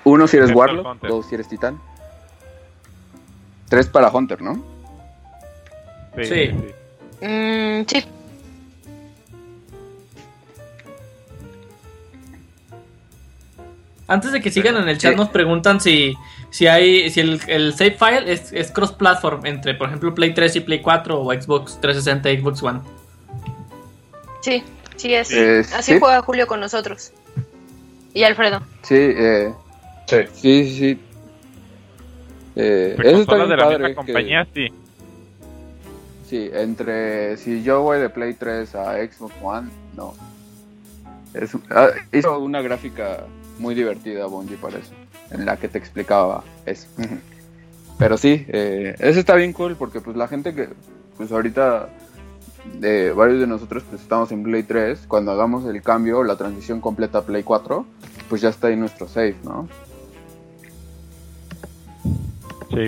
Uno 0.06 0.27
si 0.27 0.38
eres 0.38 0.52
Warlock, 0.56 0.86
Hunter. 0.88 1.10
dos 1.10 1.26
si 1.27 1.36
eres 1.36 1.49
Titán. 1.49 1.80
Tres 3.68 3.88
para 3.88 4.10
Hunter, 4.10 4.41
¿no? 4.41 4.64
Sí. 6.23 6.52
Mm, 7.22 7.84
sí. 7.88 8.06
Antes 14.07 14.32
de 14.32 14.41
que 14.41 14.52
sigan 14.52 14.77
en 14.77 14.88
el 14.88 14.98
chat 14.99 15.14
Sí. 15.14 15.18
nos 15.18 15.30
preguntan 15.30 15.82
si, 15.82 16.15
si 16.52 16.68
hay 16.68 17.10
si 17.10 17.22
el, 17.22 17.41
el 17.48 17.73
save 17.73 17.91
file 17.98 18.32
es, 18.32 18.53
es 18.53 18.69
cross 18.72 18.91
platform 18.91 19.45
entre 19.48 19.73
por 19.73 19.88
ejemplo 19.88 20.14
Play 20.14 20.34
3 20.34 20.57
y 20.57 20.60
Play 20.60 20.82
4 20.82 21.19
o 21.19 21.34
Xbox 21.34 21.80
360 21.82 22.30
y 22.32 22.40
Xbox 22.41 22.61
One. 22.64 22.82
Sí, 24.41 24.64
sí 24.95 25.15
es. 25.15 25.32
Eh, 25.32 25.61
Así 25.76 25.94
sí. 25.94 25.99
juega 25.99 26.22
Julio 26.22 26.45
con 26.45 26.60
nosotros. 26.60 27.11
Y 28.14 28.23
Alfredo. 28.23 28.61
Sí, 28.84 28.95
eh, 28.95 29.52
Sí. 30.06 30.18
sí, 30.34 30.76
sí. 30.77 30.99
Eh, 32.56 32.95
De 32.98 33.11
eso 33.11 33.22
está 33.22 33.36
bien 33.36 33.49
de 33.49 33.57
la 33.57 33.64
padre. 33.64 33.77
misma 33.80 33.90
que- 33.90 33.95
compañía, 34.14 34.48
sí. 34.53 34.68
sí, 36.30 36.49
entre 36.53 37.38
si 37.38 37.64
yo 37.64 37.82
voy 37.82 37.99
de 37.99 38.10
Play 38.10 38.34
3 38.34 38.76
a 38.76 38.94
Xbox 39.06 39.34
One, 39.41 39.69
no. 39.95 40.14
Es, 41.34 41.52
ah, 41.69 41.88
hizo 42.14 42.40
una 42.40 42.61
gráfica 42.61 43.26
muy 43.60 43.76
divertida 43.76 44.26
Bungie 44.27 44.56
para 44.57 44.77
eso, 44.77 44.94
en 45.32 45.45
la 45.45 45.57
que 45.57 45.68
te 45.68 45.77
explicaba 45.77 46.44
eso. 46.65 46.88
Pero 47.98 48.18
sí, 48.18 48.45
eh, 48.48 48.95
eso 48.99 49.19
está 49.19 49.36
bien 49.36 49.52
cool 49.53 49.76
porque 49.76 49.99
pues 50.02 50.15
la 50.15 50.27
gente 50.27 50.53
que 50.53 50.69
pues 51.18 51.32
ahorita 51.32 51.90
de 52.80 53.11
varios 53.11 53.40
de 53.41 53.48
nosotros 53.48 53.84
pues 53.90 54.02
estamos 54.02 54.32
en 54.32 54.44
Play 54.44 54.64
3, 54.64 55.06
cuando 55.07 55.32
hagamos 55.32 55.65
el 55.65 55.82
cambio, 55.82 56.23
la 56.23 56.36
transición 56.38 56.80
completa 56.82 57.19
a 57.19 57.22
Play 57.26 57.44
4, 57.44 57.86
pues 58.30 58.41
ya 58.41 58.49
está 58.49 58.68
ahí 58.68 58.76
nuestro 58.77 59.07
save, 59.07 59.36
¿no? 59.44 59.68
Sí. 62.71 62.87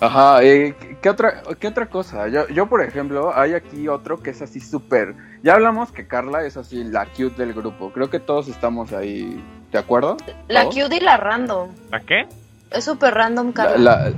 Ajá, 0.00 0.42
eh, 0.42 0.74
¿qué- 0.78 0.98
¿qué 1.00 1.08
otra, 1.10 1.42
qué 1.58 1.68
otra 1.68 1.86
cosa? 1.86 2.28
Yo, 2.28 2.46
yo, 2.48 2.66
por 2.66 2.82
ejemplo, 2.82 3.32
hay 3.34 3.54
aquí 3.54 3.88
otro 3.88 4.22
que 4.22 4.30
es 4.30 4.42
así 4.42 4.60
súper... 4.60 5.14
Ya 5.42 5.54
hablamos 5.54 5.90
que 5.92 6.06
Carla 6.06 6.44
es 6.44 6.56
así 6.56 6.84
la 6.84 7.06
cute 7.06 7.36
del 7.36 7.54
grupo. 7.54 7.90
Creo 7.92 8.10
que 8.10 8.20
todos 8.20 8.48
estamos 8.48 8.92
ahí, 8.92 9.42
¿de 9.72 9.78
acuerdo? 9.78 10.16
La 10.48 10.62
¿Todos? 10.62 10.74
cute 10.74 10.96
y 10.96 11.00
la 11.00 11.16
random. 11.16 11.70
¿La 11.90 12.00
qué? 12.00 12.26
Es 12.70 12.84
súper 12.84 13.14
random, 13.14 13.48
La- 13.48 13.52
Carla. 13.54 13.78
la- 13.78 14.12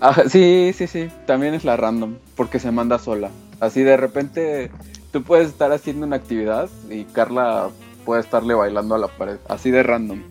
ajá, 0.00 0.28
sí, 0.28 0.72
sí, 0.74 0.86
sí, 0.86 1.08
también 1.26 1.54
es 1.54 1.64
la 1.64 1.76
random, 1.76 2.16
porque 2.34 2.58
se 2.58 2.70
manda 2.72 2.98
sola. 2.98 3.28
Así 3.60 3.82
de 3.82 3.96
repente 3.98 4.70
tú 5.12 5.22
puedes 5.22 5.48
estar 5.48 5.70
haciendo 5.70 6.06
una 6.06 6.16
actividad 6.16 6.68
y 6.88 7.04
Carla 7.04 7.68
puede 8.06 8.22
estarle 8.22 8.54
bailando 8.54 8.94
a 8.94 8.98
la 8.98 9.08
pared, 9.08 9.36
así 9.48 9.70
de 9.70 9.82
random. 9.82 10.22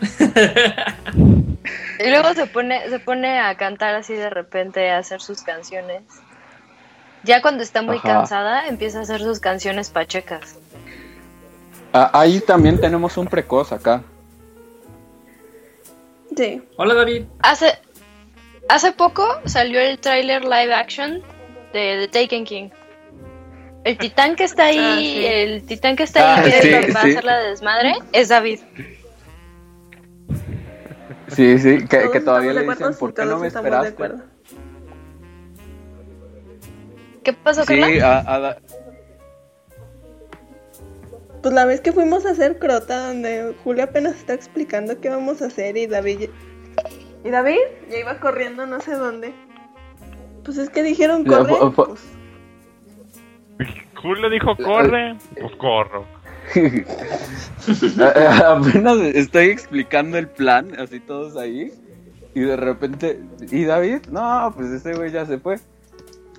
Y 1.98 2.10
luego 2.10 2.34
se 2.34 2.46
pone, 2.46 2.88
se 2.90 2.98
pone 2.98 3.38
a 3.40 3.56
cantar 3.56 3.94
así 3.94 4.12
de 4.14 4.28
repente, 4.28 4.90
a 4.90 4.98
hacer 4.98 5.20
sus 5.22 5.42
canciones. 5.42 6.02
Ya 7.24 7.40
cuando 7.42 7.62
está 7.62 7.80
muy 7.82 7.96
Ajá. 7.96 8.08
cansada, 8.08 8.68
empieza 8.68 8.98
a 8.98 9.02
hacer 9.02 9.20
sus 9.20 9.40
canciones 9.40 9.88
pachecas. 9.90 10.56
Ah, 11.92 12.10
ahí 12.12 12.40
también 12.40 12.78
tenemos 12.80 13.16
un 13.16 13.26
precoz 13.26 13.72
acá. 13.72 14.02
Sí. 16.36 16.62
Hola 16.76 16.94
David. 16.94 17.24
Hace, 17.40 17.78
hace 18.68 18.92
poco 18.92 19.26
salió 19.46 19.80
el 19.80 19.98
tráiler 19.98 20.44
live 20.44 20.74
action 20.74 21.22
de 21.72 22.06
The 22.06 22.22
Taken 22.22 22.44
King. 22.44 22.68
El 23.84 23.96
titán 23.98 24.36
que 24.36 24.44
está 24.44 24.64
ahí, 24.64 24.78
Ah, 24.78 24.96
sí. 24.98 25.24
el 25.26 25.64
titán 25.66 25.96
que 25.96 26.02
está 26.02 26.34
ahí 26.34 26.40
Ah, 26.40 26.44
que 26.44 26.62
sí, 26.62 26.92
va 26.92 27.00
a 27.00 27.04
hacer 27.04 27.24
la 27.24 27.38
desmadre, 27.38 27.94
es 28.12 28.28
David. 28.28 28.60
Sí, 31.28 31.58
sí, 31.58 31.86
que, 31.86 31.98
Todos 31.98 32.12
que 32.12 32.20
todavía 32.20 32.52
le 32.52 32.62
dicen, 32.62 32.92
sí, 32.92 33.00
¿por 33.00 33.12
qué 33.14 33.24
no 33.24 33.38
me 33.38 33.48
esperaste? 33.48 33.88
acuerdo. 33.88 34.22
¿Qué 37.24 37.32
pasó, 37.32 37.64
Sí, 37.64 37.80
Carla? 37.80 38.18
a- 38.20 38.34
a 38.34 38.38
da- 38.40 38.58
Pues 41.42 41.54
la 41.54 41.64
vez 41.64 41.80
que 41.80 41.92
fuimos 41.92 42.26
a 42.26 42.30
hacer 42.30 42.58
crota, 42.58 43.08
donde 43.08 43.54
Julio 43.62 43.84
apenas 43.84 44.16
está 44.16 44.34
explicando 44.34 45.00
qué 45.00 45.08
vamos 45.10 45.42
a 45.42 45.46
hacer 45.46 45.76
y 45.76 45.86
David. 45.86 46.30
¿Y 47.24 47.30
David? 47.30 47.58
Ya 47.90 47.98
iba 47.98 48.18
corriendo 48.20 48.66
no 48.66 48.80
sé 48.80 48.94
dónde. 48.94 49.32
Pues 50.44 50.58
es 50.58 50.70
que 50.70 50.82
dijeron 50.82 51.24
corre. 51.24 51.54
fue- 51.72 51.72
pues, 51.72 52.00
Julio 54.00 54.30
dijo 54.30 54.56
corre, 54.56 55.16
pues 55.40 55.54
corro. 55.56 56.04
Apenas 58.46 58.98
estoy 59.14 59.46
explicando 59.46 60.18
el 60.18 60.28
plan, 60.28 60.78
así 60.78 61.00
todos 61.00 61.36
ahí, 61.36 61.72
y 62.34 62.40
de 62.40 62.56
repente, 62.56 63.20
¿y 63.50 63.64
David? 63.64 64.06
No, 64.10 64.52
pues 64.54 64.70
ese 64.70 64.94
güey 64.94 65.10
ya 65.10 65.26
se 65.26 65.38
fue. 65.38 65.58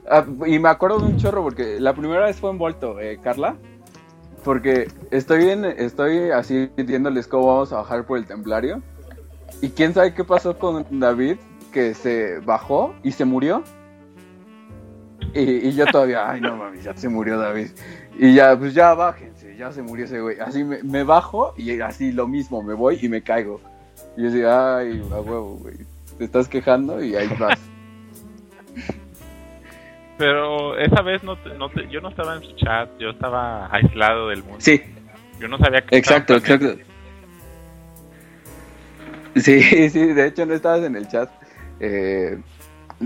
Ah, 0.10 0.26
y 0.46 0.58
me 0.60 0.70
acuerdo 0.70 1.00
de 1.00 1.08
un 1.08 1.18
chorro 1.18 1.44
porque 1.44 1.80
la 1.80 1.94
primera 1.94 2.26
vez 2.26 2.38
fue 2.38 2.50
envuelto, 2.52 3.00
eh, 3.00 3.20
Carla, 3.22 3.58
porque 4.44 4.88
estoy 5.12 5.50
en, 5.50 5.66
estoy 5.66 6.32
así 6.32 6.70
pidiéndoles 6.76 7.28
cómo 7.28 7.48
vamos 7.48 7.74
a 7.74 7.78
bajar 7.78 8.06
por 8.06 8.18
el 8.18 8.26
templario, 8.26 8.82
y 9.62 9.70
quién 9.70 9.94
sabe 9.94 10.14
qué 10.14 10.24
pasó 10.24 10.58
con 10.58 10.86
David, 11.00 11.38
que 11.72 11.94
se 11.94 12.40
bajó 12.40 12.94
y 13.04 13.12
se 13.12 13.26
murió. 13.26 13.64
Y, 15.34 15.68
y 15.68 15.74
yo 15.74 15.86
todavía, 15.88 16.30
ay 16.30 16.42
no 16.42 16.56
mami, 16.56 16.80
ya 16.80 16.96
se 16.96 17.10
murió 17.10 17.38
David. 17.38 17.70
Y 18.18 18.34
ya, 18.34 18.58
pues 18.58 18.74
ya 18.74 18.94
bájense, 18.94 19.37
ya 19.58 19.72
se 19.72 19.82
murió 19.82 20.06
ese 20.06 20.22
güey. 20.22 20.40
Así 20.40 20.64
me, 20.64 20.82
me 20.84 21.04
bajo 21.04 21.54
y 21.58 21.80
así 21.82 22.12
lo 22.12 22.28
mismo, 22.28 22.62
me 22.64 22.74
voy 22.74 23.00
y 23.02 23.10
me 23.10 23.22
caigo. 23.22 23.60
Y 24.16 24.22
yo 24.24 24.30
decía, 24.32 24.78
ay, 24.78 25.02
a 25.12 25.20
huevo, 25.22 25.56
güey. 25.58 25.76
Te 26.18 26.26
estás 26.26 26.48
quejando 26.48 27.04
y 27.04 27.16
ahí 27.16 27.28
vas. 27.40 27.60
Pero 30.18 30.78
esa 30.80 31.02
vez 31.02 31.24
no, 31.24 31.38
te- 31.38 31.54
no 31.56 31.70
te- 31.70 31.88
yo 31.90 32.02
no 32.02 32.10
estaba 32.10 32.36
en 32.36 32.44
su 32.44 32.52
chat, 32.56 32.90
yo 33.00 33.12
estaba 33.12 33.68
aislado 33.74 34.30
del 34.30 34.42
mundo. 34.44 34.58
Sí, 34.60 34.82
Yo 35.40 35.48
no 35.48 35.58
sabía 35.60 35.82
que 35.86 35.96
exacto, 35.96 36.36
exacto. 36.36 36.76
Sí, 39.36 39.62
sí, 39.90 40.06
de 40.14 40.26
hecho 40.28 40.46
no 40.48 40.54
estabas 40.56 40.84
en 40.84 40.96
el 40.96 41.08
chat. 41.08 41.30
Eh, 41.80 42.40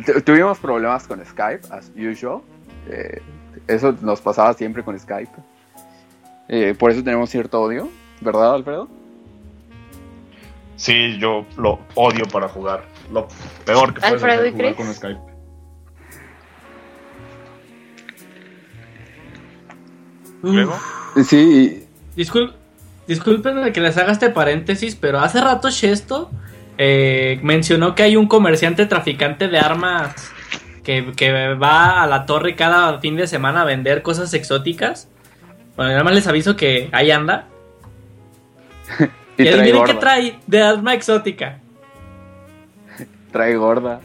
tu- 0.05 0.21
tuvimos 0.21 0.57
problemas 0.59 1.05
con 1.05 1.23
Skype, 1.25 1.67
as 1.71 1.91
usual. 1.97 2.41
Eh, 2.89 3.21
eso 3.67 3.93
nos 4.01 4.21
pasaba 4.21 4.53
siempre 4.53 4.81
con 4.81 4.97
Skype. 4.97 5.31
Eh, 6.53 6.75
por 6.77 6.91
eso 6.91 7.01
tenemos 7.01 7.29
cierto 7.29 7.61
odio, 7.61 7.89
¿verdad, 8.19 8.53
Alfredo? 8.53 8.89
Sí, 10.75 11.17
yo 11.17 11.45
lo 11.57 11.79
odio 11.95 12.25
para 12.25 12.49
jugar. 12.49 12.83
Lo 13.09 13.29
peor 13.63 13.93
que 13.93 14.01
puedes 14.01 14.15
Alfredo 14.15 14.41
hacer 14.41 14.47
es 14.47 14.53
jugar 14.53 14.75
con 14.75 14.93
Skype. 14.93 15.21
Luego, 20.41 20.77
Sí, 21.23 21.87
Discul 22.17 22.53
disculpen 23.07 23.71
que 23.71 23.79
les 23.79 23.97
haga 23.97 24.11
este 24.11 24.29
paréntesis, 24.29 24.95
pero 24.95 25.19
hace 25.19 25.39
rato 25.39 25.69
Shesto 25.69 26.31
eh, 26.77 27.39
mencionó 27.43 27.95
que 27.95 28.03
hay 28.03 28.17
un 28.17 28.27
comerciante 28.27 28.85
traficante 28.87 29.47
de 29.47 29.57
armas 29.57 30.15
que, 30.83 31.13
que 31.15 31.53
va 31.53 32.03
a 32.03 32.07
la 32.07 32.25
torre 32.25 32.57
cada 32.57 32.99
fin 32.99 33.15
de 33.15 33.27
semana 33.27 33.61
a 33.61 33.65
vender 33.65 34.01
cosas 34.01 34.33
exóticas. 34.33 35.07
Bueno, 35.75 35.91
nada 35.91 36.03
más 36.03 36.13
les 36.13 36.27
aviso 36.27 36.55
que 36.55 36.89
ahí 36.91 37.11
anda. 37.11 37.47
y 39.37 39.47
adivinen 39.47 39.83
qué 39.85 39.93
trae 39.95 40.39
de 40.47 40.61
arma 40.61 40.93
exótica. 40.93 41.59
Trae 43.31 43.55
gorda. 43.55 44.01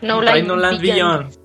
No 0.00 0.20
trae 0.20 0.42
No 0.42 0.56
Land 0.56 0.80
Beyond. 0.80 1.36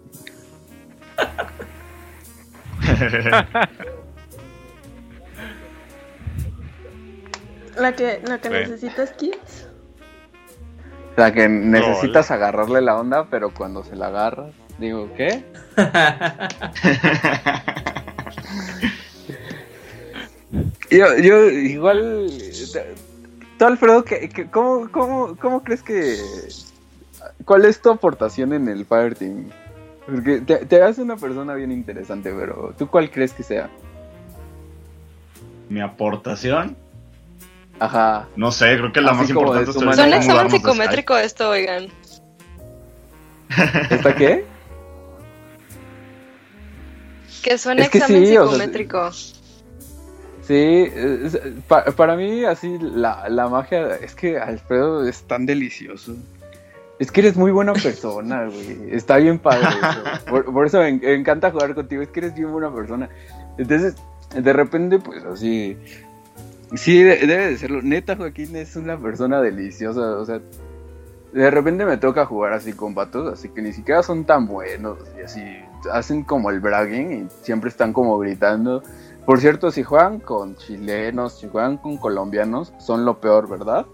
La 7.75 7.93
que, 7.93 8.21
la 8.25 8.39
que 8.39 8.49
necesitas 8.49 9.11
kids. 9.11 9.67
Sea, 11.15 11.31
que 11.31 11.49
necesitas 11.49 12.29
agarrarle 12.29 12.81
la 12.81 12.95
onda, 12.95 13.25
pero 13.29 13.51
cuando 13.51 13.83
se 13.83 13.95
la 13.95 14.07
agarras, 14.07 14.53
digo, 14.77 15.09
¿qué? 15.15 15.43
Yo, 20.89 21.17
yo 21.17 21.49
igual, 21.49 22.31
tú 23.59 23.65
Alfredo, 23.65 24.03
¿qué, 24.05 24.29
qué- 24.29 24.49
cómo, 24.49 24.89
cómo, 24.91 25.35
¿cómo 25.37 25.63
crees 25.63 25.83
que... 25.83 26.17
¿Cuál 27.43 27.65
es 27.65 27.81
tu 27.81 27.89
aportación 27.91 28.53
en 28.53 28.67
el 28.69 28.85
Fireteam? 28.85 29.49
Porque 30.05 30.39
te, 30.41 30.65
te 30.65 30.81
hace 30.81 31.01
una 31.01 31.17
persona 31.17 31.53
bien 31.55 31.71
interesante, 31.71 32.33
pero 32.33 32.73
¿tú 32.77 32.87
cuál 32.87 33.11
crees 33.11 33.33
que 33.33 33.43
sea? 33.43 33.69
Mi 35.69 35.81
aportación, 35.81 36.77
Ajá. 37.79 38.27
no 38.37 38.51
sé, 38.51 38.77
creo 38.77 38.93
que 38.93 39.01
la 39.01 39.11
Así 39.11 39.19
más 39.19 39.29
importante 39.29 39.65
tu 39.65 39.71
es 39.71 39.77
a 39.99 40.07
examen 40.17 40.47
de 40.47 40.49
psicométrico 40.57 41.17
esto, 41.17 41.49
oigan. 41.49 41.87
¿Está 43.89 44.15
qué? 44.15 44.45
Que 47.47 47.57
suena 47.57 47.83
Es 47.83 47.89
que 47.89 47.99
examen 47.99 48.25
sí, 48.27 48.37
o 48.37 48.43
sea, 48.43 48.51
psicométrico. 48.53 49.11
Sí, 49.11 50.53
es- 50.93 51.39
pa- 51.67 51.85
para 51.85 52.15
mí 52.15 52.43
así 52.45 52.77
la, 52.79 53.27
la 53.29 53.47
magia, 53.47 53.95
es 53.95 54.15
que 54.15 54.37
Alfredo 54.37 55.07
es 55.07 55.23
tan 55.23 55.45
delicioso. 55.45 56.15
Es 56.99 57.11
que 57.11 57.21
eres 57.21 57.35
muy 57.37 57.51
buena 57.51 57.73
persona, 57.73 58.45
güey. 58.49 58.89
Está 58.95 59.17
bien 59.17 59.39
padre 59.39 59.67
eso. 59.69 60.25
Por, 60.29 60.45
por 60.45 60.65
eso 60.65 60.79
me, 60.79 60.89
en- 60.89 60.99
me 60.99 61.13
encanta 61.13 61.51
jugar 61.51 61.73
contigo, 61.75 62.01
es 62.01 62.09
que 62.09 62.19
eres 62.21 62.33
bien 62.35 62.51
buena 62.51 62.73
persona. 62.73 63.07
Entonces, 63.57 63.95
de 64.35 64.53
repente, 64.53 64.99
pues 64.99 65.23
así... 65.23 65.77
Sí, 66.75 67.01
de- 67.01 67.25
debe 67.27 67.47
de 67.51 67.57
serlo. 67.57 67.81
Neta, 67.81 68.15
Joaquín 68.17 68.55
es 68.57 68.75
una 68.75 68.97
persona 68.97 69.41
deliciosa. 69.41 70.01
O 70.17 70.25
sea, 70.25 70.41
de 71.33 71.51
repente 71.51 71.85
me 71.85 71.95
toca 71.97 72.25
jugar 72.25 72.51
así 72.53 72.73
con 72.73 72.93
vatos, 72.95 73.31
así 73.31 73.47
que 73.49 73.61
ni 73.61 73.71
siquiera 73.71 74.03
son 74.03 74.25
tan 74.25 74.47
buenos. 74.47 74.97
Y 75.17 75.21
así 75.21 75.41
hacen 75.91 76.23
como 76.23 76.49
el 76.49 76.59
bragging 76.59 77.11
y 77.11 77.27
siempre 77.43 77.69
están 77.69 77.93
como 77.93 78.17
gritando. 78.17 78.83
Por 79.25 79.39
cierto, 79.41 79.71
si 79.71 79.83
juegan 79.83 80.19
con 80.19 80.55
chilenos, 80.55 81.39
si 81.39 81.47
juegan 81.47 81.77
con 81.77 81.97
colombianos, 81.97 82.73
son 82.79 83.03
lo 83.05 83.19
peor, 83.19 83.49
¿verdad? 83.49 83.85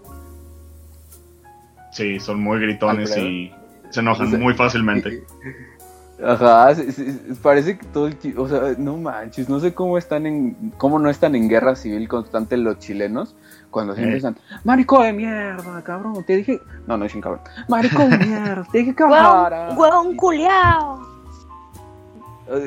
Sí, 1.92 2.18
son 2.20 2.40
muy 2.40 2.60
gritones 2.60 3.10
Alfredo. 3.10 3.28
y 3.28 3.54
se 3.90 4.00
enojan 4.00 4.26
O 4.26 4.30
sea, 4.30 4.38
muy 4.38 4.54
fácilmente. 4.54 5.24
Ajá, 6.24 6.72
sí, 6.76 6.92
sí, 6.92 7.18
parece 7.42 7.76
que 7.76 7.86
todo 7.86 8.06
el 8.06 8.16
o 8.38 8.48
sea, 8.48 8.76
no 8.78 8.96
manches, 8.96 9.48
no 9.48 9.58
sé 9.58 9.74
cómo 9.74 9.98
están 9.98 10.26
en, 10.26 10.72
cómo 10.78 11.00
no 11.00 11.10
están 11.10 11.34
en 11.34 11.48
guerra 11.48 11.74
civil 11.74 12.06
constante 12.08 12.56
los 12.56 12.78
chilenos 12.78 13.34
cuando 13.70 13.94
siempre 13.94 14.14
Eh. 14.14 14.18
están, 14.18 14.36
marico 14.62 15.02
de 15.02 15.12
mierda, 15.12 15.82
cabrón, 15.82 16.24
te 16.24 16.36
dije, 16.36 16.60
no, 16.86 16.96
no 16.96 17.02
dicen 17.04 17.20
cabrón, 17.20 17.40
marico 17.68 17.98
de 17.98 18.16
mierda, 18.26 18.64
te 18.70 18.78
dije 18.78 18.94
que 18.94 19.02
huevón 19.04 20.16
culiao. 20.16 21.13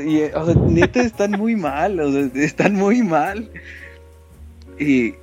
Y, 0.05 0.21
o 0.35 0.45
sea, 0.45 0.55
neta 0.55 1.01
están 1.01 1.31
muy 1.31 1.55
mal, 1.55 1.99
o 1.99 2.11
sea, 2.11 2.29
están 2.35 2.73
muy 2.73 3.03
mal. 3.03 3.49
Y 4.79 5.13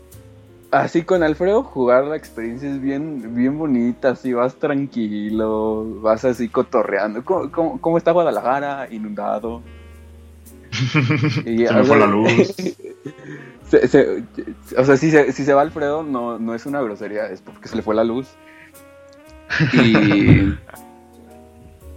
así 0.70 1.02
con 1.02 1.22
Alfredo 1.22 1.62
jugar 1.62 2.05
la 2.05 2.16
experiencia 2.16 2.70
es 2.70 2.81
bien, 2.81 3.35
bien 3.35 3.59
bonita, 3.59 4.10
así 4.10 4.32
vas 4.32 4.55
tranquilo, 4.56 6.01
vas 6.01 6.24
así 6.24 6.48
cotorreando. 6.48 7.24
¿Cómo, 7.24 7.51
cómo, 7.51 7.81
cómo 7.81 7.98
está 7.98 8.12
Guadalajara? 8.12 8.89
Inundado. 8.90 9.62
Y, 11.47 11.66
Se 11.66 11.72
me 11.74 11.85
fue 11.85 11.98
la 11.98 12.06
luz. 12.06 12.28
se- 13.68 13.89
se- 13.89 14.24
o 14.76 14.85
sea, 14.85 14.97
si 14.97 15.10
se, 15.10 15.32
si 15.32 15.44
se 15.44 15.55
va 15.55 15.62
Alfredo, 15.62 16.02
no, 16.02 16.39
no 16.39 16.55
es 16.55 16.66
una 16.66 16.81
grosería, 16.81 17.26
es 17.28 17.40
porque 17.40 17.68
se 17.68 17.76
le 17.76 17.82
fue 17.82 17.94
la 17.94 18.02
luz. 18.05 18.26
Y 19.72 20.52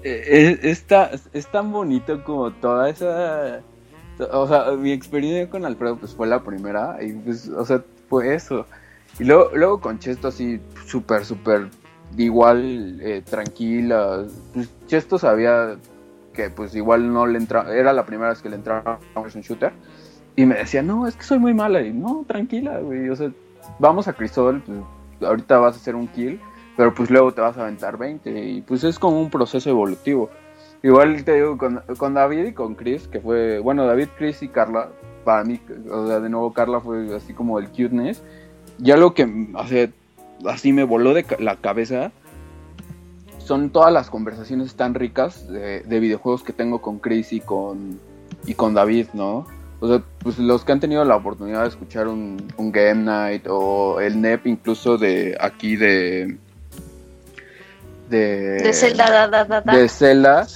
es, 0.10 0.64
es 0.64 0.84
ta- 0.84 1.12
es 1.34 1.48
tan 1.48 1.72
bonito 1.72 2.24
como 2.24 2.52
toda 2.52 2.90
esa... 2.90 3.62
O 4.32 4.48
sea, 4.48 4.72
mi 4.72 4.92
experiencia 4.92 5.50
con 5.50 5.64
Alfredo 5.66 5.98
pues 5.98 6.16
fue 6.16 6.26
la 6.28 6.44
primera 6.44 6.98
y 7.04 7.14
pues, 7.14 7.48
o 7.50 7.64
sea, 7.66 7.84
fue 8.10 8.34
eso. 8.34 8.66
Y 9.20 9.26
luego, 9.26 9.52
luego 9.54 9.80
con 9.80 10.00
Chesto 10.00 10.30
así, 10.30 10.60
súper, 10.88 11.24
súper 11.24 11.68
igual, 12.18 13.00
eh, 13.02 13.22
tranquila. 13.30 14.26
Pues 14.54 14.70
Chesto 14.88 15.20
sabía 15.20 15.78
que 16.34 16.50
pues 16.50 16.76
igual 16.76 17.12
no 17.14 17.28
le 17.28 17.38
entraba, 17.38 17.76
era 17.76 17.94
la 17.94 18.06
primera 18.06 18.30
vez 18.30 18.42
que 18.42 18.50
le 18.50 18.56
entraba 18.56 19.00
a 19.14 19.20
un 19.20 19.30
shooter. 19.30 19.72
Y 20.36 20.46
me 20.46 20.56
decía, 20.56 20.82
no, 20.84 21.08
es 21.08 21.16
que 21.16 21.24
soy 21.24 21.40
muy 21.40 21.54
mala. 21.54 21.82
Y 21.82 21.94
no, 21.94 22.24
tranquila, 22.28 22.80
güey. 22.80 23.10
O 23.10 23.16
sea, 23.16 23.32
vamos 23.80 24.08
a 24.08 24.14
Crisol, 24.14 24.62
pues, 24.66 24.80
ahorita 25.22 25.58
vas 25.58 25.76
a 25.76 25.78
hacer 25.78 25.96
un 25.96 26.08
kill, 26.08 26.40
pero 26.78 26.94
pues 26.94 27.10
luego 27.10 27.34
te 27.34 27.42
vas 27.42 27.58
a 27.58 27.64
aventar 27.64 27.98
20. 27.98 28.30
Y 28.50 28.62
pues 28.62 28.86
es 28.86 28.98
como 28.98 29.20
un 29.20 29.30
proceso 29.30 29.70
evolutivo. 29.70 30.30
Igual 30.84 31.24
te 31.26 31.34
digo, 31.34 31.58
con, 31.58 31.82
con 31.98 32.14
David 32.14 32.46
y 32.46 32.54
con 32.54 32.76
Chris, 32.76 33.08
que 33.08 33.20
fue, 33.20 33.60
bueno, 33.60 33.86
David, 33.86 34.10
Chris 34.16 34.44
y 34.44 34.48
Carla, 34.48 34.90
para 35.26 35.44
mí, 35.44 35.60
o 35.92 36.08
sea, 36.08 36.20
de 36.20 36.30
nuevo 36.30 36.54
Carla 36.54 36.80
fue 36.80 37.14
así 37.16 37.34
como 37.34 37.60
el 37.60 37.68
cuteness. 37.70 38.24
Ya 38.78 38.96
lo 38.96 39.14
que 39.16 39.24
o 39.24 40.48
así 40.48 40.72
me 40.72 40.84
voló 40.84 41.16
de 41.16 41.26
la 41.40 41.56
cabeza 41.56 42.12
son 43.40 43.72
todas 43.72 43.92
las 43.92 44.10
conversaciones 44.12 44.76
tan 44.76 44.94
ricas 44.94 45.48
de, 45.48 45.82
de 45.82 46.00
videojuegos 46.00 46.44
que 46.44 46.54
tengo 46.54 46.80
con 46.80 47.00
Chris 47.00 47.34
y 47.34 47.40
con, 47.40 48.00
y 48.46 48.54
con 48.54 48.76
David, 48.76 49.08
¿no? 49.14 49.48
O 49.80 49.88
sea, 49.88 50.04
pues 50.20 50.38
los 50.40 50.64
que 50.64 50.72
han 50.72 50.80
tenido 50.80 51.04
la 51.06 51.16
oportunidad 51.16 51.64
de 51.64 51.70
escuchar 51.70 52.08
un, 52.08 52.38
un 52.58 52.72
Game 52.72 53.04
Night 53.04 53.46
o 53.48 54.00
el 54.00 54.22
NEP 54.22 54.48
incluso 54.48 54.98
de 54.98 55.38
aquí 55.40 55.76
de... 55.76 56.38
De, 58.10 58.62
De 58.62 58.74
Zelda, 58.74 59.10
da, 59.10 59.28
da, 59.28 59.46
da, 59.46 59.62
da. 59.62 59.76
de 59.76 59.90
Zelda, 59.90 60.48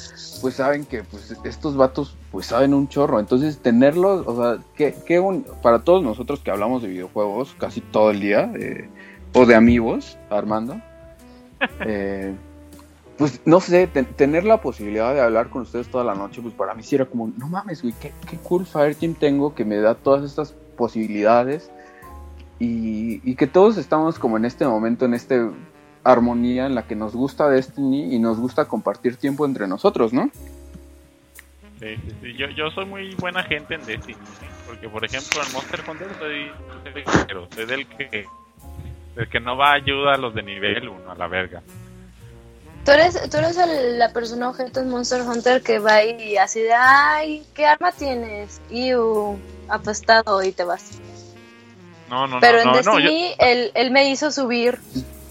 pues 0.41 0.55
saben 0.55 0.85
que 0.85 1.03
pues 1.03 1.35
estos 1.43 1.75
vatos 1.75 2.15
pues 2.31 2.45
saben 2.47 2.73
un 2.73 2.87
chorro. 2.87 3.19
Entonces 3.19 3.57
tenerlos, 3.59 4.25
o 4.25 4.35
sea, 4.41 4.63
que, 4.75 4.95
que 5.05 5.19
un- 5.19 5.45
para 5.61 5.79
todos 5.79 6.01
nosotros 6.03 6.39
que 6.39 6.51
hablamos 6.51 6.81
de 6.81 6.87
videojuegos 6.89 7.53
casi 7.59 7.81
todo 7.81 8.11
el 8.11 8.19
día, 8.21 8.51
eh, 8.55 8.89
o 9.33 9.45
de 9.45 9.55
amigos, 9.55 10.17
Armando, 10.29 10.79
eh, 11.85 12.33
pues 13.17 13.41
no 13.45 13.59
sé, 13.59 13.87
ten- 13.87 14.05
tener 14.05 14.45
la 14.45 14.61
posibilidad 14.61 15.13
de 15.13 15.21
hablar 15.21 15.49
con 15.49 15.63
ustedes 15.63 15.89
toda 15.89 16.03
la 16.03 16.15
noche, 16.15 16.41
pues 16.41 16.53
para 16.53 16.73
mí 16.73 16.83
sí 16.83 16.95
era 16.95 17.05
como, 17.05 17.31
no 17.37 17.47
mames, 17.47 17.81
güey, 17.81 17.93
qué, 18.01 18.11
qué 18.29 18.37
cool 18.37 18.65
Fireteam 18.65 19.13
tengo 19.15 19.53
que 19.53 19.65
me 19.65 19.77
da 19.77 19.93
todas 19.95 20.23
estas 20.23 20.53
posibilidades 20.77 21.69
y, 22.59 23.21
y 23.29 23.35
que 23.35 23.47
todos 23.47 23.77
estamos 23.77 24.17
como 24.19 24.37
en 24.37 24.45
este 24.45 24.65
momento, 24.65 25.05
en 25.05 25.13
esta 25.13 25.35
armonía 26.03 26.65
en 26.65 26.75
la 26.75 26.83
que 26.83 26.95
nos 26.95 27.13
gusta 27.15 27.47
Destiny 27.49 28.15
y 28.15 28.19
nos 28.19 28.37
gusta 28.39 28.65
compartir 28.65 29.17
tiempo 29.17 29.45
entre 29.45 29.67
nosotros, 29.67 30.13
¿no? 30.13 30.29
Sí, 31.79 31.95
sí, 31.95 32.15
sí. 32.21 32.33
Yo, 32.37 32.47
yo 32.49 32.69
soy 32.71 32.85
muy 32.85 33.15
buena 33.15 33.43
gente 33.43 33.75
en 33.75 33.85
Destiny. 33.85 34.17
Porque, 34.67 34.87
por 34.87 35.03
ejemplo, 35.03 35.41
en 35.45 35.51
Monster 35.53 35.81
Hunter 35.87 36.07
soy, 36.19 36.51
soy, 37.55 37.65
del 37.65 37.87
que, 37.87 38.25
del 39.15 39.29
que 39.29 39.39
no 39.39 39.57
va 39.57 39.71
a 39.71 39.73
ayuda 39.73 40.13
a 40.13 40.17
los 40.17 40.33
de 40.35 40.43
nivel 40.43 40.87
1, 40.87 41.11
a 41.11 41.15
la 41.15 41.27
verga. 41.27 41.61
Tú 42.85 42.91
eres, 42.91 43.29
tú 43.29 43.37
eres 43.37 43.57
el- 43.57 43.99
la 43.99 44.11
persona 44.11 44.49
objeto 44.49 44.79
en 44.79 44.89
Monster 44.89 45.21
Hunter 45.21 45.61
que 45.61 45.79
va 45.79 46.03
y 46.03 46.37
así 46.37 46.61
de, 46.61 46.73
ay, 46.73 47.43
¿qué 47.53 47.65
arma 47.65 47.91
tienes? 47.91 48.59
Y 48.71 48.91
apostado 49.67 50.41
y 50.43 50.51
te 50.51 50.63
vas. 50.63 50.99
No, 52.09 52.27
no, 52.27 52.39
Pero 52.39 52.57
no, 52.57 52.61
en 52.61 52.67
no, 52.67 52.73
no, 52.93 52.99
yo- 52.99 53.05
Destiny 53.09 53.35
él, 53.39 53.71
él 53.75 53.91
me 53.91 54.09
hizo 54.09 54.31
subir 54.31 54.79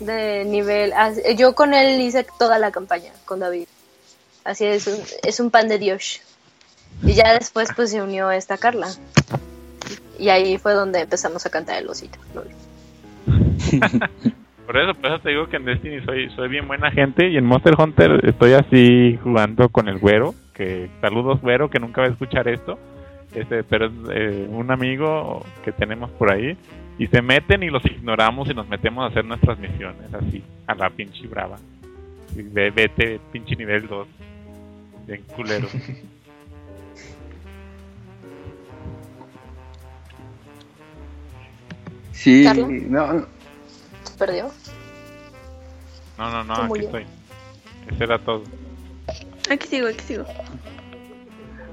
de 0.01 0.45
nivel. 0.45 0.93
Así- 0.95 1.23
Yo 1.37 1.55
con 1.55 1.73
él 1.75 2.01
hice 2.01 2.27
toda 2.39 2.59
la 2.59 2.71
campaña, 2.73 3.13
con 3.25 3.41
David. 3.41 3.67
Así 4.45 4.65
es, 4.67 4.87
un, 4.87 4.97
es 5.23 5.39
un 5.41 5.51
pan 5.51 5.69
de 5.69 5.79
Dios. 5.79 6.21
Y 7.03 7.13
ya 7.15 7.33
después 7.35 7.69
pues 7.77 7.91
se 7.91 8.03
unió 8.03 8.31
esta 8.31 8.59
Carla. 8.59 8.89
Y 10.19 10.29
ahí 10.29 10.59
fue 10.59 10.73
donde 10.75 11.01
empezamos 11.01 11.47
a 11.47 11.51
cantar 11.51 11.81
el 11.81 11.89
osito. 11.89 12.19
Por 14.67 14.79
eso, 14.79 14.95
por 14.95 15.07
eso 15.11 15.19
te 15.19 15.31
digo 15.31 15.49
que 15.49 15.57
en 15.57 15.65
Destiny 15.65 16.01
soy, 16.05 16.31
soy 16.37 16.49
bien 16.49 16.69
buena 16.69 16.93
gente 16.93 17.29
y 17.29 17.37
en 17.37 17.45
Monster 17.45 17.75
Hunter 17.77 18.21
estoy 18.25 18.53
así 18.53 19.19
jugando 19.21 19.69
con 19.69 19.89
el 19.89 19.99
güero, 19.99 20.33
que 20.55 20.89
saludos 21.01 21.41
güero, 21.41 21.69
que 21.69 21.81
nunca 21.81 22.03
va 22.03 22.07
a 22.07 22.11
escuchar 22.11 22.47
esto, 22.47 22.79
este, 23.35 23.65
pero 23.65 23.87
es 23.87 23.93
eh, 24.13 24.47
un 24.49 24.71
amigo 24.71 25.45
que 25.65 25.73
tenemos 25.73 26.09
por 26.13 26.31
ahí 26.33 26.57
y 27.01 27.07
se 27.07 27.23
meten 27.23 27.63
y 27.63 27.71
los 27.71 27.83
ignoramos 27.87 28.49
y 28.51 28.55
nos 28.55 28.69
metemos 28.69 29.03
a 29.05 29.07
hacer 29.09 29.25
nuestras 29.25 29.59
misiones 29.59 30.13
así, 30.13 30.43
a 30.67 30.75
la 30.75 30.91
pinche 30.91 31.27
brava. 31.27 31.57
Y 32.37 32.43
ve- 32.43 32.71
vete, 32.71 33.19
pinche 33.33 33.57
nivel 33.57 33.89
2, 33.89 34.07
bien 35.07 35.23
culero. 35.35 35.67
Sí, 42.13 42.45
¿Carla? 42.45 42.67
no, 42.69 43.13
no, 43.15 43.27
¿Se 44.05 44.15
perdió? 44.19 44.51
No, 46.19 46.31
no, 46.31 46.45
no, 46.45 46.55
aquí 46.55 46.67
murió. 46.69 46.85
estoy. 46.87 47.07
Ese 47.91 48.05
era 48.05 48.19
todo. 48.19 48.43
Aquí 49.51 49.67
sigo, 49.67 49.89
aquí 49.89 50.01
sigo. 50.05 50.25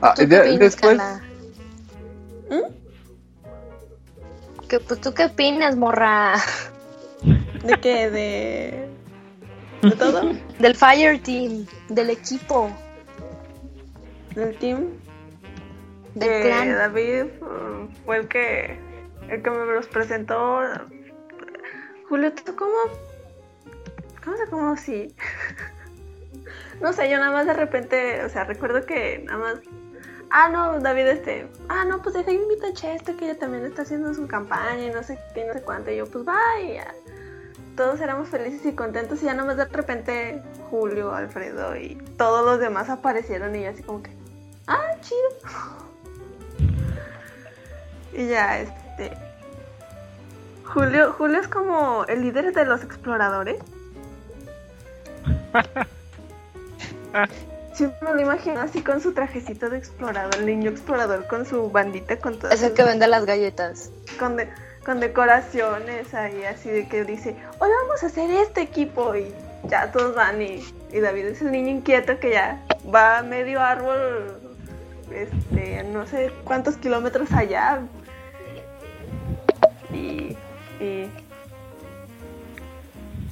ah, 0.02 0.14
¿Tú 0.16 0.22
qué 0.22 0.28
de- 0.28 0.58
después? 0.58 0.98
¿Mm? 2.49 2.87
¿Qué, 4.69 4.80
pues, 4.80 4.99
¿Tú 5.02 5.14
qué 5.14 5.26
opinas, 5.26 5.76
morra? 5.76 6.35
¿De 7.64 7.80
qué? 7.80 8.10
¿De, 8.10 8.89
de 9.81 9.95
todo? 9.95 10.34
Del 10.60 10.76
Fire 10.76 11.22
Team, 11.22 11.65
del 11.89 12.10
equipo, 12.10 12.69
¿Del 14.38 14.56
team? 14.57 14.89
del 16.14 16.30
Eh, 16.30 16.41
clan. 16.44 16.69
David 16.76 17.23
uh, 17.41 17.88
fue 18.06 18.18
el 18.18 18.27
que, 18.27 18.80
el 19.30 19.41
que 19.41 19.49
me 19.49 19.73
los 19.73 19.88
presentó. 19.88 20.61
Julio, 22.07 22.31
¿tú 22.34 22.56
cómo? 22.56 22.73
¿Cómo 24.23 24.38
se 24.38 24.45
cómo 24.48 24.77
sí? 24.77 25.15
no 26.81 26.94
sé, 26.94 27.10
yo 27.10 27.18
nada 27.18 27.31
más 27.31 27.48
de 27.48 27.53
repente, 27.53 28.23
o 28.23 28.30
sea, 28.30 28.44
recuerdo 28.44 28.85
que 28.85 29.23
nada 29.26 29.39
más. 29.39 29.60
Ah, 30.30 30.49
no, 30.49 30.80
David, 30.80 31.08
este. 31.08 31.48
Ah, 31.70 31.86
no, 31.86 32.02
pues 32.02 32.16
deja 32.16 32.32
invita 32.32 32.68
a 32.68 32.74
Chester 32.74 33.16
que 33.16 33.26
ella 33.26 33.40
también 33.40 33.66
está 33.66 33.84
haciendo 33.84 34.14
su 34.14 34.28
campaña 34.28 34.84
y 34.84 34.90
no 34.90 35.04
sé 35.04 35.18
qué, 35.34 35.45
no 35.45 35.54
sé 35.54 35.62
cuánto. 35.62 35.91
Y 35.91 35.98
yo, 35.98 36.06
pues 36.06 36.26
vaya. 36.26 36.94
Todos 37.76 38.02
éramos 38.02 38.28
felices 38.30 38.66
y 38.66 38.74
contentos 38.74 39.22
y 39.22 39.26
ya 39.26 39.34
nada 39.34 39.48
más 39.48 39.58
de 39.58 39.66
repente 39.66 40.41
Julio, 40.70 41.14
Alfredo 41.14 41.76
y 41.76 41.95
todos 42.18 42.44
los 42.44 42.60
demás 42.60 42.90
aparecieron 42.90 43.56
y 43.56 43.64
yo 43.64 43.70
así 43.70 43.84
como 43.84 44.04
que. 44.04 44.12
Ah, 44.68 44.95
chido. 45.02 45.30
Y 48.14 48.30
ya, 48.30 48.62
este. 48.62 49.12
Julio, 50.66 51.14
Julio 51.14 51.40
es 51.40 51.48
como 51.48 52.04
el 52.06 52.22
líder 52.22 52.52
de 52.52 52.66
los 52.66 52.84
exploradores. 52.84 53.60
Siempre 57.78 58.10
me 58.10 58.16
lo 58.16 58.22
imagino 58.22 58.60
así 58.60 58.82
con 58.82 58.99
su 59.02 59.14
trajecito 59.14 59.70
de 59.70 59.78
explorador, 59.78 60.34
el 60.40 60.48
niño 60.48 60.72
explorador 60.72 61.28
con 61.28 61.45
su 61.45 61.70
bandita 61.70 62.18
con 62.18 62.40
todas 62.40 62.56
Es 62.56 62.64
el 62.64 62.74
que 62.74 62.84
vende 62.84 63.08
las 63.08 63.26
galletas. 63.26 63.91
con, 64.20 64.36
de- 64.36 64.49
con 64.84 64.99
decoraciones 64.99 66.12
ahí 66.16 66.44
así 66.45 66.70
de 66.70 66.88
que 66.88 67.04
dice, 67.04 67.36
hoy 67.60 67.70
vamos 67.84 68.02
a 68.04 68.08
hacer 68.08 68.32
este 68.32 68.62
equipo 68.62 69.16
y 69.16 69.32
ya 69.66 69.91
todos 69.91 70.16
van 70.16 70.41
y, 70.41 70.64
y 70.91 70.99
David 70.99 71.26
es 71.26 71.41
el 71.41 71.52
niño 71.52 71.70
inquieto 71.70 72.20
que 72.20 72.32
ya 72.32 72.64
va 72.91 73.20
a 73.20 73.22
medio 73.24 73.62
árbol, 73.62 74.40
este, 75.12 75.84
no 75.84 76.08
sé 76.08 76.32
cuántos 76.45 76.78
kilómetros 76.78 77.32
allá 77.32 77.82
y, 79.94 80.36
y, 80.80 81.12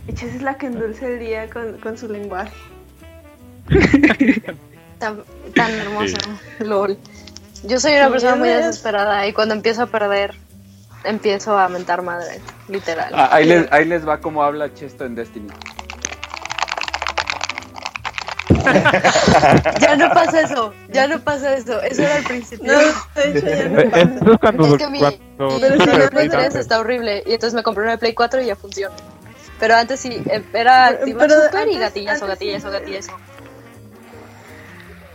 y 0.08 0.14
Chess 0.14 0.36
es 0.36 0.42
la 0.44 0.58
que 0.60 0.68
endulce 0.68 1.06
el 1.08 1.20
día 1.20 1.50
con, 1.50 1.80
con 1.80 1.98
su 1.98 2.08
lenguaje. 2.10 2.54
Tan, 5.00 5.24
tan 5.56 5.72
hermoso. 5.72 6.18
LOL. 6.60 6.98
Yo 7.64 7.80
soy 7.80 7.94
una 7.96 8.10
persona 8.10 8.36
muy 8.36 8.50
es- 8.50 8.58
desesperada 8.66 9.28
y 9.28 9.34
cuando 9.34 9.54
empiezo 9.54 9.84
a 9.84 9.88
perder, 9.88 10.34
empiezo 11.04 11.58
a 11.58 11.68
mentar 11.68 12.02
madre, 12.02 12.40
literal. 12.70 13.12
ah, 13.16 13.30
ahí, 13.32 13.46
les, 13.46 13.72
ahí 13.72 13.86
les 13.86 14.08
va 14.08 14.20
como 14.20 14.44
habla 14.44 14.74
Chesto 14.74 15.06
en 15.06 15.16
Destiny. 15.16 15.50
Ya 19.80 19.96
no 19.96 20.10
pasa 20.10 20.42
eso, 20.42 20.74
ya 20.92 21.08
no 21.08 21.20
pasa 21.20 21.56
eso. 21.56 21.82
Eso 21.82 22.02
era 22.04 22.16
al 22.16 22.24
principio. 22.24 22.72
No, 22.72 22.80
de 22.80 23.30
hecho 23.30 23.48
ya 23.48 23.70
no 23.70 23.90
pasa. 23.90 24.02
Eso 24.02 24.32
es 24.32 24.38
cuando, 24.40 24.66
Es 24.66 24.74
que 24.78 24.88
mi, 24.90 25.00
cuando 25.00 25.60
mi 25.60 25.78
Play 25.86 26.08
Play 26.10 26.30
3 26.30 26.34
antes. 26.46 26.56
está 26.62 26.80
horrible. 26.80 27.24
Y 27.26 27.34
entonces 27.34 27.54
me 27.54 27.64
compré 27.64 27.84
una 27.84 27.98
Play 27.98 28.14
4 28.14 28.42
y 28.42 28.46
ya 28.48 28.56
funciona. 28.56 28.96
Pero 29.60 29.76
antes 29.76 30.00
sí, 30.00 30.22
eh, 30.30 30.44
era 30.54 30.88
activar 30.88 31.30
super 31.30 31.68
y 31.68 31.76
antes- 31.76 31.80
gatillazo, 31.80 32.26
antes 32.26 32.40
gatillazo, 32.40 32.68
pero- 32.70 32.80
gatillazo. 32.80 33.12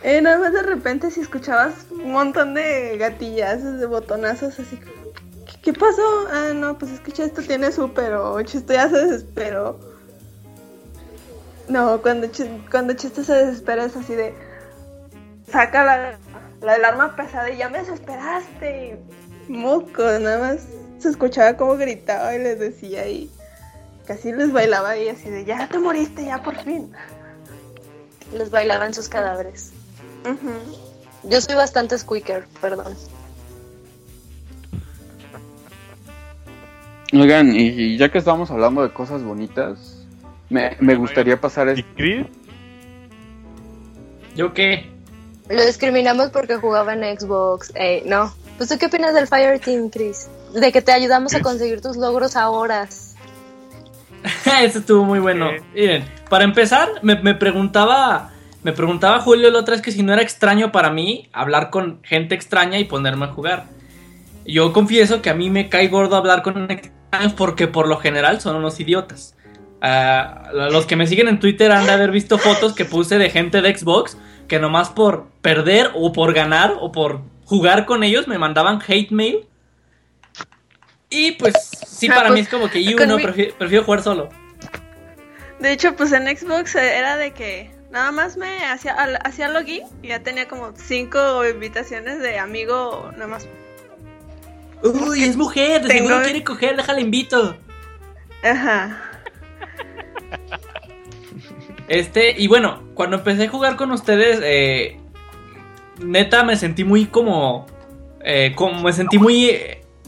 Eh, 0.03 0.21
nada 0.23 0.39
más 0.39 0.53
de 0.53 0.63
repente 0.63 1.11
si 1.11 1.21
escuchabas 1.21 1.75
un 1.91 2.13
montón 2.13 2.55
de 2.55 2.97
gatillazos, 2.97 3.79
de 3.79 3.87
botonazos, 3.87 4.59
así 4.59 4.79
¿qué, 5.63 5.73
pasó? 5.75 6.03
Ah, 6.33 6.53
no, 6.55 6.79
pues 6.79 6.93
es 6.93 7.01
que 7.01 7.13
Chesto 7.13 7.43
tiene 7.43 7.71
súper 7.71 8.15
o 8.15 8.41
Chesto 8.43 8.73
ya 8.73 8.89
se 8.89 8.97
desesperó. 8.97 9.79
No, 11.69 12.01
cuando, 12.01 12.29
cuando 12.71 12.95
Chesto 12.95 13.23
se 13.23 13.35
desespera 13.35 13.85
es 13.85 13.95
así 13.95 14.15
de, 14.15 14.35
saca 15.51 15.85
la, 15.85 16.19
la 16.63 16.73
del 16.73 16.85
arma 16.85 17.15
pesada 17.15 17.51
y 17.51 17.59
ya 17.59 17.69
me 17.69 17.79
desesperaste. 17.79 18.99
Moco, 19.49 20.03
nada 20.03 20.39
más 20.39 20.61
se 20.99 21.11
escuchaba 21.11 21.57
como 21.57 21.77
gritaba 21.77 22.35
y 22.35 22.39
les 22.39 22.59
decía 22.59 23.07
y 23.07 23.31
casi 24.07 24.33
les 24.33 24.51
bailaba 24.51 24.97
y 24.97 25.09
así 25.09 25.29
de, 25.29 25.45
ya 25.45 25.69
te 25.69 25.79
moriste, 25.79 26.25
ya 26.25 26.43
por 26.43 26.57
fin. 26.57 26.91
Les 28.33 28.51
bailaban 28.51 28.95
sus 28.95 29.09
cadáveres. 29.09 29.73
Yo 31.25 31.41
soy 31.41 31.55
bastante 31.55 31.99
squeaker, 31.99 32.47
perdón. 32.61 32.95
Oigan, 37.13 37.55
y 37.55 37.97
ya 37.97 38.11
que 38.11 38.19
estamos 38.19 38.51
hablando 38.51 38.83
de 38.83 38.93
cosas 38.93 39.23
bonitas, 39.23 40.01
me, 40.51 40.77
me 40.81 40.97
gustaría 40.97 41.41
pasar 41.41 41.69
¿Y 41.69 41.81
este... 41.81 41.85
Chris? 41.97 42.27
¿Yo 44.35 44.53
qué? 44.53 44.91
Lo 45.49 45.65
discriminamos 45.65 46.31
porque 46.31 46.57
jugaba 46.57 46.93
en 46.93 47.19
Xbox. 47.19 47.73
Ey, 47.75 48.03
no. 48.05 48.33
Pues 48.57 48.69
tú 48.69 48.79
qué 48.79 48.87
opinas 48.87 49.15
del 49.15 49.27
Fireteam, 49.27 49.91
Chris? 49.91 50.29
De 50.55 50.71
que 50.71 50.83
te 50.83 50.93
ayudamos 50.93 51.35
a 51.35 51.41
conseguir 51.41 51.81
tus 51.81 51.97
logros 51.97 52.37
a 52.37 52.51
horas. 52.51 53.17
Eso 54.63 54.81
estuvo 54.81 55.05
muy 55.05 55.19
bueno. 55.19 55.51
Miren, 55.75 56.05
para 56.29 56.45
empezar, 56.45 56.89
me, 57.03 57.17
me 57.17 57.35
preguntaba. 57.35 58.33
Me 58.63 58.73
preguntaba 58.73 59.21
Julio 59.21 59.51
la 59.51 59.59
otra 59.61 59.75
vez 59.75 59.83
que 59.83 59.91
si 59.93 60.03
no 60.03 60.13
era 60.13 60.23
extraño 60.23 60.71
para 60.71 60.91
mí 60.91 61.29
hablar 61.33 61.71
con 61.71 62.01
gente 62.03 62.35
extraña 62.35 62.79
y 62.79 62.85
ponerme 62.85 63.25
a 63.27 63.29
jugar. 63.29 63.65
Yo 64.45 64.73
confieso 64.73 65.23
que 65.23 65.31
a 65.31 65.35
mí 65.35 65.49
me 65.51 65.69
cae 65.69 65.89
gordo 65.89 66.17
hablar 66.17 66.43
con 66.43 66.71
extraños 66.71 67.33
porque 67.35 67.67
por 67.69 67.89
lo 67.89 67.97
general 67.99 68.41
son 68.41 68.57
unos 68.57 68.79
idiotas. 68.81 69.35
Ah, 69.81 70.51
los 70.53 70.85
que 70.85 70.97
me 70.97 71.07
siguen 71.07 71.29
en 71.29 71.41
Twitter 71.41 71.73
han 71.73 71.87
de 71.87 71.93
haber 71.93 72.11
visto 72.11 72.37
fotos 72.37 72.75
que 72.75 72.85
puse 72.85 73.17
de 73.17 73.31
gente 73.31 73.63
de 73.63 73.75
Xbox 73.77 74.19
que 74.47 74.59
nomás 74.59 74.91
por 74.91 75.29
perder 75.41 75.91
o 75.95 76.13
por 76.13 76.35
ganar 76.35 76.75
o 76.81 76.93
por 76.93 77.23
jugar 77.47 77.87
con 77.87 78.03
ellos 78.03 78.29
me 78.29 78.37
mandaban 78.39 78.81
hate 78.87 79.11
mail. 79.11 79.47
Y 81.09 81.33
pues 81.33 81.55
sí, 81.87 82.09
Ah, 82.11 82.15
para 82.15 82.29
pues, 82.29 82.35
mí 82.35 82.41
es 82.41 82.49
como 82.49 82.69
que 82.69 82.85
yo 82.85 83.07
no 83.07 83.17
mi- 83.17 83.23
prefiero, 83.23 83.55
prefiero 83.57 83.85
jugar 83.85 84.03
solo. 84.03 84.29
De 85.61 85.73
hecho, 85.73 85.95
pues 85.97 86.13
en 86.13 86.25
Xbox 86.37 86.75
era 86.77 87.17
de 87.17 87.33
que 87.33 87.71
nada 87.91 88.13
más 88.13 88.37
me 88.37 88.65
hacía, 88.65 88.95
hacía 89.25 89.49
login 89.49 89.83
y 90.03 90.09
ya 90.09 90.21
tenía 90.21 90.47
como 90.49 90.73
cinco 90.77 91.47
invitaciones 91.47 92.21
de 92.21 92.39
amigo, 92.39 93.11
nada 93.13 93.27
más. 93.27 93.49
Uy, 94.83 95.25
es 95.25 95.37
mujer, 95.37 95.83
de 95.83 95.89
Tengo- 95.89 96.09
seguro 96.09 96.25
quiere 96.25 96.45
coger, 96.45 96.77
déjala 96.77 97.01
invito. 97.01 97.57
Ajá. 98.43 99.03
Este, 101.89 102.35
y 102.41 102.47
bueno, 102.47 102.83
cuando 102.95 103.17
empecé 103.17 103.45
a 103.45 103.49
jugar 103.49 103.77
con 103.77 103.91
ustedes, 103.91 104.39
eh, 104.43 104.97
neta 105.99 106.45
me 106.45 106.57
sentí 106.57 106.85
muy 106.85 107.07
como, 107.07 107.67
eh, 108.25 108.53
como 108.55 108.81
me 108.83 108.93
sentí 108.93 109.19
muy 109.19 109.51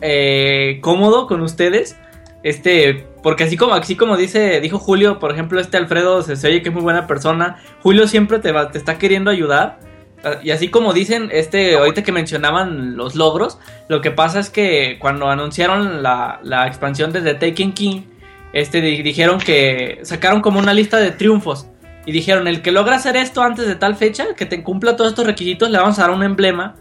eh, 0.01 0.79
cómodo 0.81 1.27
con 1.27 1.41
ustedes. 1.43 1.97
Este, 2.43 3.07
porque 3.23 3.45
así 3.45 3.57
como, 3.57 3.75
así 3.75 3.95
como 3.97 4.17
dice, 4.17 4.61
dijo 4.61 4.79
Julio, 4.79 5.19
por 5.19 5.31
ejemplo, 5.33 5.61
este 5.61 5.77
Alfredo 5.77 6.23
se, 6.23 6.33
oye 6.47 6.63
que 6.63 6.69
es 6.71 6.75
muy 6.75 6.83
buena 6.83 7.07
persona. 7.07 7.59
Julio 7.83 8.09
siempre 8.09 8.39
te, 8.41 8.51
va- 8.53 8.71
te 8.71 8.79
está 8.79 8.99
queriendo 8.99 9.31
ayudar. 9.31 9.79
Ah, 10.25 10.37
Y 10.43 10.51
así 10.51 10.69
como 10.69 10.93
dicen, 10.93 11.29
este, 11.33 11.77
ahorita 11.77 12.03
que 12.03 12.11
mencionaban 12.13 12.97
los 12.97 13.15
logros, 13.15 13.59
lo 13.89 14.01
que 14.01 14.11
pasa 14.11 14.41
es 14.41 14.51
que 14.51 14.97
cuando 15.01 15.29
anunciaron 15.29 16.03
la, 16.03 16.41
la 16.43 16.67
expansión 16.67 17.13
de 17.13 17.21
The 17.21 17.35
Taken 17.35 17.73
King, 17.73 18.01
este, 18.53 18.81
di- 18.81 19.03
dijeron 19.03 19.39
que 19.39 20.01
sacaron 20.03 20.41
como 20.43 20.59
una 20.59 20.75
lista 20.75 20.97
de 20.99 21.11
triunfos. 21.13 21.67
Y 22.05 22.11
dijeron, 22.11 22.49
el 22.49 22.63
que 22.63 22.73
logra 22.73 22.97
hacer 22.97 23.15
esto 23.17 23.43
antes 23.43 23.69
de 23.69 23.77
tal 23.77 23.95
fecha, 23.95 24.35
que 24.37 24.45
te 24.47 24.65
cumpla 24.65 24.97
todos 24.97 25.11
estos 25.11 25.25
requisitos, 25.25 25.71
le 25.71 25.79
vamos 25.79 25.97
a 26.01 26.03
dar 26.03 26.11
un 26.11 26.25
emblema 26.25 26.75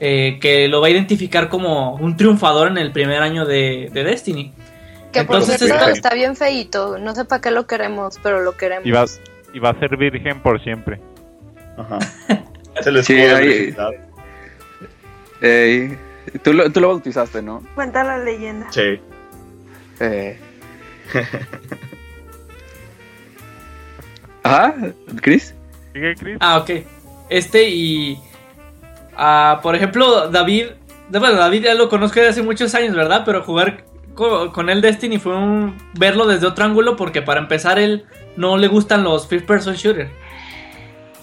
eh, 0.00 0.38
que 0.40 0.66
lo 0.66 0.80
va 0.80 0.88
a 0.88 0.90
identificar 0.90 1.48
como 1.48 1.94
un 1.94 2.16
triunfador 2.16 2.66
en 2.66 2.76
el 2.78 2.90
primer 2.90 3.22
año 3.22 3.46
de 3.46 3.88
Destiny. 3.94 4.52
Que 5.16 5.22
Entonces, 5.22 5.58
por 5.58 5.66
cierto 5.68 5.84
esta- 5.86 5.92
está 5.92 6.14
bien 6.14 6.36
feito. 6.36 6.98
No 6.98 7.14
sé 7.14 7.24
para 7.24 7.40
qué 7.40 7.50
lo 7.50 7.66
queremos, 7.66 8.18
pero 8.22 8.40
lo 8.42 8.56
queremos. 8.56 8.86
Y 8.86 8.90
va, 8.90 9.04
y 9.54 9.58
va 9.58 9.70
a 9.70 9.78
ser 9.78 9.96
virgen 9.96 10.40
por 10.42 10.62
siempre. 10.62 11.00
Ajá. 11.76 11.98
Es 12.78 12.86
el 12.86 13.02
Sí, 13.04 13.14
ahí- 13.18 13.74
tú, 16.42 16.52
lo, 16.52 16.70
tú 16.70 16.80
lo 16.80 16.88
bautizaste, 16.88 17.40
¿no? 17.40 17.62
Cuenta 17.74 18.04
la 18.04 18.18
leyenda. 18.18 18.70
Sí. 18.70 19.00
Eh. 20.00 20.38
Ajá, 24.42 24.74
Chris. 25.22 25.54
¿Sigue, 25.92 26.14
Chris? 26.16 26.36
Ah, 26.40 26.58
ok. 26.58 26.70
Este 27.30 27.68
y... 27.68 28.18
ah, 29.16 29.60
por 29.62 29.74
ejemplo, 29.74 30.28
David... 30.28 30.66
Bueno, 31.08 31.34
David 31.36 31.62
ya 31.64 31.74
lo 31.74 31.88
conozco 31.88 32.16
desde 32.20 32.30
hace 32.32 32.42
muchos 32.42 32.74
años, 32.74 32.94
¿verdad? 32.94 33.22
Pero 33.24 33.42
jugar 33.42 33.84
co- 34.16 34.50
con 34.52 34.68
él 34.68 34.80
Destiny 34.80 35.18
fue 35.18 35.36
un... 35.36 35.76
verlo 35.94 36.26
desde 36.26 36.48
otro 36.48 36.64
ángulo 36.64 36.96
porque 36.96 37.22
para 37.22 37.38
empezar 37.40 37.78
él 37.78 38.04
no 38.36 38.56
le 38.56 38.66
gustan 38.66 39.04
los 39.04 39.28
first 39.28 39.46
person 39.46 39.76
shooter. 39.76 40.10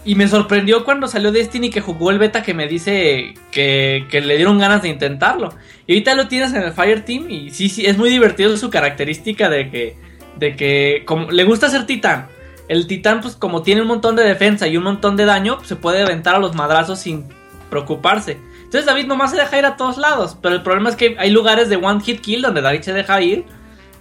Y 0.06 0.16
me 0.16 0.28
sorprendió 0.28 0.84
cuando 0.84 1.08
salió 1.08 1.32
Destiny 1.32 1.70
que 1.70 1.82
jugó 1.82 2.12
el 2.12 2.20
beta 2.20 2.44
que 2.44 2.54
me 2.54 2.68
dice 2.68 3.34
que, 3.52 4.06
que 4.10 4.22
le 4.22 4.36
dieron 4.36 4.60
ganas 4.60 4.82
de 4.82 4.90
intentarlo. 4.90 5.54
Y 5.88 5.94
ahorita 5.94 6.16
lo 6.16 6.28
tienes 6.28 6.54
en 6.54 6.62
el 6.62 6.72
Fire 6.74 7.04
Team 7.06 7.30
y 7.30 7.52
sí, 7.52 7.70
sí, 7.70 7.86
es 7.86 7.98
muy 7.98 8.10
divertido 8.10 8.56
su 8.58 8.70
característica 8.70 9.50
de 9.50 9.70
que, 9.70 9.96
de 10.38 10.56
que 10.56 11.04
como, 11.06 11.32
le 11.32 11.44
gusta 11.44 11.70
ser 11.70 11.86
titán. 11.86 12.28
El 12.68 12.88
titán, 12.88 13.22
pues 13.22 13.36
como 13.36 13.62
tiene 13.62 13.82
un 13.82 13.88
montón 13.88 14.16
de 14.16 14.24
defensa 14.24 14.68
y 14.68 14.78
un 14.78 14.84
montón 14.84 15.16
de 15.16 15.26
daño, 15.26 15.60
se 15.64 15.76
puede 15.76 16.02
aventar 16.02 16.36
a 16.36 16.40
los 16.40 16.56
madrazos 16.56 17.00
sin 17.00 17.26
preocuparse. 17.70 18.38
Entonces 18.74 18.88
David 18.88 19.06
nomás 19.06 19.30
se 19.30 19.38
deja 19.38 19.60
ir 19.60 19.68
a 19.68 19.78
todos 19.78 20.00
lados. 20.00 20.36
Pero 20.42 20.56
el 20.56 20.64
problema 20.64 20.90
es 20.90 20.96
que 20.96 21.16
hay 21.20 21.30
lugares 21.30 21.70
de 21.70 21.76
one 21.76 22.02
hit 22.02 22.22
kill 22.22 22.42
donde 22.42 22.60
David 22.60 22.82
se 22.82 22.92
deja 22.92 23.22
ir. 23.22 23.46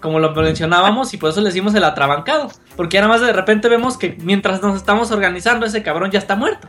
Como 0.00 0.18
lo 0.18 0.32
mencionábamos 0.32 1.12
y 1.12 1.18
por 1.18 1.28
eso 1.28 1.42
le 1.42 1.48
decimos 1.48 1.74
el 1.74 1.84
atrabancado. 1.84 2.50
Porque 2.74 2.94
ya 2.94 3.02
nada 3.02 3.12
más 3.12 3.20
de 3.20 3.34
repente 3.34 3.68
vemos 3.68 3.98
que 3.98 4.16
mientras 4.22 4.62
nos 4.62 4.78
estamos 4.78 5.10
organizando 5.10 5.66
ese 5.66 5.82
cabrón 5.82 6.10
ya 6.10 6.18
está 6.18 6.36
muerto. 6.36 6.68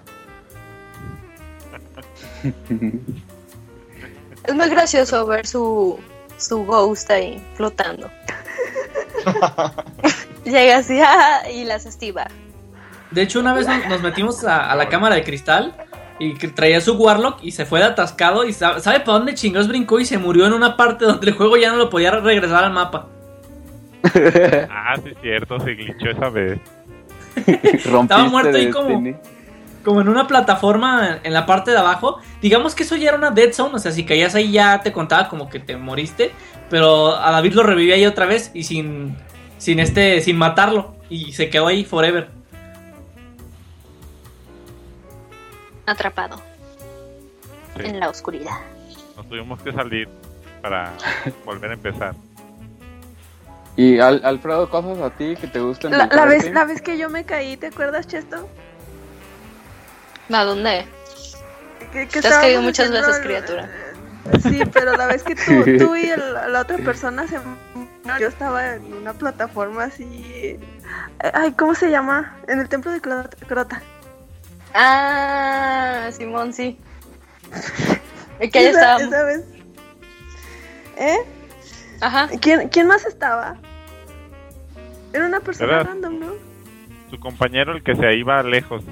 Es 4.44 4.54
muy 4.54 4.68
gracioso 4.68 5.26
ver 5.26 5.48
su, 5.48 5.98
su 6.36 6.66
ghost 6.66 7.10
ahí 7.10 7.42
flotando. 7.56 8.12
Llega 10.44 10.80
así 10.80 11.00
y 11.54 11.64
las 11.64 11.86
estiva. 11.86 12.28
De 13.12 13.22
hecho, 13.22 13.40
una 13.40 13.54
vez 13.54 13.66
nos, 13.66 13.88
nos 13.88 14.02
metimos 14.02 14.44
a, 14.44 14.70
a 14.70 14.76
la 14.76 14.90
cámara 14.90 15.16
de 15.16 15.24
cristal 15.24 15.74
y 16.20 16.34
que 16.36 16.48
traía 16.48 16.80
su 16.82 16.94
Warlock 16.94 17.40
y 17.44 17.52
se 17.52 17.66
fue 17.66 17.80
de 17.80 17.86
atascado 17.86 18.46
y 18.46 18.54
sabe, 18.54 18.80
¿sabe 18.82 19.00
para 19.00 19.18
dónde 19.18 19.34
chingados 19.34 19.68
brincó 19.68 20.00
y 20.00 20.06
se 20.06 20.18
murió 20.18 20.46
en 20.46 20.54
una 20.54 20.78
parte 20.78 21.06
donde 21.06 21.28
el 21.28 21.36
juego 21.36 21.58
ya 21.58 21.72
no 21.72 21.78
lo 21.78 21.90
podía 21.90 22.12
regresar 22.12 22.64
al 22.64 22.74
mapa. 22.74 23.08
Ah, 24.70 24.96
sí, 25.02 25.10
es 25.12 25.18
cierto, 25.22 25.60
se 25.60 25.74
glitchó 25.76 26.10
esa 26.10 26.30
vez. 26.30 26.60
Rompiste 27.86 28.24
muerto 28.30 28.58
ahí 28.58 28.70
como- 28.70 28.88
Destiny. 28.90 29.16
Como 29.84 30.00
en 30.00 30.08
una 30.08 30.28
plataforma 30.28 31.20
en 31.24 31.34
la 31.34 31.46
parte 31.46 31.72
de 31.72 31.78
abajo. 31.78 32.20
Digamos 32.42 32.74
que 32.74 32.84
eso 32.84 32.96
ya 32.96 33.10
era 33.10 33.18
una 33.18 33.32
dead 33.32 33.52
zone, 33.52 33.76
o 33.76 33.80
sea, 33.80 33.92
si 33.92 34.06
caías 34.06 34.34
ahí 34.34 34.52
ya 34.52 34.82
te 34.82 34.94
contaba 34.94 35.28
como 35.28 35.50
que 35.50 35.60
te 35.60 35.76
moriste. 35.76 36.32
Pero 36.70 37.16
a 37.18 37.32
David 37.32 37.54
lo 37.54 37.64
reviví 37.64 37.92
ahí 37.92 38.06
otra 38.06 38.26
vez 38.26 38.50
y 38.54 38.64
sin, 38.64 39.18
sin 39.58 39.80
este, 39.80 40.22
sin 40.22 40.38
matarlo. 40.38 40.96
Y 41.10 41.34
se 41.34 41.50
quedó 41.50 41.68
ahí 41.68 41.84
forever. 41.84 42.30
Atrapado 45.86 46.42
Sí. 47.76 47.84
en 47.86 48.00
la 48.00 48.10
oscuridad. 48.10 48.58
Nos 49.18 49.28
tuvimos 49.28 49.62
que 49.62 49.72
salir 49.74 50.08
para 50.62 50.92
volver 51.46 51.72
a 51.72 51.74
empezar. 51.74 52.16
Y 53.76 54.00
Al- 54.00 54.22
Alfredo, 54.24 54.70
cosas 54.70 55.00
a 55.00 55.10
ti 55.10 55.36
que 55.40 55.48
te 55.48 55.60
gusten. 55.60 55.92
La, 55.92 56.06
la 56.08 56.26
vez, 56.26 56.52
la 56.52 56.66
vez 56.66 56.82
que 56.82 56.98
yo 56.98 57.10
me 57.10 57.26
caí, 57.26 57.58
¿te 57.58 57.68
acuerdas, 57.68 58.08
Chesto? 58.08 58.48
¿A 60.32 60.44
dónde? 60.44 60.86
Que, 61.92 62.08
que 62.08 62.22
Te 62.22 62.28
has 62.28 62.38
caído 62.38 62.62
muchas 62.62 62.92
veces, 62.92 63.18
el- 63.18 63.24
criatura. 63.24 63.70
Sí, 64.42 64.62
pero 64.72 64.96
la 64.96 65.08
vez 65.08 65.24
que 65.24 65.36
tú, 65.36 65.64
tú 65.80 65.96
y 65.96 66.06
el- 66.10 66.34
la 66.52 66.62
otra 66.62 66.78
persona 66.78 67.28
se 67.28 67.40
Yo 68.20 68.28
estaba 68.28 68.76
en 68.76 68.94
una 68.94 69.14
plataforma 69.14 69.86
así. 69.86 70.60
Ay, 71.34 71.52
¿cómo 71.54 71.74
se 71.76 71.90
llama? 71.90 72.38
En 72.48 72.60
el 72.60 72.70
templo 72.70 72.92
de 72.92 73.02
Cro- 73.02 73.30
Crota. 73.48 73.82
Ah, 74.74 76.10
Simón, 76.12 76.54
sí. 76.54 76.78
Es 78.40 78.52
que 78.52 78.60
ahí 78.60 78.66
Esa- 78.66 78.98
estábamos. 78.98 79.08
esa 79.14 79.24
vez. 79.24 79.42
¿Eh? 80.98 81.18
Ajá. 82.02 82.30
¿Quién, 82.42 82.70
¿Quién 82.70 82.88
más 82.88 83.06
estaba? 83.06 83.58
Era 85.14 85.26
una 85.28 85.40
persona 85.40 85.74
Era- 85.74 85.84
random, 85.84 86.20
¿no? 86.20 86.34
Su 87.10 87.20
compañero, 87.20 87.74
el 87.76 87.84
que 87.84 87.96
se 87.96 88.16
iba 88.16 88.42
lejos. 88.44 88.84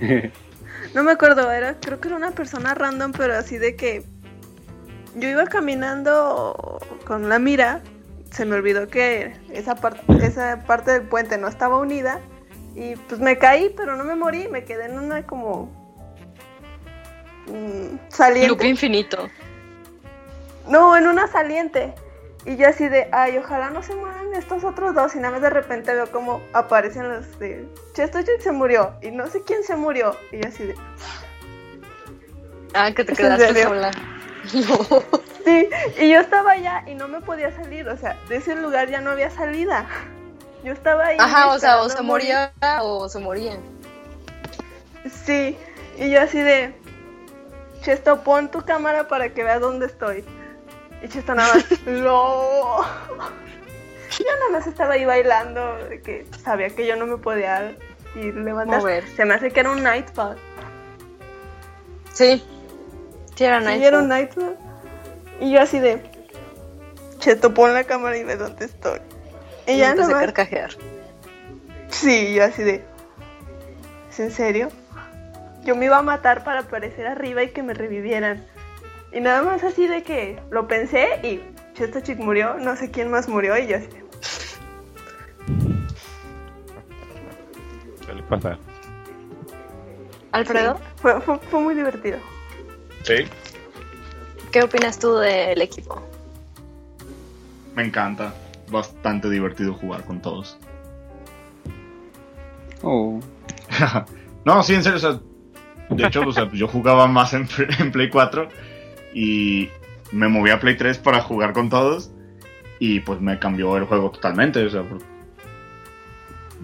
No 0.94 1.04
me 1.04 1.12
acuerdo, 1.12 1.52
era, 1.52 1.76
creo 1.78 2.00
que 2.00 2.08
era 2.08 2.16
una 2.16 2.32
persona 2.32 2.74
random, 2.74 3.12
pero 3.12 3.36
así 3.36 3.58
de 3.58 3.76
que 3.76 4.02
yo 5.14 5.28
iba 5.28 5.44
caminando 5.46 6.80
con 7.06 7.28
la 7.28 7.38
mira, 7.38 7.80
se 8.32 8.44
me 8.44 8.56
olvidó 8.56 8.88
que 8.88 9.32
esa 9.52 9.76
parte, 9.76 10.02
esa 10.26 10.64
parte 10.66 10.90
del 10.90 11.02
puente 11.02 11.38
no 11.38 11.46
estaba 11.46 11.78
unida 11.78 12.18
y 12.74 12.96
pues 12.96 13.20
me 13.20 13.38
caí, 13.38 13.72
pero 13.76 13.96
no 13.96 14.04
me 14.04 14.14
morí, 14.14 14.48
me 14.48 14.64
quedé 14.64 14.86
en 14.86 14.98
una 14.98 15.26
como 15.26 15.70
mm, 17.46 17.52
Loop 17.52 18.00
saliente. 18.08 18.68
infinito. 18.68 19.28
No, 20.68 20.96
en 20.96 21.06
una 21.06 21.26
saliente. 21.26 21.94
Y 22.46 22.56
yo 22.56 22.68
así 22.68 22.88
de, 22.88 23.08
ay, 23.12 23.36
ojalá 23.36 23.70
no 23.70 23.82
se 23.82 23.94
mueran 23.94 24.32
estos 24.34 24.64
otros 24.64 24.94
dos. 24.94 25.14
Y 25.14 25.18
nada 25.18 25.32
más 25.32 25.42
de 25.42 25.50
repente 25.50 25.92
veo 25.94 26.10
como 26.10 26.40
aparecen 26.52 27.08
los 27.08 27.38
de, 27.38 27.68
Chestochek 27.94 28.40
se 28.40 28.52
murió. 28.52 28.94
Y 29.02 29.10
no 29.10 29.26
sé 29.26 29.42
quién 29.42 29.62
se 29.62 29.76
murió. 29.76 30.16
Y 30.32 30.40
yo 30.40 30.48
así 30.48 30.64
de, 30.64 30.74
Ah, 32.74 32.92
que 32.92 33.04
te 33.04 33.12
¿Es 33.12 33.18
en 33.20 33.36
quedaste 33.36 33.62
sola. 33.64 33.90
No. 34.54 35.02
Sí, 35.44 35.68
y 35.98 36.10
yo 36.10 36.20
estaba 36.20 36.52
allá 36.52 36.84
y 36.86 36.94
no 36.94 37.08
me 37.08 37.20
podía 37.20 37.54
salir, 37.54 37.88
o 37.88 37.96
sea, 37.96 38.16
de 38.28 38.36
ese 38.36 38.54
lugar 38.56 38.88
ya 38.88 39.00
no 39.00 39.10
había 39.10 39.30
salida. 39.30 39.86
Yo 40.64 40.72
estaba 40.72 41.06
ahí. 41.06 41.16
Ajá, 41.18 41.48
o 41.48 41.58
sea, 41.58 41.80
o 41.80 41.88
se 41.88 42.02
moría 42.02 42.52
o 42.82 43.08
se 43.08 43.18
moría. 43.18 43.58
Sí, 45.24 45.56
y 45.98 46.10
yo 46.10 46.20
así 46.20 46.38
de, 46.38 46.74
Chesto, 47.82 48.22
pon 48.22 48.50
tu 48.50 48.62
cámara 48.62 49.08
para 49.08 49.30
que 49.30 49.42
veas 49.42 49.60
dónde 49.60 49.86
estoy. 49.86 50.24
Y 51.02 51.08
Chesto 51.08 51.34
nada 51.34 51.54
más, 51.54 51.64
no. 51.86 52.82
Yo 54.18 54.26
nada 54.38 54.50
más 54.52 54.66
estaba 54.66 54.94
ahí 54.94 55.04
bailando, 55.04 55.78
que 56.04 56.26
sabía 56.42 56.68
que 56.70 56.86
yo 56.86 56.96
no 56.96 57.06
me 57.06 57.16
podía 57.16 57.74
ir 58.14 58.34
levantar. 58.34 58.80
Mover. 58.80 59.06
Se 59.16 59.24
me 59.24 59.34
hace 59.34 59.50
que 59.50 59.60
era 59.60 59.70
un 59.70 59.82
Nightfall. 59.82 60.36
Sí. 62.12 62.44
Sí, 63.34 63.44
era 63.44 63.60
Sí, 63.62 63.84
era 63.84 63.98
un 63.98 64.08
Nightfall. 64.08 64.56
Y 65.40 65.52
yo 65.52 65.62
así 65.62 65.78
de, 65.78 66.02
Chesto, 67.18 67.54
pon 67.54 67.72
la 67.72 67.84
cámara 67.84 68.18
y 68.18 68.24
ve 68.24 68.36
dónde 68.36 68.66
estoy. 68.66 69.00
Y 69.70 69.74
Y 69.74 69.78
ya 69.78 69.90
empecé 69.90 70.12
a 70.12 70.20
carcajear. 70.20 70.70
Sí, 71.88 72.34
yo 72.34 72.44
así 72.44 72.62
de. 72.62 72.84
¿Es 74.10 74.20
en 74.20 74.30
serio? 74.30 74.68
Yo 75.64 75.76
me 75.76 75.86
iba 75.86 75.98
a 75.98 76.02
matar 76.02 76.42
para 76.44 76.60
aparecer 76.60 77.06
arriba 77.06 77.42
y 77.42 77.50
que 77.50 77.62
me 77.62 77.74
revivieran. 77.74 78.46
Y 79.12 79.20
nada 79.20 79.42
más 79.42 79.62
así 79.62 79.86
de 79.86 80.02
que 80.02 80.40
lo 80.50 80.66
pensé 80.66 81.20
y 81.22 81.40
Chesta 81.74 82.02
Chick 82.02 82.18
murió, 82.18 82.54
no 82.54 82.76
sé 82.76 82.90
quién 82.90 83.10
más 83.10 83.28
murió 83.28 83.56
y 83.58 83.66
yo 83.66 83.76
así. 83.76 83.86
de, 83.86 84.04
Suele 88.04 88.22
pasar. 88.24 88.58
Alfredo, 90.32 90.76
sí, 90.76 90.82
fue, 90.96 91.20
fue, 91.20 91.38
fue 91.38 91.60
muy 91.60 91.74
divertido. 91.74 92.18
Sí, 93.02 93.26
¿qué 94.52 94.62
opinas 94.62 94.98
tú 94.98 95.16
del 95.16 95.60
equipo? 95.60 96.02
me 97.74 97.84
encanta. 97.84 98.34
Bastante 98.70 99.28
divertido 99.28 99.74
jugar 99.74 100.04
con 100.04 100.20
todos. 100.20 100.58
Oh. 102.82 103.20
no, 104.46 104.62
sí, 104.62 104.74
en 104.74 104.82
serio, 104.82 104.96
o 104.96 105.00
sea, 105.00 105.20
de 105.90 106.06
hecho, 106.06 106.22
o 106.22 106.32
sea, 106.32 106.50
yo 106.50 106.66
jugaba 106.66 107.06
más 107.06 107.34
en, 107.34 107.46
en 107.78 107.92
Play 107.92 108.08
4 108.08 108.48
y 109.12 109.68
me 110.12 110.28
moví 110.28 110.48
a 110.48 110.58
Play 110.58 110.78
3 110.78 110.96
para 110.96 111.20
jugar 111.20 111.52
con 111.52 111.68
todos 111.68 112.10
y 112.78 113.00
pues 113.00 113.20
me 113.20 113.38
cambió 113.38 113.76
el 113.76 113.84
juego 113.84 114.10
totalmente, 114.10 114.64
o 114.64 114.70
sea, 114.70 114.82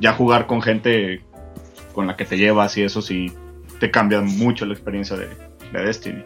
ya 0.00 0.14
jugar 0.14 0.46
con 0.46 0.62
gente 0.62 1.22
con 1.92 2.06
la 2.06 2.16
que 2.16 2.24
te 2.24 2.38
llevas 2.38 2.76
y 2.78 2.82
eso 2.82 3.02
sí 3.02 3.32
te 3.78 3.90
cambia 3.90 4.20
mucho 4.20 4.64
la 4.64 4.72
experiencia 4.72 5.16
de, 5.16 5.28
de 5.72 5.84
Destiny. 5.84 6.24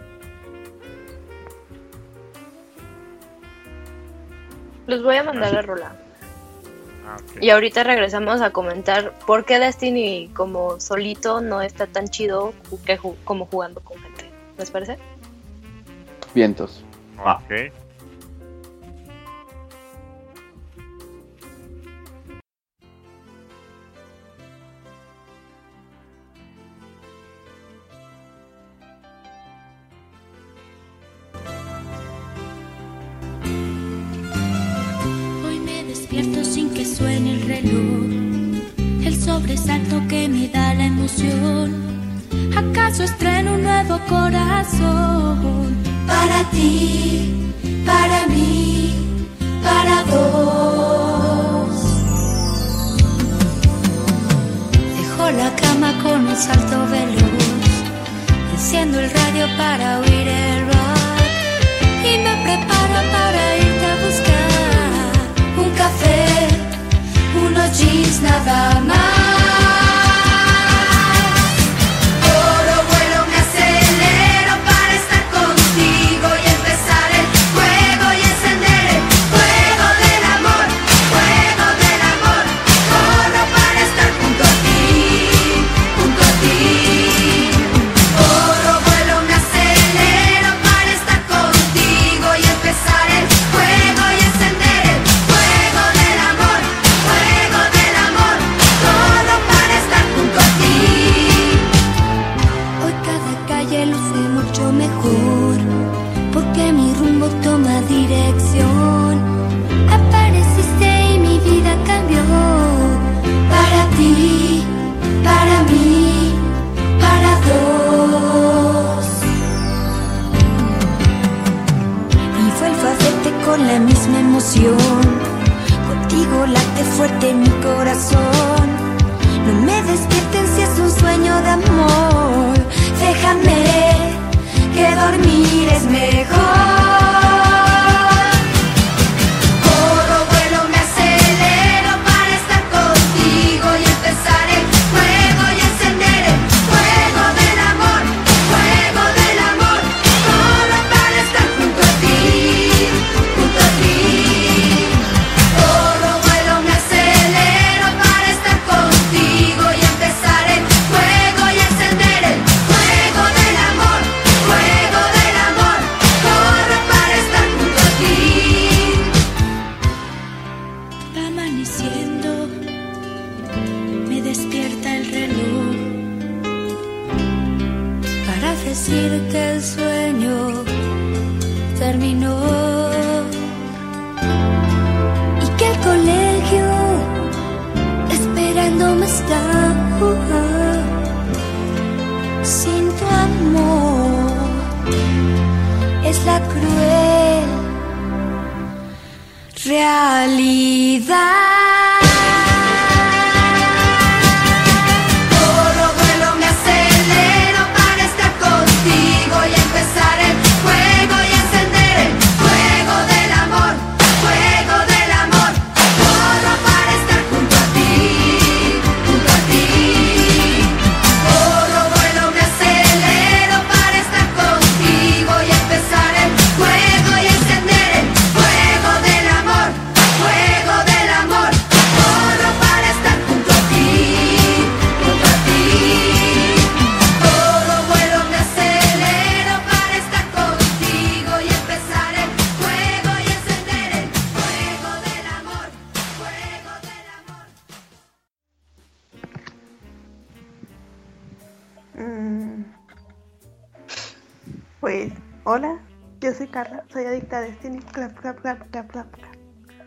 Les 4.90 5.02
voy 5.02 5.16
a 5.16 5.22
mandar 5.22 5.52
la 5.52 5.62
rola. 5.62 5.92
Ah. 7.06 7.16
Y 7.40 7.50
ahorita 7.50 7.84
regresamos 7.84 8.40
a 8.40 8.50
comentar 8.50 9.12
por 9.26 9.44
qué 9.44 9.58
Destiny 9.58 10.28
como 10.34 10.80
solito 10.80 11.40
no 11.40 11.62
está 11.62 11.86
tan 11.86 12.08
chido 12.08 12.52
ju- 12.70 12.82
que 12.84 12.98
ju- 12.98 13.16
como 13.24 13.46
jugando 13.46 13.80
con 13.80 13.98
gente. 14.02 14.24
¿Les 14.58 14.70
parece? 14.70 14.98
Vientos. 16.34 16.84
Ah. 17.18 17.40
Ok. 17.44 17.72
Sin 36.22 36.68
que 36.70 36.84
suene 36.84 37.32
el 37.32 37.42
reloj. 37.42 38.04
El 39.04 39.18
sobresalto 39.18 40.02
que 40.06 40.28
me 40.28 40.48
da 40.48 40.74
la 40.74 40.84
emoción. 40.84 41.74
¿Acaso 42.54 43.04
estreno 43.04 43.54
un 43.54 43.62
nuevo 43.62 43.98
corazón? 44.06 45.76
Para 46.06 46.44
ti, 46.50 47.32
para 47.86 48.26
mí, 48.26 48.92
para 49.62 50.04
dos. 50.12 51.70
Dejo 54.98 55.30
la 55.30 55.56
cama 55.56 55.90
con 56.02 56.26
un 56.26 56.36
salto 56.36 56.86
veloz. 56.90 57.70
Enciendo 58.52 59.00
el 59.00 59.10
radio 59.10 59.46
para 59.56 60.00
oír 60.00 60.28
el 60.28 60.66
rock 60.66 61.00
y 62.04 62.18
me 62.18 62.34
preparo 62.44 62.79
jeans 67.72 68.20
nada 68.22 68.80
más. 68.80 69.19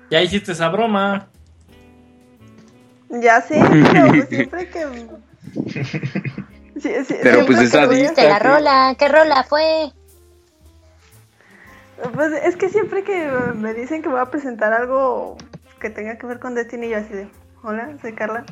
Ya 0.10 0.22
hiciste 0.22 0.52
esa 0.52 0.70
broma. 0.70 1.30
Ya 3.10 3.42
sé, 3.42 3.62
pero 3.92 4.08
pues 4.10 4.30
siempre 4.30 4.70
que. 4.70 4.86
Sí, 5.64 6.90
sí, 7.06 7.16
Pero 7.22 7.44
siempre 7.44 7.46
pues 7.46 7.60
es 7.62 7.72
que 7.72 7.78
voy 7.78 7.86
a- 7.86 7.88
adicta. 7.88 8.10
¿Viste 8.10 8.28
la 8.30 8.40
rola? 8.40 8.96
¿Qué 8.98 9.08
rola 9.08 9.44
fue? 9.44 9.92
Pues 12.14 12.32
es 12.44 12.56
que 12.58 12.70
siempre 12.70 13.04
que 13.04 13.28
me 13.56 13.74
dicen 13.74 14.02
que 14.02 14.10
voy 14.10 14.20
a 14.20 14.26
presentar 14.26 14.74
algo 14.74 15.38
que 15.80 15.90
tenga 15.90 16.18
que 16.18 16.26
ver 16.26 16.40
con 16.40 16.56
Destiny, 16.56 16.90
yo 16.90 16.98
así 16.98 17.14
de, 17.14 17.30
hola, 17.62 17.96
soy 18.02 18.14
Carla, 18.14 18.46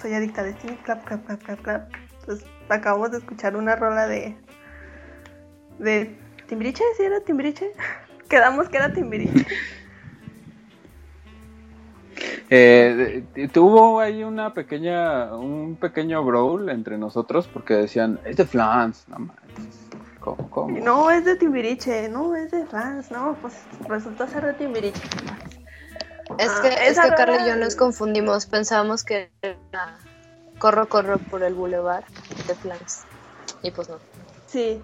soy 0.00 0.12
adicta 0.14 0.42
a 0.42 0.44
Destiny, 0.44 0.76
clap, 0.84 1.04
clap, 1.04 1.24
clap, 1.26 1.42
clap, 1.42 1.60
clap. 1.62 1.92
Entonces 2.20 2.46
acabamos 2.68 3.10
de 3.10 3.18
escuchar 3.18 3.56
una 3.56 3.74
rola 3.74 4.06
de... 4.06 4.36
de 5.78 6.16
Timbiriche, 6.46 6.84
¿sí 6.96 7.02
era 7.04 7.20
Timbiriche? 7.20 7.72
Quedamos 8.32 8.70
que 8.70 8.78
era 8.78 8.90
Timbiriche. 8.90 9.44
Eh, 12.48 13.24
tuvo 13.52 14.00
ahí 14.00 14.24
una 14.24 14.54
pequeña, 14.54 15.36
un 15.36 15.76
pequeño 15.76 16.24
brawl 16.24 16.70
entre 16.70 16.96
nosotros 16.96 17.46
porque 17.46 17.74
decían, 17.74 18.18
es 18.24 18.38
de 18.38 18.46
Flans, 18.46 19.04
no 19.08 19.18
manches. 19.18 19.86
¿Cómo, 20.18 20.48
cómo? 20.48 20.78
No, 20.78 21.10
es 21.10 21.26
de 21.26 21.36
Timbiriche, 21.36 22.08
no, 22.08 22.34
es 22.34 22.50
de 22.52 22.64
fans, 22.64 23.10
no, 23.10 23.36
pues 23.42 23.52
resultó 23.86 24.26
ser 24.26 24.46
de 24.46 24.54
Timbiriche. 24.54 25.02
Es 26.38 26.50
Ah, 26.50 26.60
que, 26.62 26.68
es 26.68 26.92
esa 26.92 27.10
que 27.10 27.16
Carla 27.16 27.44
y 27.44 27.50
yo 27.50 27.56
nos 27.56 27.76
confundimos. 27.76 28.46
Pensábamos 28.46 29.04
que 29.04 29.30
era 29.42 29.98
Corro, 30.58 30.88
corro 30.88 31.18
por 31.18 31.42
el 31.42 31.52
boulevard 31.52 32.04
de 32.46 32.54
Flans. 32.54 33.02
Y 33.62 33.70
pues 33.72 33.90
no. 33.90 33.96
Sí. 34.46 34.80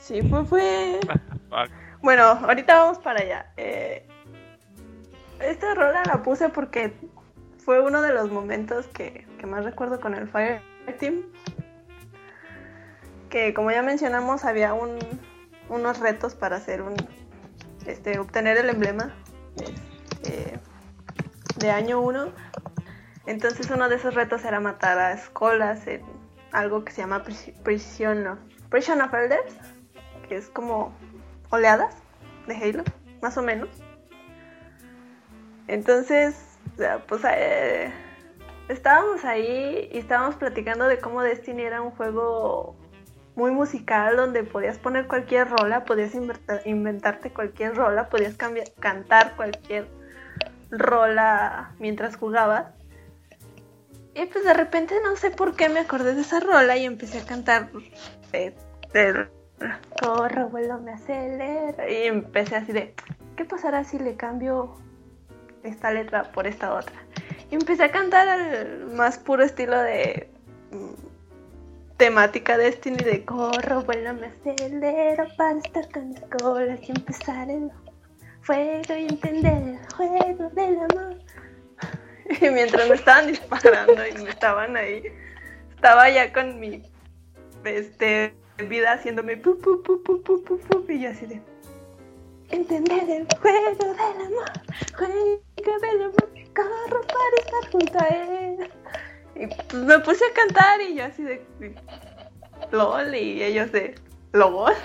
Sí, 0.00 0.22
fue, 0.22 0.44
fue... 0.44 1.00
Bueno, 2.02 2.22
ahorita 2.24 2.78
vamos 2.78 2.98
para 2.98 3.20
allá. 3.20 3.52
Eh, 3.58 4.06
esta 5.40 5.74
rola 5.74 6.02
la 6.06 6.22
puse 6.22 6.48
porque 6.48 6.94
fue 7.58 7.80
uno 7.80 8.00
de 8.00 8.12
los 8.14 8.30
momentos 8.30 8.86
que, 8.86 9.26
que 9.38 9.46
más 9.46 9.64
recuerdo 9.64 10.00
con 10.00 10.14
el 10.14 10.26
Fire 10.26 10.62
Team. 10.98 11.22
Que 13.28 13.52
como 13.52 13.70
ya 13.70 13.82
mencionamos, 13.82 14.44
había 14.46 14.72
un, 14.72 14.98
unos 15.68 15.98
retos 16.00 16.34
para 16.34 16.56
hacer 16.56 16.80
un 16.82 16.94
este 17.86 18.18
obtener 18.18 18.56
el 18.56 18.70
emblema 18.70 19.12
de 21.56 21.70
año 21.70 22.00
1. 22.00 22.32
Entonces 23.26 23.70
uno 23.70 23.88
de 23.90 23.96
esos 23.96 24.14
retos 24.14 24.44
era 24.44 24.60
matar 24.60 24.98
a 24.98 25.12
escolas 25.12 25.86
en 25.86 26.02
algo 26.52 26.84
que 26.84 26.92
se 26.92 27.02
llama 27.02 27.22
Pris- 27.22 27.52
Prison 27.62 28.26
of, 28.26 28.38
Prison 28.70 29.00
of 29.02 29.12
Elders, 29.12 29.54
que 30.30 30.36
es 30.36 30.48
como 30.48 30.94
oleadas 31.50 31.92
de 32.46 32.54
Halo, 32.54 32.84
más 33.20 33.36
o 33.36 33.42
menos. 33.42 33.68
Entonces, 35.66 36.36
pues 37.08 37.22
eh, 37.28 37.92
estábamos 38.68 39.24
ahí 39.24 39.88
y 39.92 39.98
estábamos 39.98 40.36
platicando 40.36 40.86
de 40.86 41.00
cómo 41.00 41.20
Destiny 41.22 41.62
era 41.62 41.82
un 41.82 41.90
juego 41.90 42.76
muy 43.34 43.50
musical 43.50 44.16
donde 44.16 44.44
podías 44.44 44.78
poner 44.78 45.08
cualquier 45.08 45.48
rola, 45.48 45.84
podías 45.84 46.12
inventarte 46.64 47.32
cualquier 47.32 47.74
rola, 47.74 48.08
podías 48.08 48.36
cambiar, 48.36 48.68
cantar 48.78 49.34
cualquier 49.34 49.88
rola 50.70 51.74
mientras 51.80 52.16
jugabas. 52.16 52.68
Y 54.14 54.26
pues 54.26 54.44
de 54.44 54.54
repente 54.54 54.94
no 55.02 55.16
sé 55.16 55.30
por 55.30 55.56
qué 55.56 55.68
me 55.68 55.80
acordé 55.80 56.14
de 56.14 56.20
esa 56.20 56.38
rola 56.38 56.76
y 56.76 56.84
empecé 56.84 57.18
a 57.18 57.26
cantar 57.26 57.70
corro, 60.00 60.48
vuelo, 60.48 60.78
me 60.78 60.92
acelera. 60.92 61.88
Y 61.88 62.06
empecé 62.06 62.56
así 62.56 62.72
de, 62.72 62.94
¿qué 63.36 63.44
pasará 63.44 63.84
si 63.84 63.98
le 63.98 64.16
cambio 64.16 64.76
esta 65.62 65.90
letra 65.90 66.30
por 66.32 66.46
esta 66.46 66.74
otra? 66.74 66.94
Y 67.50 67.54
empecé 67.54 67.84
a 67.84 67.90
cantar 67.90 68.28
al 68.28 68.86
más 68.94 69.18
puro 69.18 69.42
estilo 69.42 69.78
de 69.80 70.30
mm, 70.70 71.96
temática 71.96 72.56
Destiny 72.56 72.96
de 72.96 73.24
corro, 73.24 73.82
vuelo, 73.82 74.14
me 74.14 74.28
acelero 74.28 75.26
para 75.36 75.58
estar 75.58 75.90
con 75.90 76.14
escolas 76.16 76.80
y 76.82 76.92
empezar 76.92 77.50
el 77.50 77.70
fuego 78.40 78.94
y 78.96 79.06
entender 79.06 79.52
el 79.52 79.78
juego 79.94 80.50
del 80.50 80.78
amor. 80.90 81.18
Y 82.40 82.48
mientras 82.48 82.88
me 82.88 82.94
estaban 82.94 83.26
disparando 83.26 84.06
y 84.06 84.22
me 84.22 84.30
estaban 84.30 84.76
ahí, 84.76 85.02
estaba 85.74 86.08
ya 86.08 86.32
con 86.32 86.60
mi 86.60 86.80
este 87.64 88.32
vida 88.68 88.92
haciéndome 88.92 89.36
pu 89.36 89.58
pu 89.58 89.82
pu 89.82 90.02
pu 90.02 90.22
pu 90.22 90.42
pu 90.42 90.58
pu 90.58 90.92
y 90.92 91.02
yo 91.02 91.10
así 91.10 91.26
de 91.26 91.40
entender 92.50 93.08
el 93.08 93.26
juego 93.38 93.70
del 93.76 94.26
amor, 94.26 94.52
juego 94.96 95.80
del 95.80 96.02
amor, 96.02 96.28
corro 96.54 97.00
para 97.06 97.36
estar 97.38 97.72
junto 97.72 97.98
a 97.98 98.08
él. 98.08 98.70
Y 99.36 99.46
pues 99.46 99.74
me 99.74 99.98
puse 100.00 100.24
a 100.24 100.34
cantar 100.34 100.80
y 100.80 100.96
yo 100.96 101.04
así 101.04 101.22
de 101.22 101.44
LOL 102.72 103.14
y 103.14 103.42
ellos 103.42 103.72
de 103.72 103.94
LOL. 104.32 104.74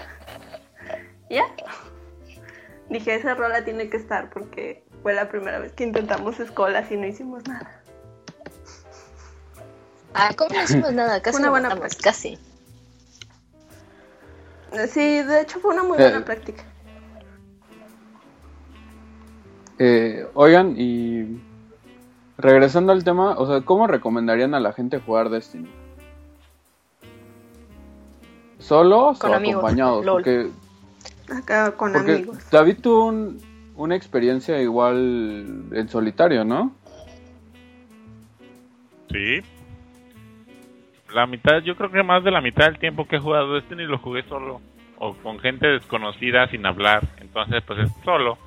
Ya. 1.27 1.43
Dije, 2.87 3.15
esa 3.15 3.33
rola 3.33 3.65
tiene 3.65 3.89
que 3.89 3.97
estar 3.97 4.29
porque 4.29 4.83
fue 5.01 5.15
la 5.15 5.27
primera 5.27 5.57
vez 5.57 5.71
que 5.73 5.83
intentamos 5.83 6.39
escolas 6.39 6.91
y 6.91 6.97
no 6.97 7.07
hicimos 7.07 7.47
nada. 7.47 7.81
Ah, 10.13 10.29
¿cómo 10.37 10.53
no 10.53 10.63
hicimos 10.63 10.93
nada? 10.93 11.19
Casi 11.21 11.39
Una 11.39 11.49
buena 11.49 11.75
casi. 12.03 12.37
Sí, 14.89 14.99
de 15.23 15.41
hecho 15.41 15.59
fue 15.59 15.73
una 15.73 15.83
muy 15.83 15.97
Eh. 15.97 16.01
buena 16.01 16.25
práctica. 16.25 16.63
Eh, 19.77 20.25
oigan, 20.35 20.75
y 20.77 21.39
regresando 22.37 22.91
al 22.91 23.03
tema, 23.03 23.37
o 23.37 23.45
sea, 23.47 23.61
¿cómo 23.61 23.87
recomendarían 23.87 24.53
a 24.53 24.59
la 24.59 24.71
gente 24.73 24.99
jugar 24.99 25.29
Destiny? 25.29 25.67
¿Solos 28.59 29.19
Con 29.19 29.31
o 29.31 29.35
amigos, 29.35 29.57
acompañados? 29.63 30.05
lol. 30.05 30.15
Porque, 30.23 30.49
Acá 31.35 31.71
con 31.75 31.91
porque 31.93 32.13
amigos. 32.13 32.37
David 32.51 32.77
tuvo 32.81 33.05
un- 33.07 33.41
una 33.75 33.95
experiencia 33.95 34.61
igual 34.61 35.65
en 35.73 35.89
solitario, 35.89 36.45
¿no? 36.45 36.71
Sí. 39.11 39.41
La 41.15 41.25
mitad, 41.27 41.63
yo 41.63 41.77
creo 41.77 41.89
que 41.89 42.03
más 42.03 42.25
de 42.25 42.31
la 42.31 42.41
mitad 42.41 42.65
del 42.65 42.77
tiempo 42.77 43.07
que 43.07 43.15
he 43.15 43.19
jugado 43.19 43.53
Destiny 43.53 43.85
lo 43.85 43.99
jugué 43.99 44.23
solo. 44.23 44.59
O 44.97 45.13
con 45.13 45.39
gente 45.39 45.65
desconocida 45.65 46.45
sin 46.49 46.65
hablar. 46.65 47.03
Entonces, 47.21 47.63
pues 47.65 47.79
es 47.79 47.91
solo. 48.03 48.37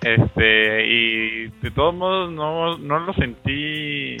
Este, 0.00 0.84
y 0.84 1.46
de 1.62 1.70
todos 1.70 1.94
modos 1.94 2.32
no, 2.32 2.76
no 2.76 2.98
lo 2.98 3.12
sentí. 3.14 4.16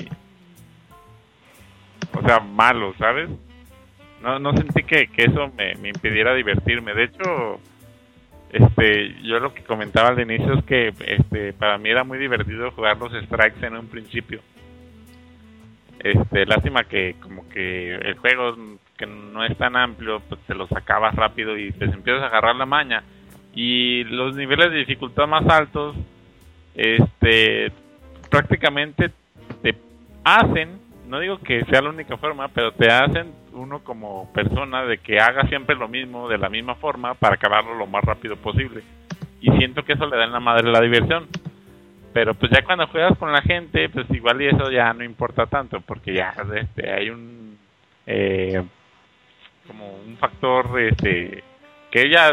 O 2.16 2.22
sea, 2.24 2.38
malo, 2.38 2.94
¿sabes? 2.96 3.28
no, 4.22 4.38
no 4.38 4.52
sentí 4.52 4.84
que, 4.84 5.08
que 5.08 5.24
eso 5.24 5.52
me, 5.58 5.74
me 5.74 5.88
impidiera 5.88 6.34
divertirme. 6.34 6.94
De 6.94 7.02
hecho, 7.02 7.60
este, 8.52 9.20
yo 9.24 9.40
lo 9.40 9.52
que 9.52 9.64
comentaba 9.64 10.10
al 10.10 10.20
inicio 10.20 10.54
es 10.54 10.64
que 10.64 10.94
este, 11.04 11.52
para 11.52 11.78
mí 11.78 11.90
era 11.90 12.04
muy 12.04 12.18
divertido 12.18 12.70
jugar 12.70 12.96
los 12.98 13.12
strikes 13.24 13.66
en 13.66 13.74
un 13.74 13.88
principio. 13.88 14.40
Este, 16.00 16.46
lástima 16.46 16.84
que 16.84 17.16
como 17.20 17.48
que 17.48 17.94
el 17.94 18.16
juego 18.18 18.56
que 18.96 19.06
no 19.06 19.44
es 19.44 19.56
tan 19.56 19.76
amplio, 19.76 20.20
pues 20.28 20.40
te 20.46 20.54
lo 20.54 20.66
sacabas 20.68 21.14
rápido 21.14 21.56
y 21.56 21.72
te 21.72 21.84
empiezas 21.86 22.22
a 22.22 22.26
agarrar 22.26 22.56
la 22.56 22.66
maña. 22.66 23.02
Y 23.54 24.04
los 24.04 24.36
niveles 24.36 24.70
de 24.70 24.78
dificultad 24.78 25.26
más 25.26 25.46
altos, 25.48 25.96
este, 26.74 27.72
prácticamente 28.30 29.10
te 29.62 29.74
hacen, 30.24 30.80
no 31.08 31.20
digo 31.20 31.38
que 31.38 31.64
sea 31.64 31.82
la 31.82 31.90
única 31.90 32.16
forma, 32.16 32.48
pero 32.48 32.72
te 32.72 32.90
hacen 32.90 33.32
uno 33.52 33.80
como 33.80 34.32
persona 34.32 34.84
de 34.84 34.98
que 34.98 35.18
haga 35.18 35.42
siempre 35.48 35.74
lo 35.74 35.88
mismo 35.88 36.28
de 36.28 36.38
la 36.38 36.48
misma 36.48 36.76
forma 36.76 37.14
para 37.14 37.34
acabarlo 37.34 37.74
lo 37.74 37.86
más 37.86 38.04
rápido 38.04 38.36
posible. 38.36 38.82
Y 39.40 39.50
siento 39.52 39.84
que 39.84 39.94
eso 39.94 40.06
le 40.06 40.16
da 40.16 40.24
en 40.24 40.32
la 40.32 40.40
madre 40.40 40.70
la 40.70 40.80
diversión. 40.80 41.26
Pero 42.12 42.34
pues 42.34 42.50
ya 42.52 42.64
cuando 42.64 42.86
juegas 42.88 43.16
con 43.18 43.32
la 43.32 43.42
gente, 43.42 43.88
pues 43.90 44.06
igual 44.10 44.40
y 44.40 44.48
eso 44.48 44.70
ya 44.70 44.92
no 44.92 45.04
importa 45.04 45.46
tanto, 45.46 45.80
porque 45.80 46.14
ya 46.14 46.34
este, 46.54 46.90
hay 46.90 47.10
un 47.10 47.58
eh, 48.06 48.62
como 49.66 49.86
un 50.06 50.16
factor 50.16 50.80
este 50.80 51.44
que 51.90 52.10
ya 52.10 52.30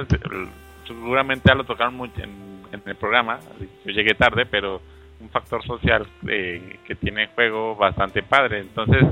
seguramente 0.88 1.49
ya 1.49 1.56
lo 1.56 1.65
tocaron 1.65 1.95
mucho 1.95 2.22
en, 2.22 2.56
el 2.85 2.95
programa, 2.95 3.39
yo 3.85 3.91
llegué 3.91 4.15
tarde, 4.15 4.45
pero 4.45 4.81
un 5.22 5.30
factor 5.30 5.64
social 5.64 6.06
eh, 6.27 6.77
que 6.85 6.95
tiene 6.95 7.23
el 7.23 7.30
juego 7.30 7.73
bastante 7.76 8.22
padre. 8.22 8.60
Entonces, 8.60 9.06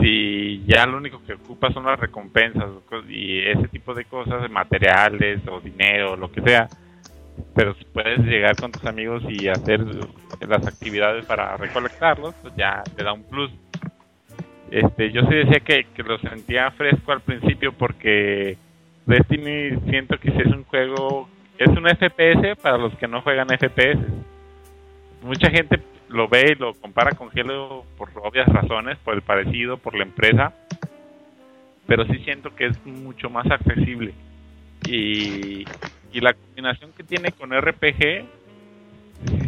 si 0.00 0.64
ya 0.66 0.86
lo 0.86 0.96
único 0.96 1.22
que 1.24 1.34
ocupa 1.34 1.70
son 1.72 1.84
las 1.84 2.00
recompensas 2.00 2.70
y 3.06 3.40
ese 3.40 3.68
tipo 3.68 3.92
de 3.92 4.06
cosas, 4.06 4.50
materiales 4.50 5.40
o 5.46 5.60
dinero, 5.60 6.16
lo 6.16 6.32
que 6.32 6.40
sea, 6.40 6.68
pero 7.54 7.74
si 7.74 7.84
puedes 7.84 8.18
llegar 8.20 8.56
con 8.56 8.72
tus 8.72 8.84
amigos 8.84 9.22
y 9.28 9.48
hacer 9.48 9.80
las 10.46 10.66
actividades 10.66 11.24
para 11.26 11.56
recolectarlos, 11.56 12.34
pues 12.42 12.54
ya 12.56 12.82
te 12.96 13.04
da 13.04 13.12
un 13.12 13.24
plus. 13.24 13.50
Este, 14.70 15.12
yo 15.12 15.22
sí 15.22 15.34
decía 15.34 15.60
que, 15.60 15.86
que 15.94 16.02
lo 16.02 16.18
sentía 16.18 16.70
fresco 16.72 17.12
al 17.12 17.20
principio 17.20 17.72
porque 17.72 18.56
Destiny 19.06 19.78
siento 19.88 20.18
que 20.18 20.28
es 20.28 20.46
un 20.46 20.64
juego, 20.64 21.28
es 21.58 21.68
un 21.68 21.86
FPS 21.88 22.56
para 22.60 22.76
los 22.76 22.94
que 22.96 23.06
no 23.06 23.22
juegan 23.22 23.48
FPS. 23.48 24.00
Mucha 25.22 25.50
gente 25.50 25.80
lo 26.08 26.28
ve 26.28 26.52
y 26.52 26.60
lo 26.60 26.74
compara 26.74 27.12
con 27.12 27.30
Halo 27.36 27.84
por 27.96 28.10
obvias 28.22 28.48
razones, 28.48 28.98
por 28.98 29.14
el 29.14 29.22
parecido, 29.22 29.76
por 29.76 29.94
la 29.94 30.04
empresa, 30.04 30.52
pero 31.86 32.04
sí 32.06 32.18
siento 32.24 32.54
que 32.54 32.66
es 32.66 32.86
mucho 32.86 33.30
más 33.30 33.50
accesible. 33.50 34.12
Y, 34.88 35.64
y 36.12 36.20
la 36.20 36.34
combinación 36.34 36.92
que 36.92 37.04
tiene 37.04 37.32
con 37.32 37.50
RPG, 37.52 38.24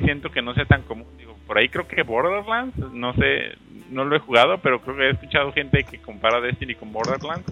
siento 0.05 0.30
que 0.30 0.43
no 0.43 0.55
sea 0.55 0.64
tan 0.64 0.82
común. 0.82 1.06
Digo, 1.16 1.36
por 1.47 1.59
ahí 1.59 1.68
creo 1.68 1.86
que 1.86 2.02
Borderlands, 2.02 2.76
no 2.93 3.14
sé, 3.14 3.56
no 3.90 4.05
lo 4.05 4.16
he 4.16 4.20
jugado, 4.20 4.59
pero 4.59 4.80
creo 4.80 4.97
que 4.97 5.02
he 5.05 5.10
escuchado 5.10 5.52
gente 5.52 5.85
que 5.85 5.98
compara 5.98 6.40
Destiny 6.40 6.74
con 6.74 6.93
Borderlands. 6.93 7.47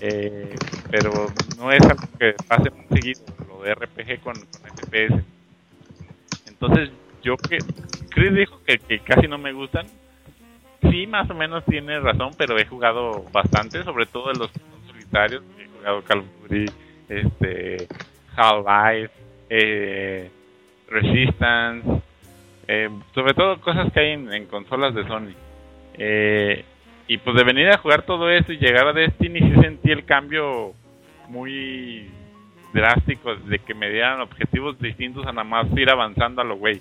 Eh, 0.00 0.54
pero 0.90 1.26
no 1.58 1.70
es 1.70 1.80
algo 1.82 2.02
que 2.18 2.34
pase 2.48 2.70
muy 2.70 2.86
seguido, 2.88 3.22
lo 3.48 3.62
de 3.62 3.74
RPG 3.74 4.20
con, 4.20 4.34
FPS. 4.34 5.22
Entonces, 6.48 6.90
yo 7.22 7.36
que 7.36 7.58
Chris 8.10 8.34
dijo 8.34 8.60
que, 8.64 8.98
casi 9.00 9.28
no 9.28 9.38
me 9.38 9.52
gustan. 9.52 9.86
Sí, 10.90 11.06
más 11.06 11.30
o 11.30 11.34
menos 11.34 11.64
tiene 11.64 12.00
razón, 12.00 12.32
pero 12.36 12.58
he 12.58 12.66
jugado 12.66 13.24
bastante, 13.32 13.84
sobre 13.84 14.06
todo 14.06 14.32
en 14.32 14.38
los 14.40 14.50
solitarios. 14.88 15.44
He 15.58 15.68
jugado 15.68 16.02
Call 16.02 16.18
of 16.18 16.26
este, 17.20 17.88
Half-Life, 18.36 19.12
eh, 19.50 20.30
Resistance, 20.88 22.02
eh, 22.68 22.88
sobre 23.14 23.34
todo 23.34 23.60
cosas 23.60 23.92
que 23.92 24.00
hay 24.00 24.12
en, 24.12 24.46
consolas 24.46 24.94
de 24.94 25.06
Sony. 25.06 25.34
Eh, 25.94 26.64
y 27.08 27.18
pues 27.18 27.36
de 27.36 27.44
venir 27.44 27.68
a 27.68 27.78
jugar 27.78 28.02
todo 28.02 28.30
eso 28.30 28.52
y 28.52 28.58
llegar 28.58 28.86
a 28.86 28.92
Destiny, 28.92 29.40
sí 29.40 29.60
sentí 29.60 29.90
el 29.90 30.04
cambio 30.04 30.72
muy 31.28 32.10
drástico 32.72 33.34
de 33.34 33.58
que 33.58 33.74
me 33.74 33.90
dieran 33.90 34.20
objetivos 34.20 34.78
distintos 34.78 35.26
a 35.26 35.32
nada 35.32 35.44
más 35.44 35.66
ir 35.76 35.90
avanzando 35.90 36.40
a 36.40 36.44
lo 36.44 36.56
güey. 36.56 36.80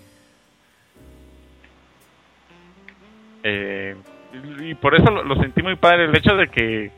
Y 4.64 4.76
por 4.76 4.95
eso 4.95 5.12
lo, 5.12 5.36
sentí 5.41 5.62
muy 5.62 5.76
padre 5.76 6.06
el 6.06 6.16
hecho 6.16 6.36
de 6.36 6.48
que 6.48 6.91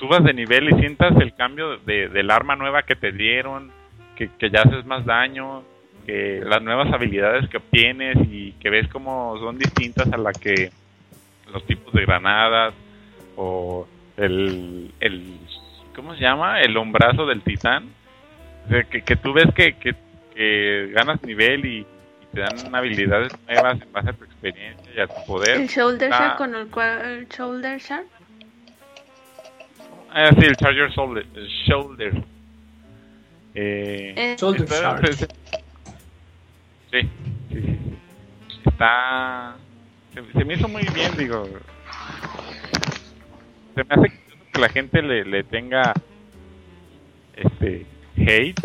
subas 0.00 0.24
de 0.24 0.32
nivel 0.32 0.70
y 0.70 0.80
sientas 0.80 1.14
el 1.20 1.34
cambio 1.34 1.76
de, 1.78 2.08
del 2.08 2.30
arma 2.30 2.56
nueva 2.56 2.82
que 2.82 2.96
te 2.96 3.12
dieron, 3.12 3.70
que, 4.16 4.30
que, 4.38 4.50
ya 4.50 4.62
haces 4.62 4.84
más 4.86 5.04
daño, 5.04 5.62
que 6.06 6.40
las 6.42 6.62
nuevas 6.62 6.92
habilidades 6.92 7.48
que 7.50 7.58
obtienes 7.58 8.16
y 8.28 8.52
que 8.52 8.70
ves 8.70 8.88
como 8.88 9.38
son 9.38 9.58
distintas 9.58 10.10
a 10.12 10.16
la 10.16 10.32
que 10.32 10.70
los 11.52 11.64
tipos 11.66 11.92
de 11.92 12.06
granadas 12.06 12.74
o 13.36 13.86
el, 14.16 14.90
el 15.00 15.36
¿cómo 15.94 16.14
se 16.14 16.22
llama? 16.22 16.62
el 16.62 16.76
hombrazo 16.76 17.26
del 17.26 17.42
titán 17.42 17.90
o 18.66 18.68
sea, 18.70 18.84
que, 18.84 19.02
que 19.02 19.16
tú 19.16 19.32
ves 19.32 19.46
que, 19.54 19.74
que, 19.74 19.94
que 20.34 20.90
ganas 20.94 21.22
nivel 21.22 21.66
y, 21.66 21.86
te 22.32 22.40
dan 22.40 22.74
habilidades 22.74 23.32
nuevas 23.48 23.82
en 23.82 23.92
base 23.92 24.10
a 24.10 24.12
tu 24.12 24.24
experiencia 24.24 24.92
y 24.94 25.00
a 25.00 25.06
tu 25.08 25.26
poder. 25.26 25.62
¿El 25.62 25.66
Shoulder 25.66 26.10
Shark 26.10 26.36
con 26.36 26.54
el 26.54 26.68
cual 26.68 27.00
el 27.04 27.28
Shoulder 27.28 27.80
Shark? 27.80 28.06
Ah, 30.12 30.30
sí, 30.38 30.44
el 30.46 30.56
Charger 30.56 30.90
Shoulder. 30.90 31.26
El 31.34 31.46
shoulder. 31.46 32.24
Eh. 33.54 34.36
Shoulder. 34.38 34.66
Sí, 35.08 35.26
sí, 36.90 37.08
sí. 37.50 37.78
Está. 38.66 39.56
Se, 40.14 40.32
se 40.32 40.44
me 40.44 40.54
hizo 40.54 40.68
muy 40.68 40.82
bien, 40.94 41.16
digo. 41.16 41.44
Se 43.74 43.84
me 43.84 43.94
hace 43.94 44.20
que 44.52 44.60
la 44.60 44.68
gente 44.68 45.02
le, 45.02 45.24
le 45.24 45.44
tenga. 45.44 45.92
Este. 47.36 47.86
Hate. 48.18 48.60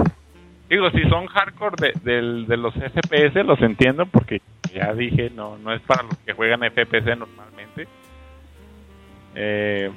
Digo, 0.70 0.90
si 0.92 1.04
son 1.10 1.28
hardcore 1.28 1.76
de, 1.80 2.12
del- 2.12 2.48
de 2.48 2.58
los 2.58 2.74
FPS, 2.74 3.44
los 3.44 3.62
entiendo 3.62 4.08
porque 4.08 4.42
ya 4.74 4.94
dije, 4.94 5.30
no, 5.30 5.58
no 5.60 5.72
es 5.72 5.82
para 5.84 6.02
los 6.04 6.18
que 6.26 6.34
juegan 6.34 6.62
FPS 6.62 7.16
normalmente. 7.16 7.88
Eh, 9.36 9.92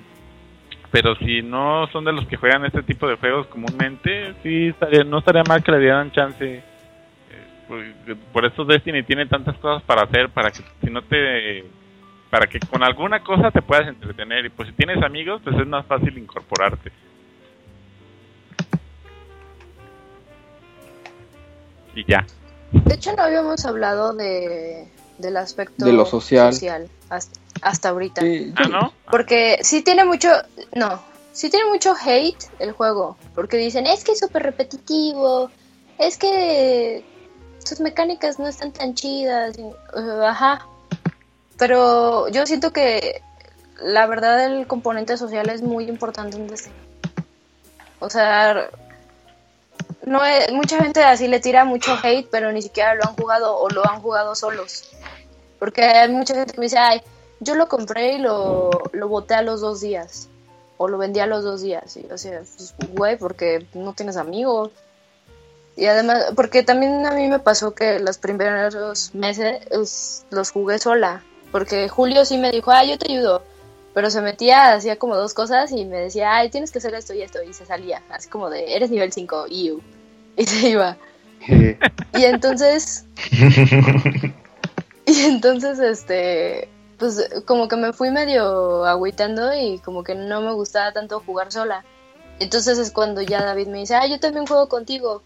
pero 0.91 1.15
si 1.17 1.43
no 1.43 1.87
son 1.93 2.05
de 2.05 2.13
los 2.13 2.27
que 2.27 2.37
juegan 2.37 2.65
este 2.65 2.83
tipo 2.83 3.07
de 3.07 3.17
juegos 3.17 3.47
comúnmente, 3.49 4.35
sí 4.43 4.69
estaría, 4.69 5.05
no 5.05 5.19
estaría 5.19 5.43
mal 5.45 5.63
que 5.63 5.73
le 5.73 5.81
dieran 5.81 6.13
chance. 6.13 6.45
Eh, 6.45 6.63
por, 7.67 8.17
por 8.33 8.45
eso 8.47 8.65
Destiny 8.65 9.03
tiene 9.03 9.27
tantas 9.27 9.57
cosas 9.59 9.83
para 9.83 10.03
hacer, 10.03 10.31
para 10.31 10.51
que 10.51 10.63
si 10.83 10.91
no 10.91 11.03
te, 11.03 11.65
para 12.31 12.47
que 12.47 12.59
con 12.61 12.83
alguna 12.83 13.23
cosa 13.23 13.51
te 13.51 13.63
puedas 13.63 13.89
entretener 13.89 14.47
y 14.47 14.51
pues 14.51 14.69
si 14.69 14.75
tienes 14.75 15.03
amigos, 15.03 15.41
pues 15.43 15.57
es 15.57 15.67
más 15.67 15.87
fácil 15.87 16.17
incorporarte. 16.17 16.93
Y 21.95 22.05
ya. 22.05 22.25
De 22.71 22.95
hecho, 22.95 23.15
no 23.17 23.23
habíamos 23.23 23.65
hablado 23.65 24.13
de, 24.13 24.89
del 25.19 25.37
aspecto 25.37 25.85
De 25.85 25.93
lo 25.93 26.05
social. 26.05 26.55
hasta, 27.09 27.41
hasta 27.63 27.89
ahorita. 27.91 28.21
Sí, 28.23 28.53
Ah, 28.57 28.69
¿no? 28.69 28.93
Porque 29.11 29.59
sí 29.63 29.83
tiene 29.83 30.05
mucho, 30.05 30.31
no, 30.75 31.01
sí 31.33 31.51
tiene 31.51 31.69
mucho 31.71 31.95
hate 32.05 32.45
el 32.59 32.73
juego, 32.73 33.17
porque 33.35 33.57
dicen, 33.57 33.87
es 33.87 34.05
que 34.05 34.13
es 34.13 34.19
súper 34.19 34.43
repetitivo, 34.43 35.51
es 35.99 36.17
que 36.19 37.05
sus 37.65 37.81
mecánicas 37.81 38.39
no 38.39 38.47
están 38.49 38.73
tan 38.73 38.95
chidas, 38.95 39.59
y- 39.59 39.63
uh, 39.63 40.23
ajá. 40.25 40.67
Pero 41.59 42.29
yo 42.29 42.47
siento 42.47 42.73
que 42.73 43.23
la 43.83 44.07
verdad 44.07 44.45
el 44.45 44.67
componente 44.67 45.17
social 45.17 45.49
es 45.51 45.63
muy 45.63 45.89
importante 45.89 46.37
en 46.37 46.47
Destiny. 46.49 46.75
O 48.01 48.09
sea, 48.11 48.71
no 50.05 50.25
es- 50.25 50.53
mucha 50.53 50.79
gente 50.83 51.03
así 51.03 51.27
le 51.29 51.41
tira 51.41 51.65
mucho 51.65 51.97
hate, 52.03 52.29
pero 52.31 52.53
ni 52.53 52.63
siquiera 52.63 52.95
lo 52.95 53.05
han 53.05 53.15
jugado 53.17 53.57
o 53.59 53.69
lo 53.71 53.87
han 53.89 54.01
jugado 54.01 54.35
solos. 54.35 54.85
Porque 55.59 55.83
hay 55.83 56.09
mucha 56.11 56.35
gente 56.35 56.53
que 56.53 56.59
me 56.61 56.67
dice, 56.67 56.79
ay, 56.79 57.03
yo 57.41 57.55
lo 57.55 57.69
compré 57.69 58.15
y 58.15 58.19
lo, 58.19 58.71
lo 58.93 59.09
boté 59.09 59.35
a 59.35 59.43
los 59.43 59.61
dos 59.61 59.81
días. 59.81 60.29
O 60.77 60.89
lo 60.89 60.97
vendí 60.99 61.19
a 61.21 61.27
los 61.27 61.43
dos 61.45 61.61
días. 61.63 61.97
Y 61.97 62.03
yo 62.03 62.09
decía, 62.11 62.41
pues, 62.57 62.75
güey, 62.95 63.17
porque 63.17 63.67
no 63.75 63.93
tienes 63.95 64.17
amigos. 64.17 64.71
Y 65.77 65.87
además, 65.87 66.27
porque 66.37 66.63
también 66.63 67.05
a 67.07 67.13
mí 67.13 67.29
me 67.29 67.39
pasó 67.39 67.75
que 67.75 67.99
los 68.01 68.19
primeros 68.19 69.15
meses 69.15 69.61
es- 69.71 70.25
los 70.31 70.51
jugué 70.51 70.79
sola. 70.79 71.23
Porque 71.51 71.89
Julio 71.89 72.25
sí 72.25 72.39
me 72.39 72.51
dijo, 72.53 72.71
ah, 72.71 72.85
yo 72.85 72.99
te 72.99 73.11
ayudo. 73.11 73.43
Pero 73.95 74.11
se 74.11 74.21
metía, 74.21 74.75
hacía 74.75 74.97
como 74.97 75.17
dos 75.17 75.35
cosas 75.35 75.73
y 75.73 75.85
me 75.85 75.97
decía, 75.99 76.37
ay, 76.37 76.51
tienes 76.51 76.71
que 76.71 76.79
hacer 76.79 76.95
esto 76.95 77.15
y 77.15 77.23
esto. 77.23 77.43
Y 77.43 77.53
se 77.55 77.65
salía, 77.67 78.03
así 78.11 78.29
como 78.29 78.49
de, 78.51 78.77
eres 78.77 78.91
nivel 78.91 79.13
5, 79.13 79.47
you. 79.49 79.81
Y 80.37 80.45
se 80.45 80.69
iba. 80.69 80.97
Y 81.49 82.25
entonces, 82.25 83.05
y 85.07 85.21
entonces, 85.25 85.79
este, 85.79 86.69
pues 86.99 87.31
como 87.47 87.69
que 87.69 87.77
me 87.77 87.93
fui 87.93 88.11
medio 88.11 88.85
agüitando 88.85 89.55
y 89.55 89.79
como 89.79 90.03
que 90.03 90.15
no 90.15 90.41
me 90.41 90.53
gustaba 90.53 90.93
tanto 90.93 91.21
jugar 91.21 91.53
sola. 91.53 91.85
Entonces 92.41 92.79
es 92.79 92.91
cuando 92.91 93.23
ya 93.23 93.45
David 93.45 93.69
me 93.69 93.79
dice, 93.79 93.95
ah, 93.95 94.07
yo 94.07 94.19
también 94.19 94.47
juego 94.47 94.69
contigo. 94.69 95.23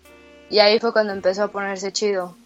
Y 0.50 0.58
ahí 0.58 0.78
fue 0.78 0.92
cuando 0.92 1.12
empezó 1.12 1.44
a 1.44 1.48
ponerse 1.48 1.92
chido. 1.92 2.36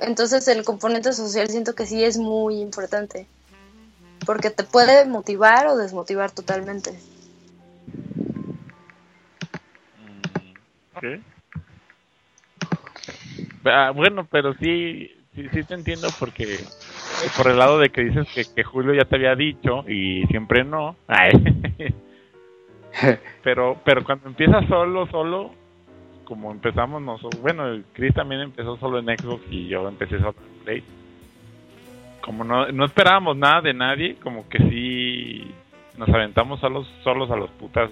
Entonces 0.00 0.48
el 0.48 0.64
componente 0.64 1.12
social 1.12 1.48
siento 1.48 1.74
que 1.74 1.86
sí 1.86 2.02
es 2.02 2.16
muy 2.16 2.60
importante. 2.60 3.26
Porque 4.24 4.50
te 4.50 4.64
puede 4.64 5.04
motivar 5.04 5.66
o 5.66 5.76
desmotivar 5.76 6.30
totalmente. 6.30 6.98
¿Qué? 11.00 11.20
Ah, 13.64 13.92
bueno, 13.94 14.26
pero 14.30 14.54
sí, 14.54 15.10
sí 15.34 15.62
te 15.64 15.74
entiendo 15.74 16.08
porque 16.18 16.64
por 17.36 17.50
el 17.50 17.58
lado 17.58 17.78
de 17.78 17.90
que 17.90 18.02
dices 18.02 18.26
que, 18.34 18.44
que 18.54 18.64
Julio 18.64 18.94
ya 18.94 19.04
te 19.04 19.16
había 19.16 19.34
dicho 19.34 19.84
y 19.88 20.24
siempre 20.26 20.64
no. 20.64 20.96
Ay. 21.06 21.32
pero 23.42 23.80
pero 23.84 24.04
cuando 24.04 24.28
empiezas 24.28 24.66
solo, 24.68 25.06
solo, 25.06 25.52
como 26.24 26.50
empezamos 26.50 27.02
nosotros, 27.02 27.40
bueno, 27.40 27.66
el 27.68 27.84
Chris 27.92 28.14
también 28.14 28.42
empezó 28.42 28.76
solo 28.76 28.98
en 28.98 29.06
Xbox 29.06 29.42
y 29.50 29.68
yo 29.68 29.88
empecé 29.88 30.18
solo 30.18 30.34
en 30.38 30.64
Play. 30.64 30.84
Como 32.20 32.44
no, 32.44 32.68
no 32.68 32.84
esperábamos 32.84 33.36
nada 33.36 33.60
de 33.62 33.74
nadie, 33.74 34.16
como 34.22 34.48
que 34.48 34.58
sí 34.58 35.50
nos 35.96 36.08
aventamos 36.08 36.60
solos, 36.60 36.88
solos 37.02 37.30
a 37.30 37.36
los 37.36 37.50
putas 37.50 37.90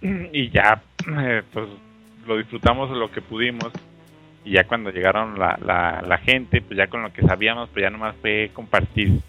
y 0.00 0.50
ya, 0.50 0.82
eh, 1.20 1.42
pues 1.52 1.68
lo 2.26 2.36
disfrutamos 2.36 2.90
lo 2.90 3.10
que 3.10 3.20
pudimos 3.20 3.72
y 4.48 4.52
ya 4.52 4.66
cuando 4.66 4.90
llegaron 4.90 5.38
la, 5.38 5.58
la, 5.62 6.00
la 6.00 6.16
gente, 6.16 6.62
pues 6.62 6.78
ya 6.78 6.86
con 6.88 7.02
lo 7.02 7.12
que 7.12 7.20
sabíamos, 7.20 7.68
pues 7.68 7.82
ya 7.82 7.90
nomás 7.90 8.16
fue 8.16 8.50
compartir. 8.54 9.20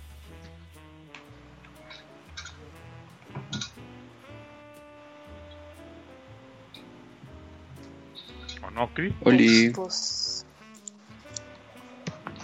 ¿O 8.66 8.72
no, 8.72 8.90
Chris? 8.94 9.14
Oli, 9.26 9.72
Pues, 9.72 10.46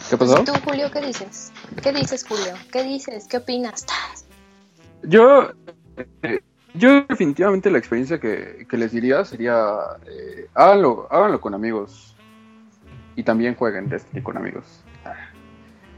¿qué 0.10 0.18
pasó? 0.18 0.42
¿y 0.42 0.44
tú, 0.44 0.52
Julio, 0.66 0.92
qué 0.92 1.00
dices? 1.00 1.54
¿Qué 1.82 1.94
dices, 1.94 2.26
Julio? 2.28 2.56
¿Qué 2.74 2.84
dices? 2.84 3.26
¿Qué 3.30 3.38
opinas? 3.38 3.86
Yo, 5.04 5.50
eh, 6.24 6.42
yo 6.74 7.04
definitivamente 7.08 7.72
la 7.72 7.78
experiencia 7.78 8.20
que, 8.20 8.68
que 8.70 8.76
les 8.76 8.92
diría 8.92 9.24
sería, 9.24 9.78
eh, 10.08 10.50
háganlo, 10.54 11.08
háganlo 11.10 11.40
con 11.40 11.54
amigos 11.54 12.15
y 13.16 13.24
también 13.24 13.56
jueguen 13.56 13.90
Destiny 13.90 14.22
con 14.22 14.38
amigos. 14.38 14.84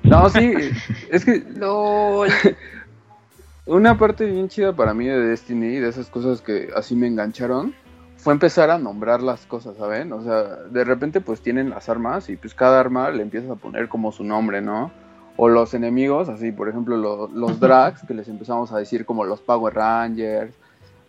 No, 0.04 0.30
sí, 0.30 0.54
es 1.12 1.26
que 1.26 1.44
LOL. 1.56 2.30
una 3.66 3.98
parte 3.98 4.26
bien 4.26 4.48
chida 4.48 4.74
para 4.74 4.94
mí 4.94 5.06
de 5.08 5.20
Destiny, 5.20 5.76
de 5.80 5.90
esas 5.90 6.10
cosas 6.10 6.42
que 6.42 6.70
así 6.76 6.96
me 6.96 7.08
engancharon, 7.08 7.74
fue 8.18 8.34
empezar 8.34 8.70
a 8.70 8.78
nombrar 8.78 9.22
las 9.22 9.46
cosas, 9.46 9.78
¿saben? 9.78 10.12
O 10.14 10.22
sea, 10.24 10.44
de 10.44 10.84
repente 10.84 11.22
pues 11.22 11.42
tienen 11.42 11.70
las 11.70 11.90
armas 11.90 12.30
y 12.30 12.36
pues 12.36 12.54
cada 12.54 12.80
arma 12.80 13.10
le 13.12 13.24
empiezas 13.24 13.50
a 13.52 13.56
poner 13.56 13.90
como 13.90 14.12
su 14.12 14.24
nombre, 14.24 14.62
¿no? 14.62 14.92
O 15.36 15.50
los 15.50 15.74
enemigos, 15.74 16.30
así 16.30 16.52
por 16.52 16.68
ejemplo 16.70 16.98
lo- 16.98 17.28
los 17.28 17.60
drags, 17.60 18.02
que 18.08 18.14
les 18.14 18.28
empezamos 18.28 18.72
a 18.72 18.78
decir 18.78 19.06
como 19.06 19.24
los 19.24 19.42
Power 19.42 19.74
Rangers, 19.76 20.56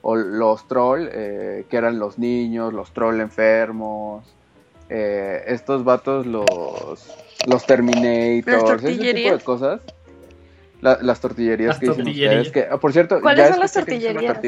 o 0.02 0.16
los 0.16 0.66
troll, 0.68 1.08
eh, 1.10 1.64
que 1.68 1.76
eran 1.76 1.98
los 1.98 2.18
niños, 2.18 2.72
los 2.72 2.92
troll 2.92 3.20
enfermos, 3.20 4.24
eh, 4.88 5.44
estos 5.46 5.84
vatos 5.84 6.26
los, 6.26 6.46
los 7.46 7.66
Terminators, 7.66 8.84
ese 8.84 9.14
tipo 9.14 9.34
de 9.36 9.40
cosas. 9.44 9.80
La- 10.80 10.98
las 11.02 11.20
tortillerías 11.20 11.68
Las 11.70 11.78
que 11.80 11.86
dicen 11.88 12.04
tortillerías. 12.04 12.46
ustedes, 12.46 12.66
que 12.68 12.72
ah, 12.72 12.78
por 12.78 12.92
cierto, 12.92 13.20
¿Cuáles 13.20 13.46
ya 13.46 13.50
son 13.52 13.60
las 13.60 13.72
tortillerías? 13.72 14.38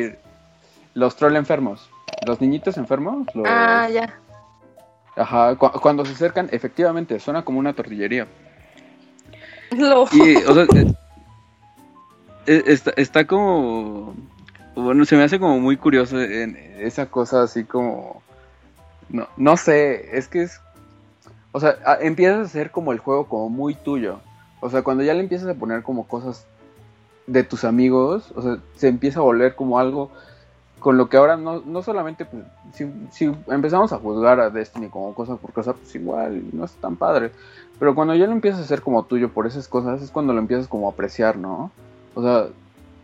Los 0.94 1.16
troll 1.16 1.36
enfermos, 1.36 1.90
los 2.26 2.40
niñitos 2.40 2.76
enfermos, 2.76 3.26
los- 3.34 3.46
Ah, 3.48 3.88
ya. 3.92 4.18
Ajá, 5.16 5.56
cu- 5.56 5.72
cuando 5.80 6.04
se 6.04 6.12
acercan, 6.12 6.48
efectivamente, 6.52 7.18
suena 7.18 7.42
como 7.44 7.58
una 7.58 7.72
tortillería. 7.72 8.28
Y, 10.12 10.36
o 10.36 10.54
sea, 10.54 10.62
eh, 10.74 10.94
eh, 12.46 12.62
está, 12.66 12.92
está 12.96 13.26
como. 13.26 14.14
Bueno, 14.76 15.04
se 15.04 15.16
me 15.16 15.24
hace 15.24 15.38
como 15.40 15.58
muy 15.60 15.76
curioso 15.76 16.20
en 16.20 16.56
esa 16.78 17.06
cosa 17.06 17.42
así 17.42 17.64
como. 17.64 18.22
No, 19.10 19.28
no 19.36 19.56
sé, 19.56 20.16
es 20.16 20.28
que 20.28 20.42
es. 20.42 20.60
O 21.52 21.60
sea, 21.60 21.76
empiezas 22.00 22.38
a 22.38 22.42
hacer 22.42 22.70
como 22.70 22.92
el 22.92 22.98
juego 22.98 23.26
como 23.26 23.48
muy 23.48 23.74
tuyo. 23.74 24.20
O 24.60 24.70
sea, 24.70 24.82
cuando 24.82 25.02
ya 25.02 25.14
le 25.14 25.20
empiezas 25.20 25.48
a 25.48 25.58
poner 25.58 25.82
como 25.82 26.06
cosas 26.06 26.46
de 27.26 27.42
tus 27.42 27.64
amigos, 27.64 28.32
o 28.36 28.42
sea, 28.42 28.58
se 28.76 28.88
empieza 28.88 29.20
a 29.20 29.22
volver 29.22 29.54
como 29.54 29.78
algo 29.78 30.10
con 30.80 30.96
lo 30.96 31.08
que 31.08 31.16
ahora 31.16 31.36
no, 31.36 31.60
no 31.60 31.82
solamente, 31.82 32.24
pues, 32.24 32.42
si, 32.72 32.90
si 33.10 33.30
empezamos 33.48 33.92
a 33.92 33.98
juzgar 33.98 34.40
a 34.40 34.50
Destiny 34.50 34.88
como 34.88 35.14
cosa 35.14 35.36
por 35.36 35.52
cosa, 35.52 35.74
pues 35.74 35.94
igual, 35.94 36.42
no 36.52 36.64
es 36.64 36.72
tan 36.72 36.96
padre. 36.96 37.32
Pero 37.78 37.94
cuando 37.94 38.14
ya 38.14 38.26
lo 38.26 38.32
empiezas 38.32 38.60
a 38.60 38.64
hacer 38.64 38.82
como 38.82 39.04
tuyo 39.04 39.30
por 39.30 39.46
esas 39.46 39.68
cosas, 39.68 40.02
es 40.02 40.10
cuando 40.10 40.32
lo 40.32 40.38
empiezas 40.38 40.68
como 40.68 40.88
a 40.88 40.92
apreciar, 40.92 41.36
¿no? 41.36 41.70
O 42.14 42.22
sea, 42.22 42.48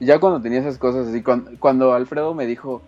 ya 0.01 0.19
cuando 0.19 0.41
tenía 0.41 0.61
esas 0.61 0.79
cosas 0.79 1.09
así, 1.09 1.23
cuando, 1.23 1.51
cuando 1.59 1.93
Alfredo 1.93 2.35
me 2.35 2.47
dijo, 2.47 2.83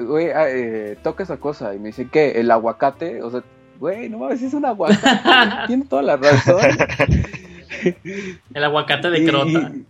güey, 0.00 0.30
ah, 0.30 0.48
eh, 0.48 0.96
toca 1.02 1.22
esa 1.22 1.36
cosa, 1.38 1.74
y 1.74 1.78
me 1.78 1.86
dice, 1.88 2.08
¿qué? 2.10 2.32
¿El 2.40 2.50
aguacate? 2.50 3.22
O 3.22 3.30
sea, 3.30 3.42
güey, 3.78 4.08
no 4.08 4.18
mames, 4.18 4.42
es 4.42 4.54
un 4.54 4.64
aguacate, 4.64 5.66
tiene 5.66 5.84
toda 5.86 6.02
la 6.02 6.16
razón. 6.16 6.60
El 8.54 8.64
aguacate 8.64 9.10
de 9.10 9.24
crota. 9.24 9.48
y- 9.48 9.84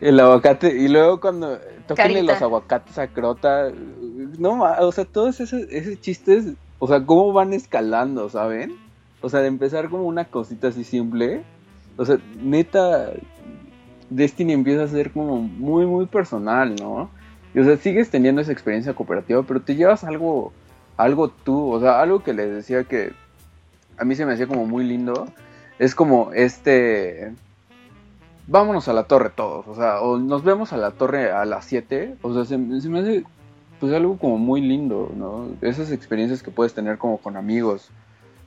el 0.00 0.18
aguacate, 0.18 0.74
y 0.78 0.88
luego 0.88 1.20
cuando 1.20 1.58
toquenle 1.86 2.22
los 2.22 2.40
aguacates 2.42 2.96
a 2.98 3.08
Crota, 3.08 3.70
no 4.38 4.56
ma- 4.56 4.78
o 4.80 4.90
sea, 4.92 5.04
todos 5.04 5.40
esos, 5.40 5.60
esos 5.70 6.00
chistes, 6.00 6.46
o 6.78 6.88
sea, 6.88 7.04
cómo 7.04 7.34
van 7.34 7.52
escalando, 7.52 8.30
¿saben? 8.30 8.76
O 9.20 9.28
sea, 9.28 9.40
de 9.40 9.48
empezar 9.48 9.90
como 9.90 10.04
una 10.04 10.24
cosita 10.24 10.68
así 10.68 10.84
simple, 10.84 11.42
o 11.98 12.06
sea, 12.06 12.16
neta, 12.40 13.10
Destiny 14.08 14.54
empieza 14.54 14.84
a 14.84 14.88
ser 14.88 15.10
como 15.10 15.36
muy, 15.42 15.84
muy 15.84 16.06
personal, 16.06 16.74
¿no? 16.80 17.10
Y, 17.54 17.58
o 17.58 17.64
sea, 17.64 17.76
sigues 17.76 18.10
teniendo 18.10 18.40
esa 18.40 18.52
experiencia 18.52 18.94
cooperativa, 18.94 19.42
pero 19.42 19.60
te 19.60 19.74
llevas 19.74 20.04
algo, 20.04 20.52
algo 20.96 21.28
tú, 21.28 21.72
o 21.72 21.80
sea, 21.80 22.00
algo 22.00 22.22
que 22.22 22.32
les 22.32 22.52
decía 22.52 22.84
que 22.84 23.12
a 23.98 24.04
mí 24.04 24.14
se 24.14 24.24
me 24.24 24.34
hacía 24.34 24.46
como 24.46 24.66
muy 24.66 24.84
lindo, 24.84 25.26
es 25.78 25.94
como 25.94 26.32
este 26.32 27.32
vámonos 28.50 28.88
a 28.88 28.92
la 28.92 29.04
torre 29.04 29.30
todos, 29.30 29.68
o 29.68 29.76
sea, 29.76 30.00
o 30.00 30.18
nos 30.18 30.42
vemos 30.42 30.72
a 30.72 30.76
la 30.76 30.90
torre 30.90 31.30
a 31.30 31.44
las 31.44 31.64
7, 31.66 32.16
o 32.20 32.34
sea, 32.34 32.44
se, 32.44 32.58
me 32.58 32.98
hace 32.98 33.24
pues 33.78 33.92
algo 33.92 34.18
como 34.18 34.38
muy 34.38 34.60
lindo, 34.60 35.12
¿no? 35.16 35.48
Esas 35.62 35.92
experiencias 35.92 36.42
que 36.42 36.50
puedes 36.50 36.74
tener 36.74 36.98
como 36.98 37.18
con 37.18 37.36
amigos, 37.36 37.90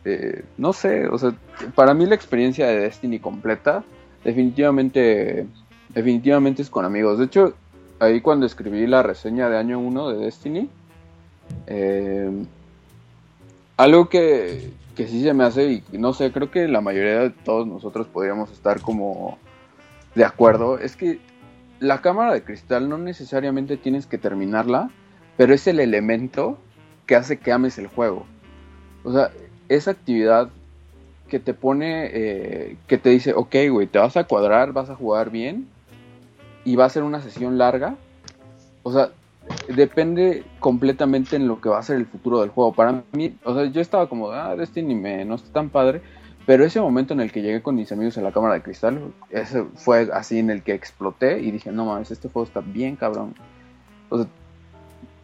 eh, 0.04 0.44
no 0.58 0.74
sé, 0.74 1.08
o 1.08 1.18
sea, 1.18 1.34
para 1.74 1.94
mí 1.94 2.06
la 2.06 2.16
experiencia 2.16 2.68
de 2.68 2.80
Destiny 2.80 3.20
completa, 3.20 3.86
definitivamente, 4.26 5.48
definitivamente 5.90 6.62
es 6.62 6.70
con 6.70 6.84
amigos, 6.84 7.20
de 7.20 7.26
hecho, 7.26 7.54
ahí 8.04 8.22
cuando 8.22 8.46
escribí 8.46 8.86
la 8.88 9.04
reseña 9.04 9.50
de 9.50 9.58
año 9.58 9.80
1 9.80 10.10
de 10.10 10.26
Destiny, 10.26 10.70
eh, 11.68 12.30
algo 13.78 14.10
que, 14.10 14.72
que 14.96 15.08
sí 15.08 15.24
se 15.24 15.34
me 15.34 15.44
hace, 15.44 15.84
y 15.92 15.98
no 15.98 16.14
sé, 16.14 16.32
creo 16.32 16.52
que 16.52 16.68
la 16.68 16.82
mayoría 16.82 17.20
de 17.20 17.30
todos 17.30 17.68
nosotros 17.68 18.08
podríamos 18.08 18.52
estar 18.52 18.82
como 18.82 19.38
de 20.16 20.26
acuerdo, 20.26 20.78
es 20.78 20.96
que 20.96 21.20
la 21.80 22.02
cámara 22.02 22.34
de 22.34 22.44
cristal 22.44 22.88
no 22.88 22.98
necesariamente 22.98 23.78
tienes 23.78 24.06
que 24.06 24.18
terminarla, 24.18 24.90
pero 25.38 25.54
es 25.54 25.66
el 25.68 25.80
elemento 25.80 26.58
que 27.08 27.16
hace 27.16 27.38
que 27.38 27.52
ames 27.52 27.78
el 27.78 27.88
juego. 27.88 28.26
O 29.04 29.12
sea, 29.12 29.32
esa 29.70 29.92
actividad 29.92 30.50
que 31.28 31.40
te 31.40 31.54
pone, 31.54 32.10
eh, 32.14 32.78
que 32.88 32.98
te 32.98 33.10
dice, 33.10 33.34
ok, 33.34 33.56
güey, 33.72 33.88
te 33.88 33.98
vas 34.00 34.16
a 34.18 34.26
cuadrar, 34.26 34.72
vas 34.72 34.90
a 34.90 34.96
jugar 34.96 35.32
bien 35.32 35.68
y 36.66 36.76
va 36.76 36.86
a 36.86 36.90
ser 36.90 37.04
una 37.04 37.22
sesión 37.22 37.58
larga. 37.58 37.96
O 38.84 38.92
sea, 38.92 39.12
depende 39.68 40.44
completamente 40.60 41.36
en 41.36 41.48
lo 41.48 41.60
que 41.62 41.70
va 41.70 41.80
a 41.80 41.84
ser 41.84 41.98
el 41.98 42.06
futuro 42.06 42.42
del 42.42 42.50
juego. 42.50 42.74
Para 42.74 43.04
mí, 43.12 43.36
o 43.44 43.54
sea, 43.54 43.66
yo 43.66 43.82
estaba 43.82 44.08
como, 44.08 44.32
ah, 44.32 44.56
Destiny 44.56 44.96
me, 44.96 45.26
no 45.26 45.36
está 45.36 45.52
tan 45.52 45.70
padre. 45.70 46.02
Pero 46.46 46.66
ese 46.66 46.82
momento 46.82 47.14
en 47.14 47.22
el 47.22 47.32
que 47.32 47.42
llegué 47.42 47.62
con 47.62 47.76
mis 47.76 47.92
amigos 47.94 48.18
a 48.18 48.22
la 48.22 48.34
cámara 48.34 48.56
de 48.56 48.62
cristal, 48.62 49.14
ese 49.30 49.64
fue 49.76 50.10
así 50.12 50.40
en 50.40 50.50
el 50.50 50.62
que 50.62 50.74
exploté 50.74 51.40
y 51.40 51.52
dije, 51.52 51.72
no 51.72 51.86
mames, 51.86 52.12
este 52.12 52.28
juego 52.28 52.46
está 52.46 52.60
bien 52.60 52.98
cabrón. 52.98 53.34
O 54.10 54.18
sea, 54.18 54.28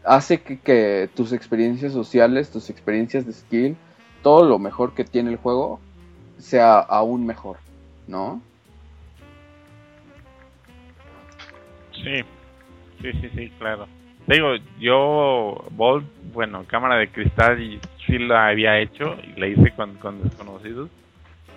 hace 0.05 0.41
que, 0.41 0.59
que 0.59 1.09
tus 1.13 1.33
experiencias 1.33 1.91
sociales, 1.91 2.51
tus 2.51 2.69
experiencias 2.69 3.25
de 3.25 3.33
skill, 3.33 3.77
todo 4.23 4.45
lo 4.45 4.59
mejor 4.59 4.93
que 4.93 5.03
tiene 5.03 5.31
el 5.31 5.37
juego, 5.37 5.81
sea 6.37 6.79
aún 6.79 7.25
mejor, 7.25 7.57
¿no? 8.07 8.41
Sí, 12.03 12.21
sí, 13.01 13.11
sí, 13.21 13.29
sí, 13.35 13.49
claro. 13.59 13.87
Te 14.27 14.35
digo, 14.35 14.55
yo, 14.79 15.65
Bolt, 15.71 16.05
bueno, 16.33 16.65
cámara 16.67 16.95
de 16.97 17.11
cristal, 17.11 17.61
y 17.61 17.79
sí 18.05 18.17
la 18.19 18.47
había 18.47 18.79
hecho 18.79 19.17
y 19.23 19.39
la 19.39 19.47
hice 19.47 19.71
con, 19.75 19.95
con 19.97 20.23
desconocidos. 20.23 20.89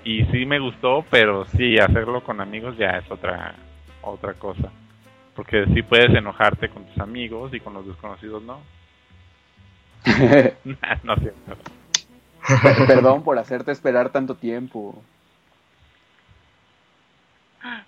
y 0.04 0.24
sí 0.26 0.46
me 0.46 0.58
gustó, 0.60 1.04
pero 1.10 1.46
sí 1.56 1.78
hacerlo 1.78 2.22
con 2.24 2.40
amigos 2.40 2.76
ya 2.78 2.98
es 2.98 3.10
otra 3.10 3.54
otra 4.02 4.34
cosa. 4.34 4.70
Porque 5.34 5.66
sí 5.74 5.82
puedes 5.82 6.10
enojarte 6.14 6.68
con 6.70 6.84
tus 6.86 6.98
amigos 6.98 7.54
y 7.54 7.60
con 7.60 7.74
los 7.74 7.86
desconocidos 7.86 8.42
no. 8.42 8.60
no. 11.04 11.14
Per- 12.62 12.84
Perdón 12.86 13.22
por 13.24 13.38
hacerte 13.38 13.72
esperar 13.72 14.10
tanto 14.10 14.36
tiempo. 14.36 15.04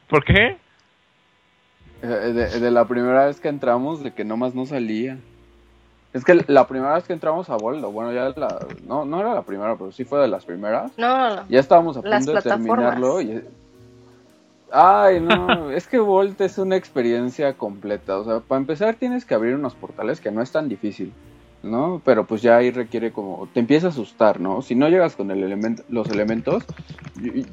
¿Por 0.08 0.24
qué? 0.24 0.58
Eh, 2.04 2.32
De, 2.32 2.60
de 2.60 2.70
la 2.70 2.86
primera 2.86 3.26
vez 3.26 3.40
que 3.40 3.48
entramos, 3.48 4.02
de 4.02 4.12
que 4.12 4.24
nomás 4.24 4.54
no 4.54 4.66
salía. 4.66 5.18
Es 6.14 6.24
que 6.24 6.44
la 6.46 6.68
primera 6.68 6.94
vez 6.94 7.04
que 7.04 7.12
entramos 7.12 7.50
a 7.50 7.56
Boldo, 7.56 7.90
bueno, 7.90 8.12
ya 8.12 8.32
la, 8.36 8.64
no, 8.86 9.04
no 9.04 9.18
era 9.20 9.34
la 9.34 9.42
primera, 9.42 9.74
pero 9.74 9.90
sí 9.90 10.04
fue 10.04 10.20
de 10.20 10.28
las 10.28 10.44
primeras. 10.44 10.92
No, 10.96 11.34
no. 11.34 11.42
Ya 11.48 11.58
estábamos 11.58 11.96
a 11.96 12.02
punto 12.02 12.32
de 12.32 12.40
terminarlo 12.40 13.20
y... 13.20 13.42
Ay, 14.70 15.20
no, 15.20 15.70
es 15.72 15.88
que 15.88 15.98
Volt 15.98 16.40
es 16.40 16.56
una 16.58 16.76
experiencia 16.76 17.54
completa. 17.54 18.18
O 18.18 18.24
sea, 18.24 18.38
para 18.38 18.60
empezar 18.60 18.94
tienes 18.94 19.24
que 19.24 19.34
abrir 19.34 19.56
unos 19.56 19.74
portales 19.74 20.20
que 20.20 20.30
no 20.30 20.40
es 20.40 20.52
tan 20.52 20.68
difícil, 20.68 21.12
¿no? 21.64 22.00
Pero 22.04 22.26
pues 22.26 22.42
ya 22.42 22.56
ahí 22.56 22.70
requiere 22.70 23.12
como... 23.12 23.48
Te 23.52 23.60
empieza 23.60 23.88
a 23.88 23.90
asustar, 23.90 24.40
¿no? 24.40 24.62
Si 24.62 24.74
no 24.74 24.88
llegas 24.88 25.16
con 25.16 25.30
el 25.30 25.42
elemento, 25.42 25.82
los 25.88 26.08
elementos... 26.08 26.64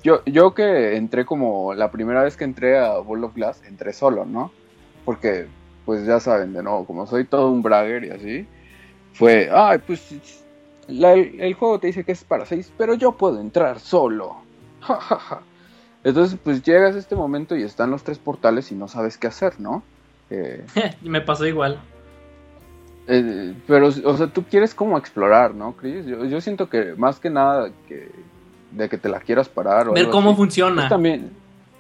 Yo, 0.03 0.23
yo 0.25 0.53
que 0.53 0.95
entré 0.95 1.25
como... 1.25 1.73
La 1.73 1.91
primera 1.91 2.23
vez 2.23 2.37
que 2.37 2.43
entré 2.43 2.77
a 2.77 2.99
World 2.99 3.25
of 3.25 3.35
Glass, 3.35 3.63
entré 3.67 3.93
solo, 3.93 4.25
¿no? 4.25 4.51
Porque, 5.05 5.47
pues 5.85 6.05
ya 6.05 6.19
saben, 6.19 6.53
de 6.53 6.61
nuevo, 6.63 6.85
como 6.85 7.07
soy 7.07 7.25
todo 7.25 7.51
un 7.51 7.61
bragger 7.61 8.03
y 8.03 8.09
así, 8.11 8.47
fue... 9.13 9.49
Ay, 9.51 9.79
pues... 9.79 10.41
el 10.87 11.53
juego 11.53 11.79
te 11.79 11.87
dice 11.87 12.03
que 12.03 12.11
es 12.11 12.23
para 12.23 12.45
seis, 12.45 12.71
pero 12.77 12.93
yo 12.93 13.13
puedo 13.13 13.39
entrar 13.39 13.79
solo. 13.79 14.37
Entonces, 16.03 16.39
pues 16.43 16.63
llegas 16.63 16.95
a 16.95 16.99
este 16.99 17.15
momento 17.15 17.55
y 17.55 17.63
están 17.63 17.91
los 17.91 18.03
tres 18.03 18.17
portales 18.17 18.71
y 18.71 18.75
no 18.75 18.87
sabes 18.87 19.17
qué 19.17 19.27
hacer, 19.27 19.59
¿no? 19.59 19.83
Eh, 20.29 20.65
Me 21.01 21.21
pasó 21.21 21.45
igual. 21.45 21.79
Eh, 23.07 23.53
pero, 23.67 23.87
o 23.87 24.17
sea, 24.17 24.27
tú 24.27 24.43
quieres 24.43 24.73
como 24.73 24.97
explorar, 24.97 25.53
¿no, 25.53 25.73
Chris? 25.73 26.05
Yo, 26.05 26.25
yo 26.25 26.41
siento 26.41 26.69
que 26.69 26.93
más 26.95 27.19
que 27.19 27.29
nada 27.29 27.71
que 27.87 28.09
de 28.71 28.89
que 28.89 28.97
te 28.97 29.09
la 29.09 29.19
quieras 29.19 29.49
parar 29.49 29.89
o 29.89 29.93
Ver 29.93 30.09
cómo 30.09 30.29
así, 30.29 30.37
funciona. 30.37 30.83
Es 30.83 30.89
también, 30.89 31.31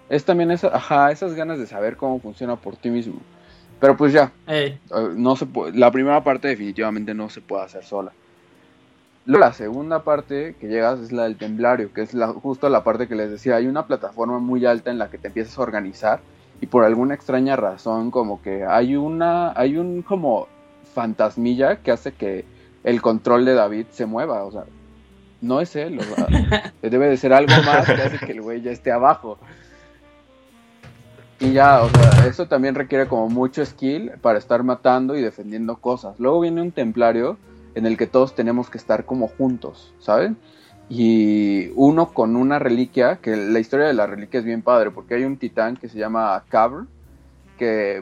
es 0.09 0.25
también 0.25 0.51
esa, 0.51 0.75
ajá, 0.75 1.11
esas 1.11 1.33
ganas 1.33 1.57
de 1.57 1.67
saber 1.67 1.95
cómo 1.95 2.19
funciona 2.19 2.55
por 2.55 2.75
ti 2.75 2.89
mismo. 2.89 3.19
Pero 3.79 3.97
pues 3.97 4.13
ya, 4.13 4.31
Ey, 4.47 4.79
eh, 4.95 5.09
no 5.15 5.35
se 5.35 5.47
la 5.73 5.91
primera 5.91 6.23
parte 6.23 6.49
definitivamente 6.49 7.13
no 7.13 7.29
se 7.29 7.41
puede 7.41 7.63
hacer 7.63 7.83
sola. 7.83 8.11
La 9.25 9.53
segunda 9.53 10.03
parte 10.03 10.55
que 10.59 10.67
llegas 10.67 10.99
es 10.99 11.11
la 11.11 11.23
del 11.23 11.37
temblario, 11.37 11.93
que 11.93 12.01
es 12.01 12.13
la, 12.13 12.27
justo 12.27 12.69
la 12.69 12.83
parte 12.83 13.07
que 13.07 13.15
les 13.15 13.29
decía, 13.29 13.55
hay 13.55 13.67
una 13.67 13.85
plataforma 13.85 14.39
muy 14.39 14.65
alta 14.65 14.91
en 14.91 14.97
la 14.97 15.09
que 15.09 15.17
te 15.17 15.27
empiezas 15.27 15.57
a 15.57 15.61
organizar 15.61 16.21
y 16.59 16.67
por 16.67 16.83
alguna 16.83 17.15
extraña 17.15 17.55
razón 17.55 18.11
como 18.11 18.41
que 18.41 18.65
hay 18.65 18.95
una, 18.95 19.51
hay 19.53 19.77
un 19.77 20.01
como 20.01 20.47
fantasmilla 20.93 21.77
que 21.77 21.91
hace 21.91 22.13
que 22.13 22.45
el 22.83 23.01
control 23.01 23.45
de 23.45 23.53
David 23.53 23.87
se 23.91 24.05
mueva, 24.05 24.43
o 24.43 24.51
sea, 24.51 24.65
no 25.41 25.59
es 25.61 25.75
él, 25.75 25.99
o 25.99 26.03
sea, 26.03 26.73
debe 26.81 27.09
de 27.09 27.17
ser 27.17 27.33
algo 27.33 27.53
más 27.65 27.85
que 27.85 27.93
hace 27.93 28.25
que 28.25 28.31
el 28.31 28.41
güey 28.41 28.61
ya 28.61 28.71
esté 28.71 28.91
abajo. 28.91 29.37
Y 31.39 31.53
ya, 31.53 31.81
o 31.81 31.89
sea, 31.89 32.27
eso 32.27 32.47
también 32.47 32.75
requiere 32.75 33.07
como 33.07 33.27
mucho 33.27 33.65
skill 33.65 34.11
para 34.21 34.37
estar 34.37 34.63
matando 34.63 35.17
y 35.17 35.21
defendiendo 35.21 35.77
cosas. 35.77 36.19
Luego 36.19 36.41
viene 36.41 36.61
un 36.61 36.71
templario 36.71 37.37
en 37.73 37.87
el 37.87 37.97
que 37.97 38.05
todos 38.05 38.35
tenemos 38.35 38.69
que 38.69 38.77
estar 38.77 39.05
como 39.05 39.27
juntos, 39.27 39.93
¿saben? 39.99 40.37
Y 40.87 41.69
uno 41.75 42.13
con 42.13 42.35
una 42.35 42.59
reliquia, 42.59 43.17
que 43.17 43.35
la 43.35 43.59
historia 43.59 43.87
de 43.87 43.93
la 43.93 44.05
reliquia 44.05 44.39
es 44.39 44.45
bien 44.45 44.61
padre, 44.61 44.91
porque 44.91 45.15
hay 45.15 45.23
un 45.23 45.37
titán 45.37 45.77
que 45.77 45.89
se 45.89 45.97
llama 45.97 46.43
Cabr, 46.49 46.85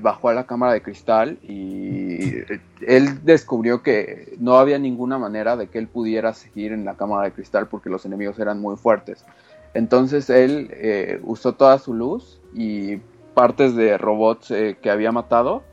bajó 0.02 0.30
a 0.30 0.34
la 0.34 0.45
cámara 0.45 0.73
de 0.73 0.81
cristal 0.81 1.38
y 1.44 2.44
él 2.86 3.23
descubrió 3.23 3.81
que 3.84 4.36
no 4.40 4.57
había 4.57 4.80
ninguna 4.80 5.18
manera 5.18 5.56
de 5.56 5.68
que 5.68 5.80
él 5.80 5.88
pudiera 5.88 6.34
seguir 6.34 6.72
en 6.72 6.86
la 6.86 6.95
cámara 6.95 7.26
de 7.26 7.31
cristal 7.31 7.68
porque 7.68 7.90
los 7.90 8.06
enemigos 8.06 8.40
eran 8.40 8.60
muy 8.60 8.77
fuertes. 8.77 9.26
Entonces 9.73 10.30
él 10.30 10.69
eh, 10.72 11.19
usó 11.23 11.53
toda 11.53 11.77
su 11.80 11.94
luz 11.94 12.40
y 12.53 12.98
partes 13.34 13.76
de 13.76 13.98
robots 13.98 14.52
eh, 14.52 14.77
que 14.81 14.90
había 14.90 15.11
matado 15.11 15.64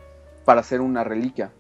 para 0.45 0.61
hacer 0.61 0.81
una 0.81 1.05
reliquia. 1.05 1.51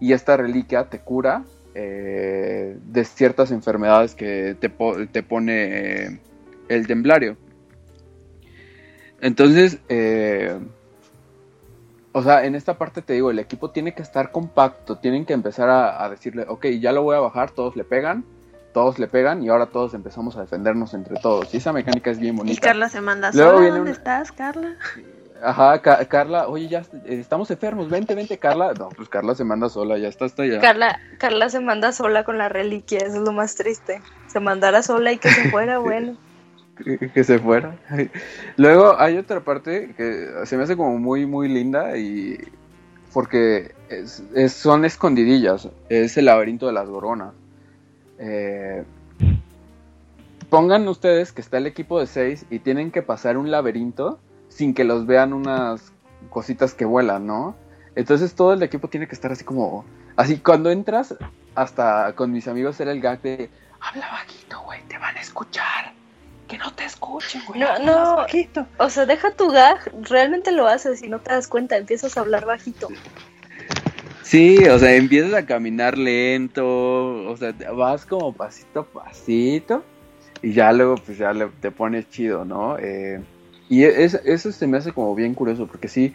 Y 0.00 0.12
esta 0.12 0.36
reliquia 0.36 0.88
te 0.88 1.00
cura 1.00 1.44
eh, 1.74 2.78
de 2.86 3.04
ciertas 3.04 3.50
enfermedades 3.50 4.14
que 4.14 4.56
te, 4.58 4.68
te 5.12 5.22
pone 5.22 6.20
el 6.68 6.86
temblario. 6.86 7.36
Entonces, 9.20 9.78
eh, 9.88 10.58
o 12.16 12.22
sea, 12.22 12.44
en 12.46 12.54
esta 12.54 12.78
parte 12.78 13.02
te 13.02 13.12
digo, 13.12 13.30
el 13.30 13.38
equipo 13.40 13.70
tiene 13.70 13.92
que 13.92 14.02
estar 14.02 14.30
compacto, 14.30 14.96
tienen 14.96 15.26
que 15.26 15.32
empezar 15.34 15.68
a, 15.68 16.02
a 16.02 16.08
decirle, 16.08 16.46
ok, 16.48 16.66
ya 16.80 16.92
lo 16.92 17.02
voy 17.02 17.16
a 17.16 17.20
bajar, 17.20 17.50
todos 17.50 17.74
le 17.76 17.84
pegan, 17.84 18.24
todos 18.72 18.98
le 18.98 19.08
pegan 19.08 19.42
y 19.42 19.48
ahora 19.48 19.66
todos 19.66 19.94
empezamos 19.94 20.36
a 20.36 20.40
defendernos 20.42 20.94
entre 20.94 21.16
todos. 21.16 21.52
Y 21.52 21.56
esa 21.58 21.72
mecánica 21.72 22.10
es 22.10 22.18
bien 22.18 22.34
Y 22.36 22.38
bonita. 22.38 22.60
Carla 22.68 22.88
se 22.88 23.00
manda 23.00 23.30
Luego 23.32 23.58
sola. 23.58 23.66
¿Dónde 23.68 23.80
una- 23.82 23.90
estás, 23.90 24.32
Carla? 24.32 24.76
Ajá, 25.42 25.82
Ca- 25.82 26.04
Carla, 26.06 26.48
oye, 26.48 26.68
ya 26.68 26.78
eh, 27.04 27.18
estamos 27.20 27.50
enfermos, 27.50 27.90
vente, 27.90 28.14
vente, 28.14 28.38
Carla. 28.38 28.72
No, 28.78 28.88
pues 28.90 29.08
Carla 29.08 29.34
se 29.34 29.44
manda 29.44 29.68
sola, 29.68 29.98
ya 29.98 30.08
está 30.08 30.24
hasta 30.24 30.44
allá. 30.44 30.60
Carla, 30.60 30.98
Carla 31.18 31.48
se 31.50 31.60
manda 31.60 31.92
sola 31.92 32.24
con 32.24 32.38
la 32.38 32.48
reliquia, 32.48 32.98
eso 33.00 33.16
es 33.16 33.22
lo 33.22 33.32
más 33.32 33.54
triste. 33.56 34.00
Se 34.28 34.40
mandara 34.40 34.82
sola 34.82 35.12
y 35.12 35.18
que 35.18 35.28
se 35.30 35.50
fuera, 35.50 35.78
bueno. 35.80 36.16
Que, 36.76 37.24
se 37.24 37.38
fuera. 37.38 37.76
Luego 38.56 38.98
hay 38.98 39.16
otra 39.16 39.40
parte 39.40 39.94
que 39.96 40.28
se 40.44 40.56
me 40.56 40.64
hace 40.64 40.76
como 40.76 40.98
muy, 40.98 41.26
muy 41.26 41.48
linda 41.48 41.96
y 41.96 42.38
porque 43.12 43.74
es- 43.88 44.52
son 44.52 44.84
escondidillas, 44.84 45.68
es 45.88 46.16
el 46.16 46.26
laberinto 46.26 46.66
de 46.66 46.72
las 46.72 46.88
goronas. 46.88 47.32
Eh, 48.18 48.84
pongan 50.50 50.86
ustedes 50.88 51.32
que 51.32 51.40
está 51.40 51.58
el 51.58 51.66
equipo 51.66 52.00
de 52.00 52.06
seis 52.06 52.46
y 52.50 52.58
tienen 52.58 52.90
que 52.90 53.02
pasar 53.02 53.36
un 53.36 53.50
laberinto 53.50 54.18
sin 54.48 54.74
que 54.74 54.84
los 54.84 55.06
vean 55.06 55.32
unas 55.32 55.92
cositas 56.30 56.74
que 56.74 56.84
vuelan, 56.84 57.26
¿no? 57.26 57.56
Entonces 57.96 58.34
todo 58.34 58.52
el 58.52 58.62
equipo 58.62 58.88
tiene 58.88 59.06
que 59.06 59.14
estar 59.14 59.30
así 59.32 59.44
como, 59.44 59.84
así 60.16 60.38
cuando 60.38 60.70
entras, 60.70 61.14
hasta 61.54 62.12
con 62.14 62.32
mis 62.32 62.48
amigos 62.48 62.80
era 62.80 62.92
el 62.92 63.00
gag 63.00 63.22
de, 63.22 63.50
habla 63.80 64.08
bajito, 64.10 64.60
güey, 64.62 64.80
te 64.88 64.98
van 64.98 65.16
a 65.16 65.20
escuchar. 65.20 65.93
Que 66.54 66.58
no 66.58 66.72
te 66.72 66.84
escuchen, 66.84 67.42
güey. 67.48 67.58
No, 67.58 67.78
no, 67.80 68.14
bajito". 68.16 68.64
o 68.78 68.88
sea, 68.88 69.06
deja 69.06 69.32
tu 69.32 69.50
gag, 69.50 69.78
realmente 70.08 70.52
lo 70.52 70.68
haces 70.68 71.02
y 71.02 71.08
no 71.08 71.18
te 71.18 71.32
das 71.32 71.48
cuenta, 71.48 71.76
empiezas 71.76 72.16
a 72.16 72.20
hablar 72.20 72.46
bajito. 72.46 72.90
Sí, 74.22 74.64
o 74.68 74.78
sea, 74.78 74.94
empiezas 74.94 75.34
a 75.34 75.46
caminar 75.46 75.98
lento, 75.98 76.64
o 77.28 77.36
sea, 77.36 77.52
vas 77.74 78.06
como 78.06 78.32
pasito 78.32 78.80
a 78.80 78.84
pasito 79.04 79.82
y 80.42 80.52
ya 80.52 80.72
luego 80.72 80.94
pues 81.04 81.18
ya 81.18 81.32
le- 81.32 81.48
te 81.60 81.72
pones 81.72 82.08
chido, 82.08 82.44
¿no? 82.44 82.78
Eh, 82.78 83.20
y 83.68 83.82
es- 83.82 84.14
eso 84.24 84.52
se 84.52 84.68
me 84.68 84.76
hace 84.78 84.92
como 84.92 85.12
bien 85.16 85.34
curioso 85.34 85.66
porque 85.66 85.88
sí, 85.88 86.14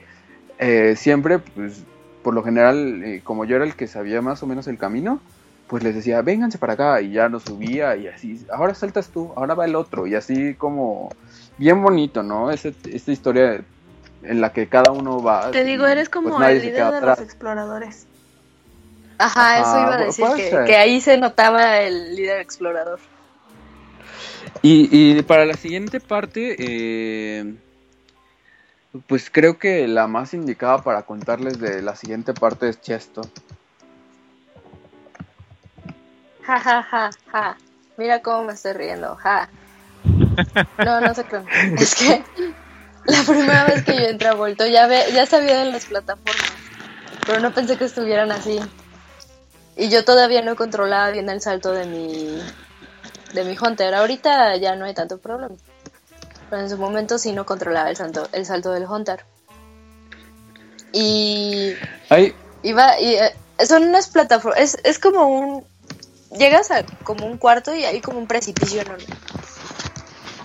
eh, 0.57 0.95
siempre 0.95 1.40
pues 1.40 1.84
por 2.24 2.34
lo 2.34 2.44
general 2.44 3.03
eh, 3.03 3.22
como 3.26 3.44
yo 3.44 3.57
era 3.57 3.66
el 3.66 3.76
que 3.76 3.88
sabía 3.88 4.22
más 4.22 4.41
o 4.41 4.48
menos 4.48 4.68
el 4.68 4.78
camino, 4.78 5.22
pues 5.69 5.83
les 5.83 5.93
decía, 5.93 6.21
vénganse 6.23 6.57
para 6.57 6.73
acá 6.73 7.01
y 7.01 7.11
ya 7.11 7.29
nos 7.29 7.43
subía 7.43 7.95
y 7.95 8.07
así, 8.07 8.43
ahora 8.51 8.73
saltas 8.73 9.09
tú, 9.09 9.31
ahora 9.35 9.53
va 9.53 9.65
el 9.65 9.75
otro 9.75 10.07
y 10.07 10.15
así 10.15 10.55
como 10.55 11.09
bien 11.57 11.81
bonito, 11.83 12.23
¿no? 12.23 12.49
Ese- 12.49 12.73
esta 12.91 13.11
historia 13.11 13.61
en 14.23 14.41
la 14.41 14.51
que 14.51 14.67
cada 14.67 14.91
uno 14.91 15.21
va. 15.21 15.51
Te 15.51 15.63
digo, 15.63 15.87
y, 15.87 15.91
eres 15.91 16.09
como 16.09 16.29
pues, 16.29 16.39
nadie 16.39 16.57
el 16.57 16.61
líder 16.63 16.89
de 16.91 16.97
atrás. 16.97 17.19
los 17.19 17.27
exploradores. 17.27 18.07
Ajá, 19.19 19.59
eso 19.59 19.81
iba 19.81 19.95
a 19.95 20.35
decir, 20.35 20.59
que 20.65 20.75
ahí 20.75 21.01
se 21.01 21.17
notaba 21.17 21.77
el 21.81 22.15
líder 22.15 22.41
explorador. 22.41 22.99
Y, 24.61 24.89
y 24.91 25.21
para 25.23 25.45
la 25.45 25.53
siguiente 25.53 25.99
parte, 25.99 26.55
eh, 26.57 27.53
pues 29.07 29.29
creo 29.29 29.59
que 29.59 29.87
la 29.87 30.07
más 30.07 30.33
indicada 30.33 30.81
para 30.83 31.03
contarles 31.03 31.59
de 31.59 31.81
la 31.81 31.95
siguiente 31.95 32.33
parte 32.33 32.69
es 32.69 32.81
Chesto. 32.81 33.21
Ja, 36.49 36.59
ja, 36.59 36.81
ja, 36.81 37.09
ja. 37.31 37.57
Mira 37.97 38.23
cómo 38.23 38.45
me 38.45 38.53
estoy 38.53 38.73
riendo, 38.73 39.15
ja. 39.17 39.49
No, 40.84 40.99
no 40.99 41.13
sé 41.13 41.23
qué. 41.26 41.43
Es 41.77 41.93
que 41.93 42.23
la 43.05 43.21
primera 43.21 43.65
vez 43.65 43.84
que 43.84 43.93
yo 43.95 44.07
entré 44.07 44.30
a 44.30 44.34
Volto 44.34 44.65
ya, 44.65 44.88
ve, 44.88 45.03
ya 45.13 45.27
sabía 45.27 45.59
de 45.59 45.65
las 45.71 45.85
plataformas, 45.85 46.51
pero 47.27 47.39
no 47.39 47.53
pensé 47.53 47.77
que 47.77 47.85
estuvieran 47.85 48.31
así. 48.31 48.59
Y 49.76 49.89
yo 49.89 50.03
todavía 50.03 50.41
no 50.41 50.55
controlaba 50.55 51.11
bien 51.11 51.30
el 51.30 51.39
salto 51.39 51.71
de 51.71 51.85
mi, 51.85 52.41
de 53.34 53.43
mi 53.43 53.55
Hunter. 53.55 53.93
Ahorita 53.93 54.55
ya 54.55 54.76
no 54.76 54.85
hay 54.85 54.95
tanto 54.95 55.19
problema. 55.19 55.53
Pero 56.49 56.63
en 56.63 56.69
su 56.71 56.80
momento 56.80 57.19
sí 57.19 57.31
no 57.31 57.45
controlaba 57.45 57.91
el 57.91 57.95
salto, 57.95 58.27
el 58.31 58.47
salto 58.47 58.71
del 58.71 58.85
Hunter. 58.85 59.23
Y 60.93 61.76
Ay, 62.09 62.34
Iba, 62.63 62.99
y, 62.99 63.13
eh, 63.13 63.35
son 63.67 63.84
unas 63.84 64.07
plataformas, 64.07 64.59
es, 64.59 64.77
es 64.84 64.97
como 64.97 65.27
un, 65.27 65.63
llegas 66.38 66.72
a 66.72 66.84
como 67.03 67.26
un 67.26 67.38
cuarto 67.38 67.76
y 67.76 67.84
hay 67.85 68.01
como 68.01 68.19
un 68.19 68.27
precipicio 68.27 68.81
enorme. 68.81 69.06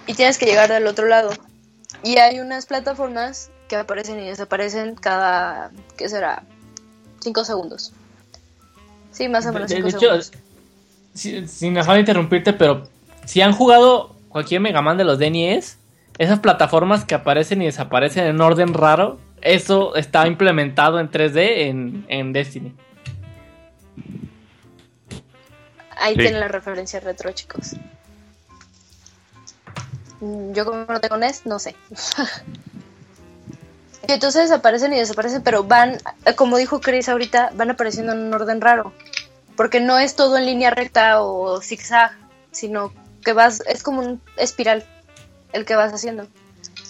y 0.06 0.14
tienes 0.14 0.36
que 0.38 0.46
llegar 0.46 0.68
del 0.70 0.86
otro 0.86 1.06
lado. 1.06 1.30
Y 2.02 2.18
hay 2.18 2.38
unas 2.40 2.66
plataformas 2.66 3.50
que 3.68 3.76
aparecen 3.76 4.20
y 4.20 4.26
desaparecen 4.28 4.94
cada, 4.94 5.70
¿qué 5.96 6.08
será? 6.08 6.42
5 7.20 7.44
segundos. 7.44 7.92
Sí, 9.12 9.28
más 9.28 9.46
o 9.46 9.52
menos 9.52 9.70
De, 9.70 9.76
5 9.76 9.84
de 9.86 9.90
hecho, 9.90 10.00
segundos. 10.00 10.32
si- 11.14 11.48
sin 11.48 11.78
afán 11.78 11.94
de 11.94 12.00
interrumpirte, 12.00 12.52
pero 12.52 12.86
si 13.24 13.40
han 13.40 13.52
jugado 13.52 14.14
cualquier 14.28 14.60
Mega 14.60 14.82
Man 14.82 14.98
de 14.98 15.04
los 15.04 15.18
de 15.18 15.30
NES, 15.30 15.78
esas 16.18 16.40
plataformas 16.40 17.04
que 17.06 17.14
aparecen 17.14 17.62
y 17.62 17.66
desaparecen 17.66 18.26
en 18.26 18.40
orden 18.40 18.74
raro, 18.74 19.18
eso 19.40 19.94
está 19.96 20.26
implementado 20.26 21.00
en 21.00 21.10
3D 21.10 21.68
en, 21.68 22.04
en 22.08 22.32
Destiny. 22.34 22.74
Ahí 26.04 26.14
Sí. 26.16 26.20
tienen 26.20 26.40
la 26.40 26.48
referencia 26.48 27.00
retro, 27.00 27.32
chicos. 27.32 27.76
Mm, 30.20 30.52
Yo 30.52 30.66
como 30.66 30.84
no 30.84 31.00
tengo 31.00 31.16
NES, 31.16 31.46
no 31.46 31.58
sé. 31.58 31.74
y 34.06 34.12
entonces 34.12 34.50
aparecen 34.50 34.92
y 34.92 34.98
desaparecen, 34.98 35.42
pero 35.42 35.64
van, 35.64 35.96
eh, 36.26 36.34
como 36.34 36.58
dijo 36.58 36.82
Chris 36.82 37.08
ahorita, 37.08 37.52
van 37.54 37.70
apareciendo 37.70 38.12
en 38.12 38.18
un 38.18 38.34
orden 38.34 38.60
raro. 38.60 38.92
Porque 39.56 39.80
no 39.80 39.98
es 39.98 40.14
todo 40.14 40.36
en 40.36 40.44
línea 40.44 40.70
recta 40.70 41.22
o 41.22 41.62
zigzag, 41.62 42.12
sino 42.52 42.92
que 43.24 43.32
vas, 43.32 43.62
es 43.66 43.82
como 43.82 44.02
un 44.02 44.20
espiral 44.36 44.84
el 45.54 45.64
que 45.64 45.74
vas 45.74 45.90
haciendo. 45.92 46.26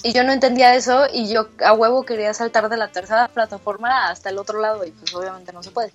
Y 0.03 0.13
yo 0.13 0.25
no 0.25 0.33
entendía 0.33 0.75
eso 0.75 1.07
y 1.13 1.33
yo 1.33 1.49
a 1.65 1.73
huevo 1.73 2.05
quería 2.05 2.35
saltar 2.35 2.69
de 2.69 2.77
la 2.77 2.89
tercera 2.89 3.29
plataforma 3.29 4.11
hasta 4.11 4.29
el 4.31 4.39
otro 4.39 4.61
lado 4.61 4.85
y 4.85 4.91
pues 4.91 5.15
obviamente 5.15 5.53
no 5.53 5.63
se 5.63 5.71
puede. 5.71 5.93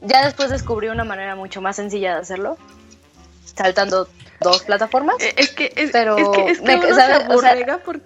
Ya 0.00 0.24
después 0.24 0.50
descubrí 0.50 0.88
una 0.88 1.04
manera 1.04 1.34
mucho 1.34 1.60
más 1.60 1.76
sencilla 1.76 2.14
de 2.14 2.20
hacerlo, 2.20 2.56
saltando 3.54 4.08
dos 4.40 4.62
plataformas. 4.62 5.16
Eh, 5.20 5.34
Es 5.36 5.50
que, 5.50 5.72
es, 5.74 5.90
Pero 5.90 6.16
es 6.16 6.28
que, 6.28 6.50
es 6.52 6.60
que 6.60 6.66
me- 6.66 6.76
uno 6.76 6.86
se 6.86 6.92
O 6.92 6.94
sea- 6.96 7.16
aborrega 7.26 7.78
por... 7.78 8.00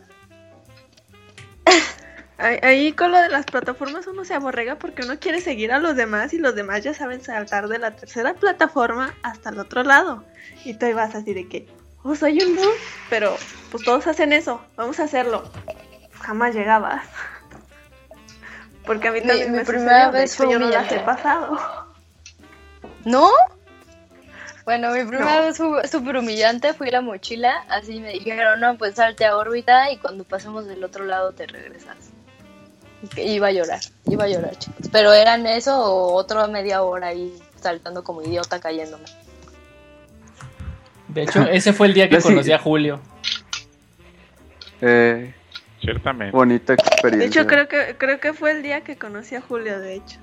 Ahí- 2.39 2.59
Ahí 2.63 2.93
con 2.93 3.13
lo 3.13 3.19
de 3.21 3.29
las 3.29 3.45
plataformas 3.47 4.07
uno 4.07 4.25
se 4.25 4.35
aborrega 4.35 4.77
porque 4.77 5.03
uno 5.03 5.19
quiere 5.21 5.41
seguir 5.41 5.71
a 5.73 5.79
los 5.79 5.95
demás 5.95 6.33
y 6.35 6.39
los 6.39 6.55
demás 6.55 6.83
ya 6.83 6.93
saben 6.95 7.23
saltar 7.23 7.69
de 7.69 7.79
la 7.79 7.93
tercera 7.93 8.35
plataforma 8.35 9.15
hasta 9.23 9.51
el 9.51 9.59
otro 9.61 9.85
lado. 9.85 10.25
Y 10.65 10.75
tú 10.75 10.87
ahí 10.87 10.93
vas 10.93 11.15
así 11.15 11.35
de 11.35 11.47
que, 11.49 11.69
oh, 12.03 12.17
soy 12.17 12.43
un 12.43 12.57
noob, 12.57 12.75
pero 13.11 13.37
pues 13.71 13.85
todos 13.85 14.07
hacen 14.09 14.33
eso, 14.33 14.61
vamos 14.77 14.99
a 14.99 15.05
hacerlo. 15.05 15.45
Jamás 16.21 16.55
llegabas. 16.55 17.05
Porque 18.87 19.09
a 19.09 19.13
mí 19.13 19.21
también 19.21 19.53
mi 19.53 19.59
me 19.59 19.65
primera 19.65 20.07
sucedió, 20.07 20.13
vez 20.13 20.33
hecho, 20.35 20.43
fue 20.45 20.53
yo 20.53 20.59
no 20.59 20.69
las 20.69 20.91
he 20.91 20.99
pasado. 21.01 21.59
¿No? 23.05 23.29
Bueno, 24.65 24.91
mi 24.93 25.05
primera 25.05 25.37
No. 25.37 25.43
vez 25.43 25.57
fue 25.57 25.89
súper 25.89 26.17
humillante, 26.17 26.73
fui 26.75 26.91
la 26.91 27.01
mochila, 27.01 27.65
así 27.69 28.01
me 28.01 28.11
dijeron, 28.13 28.61
no, 28.61 28.77
pues 28.79 28.95
salte 28.95 29.25
a 29.25 29.37
órbita 29.37 29.91
y 29.91 29.97
cuando 29.99 30.25
pasemos 30.25 30.67
del 30.67 30.83
otro 30.85 31.05
lado 31.05 31.33
te 31.33 31.47
regresas. 31.47 31.97
Que 33.15 33.25
Iba 33.25 33.49
a 33.49 33.53
llorar, 33.53 33.81
iba 34.07 34.25
a 34.25 34.29
llorar, 34.29 34.57
chicos. 34.57 34.87
Pero 34.93 35.13
eran 35.13 35.45
eso 35.47 35.77
o 35.77 36.15
otra 36.15 36.47
media 36.47 36.83
hora 36.83 37.09
ahí 37.09 37.37
saltando 37.61 38.05
como 38.05 38.23
idiota 38.23 38.61
cayéndome. 38.61 39.05
De 41.09 41.23
hecho, 41.25 41.43
ese 41.43 41.73
fue 41.73 41.89
el 41.89 41.95
día 41.95 42.09
que 42.09 42.19
conocí 42.23 42.53
a 42.53 42.59
Julio. 42.59 43.01
Eh, 44.81 45.35
Ciertamente. 45.83 46.37
bonita 46.37 46.75
De 46.75 46.79
experiencia. 46.83 47.43
hecho, 47.43 47.49
creo 47.49 47.69
que, 47.69 47.97
creo 47.99 48.21
que 48.21 48.33
fue 48.33 48.53
el 48.53 48.63
día 48.63 48.83
que 48.83 48.97
conocí 48.97 49.35
a 49.35 49.41
Julio, 49.41 49.81
de 49.81 49.95
hecho. 49.97 50.19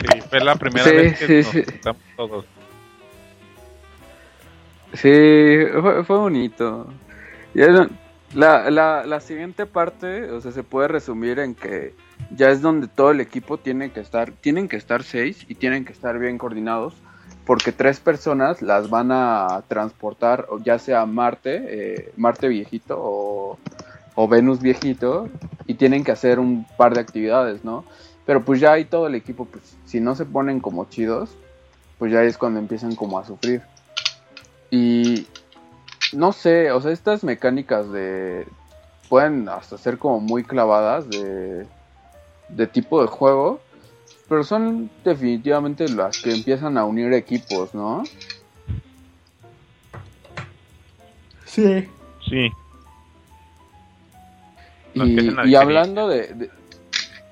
Sí, 0.00 0.20
fue 0.28 0.40
la 0.40 0.54
primera 0.54 0.84
Sí, 0.84 0.92
vez 0.96 1.18
que 1.18 1.26
sí, 1.26 1.42
nos 1.42 1.52
sí. 1.52 1.64
juntamos 1.64 2.02
todos. 2.16 2.44
Sí, 4.94 5.58
fue, 5.80 6.04
fue 6.04 6.18
bonito. 6.18 6.92
Y 7.54 7.62
es- 7.62 7.88
la, 8.34 8.70
la, 8.70 9.04
la 9.06 9.20
siguiente 9.20 9.66
parte, 9.66 10.30
o 10.30 10.40
sea, 10.40 10.52
se 10.52 10.62
puede 10.62 10.86
resumir 10.88 11.40
en 11.40 11.54
que 11.54 11.94
ya 12.36 12.50
es 12.50 12.60
donde 12.62 12.86
todo 12.86 13.10
el 13.10 13.20
equipo 13.20 13.58
tiene 13.58 13.90
que 13.90 14.00
estar, 14.00 14.30
tienen 14.30 14.68
que 14.68 14.76
estar 14.76 15.02
seis 15.02 15.44
y 15.48 15.56
tienen 15.56 15.84
que 15.84 15.92
estar 15.92 16.16
bien 16.18 16.38
coordinados, 16.38 16.94
porque 17.46 17.72
tres 17.72 18.00
personas 18.00 18.62
las 18.62 18.90
van 18.90 19.10
a 19.12 19.62
transportar, 19.68 20.46
ya 20.64 20.78
sea 20.78 21.06
Marte, 21.06 21.62
eh, 21.66 22.12
Marte 22.16 22.48
viejito 22.48 22.96
o, 22.98 23.58
o 24.14 24.28
Venus 24.28 24.60
viejito, 24.60 25.28
y 25.66 25.74
tienen 25.74 26.04
que 26.04 26.12
hacer 26.12 26.38
un 26.38 26.66
par 26.76 26.94
de 26.94 27.00
actividades, 27.00 27.64
¿no? 27.64 27.84
Pero 28.26 28.44
pues 28.44 28.60
ya 28.60 28.72
ahí 28.72 28.84
todo 28.84 29.06
el 29.06 29.14
equipo, 29.14 29.44
pues 29.46 29.76
si 29.86 30.00
no 30.00 30.14
se 30.14 30.24
ponen 30.24 30.60
como 30.60 30.84
chidos, 30.84 31.30
pues 31.98 32.12
ya 32.12 32.22
es 32.22 32.38
cuando 32.38 32.58
empiezan 32.58 32.94
como 32.94 33.18
a 33.18 33.24
sufrir. 33.24 33.62
Y 34.70 35.26
no 36.12 36.32
sé, 36.32 36.70
o 36.72 36.80
sea, 36.80 36.92
estas 36.92 37.24
mecánicas 37.24 37.90
de 37.90 38.46
pueden 39.08 39.48
hasta 39.48 39.76
ser 39.76 39.98
como 39.98 40.20
muy 40.20 40.44
clavadas 40.44 41.10
de, 41.10 41.66
de 42.48 42.66
tipo 42.66 43.02
de 43.02 43.08
juego, 43.08 43.60
pero 44.30 44.44
son 44.44 44.88
definitivamente 45.02 45.88
las 45.88 46.20
que 46.20 46.30
empiezan 46.30 46.78
a 46.78 46.84
unir 46.84 47.12
equipos, 47.14 47.74
¿no? 47.74 48.06
Sí. 51.44 51.88
Sí. 52.28 52.52
Y, 54.94 55.54
hablando 55.56 56.06
de, 56.06 56.28
de- 56.28 56.50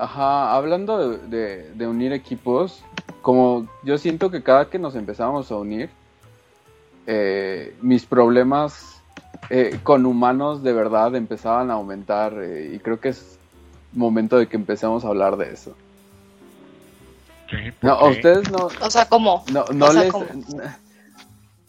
ajá, 0.00 0.56
hablando 0.56 0.98
de, 1.10 1.18
de- 1.28 1.72
de 1.74 1.86
unir 1.86 2.12
equipos, 2.12 2.82
como 3.22 3.68
yo 3.84 3.96
siento 3.96 4.28
que 4.32 4.42
cada 4.42 4.68
que 4.68 4.80
nos 4.80 4.96
empezamos 4.96 5.52
a 5.52 5.56
unir, 5.56 5.90
eh, 7.06 7.76
mis 7.80 8.06
problemas 8.06 9.00
eh, 9.50 9.78
con 9.84 10.04
humanos 10.04 10.64
de 10.64 10.72
verdad 10.72 11.14
empezaban 11.14 11.70
a 11.70 11.74
aumentar 11.74 12.34
eh, 12.42 12.72
y 12.74 12.80
creo 12.80 12.98
que 12.98 13.10
es 13.10 13.38
momento 13.92 14.36
de 14.36 14.48
que 14.48 14.56
empecemos 14.56 15.04
a 15.04 15.08
hablar 15.08 15.36
de 15.36 15.52
eso. 15.52 15.76
Sí, 17.50 17.56
No, 17.82 17.92
a 17.92 18.08
ustedes 18.10 18.50
no, 18.50 18.68
O 18.80 18.90
sea, 18.90 19.06
¿cómo? 19.06 19.44
no, 19.52 19.64
no 19.72 19.86
O 19.86 19.92
sea, 19.92 20.02
les... 20.02 20.12
¿cómo? 20.12 20.26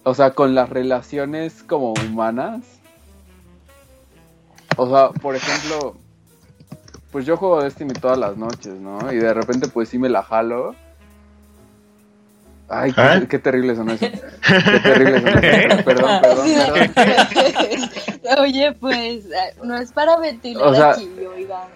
O 0.03 0.13
sea, 0.13 0.31
con 0.31 0.55
las 0.55 0.69
relaciones 0.69 1.63
como 1.63 1.93
humanas. 1.93 2.61
O 4.77 4.89
sea, 4.89 5.09
por 5.09 5.35
ejemplo, 5.35 5.95
pues 7.11 7.25
yo 7.25 7.37
juego 7.37 7.61
Destiny 7.63 7.93
todas 7.93 8.17
las 8.17 8.37
noches, 8.37 8.73
¿no? 8.79 9.11
Y 9.11 9.17
de 9.17 9.33
repente 9.33 9.67
pues 9.67 9.89
sí 9.89 9.97
me 9.99 10.09
la 10.09 10.23
jalo. 10.23 10.73
Ay, 12.69 12.93
qué, 12.93 13.01
¿Eh? 13.01 13.27
qué 13.27 13.39
terrible 13.39 13.75
son 13.75 13.89
eso. 13.89 14.05
Qué 14.05 14.79
terrible 14.83 15.21
son 15.21 15.43
eso. 15.43 15.83
Perdón, 15.83 16.21
perdón, 16.21 16.45
perdón. 16.95 18.39
Oye, 18.39 18.71
pues 18.73 19.25
eh, 19.25 19.55
no 19.63 19.75
es 19.75 19.91
para 19.91 20.17
ventilar 20.17 20.63
O 20.67 20.75
sea- 20.75 20.91
aquí, 20.91 21.09
oiga. 21.35 21.67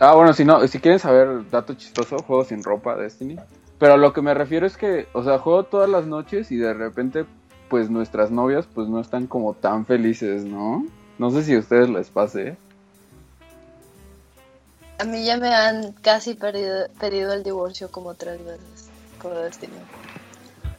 Ah, 0.00 0.14
bueno, 0.14 0.32
si 0.32 0.44
no, 0.44 0.66
si 0.66 0.80
quieren 0.80 0.98
saber 0.98 1.48
dato 1.50 1.74
chistoso, 1.74 2.18
juego 2.18 2.44
sin 2.44 2.62
ropa 2.62 2.96
Destiny. 2.96 3.38
Pero 3.78 3.96
lo 3.96 4.12
que 4.12 4.22
me 4.22 4.34
refiero 4.34 4.66
es 4.66 4.76
que, 4.76 5.08
o 5.12 5.22
sea, 5.22 5.38
juego 5.38 5.64
todas 5.64 5.88
las 5.88 6.06
noches 6.06 6.50
y 6.50 6.56
de 6.56 6.74
repente, 6.74 7.26
pues 7.68 7.90
nuestras 7.90 8.30
novias, 8.30 8.66
pues 8.72 8.88
no 8.88 9.00
están 9.00 9.26
como 9.26 9.54
tan 9.54 9.86
felices, 9.86 10.44
¿no? 10.44 10.86
No 11.18 11.30
sé 11.30 11.44
si 11.44 11.54
a 11.54 11.58
ustedes 11.58 11.88
les 11.88 12.08
pase. 12.08 12.56
A 14.98 15.04
mí 15.04 15.24
ya 15.24 15.36
me 15.36 15.54
han 15.54 15.92
casi 15.92 16.34
pedido, 16.34 16.88
el 17.32 17.42
divorcio 17.42 17.90
como 17.90 18.14
tres 18.14 18.44
veces 18.44 18.88
por 19.20 19.34
Destiny. 19.34 19.72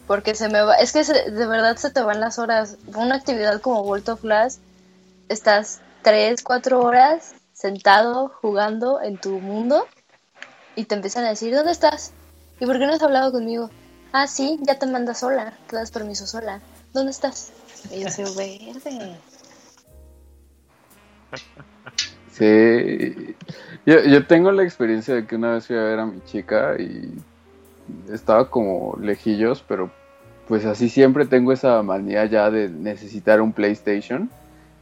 Porque 0.08 0.36
se 0.36 0.50
me 0.50 0.62
va, 0.62 0.76
es 0.76 0.94
que 0.94 1.04
de 1.04 1.48
verdad 1.48 1.78
se 1.78 1.90
te 1.90 2.02
van 2.02 2.20
las 2.20 2.38
horas. 2.38 2.78
Una 2.96 3.16
actividad 3.16 3.62
como 3.62 3.82
World 3.82 4.10
of 4.10 4.22
Glass, 4.22 4.60
estás 5.30 5.82
tres, 6.02 6.44
cuatro 6.44 6.82
horas 6.82 7.35
sentado 7.66 8.30
jugando 8.42 9.02
en 9.02 9.18
tu 9.18 9.40
mundo 9.40 9.88
y 10.76 10.86
te 10.86 10.94
empiezan 10.94 11.26
a 11.26 11.30
decir, 11.30 11.56
¿dónde 11.56 11.72
estás? 11.72 12.14
¿Y 12.60 12.66
por 12.68 12.78
qué 12.78 12.86
no 12.86 12.94
has 12.94 13.02
hablado 13.02 13.32
conmigo? 13.32 13.72
Ah, 14.12 14.28
sí, 14.28 14.60
ya 14.62 14.78
te 14.78 14.86
mandas 14.86 15.22
sola, 15.22 15.52
te 15.68 15.76
das 15.76 15.90
permiso 15.90 16.28
sola. 16.28 16.62
¿Dónde 16.94 17.10
estás? 17.10 17.54
Y 17.92 18.02
yo 18.02 18.10
soy 18.10 18.26
verde. 18.36 19.16
Sí. 22.32 23.36
Yo, 23.88 24.00
yo 24.02 24.28
tengo 24.28 24.52
la 24.52 24.62
experiencia 24.62 25.16
de 25.16 25.26
que 25.26 25.36
una 25.36 25.54
vez 25.54 25.66
fui 25.66 25.76
a 25.76 25.82
ver 25.82 26.00
a 26.00 26.06
mi 26.06 26.24
chica 26.26 26.76
y 26.80 27.16
estaba 28.12 28.52
como 28.52 28.96
lejillos, 29.02 29.64
pero 29.68 29.92
pues 30.48 30.66
así 30.66 30.88
siempre 30.88 31.26
tengo 31.26 31.52
esa 31.52 31.82
manía 31.82 32.26
ya 32.26 32.52
de 32.52 32.70
necesitar 32.70 33.42
un 33.42 33.54
PlayStation 33.54 34.30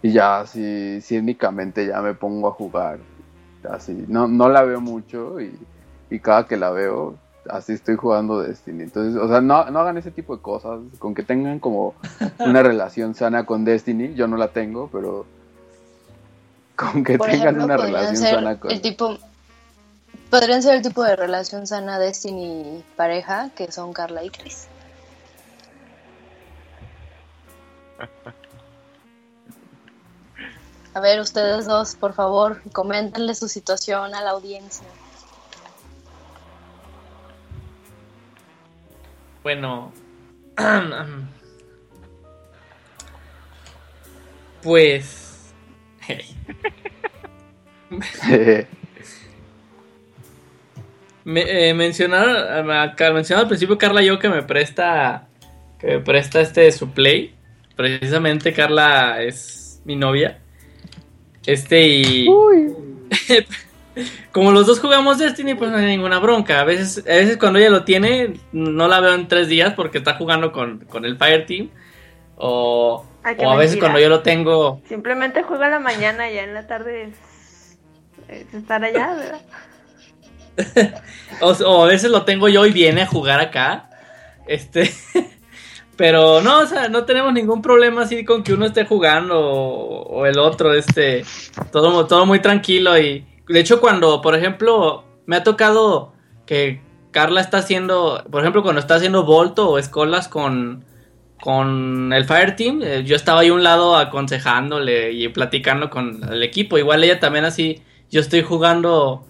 y 0.04 0.12
ya 0.12 0.42
así 0.42 1.00
cínicamente 1.02 1.88
ya 1.88 2.02
me 2.02 2.14
pongo 2.14 2.50
a 2.50 2.52
jugar. 2.52 3.00
Así, 3.68 4.06
no, 4.10 4.28
no 4.28 4.50
la 4.50 4.64
veo 4.64 4.82
mucho 4.82 5.40
y, 5.40 5.58
y 6.10 6.20
cada 6.20 6.46
que 6.46 6.58
la 6.58 6.70
veo 6.70 7.16
así 7.50 7.72
estoy 7.72 7.96
jugando 7.96 8.42
Destiny. 8.42 8.84
Entonces, 8.84 9.20
o 9.20 9.28
sea, 9.30 9.40
no, 9.40 9.66
no 9.72 9.80
hagan 9.80 9.98
ese 9.98 10.12
tipo 10.12 10.36
de 10.36 10.42
cosas, 10.42 10.82
con 11.00 11.16
que 11.16 11.24
tengan 11.24 11.60
como 11.60 11.96
una 12.40 12.62
relación 12.62 13.16
sana 13.16 13.46
con 13.46 13.64
Destiny, 13.64 14.14
yo 14.14 14.28
no 14.28 14.36
la 14.36 14.50
tengo, 14.50 14.90
pero 14.92 15.26
con 16.76 17.04
que 17.06 17.18
Por 17.18 17.30
tengan 17.30 17.56
ejemplo, 17.56 17.66
una 17.66 17.78
relación 17.78 18.18
ser 18.18 18.36
sana 18.36 18.60
con 18.60 18.72
el 18.72 18.82
tipo 18.82 19.18
podrían 20.30 20.62
ser 20.64 20.76
el 20.76 20.82
tipo 20.82 21.04
de 21.04 21.16
relación 21.16 21.66
sana 21.66 21.98
Destiny 21.98 22.84
pareja 22.98 23.52
que 23.56 23.72
son 23.72 23.94
Carla 23.94 24.24
y 24.24 24.30
Chris. 24.30 24.68
A 30.94 31.00
ver, 31.00 31.20
ustedes 31.20 31.66
dos, 31.66 31.96
por 31.96 32.14
favor, 32.14 32.62
coméntenle 32.72 33.34
su 33.34 33.48
situación 33.48 34.14
a 34.14 34.22
la 34.22 34.32
audiencia. 34.32 34.86
Bueno. 39.44 39.92
Pues. 44.62 45.54
Me, 51.26 51.70
eh, 51.70 51.74
mencionaron, 51.74 52.70
al 52.70 52.96
principio 53.48 53.78
Carla 53.78 54.02
yo 54.02 54.20
que 54.20 54.30
me 54.30 54.44
presta 54.44 55.28
que 55.80 55.88
me 55.88 56.00
presta 56.00 56.40
este 56.40 56.72
su 56.72 56.92
play. 56.92 57.36
Precisamente 57.76 58.54
Carla 58.54 59.22
es 59.22 59.82
mi 59.84 59.98
novia. 59.98 60.43
Este 61.46 61.88
y 61.88 62.28
como 64.32 64.52
los 64.52 64.66
dos 64.66 64.80
jugamos 64.80 65.18
Destiny, 65.18 65.56
pues 65.56 65.72
no 65.72 65.78
hay 65.78 65.86
ninguna 65.86 66.20
bronca. 66.20 66.60
A 66.60 66.64
veces, 66.64 67.04
a 67.06 67.14
veces 67.14 67.38
cuando 67.38 67.60
ella 67.60 67.70
lo 67.70 67.84
tiene, 67.84 68.40
no 68.52 68.88
la 68.88 69.00
veo 69.00 69.14
en 69.14 69.28
tres 69.28 69.48
días 69.48 69.74
porque 69.74 70.00
está 70.00 70.16
jugando 70.16 70.52
con, 70.52 70.80
con 70.86 71.06
el 71.06 71.18
Fire 71.18 71.46
Team. 71.46 71.70
O, 72.36 73.06
Ay, 73.24 73.36
o 73.40 73.52
a 73.52 73.56
veces 73.56 73.76
mentira. 73.76 73.88
cuando 73.88 74.00
yo 74.00 74.10
lo 74.10 74.22
tengo, 74.22 74.82
Simplemente 74.88 75.44
juega 75.44 75.66
en 75.66 75.72
la 75.72 75.80
mañana 75.80 76.32
y 76.32 76.36
ya 76.36 76.44
en 76.44 76.54
la 76.54 76.66
tarde 76.66 77.04
es, 77.04 77.78
es 78.28 78.54
estar 78.54 78.84
allá, 78.84 79.14
¿verdad? 79.14 79.42
O, 81.42 81.52
o 81.52 81.84
a 81.84 81.88
veces 81.88 82.12
lo 82.12 82.26
tengo 82.26 82.48
yo 82.48 82.66
y 82.66 82.72
viene 82.72 83.02
a 83.02 83.08
jugar 83.08 83.40
acá. 83.40 83.90
Este. 84.48 84.92
Pero 85.96 86.42
no, 86.42 86.62
o 86.62 86.66
sea, 86.66 86.90
no 86.90 87.06
tenemos 87.06 87.34
ningún 87.34 87.62
problema 87.62 88.04
así 88.04 88.26
con 88.26 88.44
que 88.44 88.54
uno 88.54 88.66
esté 88.66 88.86
jugando 88.86 89.40
o, 89.40 90.26
el 90.26 90.40
otro, 90.40 90.74
este. 90.74 91.24
Todo, 91.72 92.08
todo 92.08 92.26
muy 92.26 92.40
tranquilo. 92.40 92.98
Y. 92.98 93.26
De 93.48 93.60
hecho, 93.60 93.80
cuando, 93.80 94.22
por 94.22 94.36
ejemplo, 94.36 95.04
me 95.26 95.36
ha 95.36 95.44
tocado 95.44 96.14
que 96.46 96.82
Carla 97.12 97.42
está 97.42 97.60
haciendo. 97.60 98.24
Por 98.32 98.42
ejemplo, 98.42 98.64
cuando 98.64 98.80
está 98.80 98.96
haciendo 98.96 99.24
Volto 99.24 99.70
o 99.70 99.78
Escolas 99.78 100.28
con. 100.28 100.86
Con 101.42 102.14
el 102.14 102.24
Fire 102.24 102.56
Team, 102.56 102.80
eh, 102.82 103.04
yo 103.04 103.18
estaba 103.18 103.42
ahí 103.42 103.50
a 103.50 103.54
un 103.54 103.64
lado 103.64 103.98
aconsejándole 103.98 105.12
y 105.12 105.28
platicando 105.28 105.90
con 105.90 106.22
el 106.32 106.42
equipo. 106.42 106.78
Igual 106.78 107.04
ella 107.04 107.20
también 107.20 107.44
así, 107.44 107.82
yo 108.10 108.22
estoy 108.22 108.44
jugando 108.44 109.26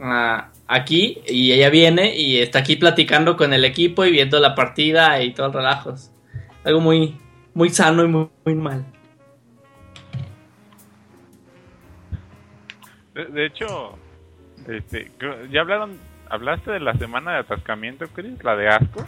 ah, 0.00 0.50
aquí 0.68 1.22
y 1.26 1.52
ella 1.52 1.70
viene 1.70 2.16
y 2.16 2.38
está 2.38 2.60
aquí 2.60 2.76
platicando 2.76 3.36
con 3.36 3.52
el 3.52 3.64
equipo 3.64 4.04
y 4.04 4.10
viendo 4.10 4.40
la 4.40 4.54
partida 4.54 5.22
y 5.22 5.32
todo 5.32 5.48
el 5.48 5.52
relajo. 5.52 5.94
Algo 6.64 6.80
muy, 6.80 7.16
muy 7.54 7.70
sano 7.70 8.04
y 8.04 8.08
muy, 8.08 8.28
muy 8.44 8.54
mal. 8.54 8.84
De, 13.14 13.24
de 13.26 13.46
hecho, 13.46 13.98
este, 14.68 15.10
¿ya 15.50 15.60
hablaron, 15.60 15.98
hablaste 16.28 16.72
de 16.72 16.80
la 16.80 16.94
semana 16.94 17.32
de 17.32 17.38
atascamiento, 17.38 18.06
Chris? 18.12 18.42
La 18.42 18.56
de 18.56 18.68
asco. 18.68 19.06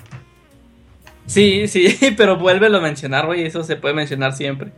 Sí, 1.27 1.69
sí, 1.69 2.15
pero 2.17 2.37
vuélvelo 2.37 2.79
a 2.79 2.81
mencionar, 2.81 3.27
güey, 3.27 3.45
eso 3.45 3.63
se 3.63 3.77
puede 3.77 3.95
mencionar 3.95 4.33
siempre. 4.33 4.73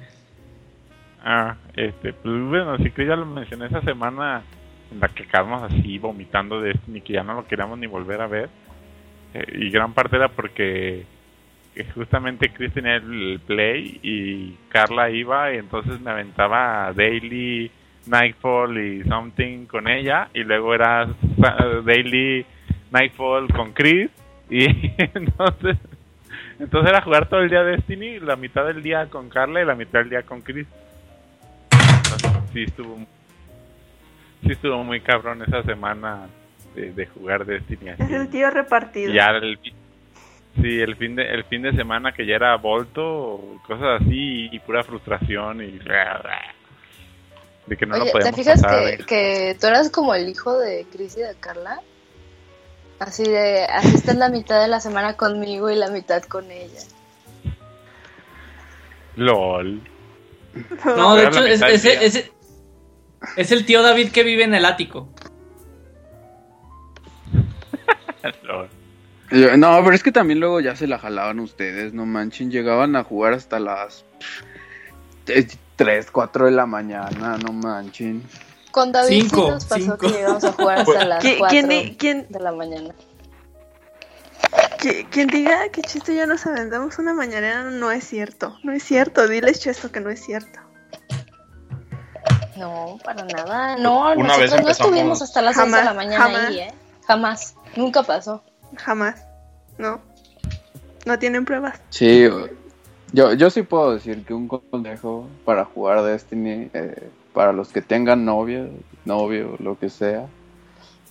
Ah, 1.23 1.57
este, 1.77 2.12
pues 2.15 2.43
bueno, 2.43 2.77
sí 2.78 2.90
que 2.90 3.07
ya 3.07 3.15
lo 3.15 3.27
mencioné 3.27 3.66
esa 3.66 3.82
semana 3.82 4.43
en 4.91 5.01
la 5.01 5.09
que 5.09 5.27
quedamos 5.27 5.62
así 5.62 5.99
vomitando 5.99 6.61
de 6.61 6.73
Destiny 6.73 7.01
que 7.01 7.15
ya 7.15 7.23
no 7.23 7.35
lo 7.35 7.47
queríamos 7.47 7.79
ni 7.79 7.87
volver 7.87 8.21
a 8.21 8.27
ver. 8.27 8.49
Eh, 9.35 9.45
y 9.59 9.71
gran 9.71 9.93
parte 9.93 10.17
era 10.17 10.29
porque 10.29 11.05
que 11.75 11.85
justamente 11.85 12.51
Chris 12.51 12.73
tenía 12.73 12.97
el, 12.97 13.41
play 13.47 14.01
y 14.03 14.57
Carla 14.69 15.09
iba 15.11 15.53
y 15.55 15.59
entonces 15.59 16.01
me 16.01 16.11
aventaba 16.11 16.93
Daily, 16.93 17.71
Nightfall 18.07 18.77
y 18.79 19.05
Something 19.05 19.67
con 19.67 19.89
ella 19.89 20.29
y 20.35 20.43
luego 20.43 20.75
era 20.75 21.09
Daily, 21.85 22.45
Nightfall 22.91 23.53
con 23.53 23.73
Chris 23.73 24.11
y 24.51 24.65
entonces 25.15 25.79
entonces 26.59 26.91
era 26.91 27.01
jugar 27.01 27.29
todo 27.29 27.41
el 27.41 27.49
día 27.49 27.62
Destiny, 27.62 28.19
la 28.19 28.37
mitad 28.37 28.67
del 28.67 28.83
día 28.83 29.07
con 29.07 29.31
Carla 29.31 29.62
y 29.62 29.65
la 29.65 29.75
mitad 29.75 30.01
del 30.01 30.11
día 30.11 30.23
con 30.23 30.43
Chris. 30.43 30.67
Sí 32.53 32.65
estuvo 32.65 32.99
sí 34.43 34.53
estuvo 34.53 34.83
muy 34.85 35.01
cabrón 35.01 35.43
esa 35.43 35.62
semana 35.62 36.29
de, 36.75 36.93
de 36.93 37.07
jugar 37.07 37.45
Destiny 37.45 37.91
así. 37.91 38.03
Es 38.03 38.11
el 38.11 38.29
tío 38.29 38.51
repartido. 38.51 39.12
Ya 39.12 39.31
el 39.31 39.59
sí, 40.61 40.81
el 40.81 40.97
fin 40.97 41.17
de 41.17 41.23
el 41.33 41.45
fin 41.45 41.62
de 41.62 41.73
semana 41.73 42.12
que 42.12 42.27
ya 42.27 42.37
era 42.37 42.57
volto, 42.57 43.59
cosas 43.67 44.01
así 44.03 44.49
y, 44.53 44.59
pura 44.61 44.83
frustración 44.85 45.62
y 45.62 45.79
de 47.67 47.77
que 47.77 47.87
no 47.87 47.97
lo 47.97 48.03
Oye, 48.03 48.12
¿te 48.12 48.19
podíamos 48.19 48.37
fijas 48.41 48.62
pasar. 48.62 48.97
que, 48.99 49.05
que 49.05 49.57
tú 49.61 49.67
eras 49.69 49.91
como 49.91 50.15
el 50.15 50.29
hijo 50.29 50.59
de 50.59 50.87
Chris 50.93 51.17
y 51.17 51.21
de 51.21 51.35
Carla? 51.39 51.81
Así 52.99 53.25
de, 53.25 53.65
así 53.65 53.95
estás 53.95 54.17
la 54.17 54.29
mitad 54.29 54.61
de 54.61 54.69
la 54.69 54.81
semana 54.81 55.17
conmigo 55.17 55.71
y 55.71 55.77
la 55.77 55.89
mitad 55.89 56.23
con 56.25 56.51
ella. 56.51 56.81
LOL. 59.17 59.81
No, 60.85 61.15
de 61.15 61.23
Era 61.23 61.31
la 61.31 61.41
hecho, 61.41 61.47
es, 61.47 61.62
ese- 61.85 62.05
ese- 62.05 62.33
es 63.37 63.53
el 63.53 63.65
tío 63.67 63.83
David 63.83 64.11
que 64.13 64.23
vive 64.23 64.45
en 64.45 64.55
el 64.55 64.65
ático. 64.65 65.09
No, 69.31 69.81
pero 69.85 69.93
es 69.95 70.03
que 70.03 70.11
también 70.13 70.41
luego 70.41 70.61
ya 70.61 70.75
se 70.75 70.87
la 70.89 70.99
jalaban 70.99 71.39
ustedes, 71.39 71.93
no 71.93 72.05
manchen, 72.05 72.51
llegaban 72.51 72.97
a 72.97 73.05
jugar 73.05 73.33
hasta 73.33 73.61
las 73.61 74.05
3, 75.77 76.11
4 76.11 76.47
de 76.47 76.51
la 76.51 76.67
mañana, 76.67 77.39
no 77.39 77.53
manchen. 77.53 78.23
Con 78.73 78.91
David 78.93 79.29
sí 79.31 79.37
nos 79.37 79.65
pasó 79.65 79.83
cinco. 79.83 79.99
que 79.99 80.09
llegamos 80.09 80.45
a 80.45 80.53
jugar 80.53 80.79
hasta 80.81 81.05
las 81.07 81.25
¿Qui- 81.25 81.39
4 81.39 81.69
¿Quién, 81.99 82.27
de 82.29 82.41
la 82.41 82.53
mañana. 82.53 82.95
qui- 84.81 85.07
quien 85.11 85.27
diga 85.29 85.69
que 85.71 85.83
Chiste 85.83 86.15
y 86.15 86.17
yo 86.19 86.27
nos 86.27 86.45
aventamos 86.47 86.99
una 86.99 87.15
mañanera 87.15 87.65
no 87.65 87.91
es 87.93 88.05
cierto. 88.05 88.57
No 88.65 88.73
es 88.73 88.83
cierto. 88.83 89.27
Diles 89.29 89.61
Chesto 89.61 89.91
que 89.93 90.01
no 90.01 90.11
es 90.11 90.25
cierto. 90.25 90.59
No, 92.61 92.99
para 93.03 93.24
nada. 93.24 93.77
No, 93.78 94.12
Una 94.12 94.37
vez 94.37 94.51
nosotros 94.53 94.62
no 94.62 94.69
estuvimos 94.70 95.23
hasta 95.23 95.43
las 95.43 95.57
6 95.57 95.66
de 95.66 95.70
la 95.73 95.78
Jamás, 95.78 95.97
mañana 95.97 96.24
jamás. 96.24 96.49
ahí, 96.49 96.59
¿eh? 96.61 96.74
Jamás. 97.07 97.55
Nunca 97.77 98.03
pasó. 98.03 98.43
Jamás. 98.77 99.24
No. 99.78 100.01
No 101.07 101.19
tienen 101.19 101.45
pruebas. 101.45 101.81
Sí, 101.89 102.28
yo, 103.12 103.32
yo 103.32 103.51
sí 103.51 103.62
puedo 103.62 103.95
decir 103.95 104.24
que 104.24 104.35
un 104.35 104.47
consejo 104.47 105.27
para 105.45 105.65
jugar 105.65 106.03
Destiny, 106.03 106.70
eh, 106.74 107.11
para 107.32 107.53
los 107.53 107.69
que 107.69 107.81
tengan 107.81 108.24
novia, 108.24 108.69
novio, 109.05 109.57
lo 109.59 109.78
que 109.78 109.89
sea, 109.89 110.27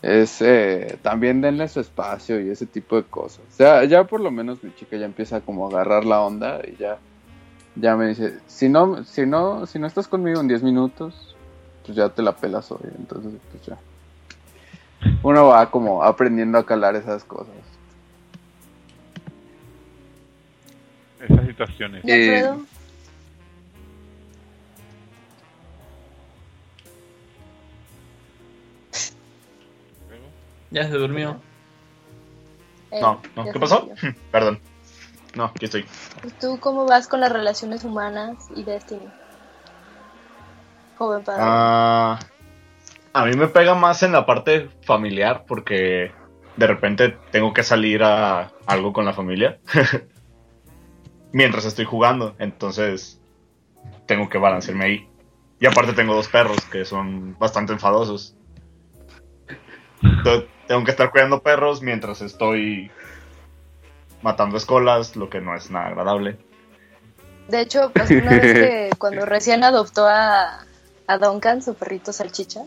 es 0.02 0.42
eh, 0.42 0.98
también 1.02 1.42
denle 1.42 1.68
su 1.68 1.80
espacio 1.80 2.40
y 2.40 2.50
ese 2.50 2.66
tipo 2.66 2.96
de 2.96 3.04
cosas. 3.04 3.42
O 3.50 3.56
sea, 3.56 3.84
ya 3.84 4.04
por 4.06 4.22
lo 4.22 4.32
menos 4.32 4.64
mi 4.64 4.74
chica 4.76 4.96
ya 4.98 5.06
empieza 5.06 5.42
como 5.42 5.66
a 5.66 5.70
agarrar 5.70 6.06
la 6.06 6.22
onda 6.22 6.62
y 6.66 6.78
ya, 6.78 6.98
ya 7.76 7.96
me 7.96 8.08
dice, 8.08 8.38
si 8.48 8.70
no, 8.70 9.04
si 9.04 9.26
no, 9.26 9.66
si 9.66 9.80
no 9.80 9.88
estás 9.88 10.08
conmigo 10.08 10.40
en 10.40 10.48
10 10.48 10.64
minutos, 10.64 11.29
pues 11.90 11.98
ya 11.98 12.08
te 12.10 12.22
la 12.22 12.36
pelas 12.36 12.72
hoy. 12.72 12.82
Entonces, 13.00 13.32
pues 13.52 13.66
ya. 13.66 13.80
Uno 15.24 15.48
va 15.48 15.72
como 15.72 16.04
aprendiendo 16.04 16.60
a 16.60 16.66
calar 16.66 16.96
esas 16.96 17.24
cosas. 17.24 17.56
Esas 21.20 21.48
situaciones. 21.48 22.06
¿Y 22.06 22.12
Alfredo? 22.12 22.62
Ya 30.70 30.84
se 30.84 30.94
durmió. 30.96 31.42
Eh, 32.92 33.02
No, 33.02 33.20
no. 33.36 33.46
ya 33.46 33.52
¿Qué 33.52 33.60
pasó? 33.60 33.90
Perdón. 34.32 34.60
No, 35.34 35.46
aquí 35.46 35.66
estoy. 35.66 35.88
¿Y 36.24 36.30
tú 36.40 36.60
cómo 36.60 36.86
vas 36.86 37.08
con 37.08 37.20
las 37.20 37.32
relaciones 37.32 37.84
humanas 37.84 38.38
y 38.56 38.62
Destiny? 38.64 39.08
Joven 41.00 41.24
padre. 41.24 41.42
Ah, 41.44 42.20
a 43.14 43.26
mí 43.26 43.36
me 43.36 43.48
pega 43.48 43.74
más 43.74 44.04
en 44.04 44.12
la 44.12 44.26
parte 44.26 44.70
familiar 44.84 45.46
porque 45.48 46.12
de 46.58 46.68
repente 46.68 47.18
tengo 47.32 47.54
que 47.54 47.64
salir 47.64 48.04
a 48.04 48.52
algo 48.68 48.92
con 48.92 49.06
la 49.06 49.14
familia 49.14 49.60
mientras 51.32 51.64
estoy 51.64 51.86
jugando, 51.86 52.36
entonces 52.38 53.22
tengo 54.06 54.28
que 54.28 54.38
balancearme 54.38 54.86
ahí. 54.86 55.10
Y 55.62 55.68
aparte 55.68 55.94
tengo 55.94 56.14
dos 56.14 56.28
perros 56.28 56.60
que 56.66 56.84
son 56.84 57.38
bastante 57.40 57.74
enfadosos. 57.74 58.36
Entonces, 60.02 60.50
tengo 60.68 60.84
que 60.84 60.92
estar 60.92 61.12
cuidando 61.12 61.42
perros 61.42 61.82
mientras 61.82 62.22
estoy 62.22 62.92
matando 64.22 64.58
escolas, 64.58 65.16
lo 65.16 65.30
que 65.30 65.40
no 65.40 65.56
es 65.56 65.72
nada 65.72 65.88
agradable. 65.88 66.38
De 67.48 67.62
hecho, 67.62 67.92
pues 67.94 68.12
una 68.12 68.32
vez 68.32 68.42
que 68.42 68.90
cuando 68.98 69.26
recién 69.26 69.64
adoptó 69.64 70.08
a, 70.08 70.66
a 71.10 71.18
Duncan, 71.18 71.62
su 71.64 71.74
perrito 71.74 72.14
salchicha, 72.14 72.62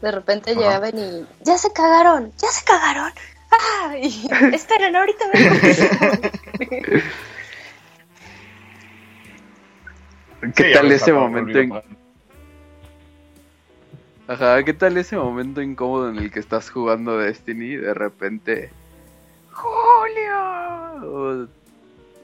de 0.00 0.12
repente 0.12 0.52
Ajá. 0.52 0.60
llegaban 0.60 0.96
y 0.96 1.26
ya 1.44 1.58
se 1.58 1.72
cagaron, 1.72 2.32
ya 2.38 2.48
se 2.48 2.64
cagaron. 2.64 3.12
Ah, 3.50 3.96
y, 3.96 4.28
esperen, 4.52 4.94
ahorita 4.94 5.24
vengo. 5.32 5.56
¿Qué 10.54 10.64
Sí, 10.64 10.72
tal 10.74 10.92
ese 10.92 11.14
momento 11.14 11.58
en... 11.58 11.72
Ajá, 14.28 14.62
¿qué 14.62 14.74
tal 14.74 14.98
ese 14.98 15.16
momento 15.16 15.62
incómodo 15.62 16.10
en 16.10 16.18
el 16.18 16.30
que 16.30 16.40
estás 16.40 16.68
jugando 16.68 17.16
Destiny 17.16 17.64
y 17.64 17.76
de 17.76 17.94
repente... 17.94 18.70
¡Julio! 19.50 21.10
O 21.10 21.46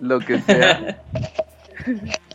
lo 0.01 0.19
que 0.21 0.39
sea. 0.43 1.03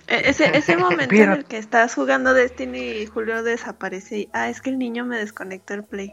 E- 0.10 0.30
Ese, 0.30 0.58
ese 0.58 0.76
momento 0.76 1.16
en 1.16 1.32
el 1.34 1.46
que 1.46 1.58
estás 1.58 1.94
jugando 1.94 2.34
Destiny 2.34 2.80
y 2.80 3.06
Julio 3.06 3.44
desaparece 3.44 4.20
y, 4.20 4.30
ah, 4.34 4.50
es 4.50 4.60
que 4.62 4.72
el 4.72 4.80
niño 4.80 5.06
me 5.06 5.18
desconectó 5.18 5.76
el 5.76 5.84
play. 5.84 6.12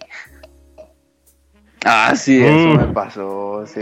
Ah, 1.85 2.15
sí, 2.15 2.43
eso 2.43 2.69
Mm. 2.71 2.77
me 2.89 2.93
pasó. 2.93 3.65
Sí, 3.67 3.81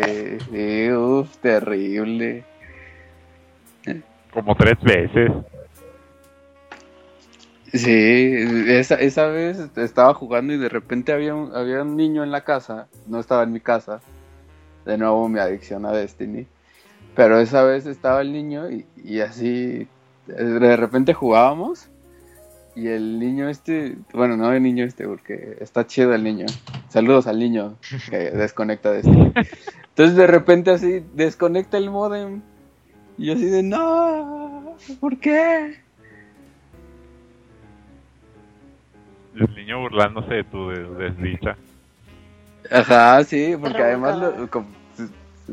sí, 0.51 0.93
uff, 0.93 1.37
terrible. 1.39 2.45
Como 4.33 4.55
tres 4.57 4.79
veces. 4.83 5.31
Sí, 7.73 8.35
esa, 8.69 8.95
esa 8.97 9.27
vez 9.27 9.59
estaba 9.77 10.15
jugando 10.15 10.53
y 10.53 10.59
de 10.59 10.69
repente 10.69 11.13
había 11.13 11.35
un, 11.35 11.55
había 11.57 11.83
un 11.83 11.97
niño 11.97 12.23
en 12.23 12.31
la 12.31 12.45
casa, 12.45 12.87
no 13.09 13.19
estaba 13.19 13.43
en 13.43 13.53
mi 13.53 13.59
casa, 13.59 14.01
de 14.87 14.97
nuevo 14.97 15.29
mi 15.29 15.41
adicción 15.41 15.85
a 15.85 15.91
Destiny, 15.91 16.47
pero 17.17 17.41
esa 17.41 17.65
vez 17.65 17.87
estaba 17.87 18.21
el 18.21 18.33
niño 18.33 18.71
y, 18.71 18.87
y 18.97 19.21
así, 19.21 19.89
de 20.27 20.77
repente 20.77 21.13
jugábamos 21.15 21.89
y 22.77 22.89
el 22.89 23.19
niño 23.21 23.49
este, 23.49 23.97
bueno, 24.13 24.37
no 24.37 24.53
el 24.53 24.63
niño 24.63 24.85
este 24.85 25.07
porque 25.07 25.57
está 25.61 25.87
chido 25.87 26.13
el 26.15 26.25
niño, 26.25 26.47
saludos 26.89 27.27
al 27.27 27.39
niño 27.39 27.77
que 28.11 28.17
desconecta 28.33 28.91
Destiny, 28.91 29.33
entonces 29.89 30.17
de 30.17 30.27
repente 30.27 30.71
así 30.71 31.05
desconecta 31.15 31.77
el 31.79 31.91
modem 31.91 32.41
y 33.17 33.27
yo 33.27 33.35
así 33.35 33.45
de 33.47 33.63
no, 33.63 34.77
¿por 35.01 35.19
qué? 35.19 35.77
El 39.37 39.53
niño 39.55 39.81
burlándose 39.81 40.33
de 40.35 40.45
tu 40.45 40.69
des- 40.71 40.97
desdicha. 40.99 41.57
Ajá, 42.71 43.23
sí, 43.25 43.55
porque 43.61 43.83
además 43.83 44.17
lo- 44.19 44.49
como- 44.51 44.69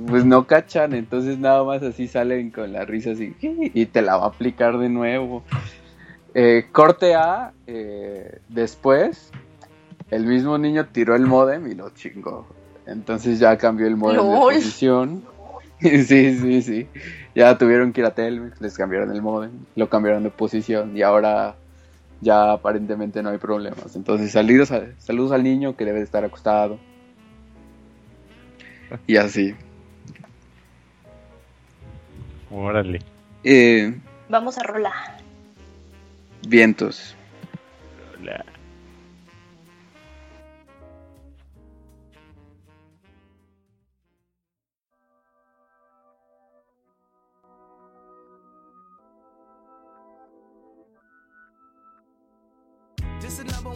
pues 0.08 0.24
no 0.26 0.48
cachan, 0.48 0.94
entonces 0.94 1.38
nada 1.38 1.64
más 1.64 1.84
así 1.84 2.08
salen 2.08 2.50
con 2.52 2.72
la 2.72 2.86
risa 2.86 3.12
así 3.12 3.36
y 3.42 3.86
te 3.88 4.02
la 4.02 4.16
va 4.18 4.26
a 4.26 4.28
aplicar 4.30 4.78
de 4.78 4.90
nuevo. 4.90 5.44
Eh, 6.34 6.66
corte 6.72 7.14
A, 7.16 7.52
eh, 7.68 8.40
después 8.48 9.32
el 10.10 10.26
mismo 10.26 10.58
niño 10.58 10.88
tiró 10.92 11.16
el 11.16 11.26
modem 11.28 11.68
y 11.70 11.76
lo 11.76 11.90
chingó. 11.90 12.48
Entonces 12.86 13.40
ya 13.40 13.58
cambió 13.58 13.86
el 13.88 13.98
modem 13.98 14.18
de 14.32 14.38
posición. 14.62 15.24
sí, 15.80 16.38
sí, 16.38 16.62
sí. 16.62 16.88
Ya 17.36 17.58
tuvieron 17.58 17.92
que 17.92 18.02
ir 18.02 18.06
a 18.08 18.14
Telmex, 18.16 18.62
les 18.62 18.78
cambiaron 18.78 19.12
el 19.12 19.22
modem, 19.22 19.52
lo 19.76 19.90
cambiaron 19.90 20.24
de 20.24 20.30
posición 20.30 20.96
y 20.96 21.02
ahora 21.02 21.56
ya 22.22 22.54
aparentemente 22.54 23.22
no 23.24 23.30
hay 23.30 23.40
problemas. 23.40 23.96
Entonces 23.96 24.32
saludos, 24.32 24.72
a- 24.72 24.86
saludos 25.00 25.32
al 25.34 25.44
niño 25.44 25.76
que 25.76 25.84
debe 25.86 26.00
de 26.00 26.06
estar 26.06 26.24
acostado. 26.24 26.80
Y 29.08 29.18
así. 29.18 29.56
Órale. 32.52 33.00
Eh, 33.44 33.94
Vamos 34.30 34.58
a 34.58 34.64
rolar. 34.64 35.18
vientos. 36.48 37.16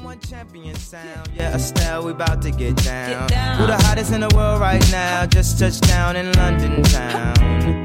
One 0.03 0.19
champion 0.19 0.75
sound. 0.75 1.29
Yeah, 1.35 1.55
Estelle, 1.55 2.05
we 2.05 2.11
about 2.11 2.41
to 2.43 2.51
get 2.51 2.75
down. 2.77 3.23
Who 3.57 3.65
the 3.65 3.75
hottest 3.75 4.11
in 4.13 4.21
the 4.21 4.29
world 4.35 4.61
right 4.61 4.81
now? 4.91 5.25
Just 5.25 5.57
touched 5.57 5.81
down 5.87 6.15
in 6.15 6.31
London 6.33 6.83
town. 6.83 7.84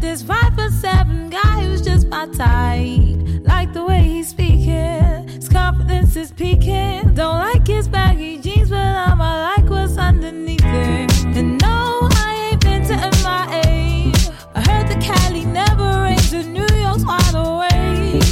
this 0.00 0.22
five 0.22 0.54
foot 0.54 0.72
seven 0.72 1.28
guy 1.28 1.62
who's 1.62 1.82
just 1.82 2.08
my 2.08 2.26
type. 2.26 3.16
Like 3.46 3.72
the 3.72 3.84
way 3.84 4.00
he's 4.02 4.28
speaking, 4.28 5.28
his 5.28 5.48
confidence 5.48 6.16
is 6.16 6.32
peaking. 6.32 7.14
Don't 7.14 7.38
like 7.38 7.66
his 7.66 7.86
baggy 7.86 8.38
jeans, 8.38 8.70
but 8.70 8.78
I'ma 8.78 9.54
like 9.56 9.68
what's 9.68 9.98
underneath 9.98 10.64
it. 10.64 11.24
And 11.36 11.60
no, 11.60 12.08
I 12.12 12.50
ain't 12.52 12.60
been 12.62 12.82
to 12.88 12.96
MIA. 12.96 14.12
I 14.54 14.60
heard 14.68 14.88
the 14.88 14.98
Cali 15.00 15.44
never 15.44 16.02
rains, 16.02 16.32
and 16.32 16.54
New 16.54 16.66
York's 16.76 17.04
wide 17.04 17.34
awake. 17.34 18.22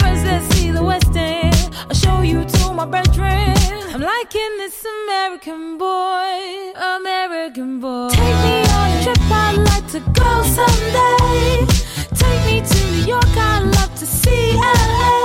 First, 0.00 0.24
let's 0.24 0.46
see 0.54 0.70
the 0.70 0.82
West 0.82 1.14
End. 1.14 1.70
I'll 1.88 1.94
show 1.94 2.22
you 2.22 2.44
to 2.44 2.72
my 2.72 2.86
bedroom. 2.86 3.57
I'm 3.90 4.02
liking 4.02 4.58
this 4.58 4.84
American 4.84 5.78
boy, 5.78 6.72
American 6.76 7.80
boy. 7.80 8.10
Take 8.10 8.36
me 8.44 8.60
on 8.76 8.90
a 8.90 9.02
trip, 9.02 9.18
I'd 9.30 9.56
like 9.56 9.86
to 9.92 10.00
go 10.12 10.42
someday. 10.42 11.66
Take 12.14 12.44
me 12.44 12.60
to 12.60 12.90
New 12.90 13.06
York, 13.06 13.34
I'd 13.34 13.62
love 13.62 13.94
to 13.94 14.04
see 14.04 14.52
LA. 14.52 15.24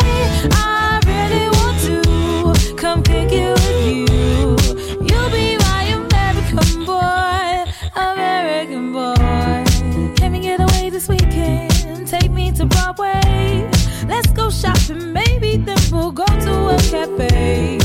I 0.54 1.02
really 1.06 1.50
want 1.60 1.78
to 1.88 2.76
come 2.76 3.04
pick 3.04 3.34
you 3.34 3.52
with 3.52 3.86
you. 3.86 4.08
You'll 5.08 5.30
be 5.30 5.58
my 5.58 5.84
American 6.00 6.86
boy, 6.86 7.70
American 7.98 8.94
boy. 8.94 10.16
Can 10.16 10.32
we 10.32 10.40
get 10.40 10.62
away 10.62 10.90
this 10.90 11.10
weekend? 11.10 12.08
Take 12.08 12.32
me 12.32 12.54
to 12.54 12.66
Broadway. 12.66 13.70
Let's 14.08 14.32
go 14.32 14.50
shopping, 14.50 15.12
maybe 15.12 15.58
then 15.58 15.80
we'll 15.92 16.14
go 16.14 16.26
to 16.26 16.70
a 16.70 16.78
cafe. 16.90 17.83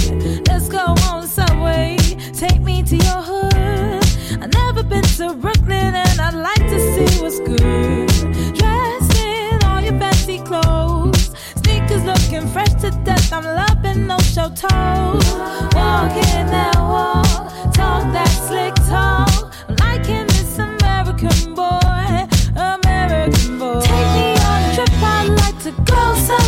Let's 0.49 0.69
go 0.69 0.95
on 1.11 1.27
subway. 1.27 1.97
Take 2.33 2.61
me 2.61 2.83
to 2.83 2.97
your 2.97 3.23
hood. 3.31 4.05
I've 4.43 4.53
never 4.53 4.83
been 4.83 5.03
to 5.19 5.35
Brooklyn 5.35 5.95
and 5.95 6.21
I'd 6.21 6.35
like 6.35 6.65
to 6.73 6.79
see 6.93 7.23
what's 7.23 7.39
good. 7.41 8.09
Dressed 8.57 9.19
in 9.19 9.63
all 9.65 9.81
your 9.81 9.99
fancy 9.99 10.39
clothes. 10.39 11.31
Sneakers 11.63 12.05
looking 12.05 12.47
fresh 12.49 12.75
to 12.83 12.91
death. 13.05 13.33
I'm 13.33 13.45
loving 13.45 14.07
no 14.07 14.19
show 14.19 14.49
toes. 14.49 15.27
Walking 15.79 16.47
that 16.57 16.77
wall. 16.79 17.25
Talk 17.73 18.05
that 18.15 18.33
slick 18.47 18.75
talk. 18.89 19.55
I'm 19.69 19.77
liking 19.77 20.27
this 20.29 20.59
American 20.59 21.55
boy. 21.55 22.27
American 22.57 23.59
boy. 23.59 23.81
Take 23.83 24.11
me 24.17 24.29
on 24.51 24.63
a 24.65 24.75
trip. 24.75 24.89
I'd 25.03 25.29
like 25.29 25.59
to 25.65 25.73
go 25.93 26.15
someday. 26.15 26.48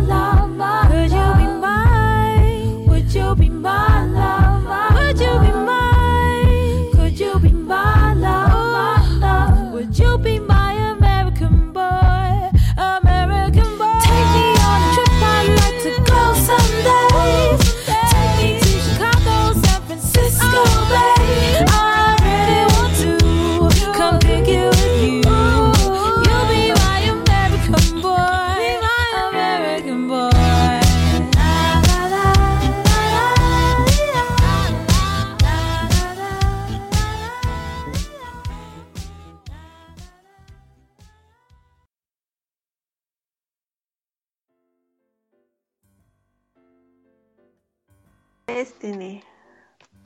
Destiny. 48.53 49.23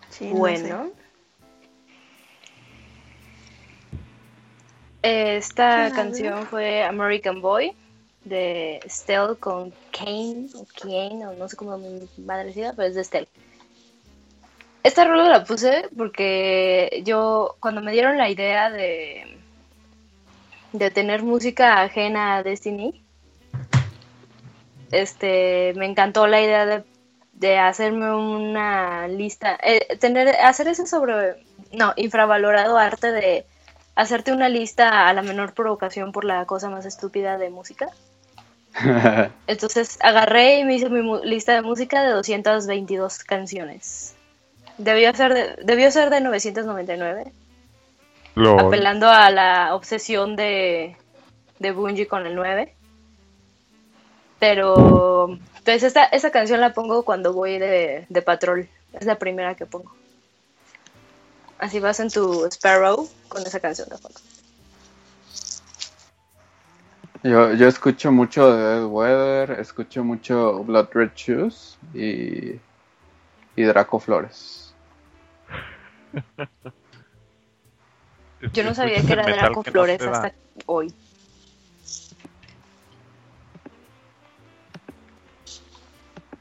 Sí, 0.10 0.30
no 0.30 0.36
Bueno. 0.36 0.92
Esta 5.02 5.86
¿Quién 5.86 5.96
canción 5.96 6.48
fue 6.48 6.84
American 6.84 7.40
Boy 7.42 7.76
de 8.24 8.80
Stell 8.90 9.38
con 9.40 9.72
Kane 9.92 10.48
o 10.56 10.66
Kane 10.82 11.28
o 11.28 11.34
no 11.34 11.48
sé 11.48 11.56
cómo 11.56 11.78
mi 11.78 12.08
madre 12.26 12.46
decía, 12.46 12.74
pero 12.76 12.90
es 12.90 12.96
de 12.96 13.04
Stell. 13.04 13.28
Esta 14.82 15.06
rola 15.06 15.30
la 15.30 15.44
puse 15.44 15.90
porque 15.96 17.04
yo 17.06 17.56
cuando 17.60 17.82
me 17.82 17.92
dieron 17.92 18.18
la 18.18 18.30
idea 18.30 18.70
de 18.70 19.38
de 20.74 20.92
tener 20.92 21.24
música 21.24 21.82
ajena 21.82 22.38
a 22.38 22.44
Destiny, 22.44 23.02
este 24.91 25.74
me 25.76 25.86
encantó 25.86 26.28
la 26.28 26.41
idea 26.41 26.65
de, 26.65 26.84
de 27.36 27.57
hacerme 27.57 28.14
una 28.15 29.07
lista, 29.07 29.57
eh, 29.62 29.97
tener 29.97 30.30
hacer 30.38 30.68
ese 30.68 30.88
sobre 30.88 31.36
no 31.72 31.94
infravalorado 31.97 32.78
arte 32.78 33.12
de 33.12 33.46
hacerte 33.96 34.31
una 34.31 34.49
lista 34.49 35.07
a 35.07 35.14
la 35.14 35.22
menor 35.22 35.54
provocación 35.54 36.12
por 36.12 36.26
la 36.26 36.46
cosa 36.46 36.70
más 36.70 36.86
estúpida 36.86 37.38
de 37.38 37.49
música. 37.49 37.89
Entonces 39.47 39.97
agarré 40.02 40.60
y 40.60 40.64
me 40.64 40.76
hice 40.76 40.89
mi 40.89 41.02
lista 41.23 41.54
de 41.54 41.62
música 41.62 42.04
de 42.04 42.12
222 42.12 43.23
canciones. 43.23 44.15
Debió 44.78 45.14
ser 45.14 45.34
de, 45.34 45.55
debió 45.64 45.91
ser 45.91 46.10
de 46.10 46.20
999, 46.22 47.31
Lol. 48.36 48.60
apelando 48.60 49.10
a 49.10 49.30
la 49.30 49.73
obsesión 49.73 50.36
de, 50.36 50.97
de 51.60 51.72
Bungie 51.72 52.07
con 52.07 52.26
el 52.26 52.36
9. 52.36 52.73
Pero, 54.39 55.39
pues 55.65 55.84
esta, 55.84 56.05
esta 56.05 56.31
canción 56.31 56.61
la 56.61 56.73
pongo 56.73 57.03
cuando 57.03 57.34
voy 57.34 57.57
de, 57.57 58.05
de 58.07 58.21
patrol. 58.21 58.69
Es 58.94 59.05
la 59.05 59.18
primera 59.18 59.55
que 59.55 59.65
pongo. 59.65 59.94
Así 61.57 61.79
vas 61.79 61.99
en 61.99 62.10
tu 62.10 62.45
Sparrow 62.45 63.10
con 63.27 63.45
esa 63.45 63.60
canción 63.60 63.89
de 63.89 63.97
fondo. 63.97 64.19
Yo, 67.23 67.53
yo 67.53 67.68
escucho 67.68 68.11
mucho 68.11 68.55
de 68.55 68.63
Dead 68.63 68.85
Weather, 68.85 69.60
escucho 69.60 70.03
mucho 70.03 70.63
Blood 70.63 70.89
Red 70.94 71.11
Shoes 71.15 71.77
y, 71.94 72.60
y 73.55 73.63
Draco 73.63 73.99
Flores. 73.99 74.73
Yo 78.53 78.63
no 78.63 78.76
sabía 78.76 79.02
que 79.02 79.13
era 79.13 79.23
Draco 79.23 79.63
no 79.65 79.71
Flores 79.71 80.02
hasta 80.02 80.34
hoy. 80.68 80.94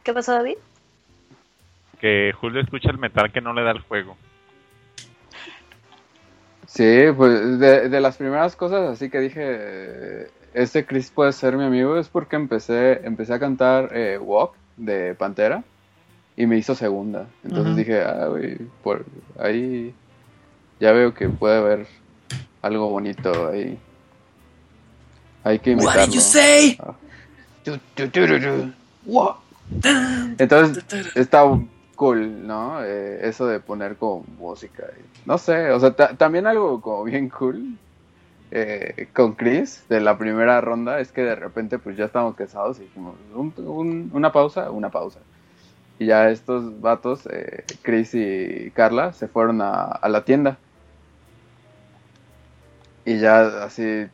¿Qué 0.04 0.12
pasó, 0.12 0.32
David? 0.32 0.56
Que 1.98 2.32
Julio 2.38 2.60
escucha 2.60 2.90
el 2.90 2.98
metal 2.98 3.32
que 3.32 3.40
no 3.40 3.52
le 3.54 3.62
da 3.62 3.72
el 3.72 3.80
juego. 3.80 4.16
Sí, 6.66 7.04
pues 7.16 7.58
de, 7.58 7.88
de 7.88 8.00
las 8.00 8.16
primeras 8.16 8.54
cosas 8.56 8.90
así 8.90 9.08
que 9.08 9.20
dije, 9.20 10.28
este 10.54 10.84
Chris 10.86 11.10
puede 11.10 11.32
ser 11.32 11.56
mi 11.56 11.64
amigo, 11.64 11.98
es 11.98 12.08
porque 12.08 12.36
empecé, 12.36 13.00
empecé 13.04 13.34
a 13.34 13.38
cantar 13.38 13.90
eh, 13.92 14.18
Walk 14.18 14.54
de 14.76 15.14
Pantera 15.14 15.64
y 16.36 16.46
me 16.46 16.56
hizo 16.58 16.74
segunda. 16.74 17.26
Entonces 17.42 17.76
dije, 17.76 18.02
ah, 18.02 18.26
güey, 18.26 18.58
por 18.82 19.04
ahí 19.38 19.94
ya 20.80 20.92
veo 20.92 21.14
que 21.14 21.28
puede 21.28 21.58
haber 21.58 21.86
algo 22.62 22.88
bonito 22.88 23.48
ahí. 23.48 23.78
Hay 25.44 25.58
que 25.58 25.72
imitarlo. 25.72 26.00
What 26.00 26.06
did 26.08 26.14
you 26.14 26.20
say? 26.20 26.78
Ah. 26.80 26.94
What? 29.06 29.36
Entonces 30.38 30.84
está 31.14 31.42
cool, 31.94 32.46
¿no? 32.46 32.84
Eh, 32.84 33.26
eso 33.28 33.46
de 33.46 33.60
poner 33.60 33.96
como 33.96 34.24
música. 34.26 34.84
No 35.24 35.38
sé, 35.38 35.70
o 35.70 35.80
sea, 35.80 35.94
ta- 35.94 36.16
también 36.16 36.46
algo 36.46 36.80
como 36.80 37.04
bien 37.04 37.28
cool 37.30 37.78
eh, 38.50 39.10
con 39.14 39.34
Chris 39.36 39.86
de 39.88 40.00
la 40.00 40.18
primera 40.18 40.60
ronda 40.62 41.00
es 41.00 41.12
que 41.12 41.22
de 41.22 41.36
repente 41.36 41.78
pues 41.80 41.96
ya 41.96 42.06
estamos 42.06 42.36
casados 42.36 42.80
y 42.80 42.84
dijimos, 42.84 43.20
un- 43.32 43.54
un- 43.58 44.10
una 44.14 44.32
pausa, 44.32 44.70
una 44.70 44.90
pausa. 44.90 45.20
Y 45.98 46.06
ya 46.08 46.30
estos 46.30 46.80
vatos, 46.80 47.26
eh, 47.32 47.66
Chris 47.82 48.12
y 48.14 48.72
Carla, 48.72 49.12
se 49.14 49.28
fueron 49.28 49.62
a, 49.62 49.82
a 49.84 50.08
la 50.10 50.24
tienda. 50.24 50.60
Y 53.04 53.18
ya 53.20 53.64
así, 53.64 54.08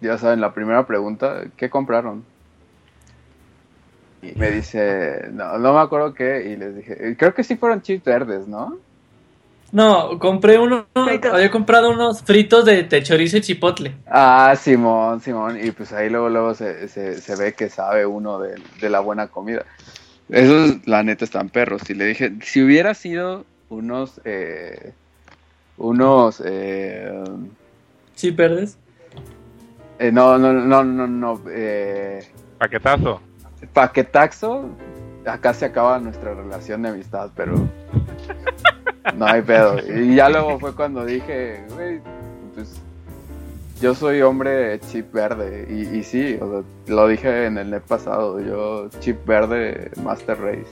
ya 0.00 0.16
saben, 0.18 0.40
la 0.40 0.54
primera 0.54 0.86
pregunta, 0.86 1.52
¿qué 1.56 1.68
compraron? 1.70 2.26
Y 4.22 4.32
me 4.38 4.50
dice, 4.50 5.28
no, 5.32 5.58
no 5.58 5.74
me 5.74 5.80
acuerdo 5.80 6.14
qué, 6.14 6.50
y 6.50 6.56
les 6.56 6.76
dije, 6.76 7.16
creo 7.18 7.34
que 7.34 7.44
sí 7.44 7.56
fueron 7.56 7.82
chips 7.82 8.04
verdes, 8.04 8.48
¿no? 8.48 8.78
No, 9.72 10.18
compré 10.18 10.58
uno, 10.58 10.86
había 10.94 11.50
comprado 11.50 11.90
unos 11.90 12.22
fritos 12.22 12.64
de, 12.64 12.84
de 12.84 13.02
chorizo 13.02 13.36
y 13.36 13.40
chipotle. 13.40 13.94
Ah, 14.06 14.54
Simón, 14.58 15.20
Simón, 15.20 15.58
y 15.62 15.70
pues 15.72 15.92
ahí 15.92 16.08
luego, 16.08 16.28
luego 16.28 16.54
se, 16.54 16.88
se, 16.88 17.20
se 17.20 17.36
ve 17.36 17.52
que 17.52 17.68
sabe 17.68 18.06
uno 18.06 18.38
de, 18.38 18.54
de 18.80 18.90
la 18.90 19.00
buena 19.00 19.26
comida. 19.26 19.64
Esos, 20.28 20.86
la 20.86 21.02
neta, 21.02 21.24
están 21.24 21.48
perros. 21.50 21.88
Y 21.90 21.94
le 21.94 22.06
dije, 22.06 22.32
si 22.42 22.62
hubiera 22.62 22.94
sido 22.94 23.44
unos, 23.68 24.20
eh, 24.24 24.92
unos, 25.76 26.42
eh, 26.44 27.24
¿Sí, 28.14 28.30
verdes? 28.30 28.78
eh, 29.98 30.10
no, 30.12 30.38
no, 30.38 30.52
no, 30.52 30.84
no, 30.84 31.06
no, 31.06 31.40
eh, 31.50 32.26
Paquetazo. 32.58 33.20
Paquetaxo, 33.72 34.68
acá 35.26 35.54
se 35.54 35.66
acaba 35.66 35.98
nuestra 35.98 36.34
relación 36.34 36.82
de 36.82 36.90
amistad, 36.90 37.30
pero 37.34 37.54
no 39.14 39.26
hay 39.26 39.42
pedo. 39.42 39.76
Y 39.78 40.16
ya 40.16 40.28
luego 40.28 40.58
fue 40.58 40.74
cuando 40.74 41.04
dije, 41.04 41.64
güey, 41.74 42.00
pues 42.54 42.80
yo 43.80 43.94
soy 43.94 44.22
hombre 44.22 44.78
chip 44.80 45.12
verde. 45.12 45.66
Y, 45.68 45.98
y 45.98 46.02
sí, 46.02 46.38
o 46.40 46.50
sea, 46.50 46.94
lo 46.94 47.08
dije 47.08 47.46
en 47.46 47.58
el 47.58 47.70
net 47.70 47.82
pasado, 47.82 48.40
yo 48.40 48.88
chip 49.00 49.24
verde 49.26 49.90
Master 50.02 50.38
Race. 50.40 50.70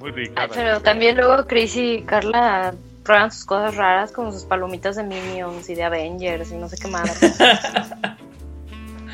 Muy 0.00 0.10
rica. 0.10 0.42
Ay, 0.42 0.48
pero 0.52 0.80
también 0.80 1.16
luego 1.16 1.46
Chris 1.46 1.76
y 1.76 2.02
Carla 2.02 2.74
prueban 3.04 3.30
sus 3.30 3.44
cosas 3.44 3.76
raras 3.76 4.12
como 4.12 4.32
sus 4.32 4.44
palomitas 4.44 4.96
de 4.96 5.02
Minions 5.02 5.68
y 5.68 5.74
de 5.74 5.84
Avengers 5.84 6.50
y 6.52 6.56
no 6.56 6.68
sé 6.68 6.76
qué 6.76 6.88
más. 6.88 7.20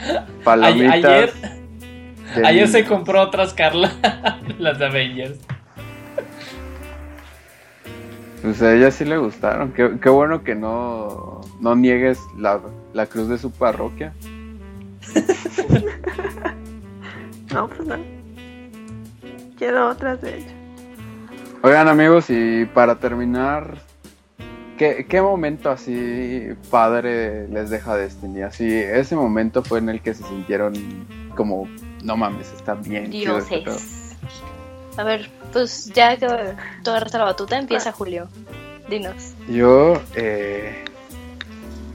Palomitas. 0.44 1.04
ayer 1.04 1.32
ayer 2.44 2.68
se 2.68 2.84
compró 2.84 3.22
otras 3.22 3.54
Carla, 3.54 3.92
las 4.58 4.78
de 4.78 4.86
Avengers. 4.86 5.38
Pues 8.42 8.62
a 8.62 8.74
ella 8.74 8.90
sí 8.90 9.04
le 9.04 9.18
gustaron. 9.18 9.72
Qué, 9.72 9.98
qué 10.00 10.08
bueno 10.08 10.42
que 10.42 10.54
no, 10.54 11.42
no 11.60 11.76
niegues 11.76 12.18
la, 12.38 12.60
la 12.94 13.06
cruz 13.06 13.28
de 13.28 13.38
su 13.38 13.50
parroquia. 13.50 14.12
No, 17.52 17.66
pues 17.66 17.84
no. 17.84 17.96
Quiero 19.58 19.88
otras 19.88 20.20
de 20.20 20.38
ellas. 20.38 20.52
Oigan 21.62 21.88
amigos, 21.88 22.26
y 22.30 22.64
para 22.64 22.98
terminar, 23.00 23.78
¿qué, 24.80 25.04
qué 25.06 25.20
momento 25.20 25.70
así 25.70 26.48
padre 26.70 27.46
les 27.48 27.68
deja 27.68 27.96
Destiny? 27.96 28.40
Así, 28.40 28.66
ese 28.66 29.14
momento 29.14 29.62
fue 29.62 29.78
en 29.78 29.90
el 29.90 30.00
que 30.00 30.14
se 30.14 30.24
sintieron 30.24 30.72
como, 31.36 31.68
no 32.02 32.16
mames, 32.16 32.50
está 32.54 32.76
bien. 32.76 33.10
chido 33.12 33.36
este 33.36 33.58
pedo". 33.58 33.74
Dioses. 33.74 34.16
A 34.96 35.04
ver, 35.04 35.30
pues 35.52 35.92
ya 35.94 36.16
que 36.16 36.26
tú 36.82 36.90
agarraste 36.90 37.18
la 37.18 37.24
batuta, 37.24 37.58
empieza 37.58 37.92
Julio. 37.92 38.28
Dinos. 38.88 39.34
Yo, 39.50 40.00
eh, 40.14 40.82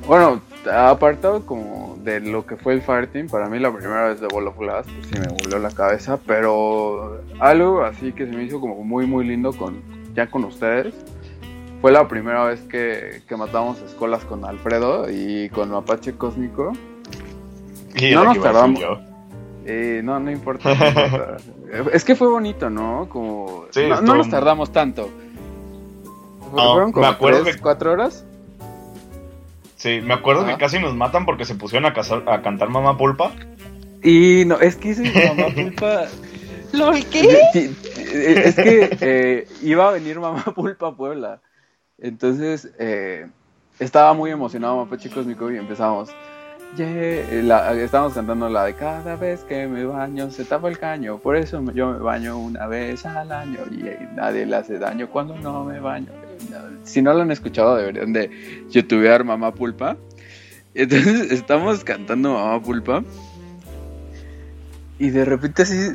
bueno, 0.06 0.44
apartado 0.72 1.44
como 1.44 1.98
de 2.04 2.20
lo 2.20 2.46
que 2.46 2.56
fue 2.56 2.74
el 2.74 2.84
Fireteam, 2.84 3.30
para 3.30 3.50
mí 3.50 3.58
la 3.58 3.74
primera 3.76 4.10
vez 4.10 4.22
de 4.22 4.28
Ball 4.28 4.48
of 4.48 4.60
Glass, 4.60 4.86
pues 4.86 5.08
sí 5.08 5.20
me 5.20 5.28
volvió 5.28 5.58
la 5.58 5.72
cabeza, 5.72 6.20
pero 6.28 7.20
algo 7.40 7.84
así 7.84 8.14
que 8.14 8.28
se 8.28 8.32
me 8.32 8.44
hizo 8.44 8.62
como 8.62 8.84
muy, 8.84 9.08
muy 9.08 9.26
lindo 9.26 9.52
con 9.54 9.82
ya 10.14 10.28
con 10.28 10.46
ustedes. 10.46 10.94
Fue 11.86 11.92
la 11.92 12.08
primera 12.08 12.44
vez 12.46 12.62
que, 12.62 13.22
que 13.28 13.38
matamos 13.38 13.80
escolas 13.84 14.26
con 14.26 14.44
Alfredo 14.44 15.06
y 15.08 15.50
con 15.50 15.70
Mapache 15.70 16.18
Cósmico. 16.18 16.72
Y 17.94 18.10
no 18.12 18.24
nos 18.24 18.42
tardamos. 18.42 18.82
Eh, 19.68 20.02
no, 20.04 20.20
no 20.20 20.32
importa. 20.32 20.74
no 20.74 20.74
importa. 20.88 21.38
es 21.94 22.04
que 22.04 22.16
fue 22.16 22.28
bonito, 22.28 22.72
¿no? 22.72 23.08
Como 23.08 23.66
Sí, 23.70 23.82
no, 23.88 24.02
nos 24.02 24.32
tardamos 24.32 24.72
tanto. 24.72 25.12
No, 26.56 26.74
Fueron 26.74 26.92
como 26.92 27.06
me 27.06 27.12
acuerdo 27.14 27.44
tres, 27.44 27.58
que- 27.58 27.62
cuatro 27.62 27.92
horas. 27.92 28.26
Sí, 29.76 30.02
me 30.02 30.16
acuerdo 30.16 30.44
que 30.48 30.58
casi 30.58 30.80
nos 30.80 30.96
matan 30.96 31.24
porque 31.28 31.46
se 31.46 31.54
pusieron 31.54 31.86
a, 31.86 32.42
cantar 32.42 32.70
Mamá 32.70 32.98
Pulpa. 32.98 33.32
Y 34.02 34.44
no, 34.48 34.60
es 34.60 34.76
que 34.76 34.90
ese 34.90 35.04
mamá 35.04 35.50
pulpa. 35.54 36.06
¿Lol 36.74 37.06
qué? 37.06 37.70
Es 38.04 38.56
que 38.56 38.98
eh, 39.02 39.48
iba 39.62 39.88
a 39.88 39.92
venir 39.92 40.20
mamá 40.20 40.44
pulpa 40.46 40.88
a 40.88 40.96
Puebla. 40.96 41.42
Entonces 42.00 42.70
eh, 42.78 43.28
estaba 43.80 44.14
muy 44.14 44.32
emocionado 44.32 44.78
Mapache 44.84 45.10
Cósmico 45.10 45.52
y 45.52 45.58
empezamos. 45.58 46.10
"Yeah", 46.76 47.42
la- 47.44 47.74
estábamos 47.82 48.14
cantando 48.14 48.50
la 48.50 48.66
de 48.66 48.74
cada 48.76 49.16
vez 49.16 49.42
que 49.46 49.66
me 49.68 49.86
baño 49.86 50.30
se 50.30 50.44
tapa 50.44 50.68
el 50.68 50.78
caño. 50.78 51.20
Por 51.20 51.38
eso 51.38 51.64
yo 51.74 51.92
me 51.94 52.00
baño 52.00 52.38
una 52.38 52.68
vez 52.68 53.06
al 53.06 53.32
año 53.32 53.60
y 53.72 53.88
eh, 53.88 54.10
nadie 54.14 54.46
le 54.46 54.58
hace 54.58 54.78
daño 54.78 55.10
cuando 55.10 55.38
no 55.38 55.64
me 55.64 55.80
baño. 55.80 56.08
Si 56.84 57.02
no 57.02 57.14
lo 57.14 57.22
han 57.22 57.32
escuchado, 57.32 57.76
deberían 57.78 58.12
de 58.14 58.30
youtubear 58.70 59.24
Mamá 59.24 59.54
Pulpa. 59.54 59.96
Entonces 60.74 61.32
estamos 61.32 61.84
cantando 61.86 62.34
Mamá 62.34 62.62
Pulpa. 62.62 63.04
Y 65.00 65.10
de 65.10 65.24
repente 65.26 65.64
así 65.64 65.94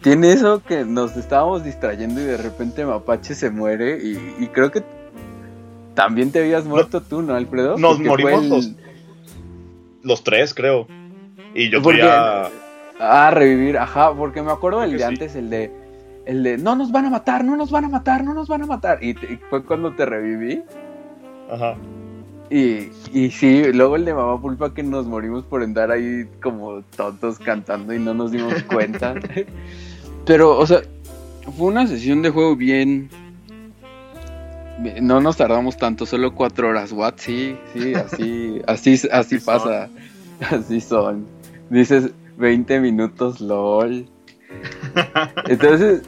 tiene 0.00 0.32
eso 0.32 0.62
que 0.64 0.84
nos 0.84 1.16
estábamos 1.16 1.64
distrayendo 1.64 2.20
y 2.20 2.24
de 2.24 2.36
repente 2.38 2.84
Mapache 2.84 3.34
se 3.34 3.50
muere 3.50 3.98
y 4.02 4.46
creo 4.48 4.70
que 4.70 4.82
también 5.94 6.30
te 6.32 6.40
habías 6.40 6.64
muerto 6.64 7.00
tú, 7.02 7.22
¿no, 7.22 7.34
Alfredo? 7.34 7.76
Nos 7.78 7.94
Porque 7.94 8.08
morimos 8.08 8.42
el- 8.42 8.48
los, 8.48 8.70
los 10.02 10.24
tres, 10.24 10.54
creo. 10.54 10.86
Y 11.54 11.70
yo 11.70 11.82
quería... 11.82 12.48
Ah, 12.98 13.30
revivir, 13.32 13.78
ajá, 13.78 14.14
porque 14.14 14.42
me 14.42 14.52
acuerdo 14.52 14.80
del 14.80 14.92
de 14.92 14.98
sí. 14.98 15.04
antes, 15.04 15.34
el 15.34 15.50
de 15.50 15.70
el 16.24 16.44
de 16.44 16.56
no 16.56 16.76
nos 16.76 16.92
van 16.92 17.06
a 17.06 17.10
matar, 17.10 17.44
no 17.44 17.56
nos 17.56 17.72
van 17.72 17.84
a 17.86 17.88
matar, 17.88 18.22
no 18.22 18.32
nos 18.32 18.46
van 18.46 18.62
a 18.62 18.66
matar. 18.66 19.02
Y, 19.02 19.14
te- 19.14 19.32
y 19.32 19.36
fue 19.50 19.64
cuando 19.64 19.92
te 19.92 20.06
reviví. 20.06 20.62
Ajá. 21.50 21.74
Y, 22.48 22.90
y 23.12 23.30
sí, 23.32 23.64
luego 23.72 23.96
el 23.96 24.04
de 24.04 24.14
Mamá 24.14 24.40
Pulpa 24.40 24.72
que 24.72 24.82
nos 24.84 25.06
morimos 25.06 25.42
por 25.44 25.62
andar 25.62 25.90
ahí 25.90 26.28
como 26.42 26.82
tontos 26.96 27.38
cantando 27.40 27.92
y 27.92 27.98
no 27.98 28.14
nos 28.14 28.30
dimos 28.30 28.54
cuenta. 28.64 29.14
Pero, 30.26 30.56
o 30.58 30.66
sea, 30.66 30.82
fue 31.56 31.66
una 31.66 31.86
sesión 31.88 32.22
de 32.22 32.30
juego 32.30 32.54
bien... 32.54 33.08
No 35.00 35.20
nos 35.20 35.36
tardamos 35.36 35.76
tanto, 35.76 36.06
solo 36.06 36.34
cuatro 36.34 36.68
horas. 36.68 36.92
What? 36.92 37.14
Sí, 37.16 37.56
sí, 37.72 37.94
así, 37.94 38.60
así, 38.66 38.94
así, 38.94 39.08
Así 39.10 39.40
son. 39.40 39.54
pasa. 39.58 39.88
Así 40.50 40.80
son. 40.80 41.26
Dices 41.70 42.10
20 42.36 42.80
minutos, 42.80 43.40
lol. 43.40 44.06
Entonces, 45.48 46.02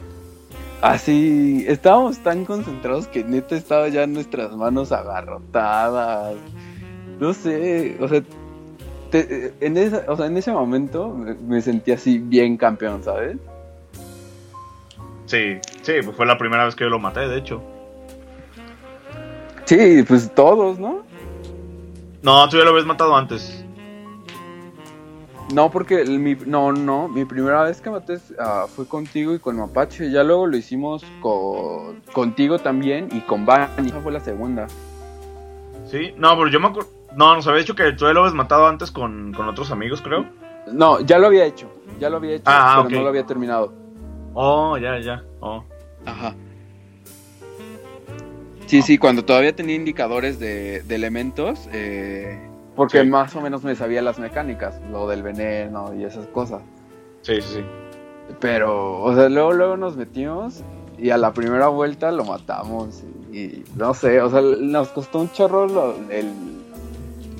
así, 0.81 1.63
estábamos 1.67 2.19
tan 2.19 2.45
concentrados 2.45 3.07
que 3.07 3.23
neta 3.23 3.55
estaba 3.55 3.87
ya 3.89 4.05
nuestras 4.07 4.51
manos 4.55 4.91
agarrotadas. 4.91 6.35
No 7.19 7.33
sé, 7.33 7.97
o 8.01 8.07
sea, 8.07 8.21
te- 9.09 9.53
en, 9.61 9.77
esa, 9.77 10.03
o 10.07 10.17
sea, 10.17 10.25
en 10.25 10.37
ese 10.37 10.51
momento 10.51 11.09
me, 11.09 11.33
me 11.35 11.61
sentí 11.61 11.91
así 11.91 12.19
bien 12.19 12.57
campeón, 12.57 13.03
¿sabes? 13.03 13.37
Sí, 15.25 15.57
sí, 15.81 15.93
pues 16.03 16.15
fue 16.15 16.25
la 16.25 16.37
primera 16.37 16.65
vez 16.65 16.75
que 16.75 16.83
yo 16.83 16.89
lo 16.89 16.99
maté, 16.99 17.21
de 17.21 17.37
hecho. 17.37 17.63
Sí, 19.65 20.03
pues 20.07 20.33
todos, 20.33 20.79
¿no? 20.79 21.03
No, 22.21 22.49
tú 22.49 22.57
ya 22.57 22.63
lo 22.63 22.71
habías 22.71 22.85
matado 22.85 23.15
antes. 23.15 23.63
No, 25.53 25.69
porque 25.69 26.01
el- 26.01 26.19
mi, 26.19 26.35
no, 26.45 26.71
no, 26.71 27.07
mi 27.07 27.23
primera 27.25 27.63
vez 27.63 27.79
que 27.79 27.89
maté 27.91 28.17
ah, 28.39 28.65
fue 28.67 28.87
contigo 28.87 29.33
y 29.35 29.39
con 29.39 29.57
Mapache. 29.57 30.09
Ya 30.11 30.23
luego 30.23 30.47
lo 30.47 30.57
hicimos 30.57 31.03
con, 31.21 32.01
contigo 32.13 32.57
también 32.57 33.09
y 33.11 33.21
con 33.21 33.45
Bani. 33.45 33.87
Esa 33.87 34.01
fue 34.01 34.11
la 34.11 34.19
segunda. 34.19 34.67
Sí, 35.85 36.13
no, 36.17 36.35
pero 36.35 36.47
yo 36.49 36.59
me 36.59 36.67
acuerdo... 36.67 36.89
No, 37.15 37.35
nos 37.35 37.45
había 37.47 37.59
dicho 37.59 37.75
que 37.75 37.91
tú 37.93 38.05
ya 38.05 38.13
lo 38.13 38.21
habías 38.21 38.33
matado 38.33 38.67
antes 38.67 38.89
con, 38.91 39.33
con 39.33 39.47
otros 39.47 39.69
amigos, 39.71 40.01
creo. 40.01 40.25
No, 40.71 40.99
ya 41.01 41.19
lo 41.19 41.27
había 41.27 41.45
hecho. 41.45 41.67
Ya 41.99 42.09
lo 42.09 42.17
había 42.17 42.33
hecho, 42.33 42.43
Ah, 42.47 42.77
pero 42.77 42.87
ok. 42.87 42.91
no 42.93 43.01
lo 43.03 43.09
había 43.09 43.25
terminado. 43.25 43.71
Oh, 44.33 44.77
ya, 44.77 44.99
ya. 44.99 45.23
Oh. 45.39 45.63
Ajá. 46.05 46.33
Sí, 48.67 48.81
sí, 48.81 48.97
cuando 48.97 49.23
todavía 49.23 49.55
tenía 49.55 49.75
indicadores 49.75 50.39
de, 50.39 50.81
de 50.83 50.95
elementos, 50.95 51.69
eh, 51.71 52.39
porque 52.75 53.01
Sí. 53.01 53.07
más 53.07 53.35
o 53.35 53.41
menos 53.41 53.63
me 53.63 53.75
sabía 53.75 54.01
las 54.01 54.17
mecánicas, 54.19 54.79
lo 54.91 55.07
del 55.07 55.21
veneno 55.23 55.93
y 55.93 56.03
esas 56.03 56.25
cosas. 56.27 56.61
Sí, 57.21 57.41
sí, 57.41 57.55
sí. 57.55 57.65
Pero, 58.39 59.01
o 59.01 59.15
sea, 59.15 59.29
luego, 59.29 59.53
luego 59.53 59.77
nos 59.77 59.95
metimos 59.95 60.63
y 60.97 61.11
a 61.11 61.17
la 61.17 61.31
primera 61.33 61.67
vuelta 61.67 62.11
lo 62.11 62.25
matamos. 62.25 63.03
Y, 63.31 63.37
y 63.37 63.63
no 63.75 63.93
sé, 63.93 64.19
o 64.21 64.29
sea, 64.29 64.41
nos 64.41 64.87
costó 64.89 65.19
un 65.19 65.31
chorro 65.31 65.67
lo- 65.67 65.95
el, 66.09 66.31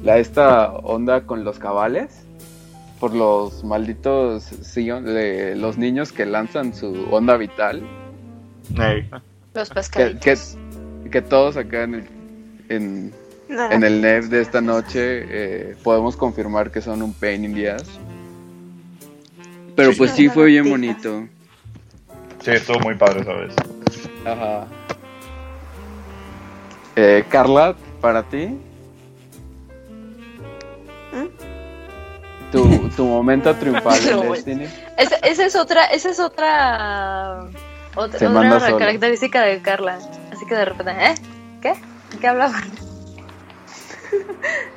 la, 0.04 0.18
esta 0.20 0.72
onda 0.72 1.22
con 1.26 1.44
los 1.44 1.58
cabales. 1.60 2.22
Por 3.00 3.14
los 3.14 3.64
malditos 3.66 4.74
de 4.74 5.56
los 5.58 5.78
niños 5.78 6.14
que 6.14 6.26
lanzan 6.26 6.74
su 6.74 7.08
onda 7.12 7.36
vital. 7.36 7.84
Los 9.54 9.70
pescaditos. 9.70 10.20
que, 10.22 10.32
que 10.32 10.38
todos 11.30 11.58
acá 11.58 11.84
en 11.84 11.96
el, 11.96 12.04
en, 12.70 13.14
en 13.50 13.84
el 13.84 14.02
NEF 14.02 14.26
de 14.28 14.42
esta 14.42 14.62
noche 14.62 15.26
eh, 15.28 15.76
podemos 15.84 16.16
confirmar 16.16 16.72
que 16.72 16.82
son 16.82 17.02
un 17.02 17.14
pain 17.14 17.46
in 17.46 17.54
the 17.54 17.72
ass. 17.72 17.84
Pero 19.76 19.92
Sí. 19.92 19.98
pues 19.98 20.12
sí 20.12 20.30
fue 20.30 20.46
bien 20.48 20.70
bonito. 20.70 21.28
Sí, 22.44 22.52
estuvo 22.52 22.80
muy 22.80 22.96
padre 22.96 23.22
esa 23.22 23.34
vez. 23.34 23.54
Ajá. 24.26 24.68
Eh, 26.96 27.26
Carla, 27.30 27.76
para 28.02 28.24
ti. 28.24 28.58
Tu, 32.52 32.90
tu 32.96 33.06
momento 33.06 33.54
triunfal 33.56 34.00
en 34.08 34.16
No, 34.16 34.32
Destiny. 34.34 34.66
Esa, 34.98 35.16
esa 35.18 35.46
es 35.46 35.56
otra, 35.56 35.86
esa 35.86 36.10
es 36.10 36.20
otra, 36.20 37.48
otra, 37.96 38.30
otra 38.30 38.78
característica 38.78 39.42
de 39.42 39.62
Carla. 39.62 40.00
Así 40.36 40.46
que 40.46 40.56
de 40.56 40.66
repente, 40.66 40.92
¿eh? 40.92 41.16
¿Qué? 41.62 41.74
¿Qué 42.20 42.28
hablaban? 42.28 42.64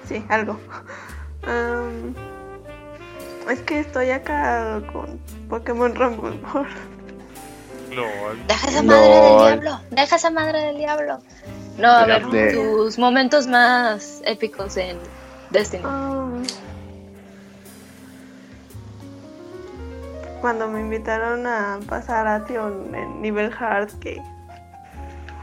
Sí, 0.08 0.24
algo. 0.30 0.58
Es 3.50 3.60
que 3.60 3.80
estoy 3.80 4.10
acá 4.10 4.80
con 4.90 5.18
Pokémon 5.50 5.94
Rumble. 5.94 6.40
Deja 8.46 8.68
esa 8.68 8.82
madre 8.82 9.08
del 9.08 9.22
Lol. 9.22 9.42
diablo. 9.46 9.80
Deja 9.90 10.16
esa 10.16 10.30
madre 10.30 10.58
del 10.62 10.76
diablo. 10.78 11.18
No, 11.76 11.88
a 11.90 12.06
ver, 12.06 12.26
De- 12.28 12.52
tus 12.54 12.98
momentos 12.98 13.46
más 13.46 14.22
épicos 14.24 14.78
en 14.78 14.96
Destiny. 15.50 15.82
Cuando 20.40 20.68
me 20.68 20.80
invitaron 20.80 21.46
a 21.46 21.78
pasar 21.86 22.26
a 22.26 22.44
Tion 22.46 22.94
en 22.94 23.20
nivel 23.20 23.52
hard, 23.58 23.90
que 23.98 24.22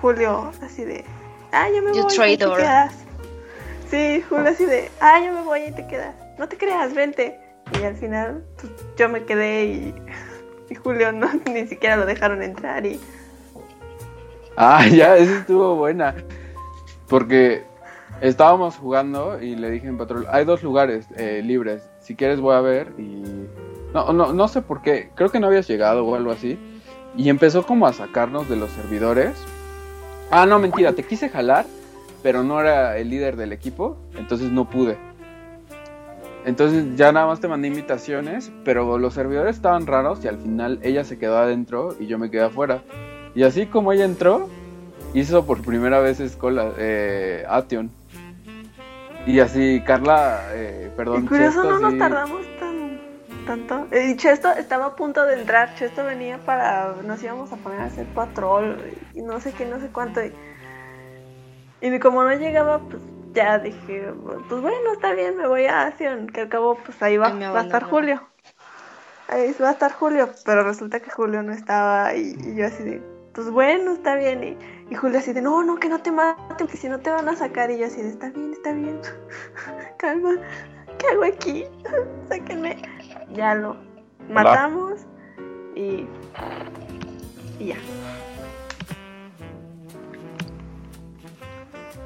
Julio 0.05 0.51
así 0.61 0.85
de, 0.85 1.03
ah, 1.51 1.67
yo 1.75 1.81
me 1.81 1.91
You 1.97 2.03
voy, 2.03 2.33
y 2.33 2.37
te 2.37 2.45
quedas. 2.45 2.93
Sí, 3.89 4.23
Julio 4.29 4.49
así 4.49 4.63
de, 4.63 4.91
ah, 5.01 5.19
yo 5.19 5.33
me 5.33 5.41
voy 5.41 5.61
y 5.61 5.71
te 5.71 5.87
quedas. 5.87 6.13
No 6.37 6.47
te 6.47 6.59
creas, 6.59 6.93
vente. 6.93 7.39
Y 7.81 7.83
al 7.83 7.95
final, 7.95 8.45
pues, 8.61 8.71
yo 8.97 9.09
me 9.09 9.23
quedé 9.23 9.65
y, 9.65 9.95
y 10.69 10.75
Julio 10.75 11.11
no, 11.11 11.27
ni 11.51 11.65
siquiera 11.65 11.97
lo 11.97 12.05
dejaron 12.05 12.43
entrar 12.43 12.85
y 12.85 12.99
Ah, 14.55 14.87
ya, 14.91 15.17
esa 15.17 15.39
estuvo 15.39 15.75
buena. 15.75 16.13
Porque 17.07 17.63
estábamos 18.21 18.75
jugando 18.75 19.41
y 19.41 19.55
le 19.55 19.71
dije 19.71 19.87
en 19.87 19.97
Patrol, 19.97 20.27
hay 20.29 20.45
dos 20.45 20.61
lugares 20.61 21.07
eh, 21.17 21.41
libres. 21.43 21.89
Si 21.99 22.15
quieres 22.15 22.39
voy 22.39 22.53
a 22.53 22.61
ver 22.61 22.93
y... 22.99 23.23
No, 23.91 24.13
no, 24.13 24.33
no 24.33 24.47
sé 24.49 24.61
por 24.61 24.83
qué. 24.83 25.09
Creo 25.15 25.31
que 25.31 25.39
no 25.39 25.47
habías 25.47 25.67
llegado 25.67 26.05
o 26.05 26.13
algo 26.13 26.29
así. 26.29 26.59
Y 27.17 27.29
empezó 27.29 27.65
como 27.65 27.87
a 27.87 27.93
sacarnos 27.93 28.47
de 28.47 28.55
los 28.55 28.69
servidores. 28.69 29.43
Ah, 30.31 30.45
no, 30.45 30.59
mentira. 30.59 30.93
Te 30.93 31.03
quise 31.03 31.29
jalar. 31.29 31.65
pero 32.23 32.43
no 32.43 32.59
era 32.59 32.97
el 32.97 33.11
líder 33.11 33.35
del 33.35 33.53
equipo, 33.53 33.97
entonces 34.17 34.49
no 34.51 34.67
pude. 34.67 34.97
Entonces 36.43 36.95
ya 36.95 37.11
nada 37.11 37.27
más 37.27 37.39
te 37.39 37.47
mandé 37.47 37.67
invitaciones, 37.67 38.51
pero 38.63 38.97
los 38.97 39.13
servidores 39.13 39.55
estaban 39.55 39.85
raros 39.85 40.23
y 40.23 40.27
al 40.27 40.39
final 40.39 40.79
ella 40.81 41.03
se 41.03 41.19
quedó 41.19 41.37
adentro 41.37 41.95
y 41.99 42.07
yo 42.07 42.17
me 42.17 42.31
quedé 42.31 42.41
afuera. 42.45 42.81
Y 43.35 43.43
así 43.43 43.67
como 43.67 43.91
ella 43.93 44.05
entró, 44.05 44.49
hizo 45.13 45.45
por 45.45 45.61
primera 45.61 45.99
vez 45.99 46.19
escola, 46.19 46.71
eh, 46.79 47.45
Action. 47.47 47.91
Y 49.27 49.39
así 49.39 49.83
Carla, 49.85 50.47
eh, 50.53 50.89
perdón, 50.97 51.25
Y 51.25 51.27
curioso, 51.27 51.61
Chesto, 51.61 51.69
no 51.75 51.79
nos 51.79 51.93
sí- 51.93 51.99
tardamos 51.99 52.41
tanto. 53.45 53.87
Y 53.91 54.15
Chesto 54.17 54.51
estaba 54.51 54.87
a 54.87 54.95
punto 54.95 55.25
de 55.25 55.39
entrar. 55.39 55.75
Chesto 55.75 56.03
venía 56.03 56.37
para. 56.39 56.95
Nos 57.03 57.21
íbamos 57.23 57.51
a 57.51 57.57
poner 57.57 57.81
a 57.81 57.85
hacer 57.85 58.05
patrol 58.07 58.77
y 59.13 59.21
no 59.21 59.39
sé 59.39 59.53
qué, 59.53 59.65
no 59.65 59.79
sé 59.79 59.87
cuánto. 59.87 60.23
Y, 60.23 60.33
y 61.81 61.99
como 61.99 62.23
no 62.23 62.33
llegaba, 62.33 62.79
pues 62.79 63.01
ya 63.33 63.59
dije, 63.59 64.11
pues 64.49 64.61
bueno, 64.61 64.93
está 64.93 65.13
bien, 65.13 65.37
me 65.37 65.47
voy 65.47 65.65
a 65.65 65.83
Acción. 65.83 66.27
Que 66.27 66.41
al 66.41 66.49
cabo, 66.49 66.77
pues 66.83 67.01
ahí 67.01 67.17
va, 67.17 67.29
va 67.29 67.59
a 67.59 67.63
estar. 67.63 67.83
Julio. 67.83 68.21
Ahí 69.27 69.55
va 69.61 69.69
a 69.69 69.73
estar 69.73 69.91
Julio. 69.93 70.29
Pero 70.45 70.63
resulta 70.63 70.99
que 70.99 71.09
Julio 71.09 71.43
no 71.43 71.53
estaba 71.53 72.15
y, 72.15 72.35
y 72.45 72.55
yo 72.55 72.67
así 72.67 72.83
de, 72.83 73.01
pues 73.33 73.49
bueno, 73.49 73.93
está 73.93 74.15
bien. 74.15 74.43
Y, 74.43 74.57
y 74.91 74.95
Julio 74.95 75.19
así 75.19 75.33
de, 75.33 75.41
no, 75.41 75.63
no, 75.63 75.77
que 75.77 75.89
no 75.89 76.01
te 76.01 76.11
maten, 76.11 76.67
que 76.67 76.77
si 76.77 76.89
no 76.89 76.99
te 76.99 77.09
van 77.09 77.27
a 77.29 77.35
sacar. 77.35 77.69
Y 77.71 77.77
yo 77.77 77.85
así 77.85 78.01
de, 78.01 78.09
está 78.09 78.29
bien, 78.29 78.53
está 78.53 78.71
bien. 78.71 78.99
Calma. 79.97 80.35
¿Qué 80.97 81.07
hago 81.07 81.23
aquí? 81.25 81.65
Sáquenme. 82.29 82.81
Ya 83.35 83.55
lo 83.55 83.75
matamos 84.29 84.93
y, 85.75 86.05
y 87.59 87.65
ya. 87.67 87.75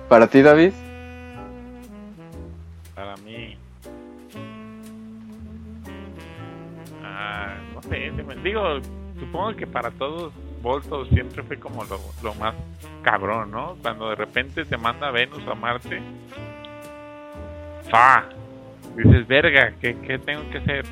Para 0.07 0.27
ti, 0.27 0.41
David. 0.41 0.71
Para 2.95 3.15
mí. 3.17 3.57
Ah, 7.03 7.55
no 7.73 7.81
sé, 7.83 8.11
se 8.15 8.23
me- 8.23 8.35
digo, 8.37 8.79
supongo 9.19 9.55
que 9.55 9.67
para 9.67 9.91
todos 9.91 10.33
Volto 10.61 11.05
siempre 11.05 11.41
fue 11.43 11.57
como 11.57 11.85
lo, 11.85 11.97
lo 12.21 12.33
más 12.35 12.53
cabrón, 13.01 13.51
¿no? 13.51 13.77
Cuando 13.81 14.09
de 14.09 14.15
repente 14.15 14.65
te 14.65 14.77
manda 14.77 15.09
Venus 15.09 15.47
a 15.47 15.55
Marte. 15.55 16.01
¡Fa! 17.89 18.25
Dices, 18.97 19.25
verga, 19.27 19.73
¿qué, 19.79 19.95
qué 20.01 20.19
tengo 20.19 20.41
que 20.51 20.57
hacer? 20.57 20.85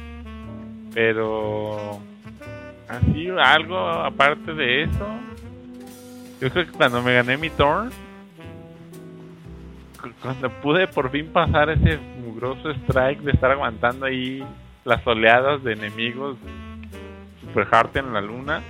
Pero... 0.98 2.00
Así, 2.90 3.30
algo 3.38 3.78
aparte 3.78 4.52
de 4.56 4.82
eso. 4.84 5.08
Yo 6.42 6.50
creo 6.50 6.66
que 6.66 6.72
cuando 6.72 7.04
me 7.04 7.14
gané 7.14 7.38
mi 7.38 7.52
turn, 7.52 7.92
cu- 10.02 10.10
cuando 10.24 10.50
pude 10.50 10.88
por 10.88 11.12
fin 11.12 11.28
pasar 11.28 11.70
ese 11.70 12.00
mugroso 12.26 12.72
strike 12.72 13.22
de 13.22 13.32
estar 13.32 13.52
aguantando 13.52 14.08
ahí 14.08 14.44
las 14.86 15.06
oleadas 15.06 15.64
de 15.64 15.74
enemigos 15.74 16.38
super 17.42 17.68
hard 17.70 17.96
en 17.98 18.14
la 18.14 18.22
luna 18.22 18.64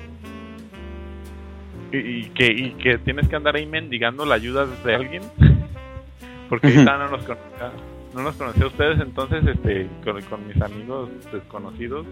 y, 1.93 1.97
y 1.97 2.23
que, 2.31 2.47
y 2.47 2.71
que 2.73 2.97
tienes 2.97 3.29
que 3.29 3.37
andar 3.37 3.55
ahí 3.55 3.65
mendigando 3.65 4.25
la 4.25 4.35
ayuda 4.35 4.65
de 4.65 4.95
alguien 4.95 5.23
porque 6.49 6.67
ahorita 6.67 6.97
no 6.97 7.09
nos 7.09 7.23
conocía, 7.23 7.71
no 8.17 8.23
nos 8.23 8.35
conocía 8.35 8.63
a 8.65 8.67
ustedes 8.67 8.99
entonces 8.99 9.45
este 9.45 9.87
con, 10.03 10.47
mis 10.47 10.61
amigos 10.61 11.09
desconocidos 11.31 12.05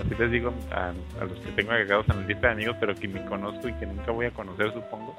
así 0.00 0.14
les 0.18 0.30
digo 0.30 0.54
a, 0.70 0.92
los 1.24 1.38
que 1.40 1.50
tengo 1.52 1.72
agregados 1.72 2.08
en 2.08 2.20
la 2.20 2.26
lista 2.26 2.46
de 2.46 2.52
amigos 2.54 2.76
pero 2.80 2.94
que 2.94 3.08
ni 3.08 3.20
conozco 3.26 3.68
y 3.68 3.72
que 3.74 3.86
nunca 3.86 4.12
voy 4.12 4.26
a 4.26 4.30
conocer 4.30 4.72
supongo 4.72 5.16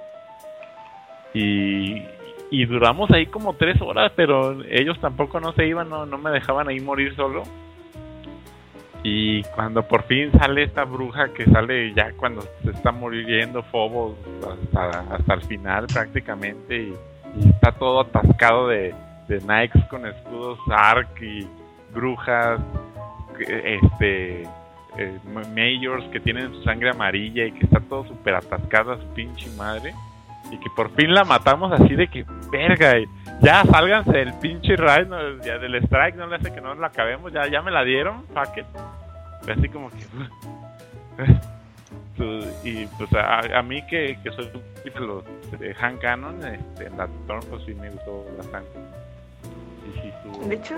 y, 1.34 2.66
duramos 2.66 3.12
ahí 3.12 3.28
como 3.28 3.54
tres 3.54 3.80
horas, 3.82 4.12
pero 4.16 4.64
ellos 4.70 5.00
tampoco 5.00 5.40
no 5.40 5.54
se 5.54 5.68
iban, 5.68 5.90
no, 5.90 6.06
no 6.06 6.18
me 6.18 6.32
dejaban 6.32 6.68
ahí 6.68 6.80
morir 6.80 7.16
solo. 7.16 7.44
Y 9.04 9.44
cuando 9.56 9.84
por 9.84 10.04
fin 10.04 10.32
sale 10.38 10.64
esta 10.64 10.84
bruja 10.84 11.30
que 11.34 11.46
sale 11.46 11.94
ya 11.94 12.12
cuando 12.14 12.42
se 12.64 12.72
está 12.72 12.92
muriendo 12.92 13.64
Phobos 13.64 14.18
hasta, 14.74 15.34
el 15.34 15.42
final 15.44 15.88
prácticamente 15.88 16.90
y 17.38 17.50
está 17.50 17.72
todo 17.72 18.02
atascado 18.02 18.68
de, 18.68 18.94
de 19.30 19.40
Nikes 19.42 19.86
con 19.86 20.06
escudos 20.06 20.60
Ark 20.70 21.22
y 21.22 21.48
brujas, 21.94 22.60
este 23.40 24.42
eh, 24.98 25.20
ma- 25.34 25.42
Majors 25.56 26.04
que 26.12 26.20
tienen 26.20 26.52
su 26.54 26.64
sangre 26.64 26.90
amarilla 26.90 27.46
y 27.46 27.52
que 27.54 27.66
está 27.66 27.80
todo 27.80 28.06
súper 28.08 28.36
atascado 28.36 28.92
a 28.94 28.98
su 28.98 29.06
pinche 29.14 29.50
madre 29.52 29.94
y 30.52 30.58
que 30.58 30.70
por 30.76 30.90
fin 30.96 31.14
la 31.14 31.24
matamos 31.24 31.72
así 31.72 31.96
de 31.96 32.08
que 32.08 32.26
verga 32.52 32.94
ya 33.42 33.64
sálganse 33.66 34.12
del 34.12 34.34
pinche 34.40 34.76
raid 34.76 35.08
no, 35.08 35.38
ya 35.44 35.58
del 35.60 35.76
strike 35.76 36.16
no 36.16 36.28
le 36.28 36.36
hace 36.38 36.52
que 36.52 36.60
no 36.60 36.74
la 36.76 36.88
acabemos 36.88 37.32
ya 37.32 37.48
ya 37.48 37.62
me 37.62 37.72
la 37.72 37.84
dieron 37.84 38.24
fuck 38.34 38.58
it. 38.58 38.66
Así 39.50 39.70
como 39.70 39.90
que 39.92 39.98
Pues, 42.18 42.66
y 42.66 42.86
pues 42.98 43.14
a, 43.14 43.60
a 43.60 43.62
mí 43.62 43.82
que, 43.88 44.18
que 44.22 44.32
soy 44.32 44.50
de 44.84 45.00
los 45.00 45.24
de 45.58 45.74
Han 45.80 45.98
Cannon 46.00 46.36
este, 46.46 46.88
en 46.88 46.98
la 46.98 47.08
pues 47.28 47.64
sí 47.66 47.74
me 47.74 47.90
gustó 47.92 48.26
bastante 48.38 48.70
De 50.48 50.56
hecho. 50.56 50.76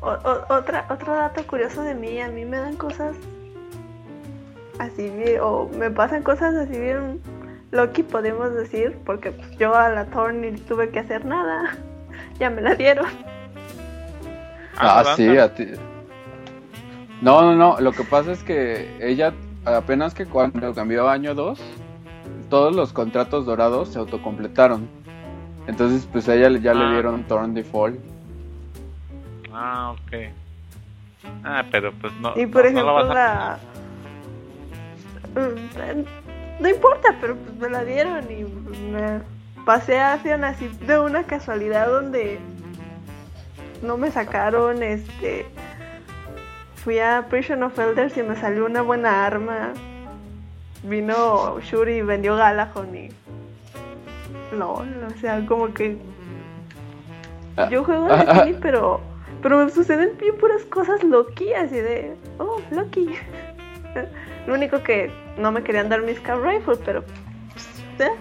O- 0.00 0.08
o- 0.08 0.54
otra, 0.54 0.86
otro 0.90 1.14
dato 1.14 1.46
curioso 1.46 1.82
de 1.82 1.94
mí, 1.94 2.20
a 2.20 2.28
mí 2.28 2.44
me 2.44 2.56
dan 2.56 2.76
cosas 2.76 3.14
así 4.78 5.10
bien, 5.10 5.40
o 5.42 5.68
me 5.76 5.90
pasan 5.90 6.22
cosas 6.22 6.54
así 6.54 6.78
bien 6.78 7.20
Loki 7.70 8.02
podemos 8.02 8.52
decir, 8.54 8.98
porque 9.04 9.30
pues, 9.30 9.50
yo 9.58 9.74
a 9.74 9.88
la 9.90 10.06
Thorn 10.06 10.40
ni 10.40 10.52
tuve 10.52 10.90
que 10.90 10.98
hacer 11.00 11.24
nada, 11.24 11.76
ya 12.38 12.50
me 12.50 12.62
la 12.62 12.74
dieron. 12.74 13.06
Ah, 14.76 15.04
sí, 15.14 15.36
a 15.36 15.54
ti. 15.54 15.66
No, 17.20 17.42
no, 17.42 17.54
no. 17.54 17.78
Lo 17.80 17.92
que 17.92 18.02
pasa 18.02 18.32
es 18.32 18.42
que 18.42 18.96
ella, 19.06 19.34
apenas 19.66 20.14
que 20.14 20.24
cuando 20.24 20.72
cambió 20.74 21.06
a 21.06 21.12
año 21.12 21.34
2, 21.34 21.60
todos 22.48 22.74
los 22.74 22.92
contratos 22.94 23.44
dorados 23.44 23.90
se 23.90 23.98
autocompletaron. 23.98 24.88
Entonces, 25.70 26.06
pues 26.10 26.28
a 26.28 26.34
ella 26.34 26.50
le- 26.50 26.60
ya 26.60 26.72
Ah. 26.72 26.74
le 26.74 26.92
dieron 26.92 27.22
Torn 27.24 27.54
Default. 27.54 27.98
ah 29.52 29.92
ok 29.92 30.12
ah 31.44 31.64
pero 31.70 31.92
pues 31.92 32.12
no 32.20 32.32
y 32.36 32.46
por 32.46 32.64
no- 32.64 32.70
no 32.70 32.78
ejemplo 32.78 32.82
lo 32.86 32.94
vas 32.94 33.10
a- 33.10 33.14
la... 33.14 33.58
Mm, 35.34 36.04
No 36.62 36.68
importa, 36.68 37.14
pero 37.20 37.36
pues 37.36 37.56
me 37.56 37.68
la 37.70 37.84
dieron 37.84 38.24
y 38.30 38.44
me 38.92 39.20
pasé 39.64 39.98
a 39.98 40.18
Sion 40.22 40.44
así 40.44 40.68
de 40.86 40.98
una 40.98 41.22
casualidad 41.24 41.86
donde 41.88 42.38
no 43.82 43.96
me 43.96 44.10
sacaron, 44.10 44.82
este... 44.82 45.46
Fui 46.76 46.98
a 46.98 47.26
Prison 47.30 47.62
of 47.62 47.78
Elders 47.78 48.16
y 48.18 48.22
me 48.22 48.36
salió 48.36 48.66
una 48.66 48.82
buena 48.82 49.24
arma. 49.26 49.72
Vino 50.82 51.58
Shuri 51.60 51.96
y 51.98 52.02
vendió 52.02 52.36
Galahon 52.36 52.94
y... 52.96 53.08
No, 54.52 54.72
o 54.74 55.20
sea, 55.20 55.44
como 55.46 55.72
que... 55.72 55.98
Yo 57.70 57.84
juego 57.84 58.10
a 58.10 58.24
Destiny, 58.24 58.56
pero... 58.60 59.00
Pero 59.42 59.64
me 59.64 59.70
suceden 59.70 60.16
bien 60.18 60.36
puras 60.36 60.62
cosas 60.64 61.02
Loki, 61.02 61.52
así 61.54 61.76
de... 61.76 62.14
Oh, 62.38 62.60
Loki. 62.70 63.08
Lo 64.46 64.54
único 64.54 64.82
que 64.82 65.10
no 65.38 65.50
me 65.52 65.62
querían 65.62 65.88
dar 65.88 66.02
mi 66.02 66.14
Scout 66.14 66.44
Rifle, 66.44 66.76
pero... 66.84 67.02
pues, 67.02 68.08
¿eh? 68.08 68.12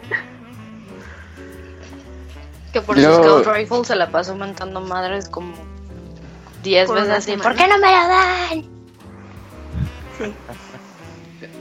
Que 2.72 2.82
por 2.82 2.98
Yo- 2.98 3.16
su 3.16 3.24
Scout 3.24 3.48
Rifle 3.56 3.83
se 3.83 3.95
la 3.95 4.09
pasó 4.09 4.35
mentando 4.35 4.82
madres 4.82 5.27
como 5.27 5.53
10 6.64 6.88
Por 6.88 6.95
veces 6.98 7.11
así. 7.11 7.38
¿Por 7.38 7.56
qué 7.56 7.67
no 7.67 7.77
me 7.77 7.91
la 7.91 8.08
dan? 8.08 8.61
Sí. 10.17 10.33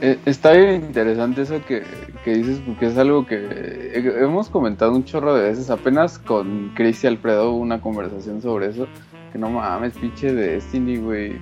Eh, 0.01 0.17
está 0.25 0.51
bien 0.51 0.75
interesante 0.75 1.41
eso 1.41 1.61
que, 1.65 1.83
que 2.23 2.33
dices, 2.33 2.61
porque 2.65 2.87
es 2.87 2.97
algo 2.97 3.25
que 3.25 3.91
hemos 3.93 4.49
comentado 4.49 4.93
un 4.93 5.05
chorro 5.05 5.33
de 5.35 5.49
veces. 5.49 5.69
Apenas 5.69 6.19
con 6.19 6.71
Chris 6.75 7.03
y 7.03 7.07
Alfredo 7.07 7.53
una 7.53 7.81
conversación 7.81 8.41
sobre 8.41 8.67
eso. 8.67 8.87
Que 9.31 9.37
no 9.37 9.49
mames, 9.49 9.93
pinche 9.93 10.33
de 10.33 10.53
Destiny, 10.53 10.97
güey. 10.97 11.39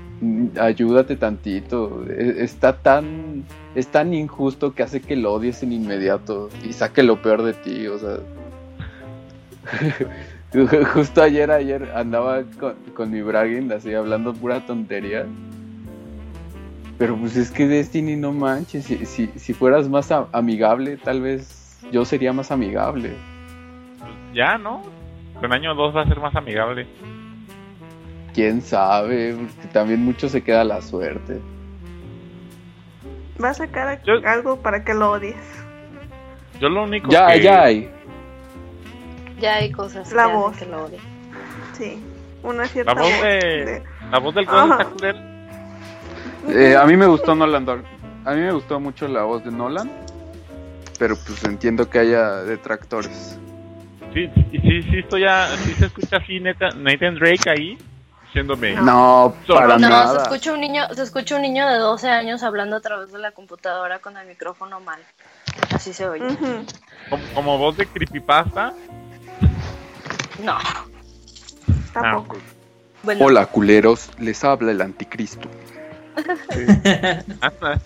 Ayúdate 0.60 1.16
tantito. 1.16 2.04
E- 2.10 2.44
Está 2.44 2.74
tan, 2.78 3.44
es 3.76 3.88
tan 3.88 4.14
injusto 4.14 4.74
que 4.74 4.84
hace 4.84 5.02
que 5.02 5.16
lo 5.16 5.34
odies 5.34 5.64
en 5.64 5.72
inmediato 5.72 6.50
y 6.68 6.74
saque 6.74 7.02
lo 7.04 7.22
peor 7.22 7.44
de 7.44 7.54
ti, 7.54 7.88
o 7.88 7.98
sea. 7.98 8.18
Justo 10.94 11.22
ayer, 11.22 11.52
ayer 11.52 11.92
andaba 11.94 12.44
con, 12.60 12.76
con 12.96 13.12
mi 13.12 13.22
bragging, 13.22 13.72
así 13.72 13.94
hablando 13.94 14.34
pura 14.34 14.66
tontería. 14.66 15.26
Pero 16.98 17.16
pues 17.16 17.36
es 17.36 17.52
que 17.52 17.68
Destiny 17.68 18.16
no 18.16 18.32
manches, 18.32 18.86
si, 18.86 19.06
si, 19.06 19.28
si 19.36 19.54
fueras 19.54 19.88
más 19.88 20.12
a- 20.12 20.28
amigable, 20.32 20.98
tal 20.98 21.22
vez 21.22 21.78
yo 21.92 22.06
sería 22.06 22.34
más 22.34 22.52
amigable. 22.52 23.14
ya 24.34 24.58
no 24.58 24.82
con 25.40 25.54
año 25.54 25.76
2 25.76 25.96
va 25.96 26.02
a 26.02 26.08
ser 26.08 26.20
más 26.20 26.36
amigable 26.36 26.88
Quién 28.34 28.62
sabe, 28.62 29.36
porque 29.36 29.68
también 29.72 30.04
mucho 30.04 30.28
se 30.30 30.44
queda 30.44 30.64
la 30.64 30.82
suerte. 30.82 31.40
Va 33.44 33.50
a 33.50 33.54
sacar 33.54 33.88
a- 33.88 34.32
algo 34.32 34.58
para 34.62 34.84
que 34.84 34.94
lo 34.94 35.12
odies. 35.12 35.36
Yo 36.60 36.70
lo 36.70 36.84
único 36.84 37.10
Ya, 37.10 37.28
que... 37.34 37.42
ya 37.42 37.64
hay. 37.64 37.90
Ya 39.40 39.56
hay 39.56 39.72
cosas 39.72 40.12
La 40.14 40.26
que 40.28 40.34
voz. 40.34 40.58
que 40.58 40.66
lo 40.66 40.86
odie. 40.86 41.00
Sí, 41.74 42.00
una 42.44 42.66
cierta 42.68 42.94
La 42.96 43.02
voz 43.02 43.22
de. 43.22 43.84
La 44.12 44.20
voz 44.20 44.36
del 44.36 44.46
Eh, 46.48 46.76
a 46.76 46.86
mí 46.86 46.96
me 46.98 47.06
gustó 47.06 47.36
Nolan 47.36 47.66
Dark. 47.66 47.84
A 48.26 48.32
mí 48.34 48.42
me 48.42 48.52
gustó 48.52 48.80
mucho 48.80 49.08
la 49.08 49.24
voz 49.24 49.44
de 49.44 49.52
Nolan. 49.52 49.90
Pero 51.00 51.16
pues 51.16 51.44
entiendo 51.44 51.90
que 51.90 52.00
haya 52.00 52.44
detractores. 52.44 53.38
Sí, 54.14 54.30
sí, 54.52 54.82
sí, 54.84 54.98
estoy 55.00 55.22
ya. 55.22 55.48
Sí 55.58 55.74
se 55.74 55.86
escucha 55.86 56.18
así, 56.18 56.40
Nathan 56.40 57.16
Drake 57.16 57.50
ahí 57.50 57.78
diciéndome. 58.26 58.74
No, 58.76 59.36
para 59.48 59.78
No, 59.78 59.88
se 59.88 59.90
nada. 59.90 60.24
escucha 60.24 60.54
un 60.54 60.62
niño, 60.62 60.84
se 60.94 61.04
escucha 61.04 61.36
un 61.36 61.42
niño 61.44 61.68
de 61.68 61.78
12 61.78 62.10
años 62.10 62.44
hablando 62.44 62.76
a 62.76 62.82
través 62.82 63.12
de 63.12 63.20
la 63.20 63.32
computadora 63.32 64.00
con 64.00 64.18
el 64.18 64.28
micrófono 64.28 64.80
mal. 64.80 65.00
Así 65.74 65.94
se 65.94 66.08
oye. 66.08 66.26
Como, 67.10 67.24
como 67.34 67.58
voz 67.58 67.78
de 67.78 67.86
creepypasta. 67.86 68.74
No. 70.44 70.58
Tampoco. 71.94 72.38
Bueno. 73.04 73.26
Hola, 73.26 73.46
culeros. 73.46 74.10
Les 74.20 74.44
habla 74.44 74.72
el 74.72 74.82
anticristo. 74.82 75.48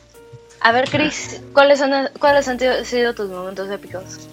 A 0.64 0.72
ver, 0.72 0.88
Chris, 0.90 1.42
¿cuáles, 1.54 1.82
han, 1.82 2.10
¿cuáles 2.20 2.48
han 2.48 2.60
sido- 2.86 3.16
tus 3.16 3.30
momentos 3.30 3.70
épicos? 3.72 4.30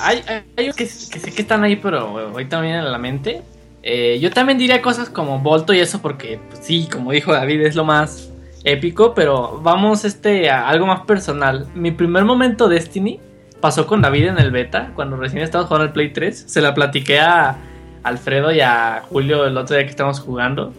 Hay, 0.00 0.22
hay, 0.56 0.70
que, 0.72 0.72
que 0.74 0.86
sé 0.86 1.32
que 1.32 1.42
están 1.42 1.62
ahí, 1.62 1.76
pero 1.76 2.32
hoy 2.34 2.46
también 2.46 2.74
en 2.76 2.90
la 2.90 2.98
mente. 2.98 3.42
Eh, 3.82 4.18
yo 4.20 4.30
también 4.32 4.58
diría 4.58 4.82
cosas 4.82 5.08
como 5.08 5.38
Volto 5.38 5.72
y 5.72 5.78
eso, 5.78 6.02
porque 6.02 6.40
pues, 6.50 6.64
sí, 6.64 6.88
como 6.90 7.12
dijo 7.12 7.32
David, 7.32 7.62
es 7.62 7.76
lo 7.76 7.84
más 7.84 8.28
épico, 8.64 9.14
pero 9.14 9.60
vamos 9.62 10.04
este 10.04 10.50
a 10.50 10.68
algo 10.68 10.86
más 10.86 11.02
personal. 11.02 11.68
Mi 11.74 11.92
primer 11.92 12.24
momento 12.24 12.68
Destiny 12.68 13.20
pasó 13.60 13.86
con 13.86 14.02
David 14.02 14.26
en 14.26 14.38
el 14.38 14.50
beta, 14.50 14.90
cuando 14.94 15.16
recién 15.16 15.42
estábamos 15.42 15.68
jugando 15.68 15.86
el 15.86 15.92
Play 15.92 16.12
3. 16.12 16.44
Se 16.48 16.60
la 16.60 16.74
platiqué 16.74 17.20
a 17.20 17.56
Alfredo 18.02 18.50
y 18.52 18.60
a 18.60 19.04
Julio 19.08 19.46
el 19.46 19.56
otro 19.56 19.76
día 19.76 19.84
que 19.84 19.90
estábamos 19.90 20.20
jugando. 20.20 20.72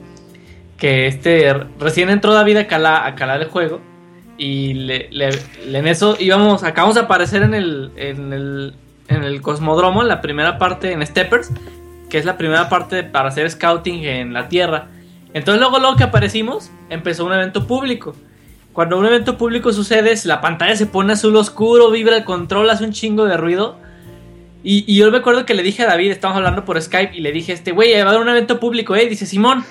Que 0.80 1.08
este 1.08 1.54
recién 1.80 2.10
entró 2.10 2.34
David 2.34 2.58
a 2.58 2.68
calar, 2.68 3.06
a 3.06 3.16
calar 3.16 3.42
el 3.42 3.50
juego. 3.50 3.82
Y 4.38 4.74
le, 4.74 5.10
en 5.12 5.88
eso 5.88 6.16
íbamos, 6.18 6.64
acabamos 6.64 6.96
de 6.96 7.02
aparecer 7.02 7.44
en 7.44 7.54
el, 7.54 7.92
en 7.98 8.32
el, 8.32 8.74
en 9.10 9.24
el 9.24 9.42
cosmodromo, 9.42 10.02
en 10.02 10.08
la 10.08 10.22
primera 10.22 10.58
parte, 10.58 10.94
en 10.94 11.06
Steppers, 11.06 11.52
que 12.10 12.18
es 12.18 12.24
la 12.24 12.38
primera 12.38 12.70
parte 12.70 13.04
para 13.04 13.28
hacer 13.28 13.52
scouting 13.52 14.06
en 14.06 14.32
la 14.32 14.48
Tierra. 14.48 14.88
Entonces 15.34 15.60
luego, 15.60 15.80
luego 15.80 15.98
que 15.98 16.06
aparecimos, 16.06 16.72
empezó 16.90 17.26
un 17.26 17.34
evento 17.34 17.68
público. 17.68 18.16
Cuando 18.72 18.98
un 18.98 19.06
evento 19.06 19.38
público 19.38 19.74
sucede, 19.74 20.16
la 20.24 20.40
pantalla 20.40 20.78
se 20.78 20.86
pone 20.86 21.12
azul 21.12 21.36
oscuro, 21.36 21.92
vibra 21.92 22.16
el 22.16 22.24
control, 22.24 22.70
hace 22.70 22.86
un 22.86 22.94
chingo 22.94 23.26
de 23.26 23.36
ruido. 23.36 23.78
Y, 24.64 24.86
y 24.88 24.96
yo 24.96 25.12
me 25.12 25.18
acuerdo 25.18 25.46
que 25.46 25.54
le 25.54 25.64
dije 25.64 25.84
a 25.84 25.88
David, 25.88 26.12
estábamos 26.12 26.38
hablando 26.38 26.64
por 26.64 26.82
Skype, 26.82 27.14
y 27.14 27.20
le 27.20 27.34
dije, 27.34 27.52
este 27.52 27.74
güey, 27.74 27.92
va 27.94 28.06
a 28.06 28.10
haber 28.10 28.22
un 28.22 28.30
evento 28.30 28.60
público, 28.62 28.96
eh, 28.96 29.08
dice 29.08 29.26
Simón. 29.26 29.66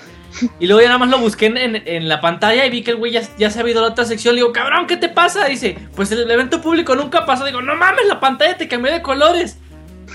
Y 0.61 0.67
luego 0.67 0.81
ya 0.83 0.89
nada 0.89 0.99
más 0.99 1.09
lo 1.09 1.19
busqué 1.19 1.47
en, 1.47 1.57
en- 1.57 1.83
en 1.87 2.09
la 2.09 2.21
pantalla 2.21 2.65
y 2.67 2.71
vi 2.71 2.83
que 2.83 2.91
el 2.93 2.97
güey 2.99 3.13
ya, 3.13 3.23
ya 3.39 3.51
se 3.51 3.61
había 3.61 3.73
ido 3.73 3.81
a 3.81 3.87
la 3.87 3.93
otra 3.93 4.05
sección. 4.05 4.35
Le 4.35 4.43
digo, 4.43 4.53
cabrón, 4.53 4.87
¿qué 4.87 4.97
te 4.97 5.09
pasa? 5.09 5.47
Dice, 5.47 5.77
pues 5.97 6.13
el 6.13 6.31
evento 6.31 6.61
público 6.61 6.95
nunca 6.95 7.25
pasó. 7.27 7.45
Digo, 7.45 7.63
no 7.63 7.75
mames, 7.77 8.07
la 8.07 8.21
pantalla 8.21 8.57
te 8.57 8.69
cambió 8.69 8.93
de 8.93 9.03
colores. 9.03 9.59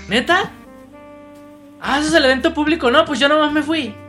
¿Neta? 0.08 0.50
Ah, 1.80 1.98
eso 1.98 2.08
es 2.08 2.14
el 2.14 2.24
evento 2.24 2.54
público. 2.54 2.90
No, 2.90 3.04
pues 3.04 3.18
yo 3.20 3.28
nomás 3.28 3.52
me 3.52 3.62
fui. 3.62 3.94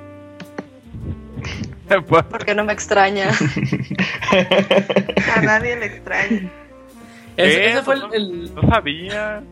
Porque 2.30 2.56
no 2.56 2.64
me 2.64 2.74
extraña. 2.74 3.30
A 5.36 5.42
nadie 5.42 5.76
le 5.76 5.86
extraña. 5.86 6.50
Ese, 7.38 7.70
ese 7.72 7.82
fue 7.84 7.96
el, 7.96 8.04
el- 8.14 8.56
No 8.56 8.62
sabía. 8.70 9.44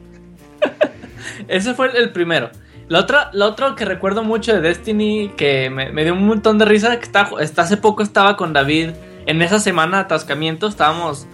ese 1.47 1.73
fue 1.73 1.89
el, 1.91 1.95
el 1.97 2.11
primero. 2.11 2.49
La 2.89 2.99
otra, 2.99 3.29
la 3.33 3.47
otro 3.47 3.75
que 3.75 3.85
recuerdo 3.85 4.23
mucho 4.23 4.53
de 4.53 4.61
Destiny, 4.61 5.31
que 5.37 5.69
me, 5.69 5.91
me 5.91 6.03
dio 6.03 6.13
un 6.13 6.27
montón 6.27 6.57
de 6.57 6.65
risa, 6.65 6.97
que 6.99 7.05
está, 7.05 7.29
hace 7.57 7.77
poco 7.77 8.03
estaba 8.03 8.35
con 8.35 8.53
David 8.53 8.91
en 9.25 9.41
esa 9.41 9.59
semana 9.59 9.97
de 9.97 10.03
atascamiento, 10.03 10.67
estábamos, 10.67 11.27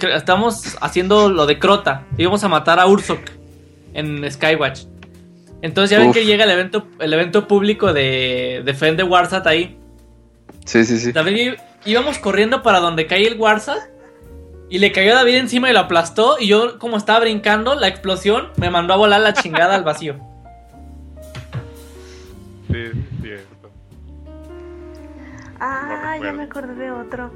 estábamos 0.00 0.76
haciendo 0.80 1.30
lo 1.30 1.46
de 1.46 1.58
Crota, 1.58 2.04
íbamos 2.18 2.42
a 2.42 2.48
matar 2.48 2.80
a 2.80 2.86
Ursok 2.86 3.20
en 3.94 4.30
Skywatch. 4.30 4.82
Entonces 5.62 5.90
ya 5.90 5.98
ven 5.98 6.10
Uf. 6.10 6.14
que 6.14 6.26
llega 6.26 6.44
el 6.44 6.50
evento, 6.50 6.86
el 6.98 7.12
evento 7.12 7.46
público 7.48 7.92
de 7.92 8.62
Defend 8.64 8.98
the 8.98 9.04
Warsat 9.04 9.46
ahí. 9.46 9.78
Sí, 10.64 10.84
sí, 10.84 10.98
sí. 10.98 11.12
David 11.12 11.54
íbamos 11.84 12.18
corriendo 12.18 12.62
para 12.62 12.80
donde 12.80 13.06
cae 13.06 13.26
el 13.26 13.38
Warsat 13.38 13.78
y 14.68 14.78
le 14.78 14.92
cayó 14.92 15.12
a 15.12 15.16
David 15.16 15.36
encima 15.36 15.70
y 15.70 15.72
lo 15.72 15.80
aplastó 15.80 16.36
y 16.40 16.48
yo 16.48 16.78
como 16.78 16.96
estaba 16.96 17.20
brincando, 17.20 17.74
la 17.74 17.88
explosión 17.88 18.48
me 18.56 18.70
mandó 18.70 18.94
a 18.94 18.96
volar 18.96 19.20
la 19.20 19.32
chingada 19.32 19.74
al 19.74 19.84
vacío. 19.84 20.16
Sí, 22.68 22.74
sí, 22.92 22.98
es 23.00 23.22
cierto. 23.22 23.70
Ah, 25.60 26.16
ya 26.22 26.32
me 26.32 26.42
acordé 26.44 26.74
de 26.74 26.90
otro. 26.90 27.32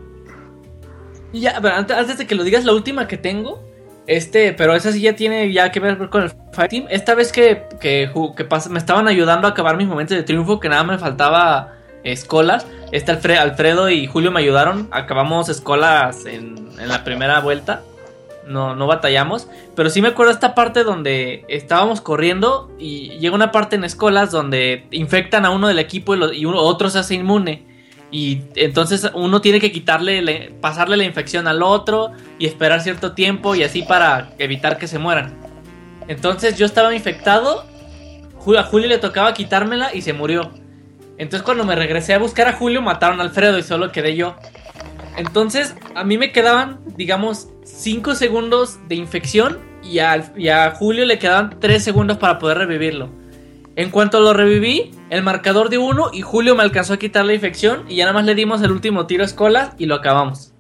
Y 1.33 1.41
ya, 1.41 1.59
pero 1.63 1.75
antes, 1.75 1.97
antes 1.97 2.19
de 2.19 2.27
que 2.27 2.35
lo 2.35 2.43
digas, 2.43 2.65
la 2.65 2.73
última 2.73 3.07
que 3.07 3.17
tengo, 3.17 3.63
este, 4.09 4.53
pero 4.53 4.75
esa 4.75 4.91
sí 4.91 5.01
ya 5.01 5.15
tiene 5.15 5.53
ya 5.53 5.71
que 5.71 5.79
ver 5.79 6.09
con 6.11 6.25
el 6.25 6.33
Fight 6.53 6.71
Team. 6.71 6.87
Esta 6.91 7.15
vez 7.15 7.31
que, 7.31 7.67
que, 7.81 8.11
ju- 8.13 8.35
que 8.35 8.49
pas- 8.49 8.69
me 8.69 8.79
estaban 8.81 9.07
ayudando 9.07 9.47
a 9.47 9.53
acabar 9.53 9.77
mis 9.77 9.87
momentos 9.87 10.17
de 10.17 10.25
triunfo, 10.25 10.59
que 10.59 10.69
nada 10.69 10.83
me 10.83 10.99
faltaba 10.99 11.75
escolas. 12.05 12.67
Este 12.93 13.13
Alfre- 13.13 13.39
Alfredo 13.39 13.89
y 13.91 14.07
Julio 14.07 14.31
me 14.31 14.41
ayudaron. 14.41 14.89
Acabamos 14.91 15.49
escolas 15.49 16.27
en, 16.27 16.69
en 16.79 16.89
la 16.89 17.05
primera 17.05 17.41
vuelta. 17.41 17.83
No, 18.47 18.75
no 18.75 18.87
batallamos. 18.87 19.47
Pero 19.77 19.91
sí 19.91 20.03
me 20.03 20.09
acuerdo 20.09 20.33
esta 20.33 20.55
parte 20.55 20.83
donde 20.83 21.45
estábamos 21.49 22.01
corriendo 22.01 22.71
y 22.79 23.11
llega 23.19 23.35
una 23.35 23.53
parte 23.53 23.77
en 23.77 23.85
escolas 23.85 24.31
donde 24.33 24.87
infectan 24.91 25.45
a 25.45 25.51
uno 25.51 25.69
del 25.69 25.79
equipo 25.79 26.17
y, 26.33 26.45
uno, 26.45 26.59
otro 26.59 26.91
se 26.91 26.99
hace 26.99 27.15
inmune. 27.15 27.65
Y 28.11 28.41
entonces 28.57 29.09
uno 29.15 29.41
tiene 29.41 29.61
que 29.61 29.71
quitarle, 29.71 30.53
pasarle 30.61 30.97
la 30.97 31.05
infección 31.05 31.47
al 31.47 31.63
otro 31.63 32.11
y 32.41 32.47
esperar 32.47 32.81
cierto 32.81 33.13
tiempo 33.13 33.55
y 33.55 33.63
así 33.63 33.83
para 33.83 34.33
evitar 34.39 34.79
que 34.79 34.89
se 34.89 34.99
mueran. 34.99 35.33
Entonces 36.09 36.59
yo 36.59 36.67
estaba 36.67 36.93
infectado, 36.93 37.65
a 38.59 38.63
Julio 38.65 38.89
le 38.89 38.99
tocaba 38.99 39.33
quitármela 39.33 39.95
y 39.95 40.03
se 40.03 40.13
murió. 40.13 40.51
Entonces 41.21 41.43
cuando 41.43 41.67
me 41.67 41.77
regresé 41.77 42.15
a 42.15 42.19
buscar 42.19 42.49
a 42.49 42.55
Julio 42.55 42.81
mataron 42.81 43.21
a 43.21 43.25
Alfredo 43.25 43.59
y 43.59 43.63
solo 43.63 43.93
quedé 43.93 44.17
yo. 44.17 44.37
Entonces 45.19 45.75
a 45.95 46.03
mí 46.03 46.17
me 46.17 46.33
quedaban, 46.33 46.81
digamos, 46.97 47.51
5 47.63 48.15
segundos 48.15 48.79
de 48.89 48.95
infección 48.95 49.59
y 49.83 49.99
a, 49.99 50.33
y 50.35 50.49
a 50.49 50.71
Julio 50.71 51.05
le 51.05 51.19
quedaban 51.19 51.61
3 51.61 51.85
segundos 51.85 52.17
para 52.17 52.39
poder 52.39 52.57
revivirlo. 52.57 53.11
En 53.77 53.91
cuanto 53.91 54.21
lo 54.21 54.33
reviví, 54.33 54.93
el 55.11 55.23
marcador 55.23 55.69
de 55.69 55.77
1 55.77 56.13
y 56.15 56.23
Julio 56.23 56.57
me 56.57 56.63
alcanzó 56.63 56.95
a 56.95 56.97
quitar 56.97 57.27
la 57.27 57.35
infección 57.35 57.85
y 57.87 57.97
ya 57.97 58.05
nada 58.05 58.15
más 58.15 58.25
le 58.25 58.35
dimos 58.35 58.63
el 58.63 58.73
último 58.73 59.07
tiro 59.07 59.23
a 59.23 59.27
escolas 59.27 59.73
y 59.77 59.85
lo 59.85 59.97
acabamos. 59.97 60.55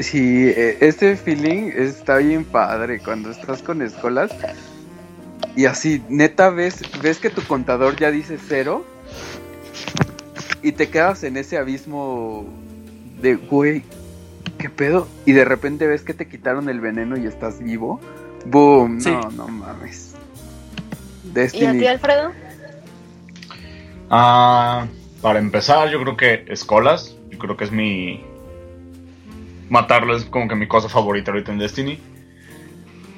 Sí, 0.00 0.48
eh, 0.48 0.78
este 0.80 1.16
feeling 1.16 1.70
está 1.76 2.16
bien 2.16 2.44
padre 2.44 2.98
cuando 2.98 3.30
estás 3.30 3.62
con 3.62 3.82
escolas 3.82 4.32
y 5.56 5.64
así, 5.66 6.02
neta, 6.08 6.50
ves, 6.50 6.82
ves 7.02 7.18
que 7.18 7.30
tu 7.30 7.42
contador 7.42 7.96
ya 7.96 8.10
dice 8.10 8.38
cero 8.48 8.84
y 10.62 10.72
te 10.72 10.88
quedas 10.90 11.24
en 11.24 11.36
ese 11.36 11.56
abismo 11.58 12.44
de, 13.20 13.36
güey, 13.36 13.82
¿qué 14.58 14.68
pedo? 14.70 15.08
Y 15.24 15.32
de 15.32 15.44
repente 15.44 15.86
ves 15.86 16.02
que 16.02 16.14
te 16.14 16.28
quitaron 16.28 16.68
el 16.68 16.80
veneno 16.80 17.16
y 17.16 17.26
estás 17.26 17.58
vivo. 17.62 18.00
Boom, 18.44 19.00
Sí. 19.00 19.10
no, 19.10 19.30
no 19.30 19.48
mames. 19.48 20.14
¿Y 21.24 21.28
a 21.28 21.32
Destiny. 21.32 21.78
ti, 21.80 21.86
Alfredo? 21.86 22.32
Ah, 24.10 24.86
para 25.20 25.38
empezar, 25.38 25.88
yo 25.90 26.00
creo 26.02 26.16
que 26.16 26.44
escolas. 26.48 27.16
Yo 27.30 27.38
creo 27.38 27.56
que 27.56 27.64
es 27.64 27.72
mi. 27.72 28.22
Matarlo 29.68 30.16
es 30.16 30.24
como 30.26 30.46
que 30.48 30.54
mi 30.54 30.68
cosa 30.68 30.88
favorita 30.88 31.32
ahorita 31.32 31.52
en 31.52 31.58
Destiny. 31.58 32.00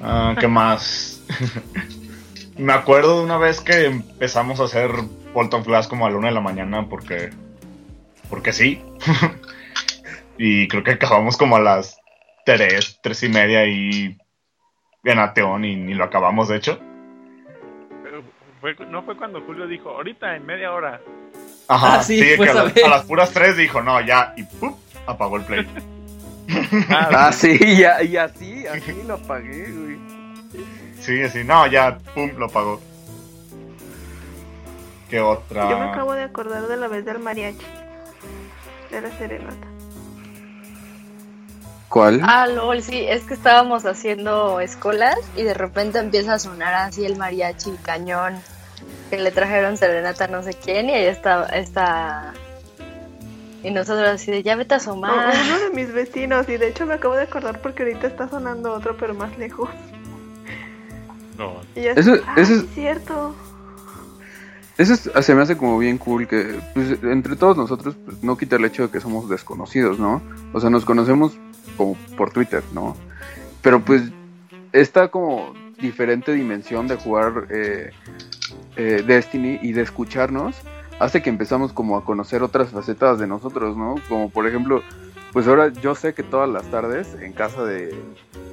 Ah, 0.01 0.35
¿Qué 0.39 0.47
más? 0.59 1.21
Me 2.59 2.73
acuerdo 2.73 3.17
de 3.19 3.23
una 3.23 3.37
vez 3.37 3.61
que 3.61 3.85
empezamos 3.85 4.59
a 4.59 4.65
hacer 4.65 4.91
Bolton 5.33 5.63
Flash 5.63 5.87
como 5.87 6.05
a 6.05 6.09
la 6.11 6.17
una 6.17 6.27
de 6.27 6.33
la 6.33 6.41
mañana 6.41 6.85
porque. 6.89 7.29
Porque 8.29 8.53
sí. 8.53 8.81
y 10.37 10.67
creo 10.67 10.83
que 10.83 10.91
acabamos 10.91 11.37
como 11.37 11.55
a 11.55 11.59
las 11.61 11.97
3, 12.45 12.99
3 13.01 13.23
y 13.23 13.29
media 13.29 13.65
y. 13.65 14.17
En 15.05 15.17
Ateón 15.17 15.63
y 15.63 15.77
ni 15.77 15.93
lo 15.93 16.03
acabamos 16.03 16.49
de 16.49 16.57
hecho. 16.57 16.77
Pero 18.03 18.21
fue- 18.59 18.75
no 18.87 19.01
fue 19.03 19.15
cuando 19.15 19.41
Julio 19.41 19.65
dijo, 19.65 19.89
ahorita 19.91 20.35
en 20.35 20.45
media 20.45 20.73
hora. 20.73 20.99
Ajá, 21.69 21.99
Ah, 21.99 22.03
sí, 22.03 22.19
sí, 22.19 22.37
que 22.37 22.49
a, 22.49 22.53
las- 22.53 22.73
vez. 22.73 22.83
a 22.83 22.89
las 22.89 23.05
puras 23.05 23.31
3 23.31 23.55
dijo, 23.55 23.81
no, 23.81 24.01
ya, 24.01 24.33
y 24.35 24.43
¡pum! 24.43 24.75
apagó 25.07 25.37
el 25.37 25.43
play. 25.45 25.65
Ah, 26.89 27.31
sí, 27.31 27.57
y, 27.61 27.83
a- 27.83 28.03
y 28.03 28.17
así, 28.17 28.65
así 28.67 29.01
lo 29.07 29.13
apagué, 29.13 29.71
güey. 29.71 29.97
Sí, 31.09 31.27
sí, 31.29 31.43
no, 31.43 31.65
ya, 31.65 31.97
pum, 32.13 32.29
lo 32.37 32.45
apagó. 32.45 32.79
¿Qué 35.09 35.19
otra? 35.19 35.67
Yo 35.67 35.79
me 35.79 35.85
acabo 35.85 36.13
de 36.13 36.21
acordar 36.21 36.67
de 36.67 36.77
la 36.77 36.87
vez 36.87 37.03
del 37.03 37.17
mariachi. 37.17 37.65
De 38.91 39.01
la 39.01 39.09
serenata. 39.17 39.67
¿Cuál? 41.87 42.21
Ah, 42.23 42.45
lol, 42.45 42.83
sí, 42.83 43.07
es 43.07 43.23
que 43.23 43.33
estábamos 43.33 43.87
haciendo 43.87 44.59
escolas 44.59 45.17
y 45.35 45.41
de 45.41 45.55
repente 45.55 45.97
empieza 45.97 46.35
a 46.35 46.39
sonar 46.39 46.75
así 46.75 47.03
el 47.03 47.17
mariachi 47.17 47.71
cañón 47.81 48.39
que 49.09 49.17
le 49.17 49.31
trajeron 49.31 49.77
serenata 49.77 50.25
a 50.25 50.27
no 50.27 50.43
sé 50.43 50.53
quién 50.53 50.91
y 50.91 50.93
ahí 50.93 51.05
está, 51.05 51.47
está... 51.47 52.33
Y 53.63 53.71
nosotros 53.71 54.07
así 54.07 54.29
de, 54.29 54.43
ya 54.43 54.55
vete 54.55 54.75
a 54.75 54.77
asomar. 54.77 55.33
uno 55.43 55.59
de 55.59 55.69
mis 55.71 55.91
vecinos, 55.91 56.47
y 56.49 56.57
de 56.57 56.67
hecho 56.67 56.85
me 56.85 56.93
acabo 56.93 57.15
de 57.15 57.23
acordar 57.23 57.59
porque 57.61 57.81
ahorita 57.81 58.05
está 58.05 58.29
sonando 58.29 58.71
otro, 58.71 58.95
pero 58.95 59.15
más 59.15 59.35
lejos. 59.39 59.69
No. 61.39 61.55
Y 61.75 61.87
Eso- 61.87 62.17
ah, 62.27 62.35
eso 62.37 62.53
es- 62.53 62.65
cierto. 62.75 63.33
Eso 64.77 64.93
es- 64.93 65.09
se 65.25 65.35
me 65.35 65.41
hace 65.41 65.57
como 65.57 65.77
bien 65.79 65.97
cool 65.97 66.27
que 66.27 66.59
pues, 66.73 67.01
entre 67.03 67.35
todos 67.35 67.57
nosotros 67.57 67.95
pues, 68.05 68.21
no 68.23 68.37
quita 68.37 68.57
el 68.57 68.65
hecho 68.65 68.83
de 68.83 68.89
que 68.89 68.99
somos 69.01 69.27
desconocidos, 69.29 69.99
¿no? 69.99 70.21
O 70.53 70.59
sea, 70.59 70.69
nos 70.69 70.85
conocemos 70.85 71.33
como 71.75 71.95
por 72.17 72.31
Twitter, 72.31 72.63
¿no? 72.73 72.95
Pero 73.61 73.79
pues 73.81 74.03
esta 74.71 75.07
como 75.09 75.53
diferente 75.81 76.33
dimensión 76.33 76.87
de 76.87 76.95
jugar 76.97 77.47
eh, 77.49 77.91
eh, 78.75 79.03
Destiny 79.05 79.59
y 79.61 79.71
de 79.73 79.81
escucharnos 79.81 80.55
hace 80.99 81.21
que 81.21 81.29
empezamos 81.29 81.71
como 81.73 81.97
a 81.97 82.03
conocer 82.05 82.43
otras 82.43 82.69
facetas 82.69 83.17
de 83.19 83.27
nosotros, 83.27 83.75
¿no? 83.77 83.95
Como 84.09 84.29
por 84.29 84.45
ejemplo, 84.47 84.81
pues 85.33 85.47
ahora 85.47 85.69
yo 85.69 85.95
sé 85.95 86.13
que 86.13 86.23
todas 86.23 86.49
las 86.49 86.63
tardes 86.71 87.15
en 87.21 87.33
casa 87.33 87.63
de, 87.63 87.93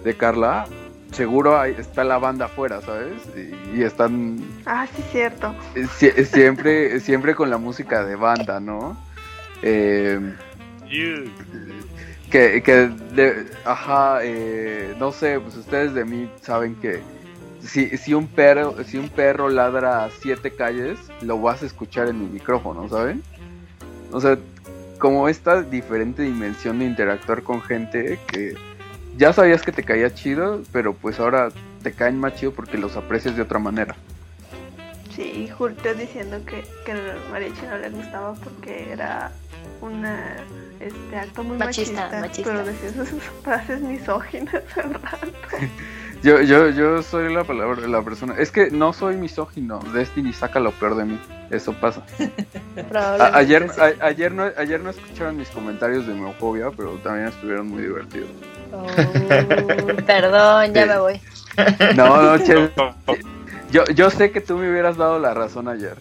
de 0.05 0.17
Carla 0.17 0.67
seguro 1.13 1.59
hay- 1.59 1.75
está 1.79 2.05
la 2.05 2.19
banda 2.19 2.47
afuera, 2.47 2.81
¿sabes? 2.83 3.15
Y, 3.37 3.79
y 3.79 3.83
están 3.85 4.39
Ah, 4.67 4.87
sí 4.95 5.03
cierto. 5.13 5.55
Sie- 5.99 6.25
siempre, 6.25 7.01
siempre 7.01 7.35
con 7.35 7.51
la 7.51 7.59
música 7.59 8.05
de 8.05 8.17
banda, 8.17 8.61
¿no? 8.61 8.97
Eh, 9.63 10.21
que, 12.31 12.63
que 12.63 12.89
de- 13.15 13.47
ajá, 13.65 14.19
eh, 14.23 14.95
no 14.99 15.13
sé, 15.13 15.41
pues 15.41 15.57
ustedes 15.57 15.95
de 15.95 16.05
mí 16.05 16.31
saben 16.43 16.75
que 16.77 17.01
si, 17.63 17.97
si 17.97 18.15
un 18.15 18.27
perro, 18.29 18.77
si 18.85 18.99
un 18.99 19.09
perro 19.09 19.49
ladra 19.49 20.05
a 20.05 20.11
siete 20.11 20.51
calles, 20.55 20.99
lo 21.23 21.41
vas 21.41 21.63
a 21.63 21.67
escuchar 21.67 22.09
en 22.09 22.19
mi 22.21 22.27
micrófono, 22.27 22.89
¿saben? 22.89 23.23
O 24.13 24.21
sea, 24.21 24.39
como 24.99 25.29
esta 25.29 25.63
diferente 25.63 26.23
dimensión 26.23 26.79
de 26.79 26.85
interactuar 26.87 27.43
con 27.43 27.61
gente 27.63 28.19
que 28.29 28.55
ya 29.17 29.33
sabías 29.33 29.63
que 29.63 29.73
te 29.73 29.83
caía 29.83 30.13
chido, 30.15 30.63
pero 30.73 30.95
pues 30.95 31.19
ahora 31.21 31.49
te 31.83 31.93
caen 31.93 32.19
más 32.21 32.35
chido 32.35 32.53
porque 32.53 32.79
los 32.79 32.97
aprecias 32.97 33.37
de 33.37 33.43
otra 33.43 33.59
manera. 33.59 33.95
Sí, 35.15 35.49
Julio 35.57 35.95
diciendo 35.95 36.39
que, 36.45 36.65
que 36.85 36.93
el 36.93 37.01
mariachi 37.33 37.63
no 37.67 37.79
le 37.79 37.89
gustaba 37.91 38.35
porque 38.35 38.93
era 38.93 39.33
una 39.81 40.37
este 40.81 41.17
acto 41.19 41.43
muy 41.43 41.57
Machista, 41.57 42.03
machista, 42.11 42.21
machista. 42.21 42.51
pero 42.53 42.65
decía 42.67 42.89
esas 42.91 43.09
frases 43.43 43.81
misóginas 43.93 44.63
al 44.77 44.95
rato. 44.95 45.27
Yo, 46.23 46.41
yo, 46.41 46.71
yo 46.71 47.03
soy 47.03 47.33
la 47.33 47.45
palabra, 47.45 47.87
la 47.87 48.03
persona. 48.03 48.35
Es 48.39 48.51
que 48.51 48.71
no 48.71 48.93
soy 48.95 49.17
misógino. 49.17 49.79
Destiny 49.93 50.33
saca 50.33 50.59
lo 50.59 50.73
peor 50.73 50.97
de 50.97 51.05
mí. 51.05 51.21
Eso 51.51 51.75
pasa. 51.75 52.03
A- 52.95 53.37
ayer, 53.37 53.71
a- 53.79 54.05
ayer, 54.07 54.33
no, 54.33 54.45
ayer 54.57 54.81
no 54.81 54.91
escucharon 54.91 55.37
mis 55.37 55.49
comentarios 55.51 56.07
de 56.07 56.15
homofobia, 56.15 56.71
pero 56.75 56.93
también 57.05 57.29
estuvieron 57.29 57.69
muy 57.69 57.83
divertidos. 57.83 58.31
Oh, 58.77 58.87
perdón, 60.07 60.75
ya 60.75 60.87
me 60.87 60.99
voy. 60.99 61.21
No, 61.95 62.23
no, 62.23 62.39
che. 62.45 62.71
Yo, 63.71 63.85
yo 63.87 64.11
sé 64.11 64.31
que 64.31 64.41
tú 64.41 64.57
me 64.57 64.71
hubieras 64.71 64.97
dado 64.97 65.19
la 65.19 65.35
razón 65.35 65.69
ayer. 65.69 65.97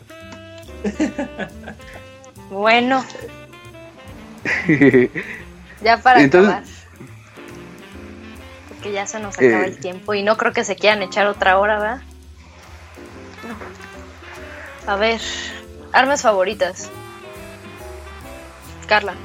Bueno, 2.50 3.04
ya 5.82 5.98
para 5.98 6.22
Entonces- 6.22 6.50
acabar. 6.54 6.64
Porque 8.70 8.92
ya 8.92 9.08
se 9.08 9.20
nos 9.20 9.36
acaba 9.36 9.64
Eh. 9.64 9.66
el 9.66 9.80
tiempo 9.80 10.14
y 10.14 10.22
no 10.24 10.38
creo 10.38 10.54
que 10.54 10.64
se 10.64 10.76
quieran 10.76 11.02
echar 11.02 11.26
otra 11.28 11.58
hora, 11.58 11.80
¿verdad? 11.80 12.02
A 14.88 14.96
ver, 14.96 15.20
armas 15.92 16.22
favoritas. 16.22 16.90
Carla. 18.88 19.16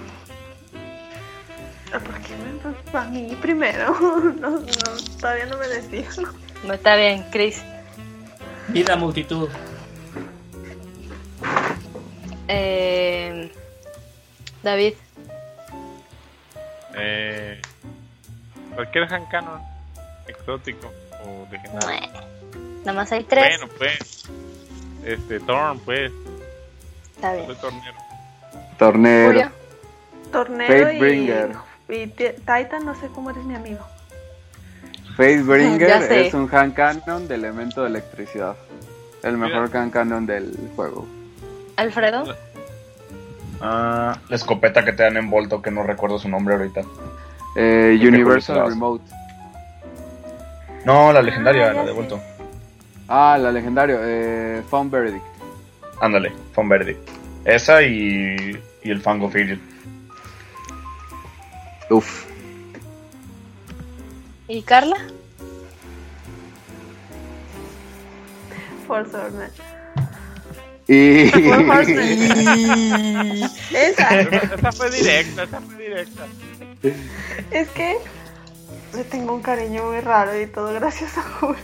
Ah, 1.93 1.99
¿Por 1.99 2.15
qué 2.21 2.35
me 2.37 2.50
pues, 2.63 2.95
a 2.95 3.05
mí 3.09 3.37
primero? 3.41 3.95
No, 4.41 4.51
no, 4.51 4.63
todavía 5.21 5.47
no 5.47 5.59
me 5.59 5.69
decido. 5.69 6.33
No 6.65 6.75
está 6.75 6.97
bien, 6.97 7.25
Chris. 7.31 7.63
Vida 8.69 8.97
multitud. 8.97 9.49
Eh, 12.49 13.51
David. 14.63 14.95
Eh, 16.95 17.61
cualquier 18.75 19.13
hand 19.13 19.29
canon 19.29 19.61
exótico 20.27 20.91
o 21.25 21.47
legendario. 21.51 22.11
Nada 22.81 22.93
más 22.93 23.13
hay 23.13 23.25
tres. 23.25 23.59
Bueno, 23.59 23.73
pues. 23.79 24.25
Este, 25.05 25.41
Thorn, 25.41 25.79
pues. 25.81 26.13
Está 27.17 27.35
bien. 27.35 27.47
Soy 27.47 27.57
tornero. 27.57 27.97
Tornero. 28.79 29.51
Torneo 30.33 30.69
Fatebringer. 30.69 31.51
y, 31.51 31.70
y 31.91 32.07
Titan, 32.07 32.85
no 32.85 32.95
sé 32.95 33.09
cómo 33.15 33.31
eres 33.31 33.45
mi 33.45 33.55
amigo. 33.55 33.81
Facebringer 35.17 36.03
sé. 36.03 36.27
es 36.29 36.35
un 36.35 36.49
hand 36.55 36.75
cannon 36.75 37.29
de 37.29 37.35
elemento 37.35 37.83
de 37.83 37.89
electricidad. 37.89 38.57
El 39.23 39.37
mejor 39.37 39.75
hand 39.77 39.93
cannon 39.93 40.27
del 40.27 40.57
juego. 40.77 41.07
Alfredo. 41.77 42.25
Ah, 43.61 44.17
la 44.29 44.37
escopeta 44.37 44.85
que 44.85 44.93
te 44.93 45.03
dan 45.03 45.17
en 45.17 45.29
Volto, 45.29 45.61
que 45.61 45.71
no 45.71 45.83
recuerdo 45.83 46.19
su 46.19 46.29
nombre 46.29 46.55
ahorita. 46.55 46.81
Eh, 47.57 47.99
¿Qué 48.01 48.09
Universal? 48.09 48.69
Remote. 48.69 49.05
No, 50.85 51.13
la 51.13 51.21
legendaria, 51.21 51.71
Ah, 51.71 51.73
la 51.75 51.83
de 51.83 51.89
sé. 51.89 51.95
Volto. 51.95 52.21
Ah, 53.09 53.39
la 53.39 53.53
legendaria. 53.53 53.99
Eh, 54.01 54.63
Found 54.71 54.91
Verdict. 54.91 55.25
Ándale, 56.01 56.33
Fon 56.55 56.69
Verde. 56.69 56.97
Esa 57.45 57.83
y, 57.83 58.59
y 58.83 58.91
el 58.91 59.01
Fango 59.01 59.29
Field. 59.29 59.61
Uf. 61.91 62.25
¿Y 64.49 64.63
Carla? 64.63 64.97
Force 68.87 69.15
Hornet. 69.17 69.53
Y... 70.89 71.29
Esa. 73.77 74.21
Esa 74.21 74.73
fue 74.73 74.91
directa, 74.91 75.43
esa 75.45 75.61
fue 75.61 75.85
directa. 75.85 76.27
Es 77.51 77.69
que 77.71 77.99
le 78.95 79.05
tengo 79.05 79.35
un 79.35 79.43
cariño 79.43 79.85
muy 79.85 80.01
raro 80.01 80.41
y 80.41 80.47
todo 80.47 80.73
gracias 80.75 81.19
a 81.19 81.23
Julio. 81.23 81.61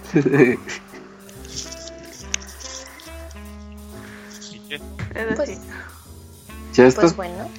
Pues, 6.74 6.94
pues 6.94 7.16
bueno. 7.16 7.50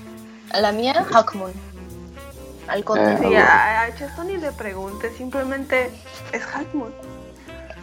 La 0.53 0.71
mía, 0.71 1.05
Hawkmoon. 1.11 1.66
Al 2.67 2.79
Eh, 2.79 2.83
contrario. 2.83 3.29
sí, 3.29 3.35
a, 3.35 3.81
a 3.83 3.95
Chesto 3.95 4.23
ni 4.23 4.37
le 4.37 4.51
pregunte, 4.51 5.09
simplemente 5.11 5.89
es 6.31 6.43
Halfmoon. 6.53 6.93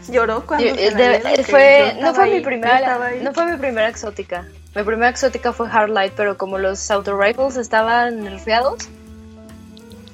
Lloró 0.08 0.44
cuando 0.46 0.66
Yo- 0.66 0.74
se 0.74 0.90
la 0.90 0.96
de- 1.30 1.44
fue, 1.44 1.96
no 2.02 2.12
fue 2.14 2.24
ahí, 2.24 2.34
mi 2.34 2.40
primera, 2.40 2.98
no 3.22 3.32
fue 3.32 3.46
mi 3.52 3.56
primera 3.56 3.88
exótica. 3.88 4.44
Mi 4.74 4.82
primera 4.82 5.08
exótica 5.08 5.52
fue 5.54 5.68
Hardlight, 5.68 6.12
pero 6.14 6.36
como 6.36 6.58
los 6.58 6.90
auto 6.90 7.16
rifles 7.18 7.56
estaban 7.56 8.22
nerfeados, 8.22 8.88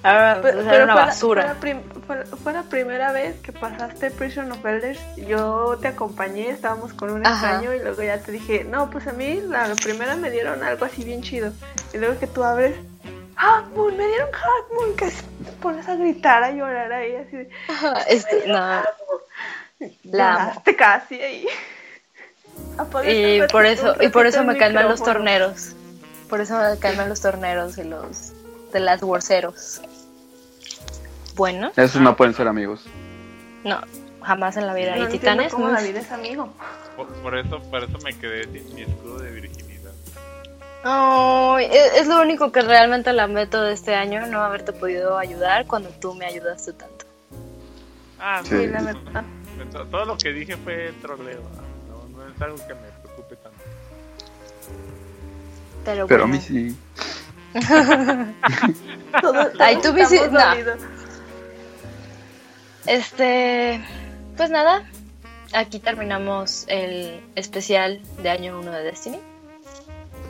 ahora 0.02 0.38
Pero, 0.42 0.60
era 0.60 0.70
pero 0.70 0.84
una 0.84 0.92
fue, 0.92 1.00
la- 1.02 1.06
basura. 1.06 1.42
Fue 1.42 1.54
la, 1.54 1.60
prim- 1.60 1.82
fue- 2.06 2.24
fue 2.24 2.52
la 2.52 2.62
primera 2.62 3.10
vez 3.12 3.40
que 3.40 3.52
pasaste 3.52 4.10
Prison 4.12 4.52
of 4.52 4.64
Elders. 4.64 5.00
Yo 5.16 5.76
te 5.80 5.88
acompañé, 5.88 6.50
estábamos 6.50 6.92
con 6.92 7.10
un 7.10 7.26
Ajá. 7.26 7.54
extraño 7.56 7.74
y 7.74 7.80
luego 7.80 8.02
ya 8.02 8.18
te 8.18 8.30
dije, 8.32 8.64
no, 8.64 8.90
pues 8.90 9.06
a 9.08 9.12
mí 9.12 9.40
la 9.48 9.74
primera 9.82 10.14
me 10.14 10.30
dieron 10.30 10.62
algo 10.62 10.84
así 10.84 11.02
bien 11.04 11.22
chido. 11.22 11.52
Y 11.92 11.98
luego 11.98 12.18
que 12.20 12.26
tú 12.28 12.44
abres, 12.44 12.76
Hackmoon, 13.40 13.96
me 13.96 14.06
dieron 14.06 14.28
Hackmoon, 14.32 14.96
que 14.96 15.06
te 15.06 15.52
pones 15.62 15.88
a 15.88 15.96
gritar, 15.96 16.42
a 16.42 16.50
llorar 16.52 16.92
ahí, 16.92 17.16
así 17.16 17.36
de, 17.36 17.50
Este, 18.08 18.46
no, 18.46 18.54
la 18.54 18.78
amo. 18.80 19.84
lloraste 20.04 20.76
casi 20.76 21.20
ahí. 21.20 21.46
Y 23.08 23.40
por 23.50 23.66
eso, 23.66 23.94
y 24.00 24.08
por 24.08 24.26
eso 24.26 24.44
me 24.44 24.56
calman 24.58 24.88
los 24.88 25.02
torneros. 25.02 25.74
Por 26.28 26.40
eso 26.40 26.58
me 26.58 26.78
calman 26.78 27.08
los 27.08 27.20
torneros 27.20 27.78
y 27.78 27.84
los 27.84 28.32
de 28.72 28.80
las 28.80 29.02
worceros. 29.02 29.80
Bueno, 31.34 31.72
Esos 31.76 32.00
no 32.02 32.16
pueden 32.16 32.34
ser 32.34 32.46
amigos. 32.48 32.84
no, 33.64 33.80
jamás 34.22 34.56
en 34.58 34.66
la 34.66 34.74
vida. 34.74 34.96
No 34.96 35.04
¿Y 35.04 35.08
titanes? 35.12 35.52
cómo 35.52 35.68
Mm. 35.68 35.72
David 35.74 35.96
es 35.96 36.12
amigo. 36.12 36.52
Por, 36.96 37.08
por 37.22 37.36
eso, 37.38 37.60
por 37.70 37.82
eso 37.84 37.98
me 38.04 38.12
quedé 38.18 38.44
sin 38.44 38.74
mi 38.74 38.82
escudo 38.82 39.18
de 39.20 39.30
virginidad. 39.30 39.59
Ay, 40.82 41.68
es, 41.96 42.06
lo 42.06 42.22
único 42.22 42.50
que 42.52 42.62
realmente 42.62 43.12
lamento 43.12 43.60
de 43.62 43.74
este 43.74 43.94
año, 43.94 44.26
no 44.26 44.40
haberte 44.42 44.72
podido 44.72 45.18
ayudar 45.18 45.66
cuando 45.66 45.90
tú 45.90 46.14
me 46.14 46.24
ayudaste 46.26 46.72
tanto. 46.72 47.04
Ah, 48.18 48.40
Sí. 48.44 48.56
Sí, 48.56 48.66
la 48.66 48.82
verdad. 48.82 49.24
todo 49.90 50.04
lo 50.06 50.16
que 50.16 50.32
dije 50.32 50.56
fue 50.56 50.92
troleo. 51.02 51.42
ah, 51.58 51.62
No, 51.88 52.08
no 52.24 52.28
es 52.34 52.40
algo 52.40 52.56
que 52.66 52.74
me 52.74 52.88
preocupe 53.02 53.36
tanto. 53.36 53.58
Pero, 55.84 56.06
Pero 56.06 56.24
a 56.24 56.26
bueno, 56.26 56.38
mí 56.38 56.40
sí. 56.40 56.76
Todos- 59.20 59.48
Ay, 59.58 59.76
tú 59.82 59.88
estamos 59.96 60.32
no. 60.32 60.40
dolidos. 60.50 60.78
Este, 62.86 63.80
pues 64.36 64.48
nada, 64.50 64.88
aquí 65.52 65.78
terminamos 65.78 66.64
el 66.68 67.20
especial 67.34 68.00
de 68.22 68.30
año 68.30 68.58
1 68.58 68.70
de 68.70 68.82
Destiny. 68.82 69.18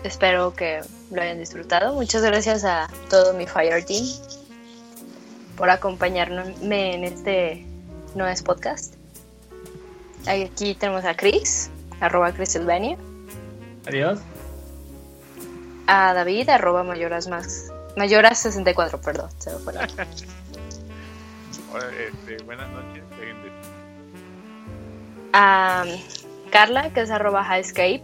Espero 0.04 0.54
que 0.54 0.80
lo 1.10 1.20
hayan 1.20 1.38
disfrutado. 1.38 1.94
Muchas 1.94 2.22
gracias 2.22 2.64
a 2.64 2.88
todo 3.08 3.34
mi 3.34 3.46
Fire 3.46 3.84
Team 3.84 4.04
por 5.56 5.68
acompañarme 5.68 6.94
en 6.94 7.04
este 7.04 7.66
no 8.14 8.26
es 8.26 8.42
podcast. 8.42 8.94
Aquí 10.26 10.74
tenemos 10.74 11.04
a 11.04 11.14
Chris, 11.14 11.70
arroba 12.00 12.32
Chriselvania, 12.32 12.96
Adiós. 13.86 14.20
a 15.86 16.12
David, 16.14 16.48
arroba 16.48 16.82
mayoras 16.82 17.28
más, 17.28 17.70
mayoras 17.96 18.38
64, 18.38 19.00
perdón, 19.00 19.30
se 19.38 19.50
me 19.50 19.58
fue 19.58 19.72
la 19.74 19.80
Hola, 21.72 21.84
este, 21.98 22.42
buenas 22.44 22.68
noches, 22.70 23.02
gente. 23.18 23.52
a 25.32 25.84
Carla, 26.50 26.90
que 26.92 27.00
es 27.02 27.10
arroba 27.10 27.42
highscape, 27.44 28.02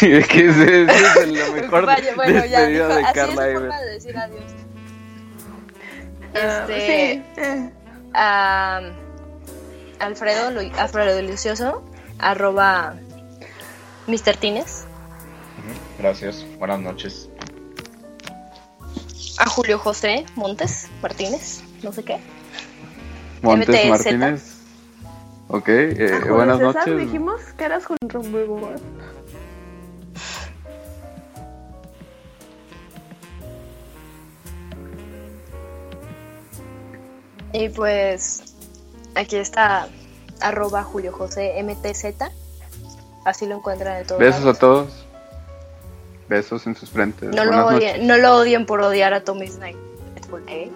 que 0.00 0.18
ese, 0.18 0.82
ese 0.84 0.84
es 1.22 1.28
la 1.28 1.50
mejor 1.62 1.86
Vaya, 1.86 2.14
bueno, 2.14 2.44
ya, 2.44 2.66
dijo- 2.66 2.88
de 2.88 2.94
así 2.94 3.04
es 3.06 3.12
Carla 3.14 3.44
Ever. 3.48 3.58
forma 3.60 3.80
de 3.80 3.90
decir 3.92 4.16
adiós. 4.16 4.42
Ah, 6.34 6.66
Este, 6.68 6.76
sí, 6.76 7.40
eh. 7.40 7.70
a 8.14 8.80
Alfredo, 10.00 10.60
Alfredo 10.78 11.16
Delicioso, 11.16 11.82
arroba 12.18 12.94
Mr. 14.06 14.36
Tines, 14.36 14.84
Gracias. 15.98 16.44
Buenas 16.58 16.80
noches. 16.80 17.30
a 19.38 19.46
Julio 19.48 19.78
José 19.78 20.26
Montes 20.34 20.88
Martínez, 21.02 21.62
no 21.82 21.90
sé 21.92 22.04
qué. 22.04 22.18
Montes 23.42 23.68
MTZ. 23.68 23.88
Martínez. 23.88 24.55
Ok, 25.48 25.68
eh, 25.68 26.10
A 26.12 26.20
Julio 26.20 26.34
buenas 26.34 26.58
César 26.58 26.74
noches. 26.88 26.98
dijimos 26.98 27.40
que 27.56 27.64
eras 27.64 27.84
con 27.84 27.96
Rombo. 28.08 28.70
Y 37.52 37.68
pues 37.70 38.54
aquí 39.14 39.36
está 39.36 39.88
arroba 40.40 40.82
Julio 40.82 41.12
José 41.12 41.54
MTZ, 41.62 42.30
así 43.24 43.46
lo 43.46 43.56
encuentran 43.56 43.98
en 43.98 44.06
todos 44.06 44.20
Besos 44.20 44.44
a 44.44 44.58
todos. 44.58 45.06
Besos 46.28 46.66
en 46.66 46.74
sus 46.74 46.90
frentes. 46.90 47.34
No 47.34 47.44
lo, 47.44 47.66
odien, 47.66 48.06
no 48.06 48.16
lo 48.16 48.36
odien 48.36 48.66
por 48.66 48.80
odiar 48.80 49.14
a 49.14 49.22
Tommy 49.22 49.46
Snipe. 49.46 49.78
¿eh? 50.48 50.70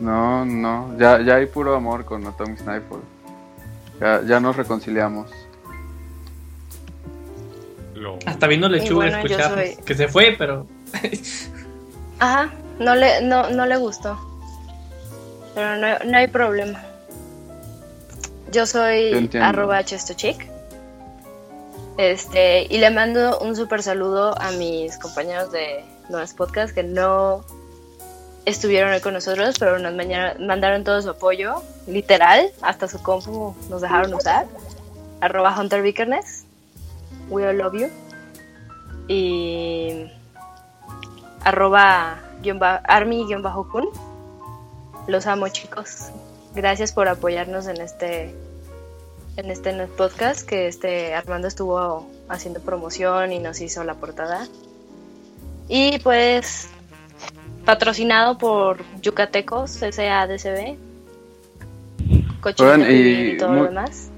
No, 0.00 0.44
no, 0.44 0.96
ya, 0.98 1.20
ya 1.20 1.36
hay 1.36 1.46
puro 1.46 1.74
amor 1.74 2.04
con 2.04 2.26
Atomic 2.26 2.58
Sniper. 2.58 2.98
Ya, 4.00 4.22
ya 4.26 4.40
nos 4.40 4.56
reconciliamos. 4.56 5.30
Lo... 7.94 8.18
Hasta 8.24 8.46
viendo 8.46 8.66
Y 8.68 8.70
lechuga 8.70 9.10
bueno, 9.10 9.26
yo 9.26 9.38
soy- 9.48 9.76
Que 9.84 9.94
se 9.94 10.08
fue, 10.08 10.34
pero. 10.38 10.66
Ajá, 12.18 12.50
no 12.78 12.94
le, 12.94 13.20
no, 13.22 13.50
no 13.50 13.66
le 13.66 13.76
gustó. 13.76 14.18
Pero 15.54 15.76
no, 15.76 15.98
no 16.10 16.16
hay 16.16 16.28
problema. 16.28 16.82
Yo 18.46 18.52
Yo 18.62 18.66
soy 18.66 19.12
entiendo. 19.12 19.48
arroba 19.48 19.84
chestochick. 19.84 20.48
Este, 21.98 22.66
y 22.72 22.78
le 22.78 22.90
mando 22.90 23.38
un 23.40 23.54
súper 23.54 23.82
saludo 23.82 24.40
a 24.40 24.50
mis 24.52 24.96
compañeros 24.96 25.52
de 25.52 25.84
Nuevas 26.08 26.32
Podcast 26.32 26.74
que 26.74 26.82
no 26.82 27.44
estuvieron 28.44 28.92
hoy 28.92 29.00
con 29.00 29.14
nosotros, 29.14 29.56
pero 29.58 29.78
nos 29.78 29.92
mandaron 30.38 30.84
todo 30.84 31.00
su 31.02 31.10
apoyo, 31.10 31.62
literal, 31.86 32.50
hasta 32.62 32.88
su 32.88 33.02
compu 33.02 33.54
nos 33.68 33.80
dejaron 33.80 34.14
usar. 34.14 34.46
Arroba 35.20 35.58
Hunter 35.58 35.82
Vickerness. 35.82 36.44
We 37.28 37.46
all 37.46 37.56
love 37.56 37.74
you. 37.74 37.88
Y 39.08 40.10
arroba 41.44 42.20
army-kun. 42.84 43.88
Los 45.06 45.26
amo 45.26 45.48
chicos. 45.48 46.10
Gracias 46.54 46.92
por 46.92 47.08
apoyarnos 47.08 47.66
en 47.66 47.80
este 47.80 48.34
en 49.36 49.50
este 49.50 49.72
podcast 49.86 50.46
que 50.46 50.66
este 50.66 51.14
Armando 51.14 51.48
estuvo 51.48 52.06
haciendo 52.28 52.60
promoción 52.60 53.32
y 53.32 53.38
nos 53.38 53.60
hizo 53.60 53.84
la 53.84 53.94
portada. 53.94 54.46
Y 55.68 55.98
pues 56.00 56.68
patrocinado 57.70 58.36
por 58.36 58.78
Yucatecos 59.00 59.70
SADCB. 59.70 60.76
Cochino 62.40 62.90
y 62.90 63.34
y 63.34 63.36
todo 63.36 63.54
lo 63.54 63.64
demás. 63.66 64.10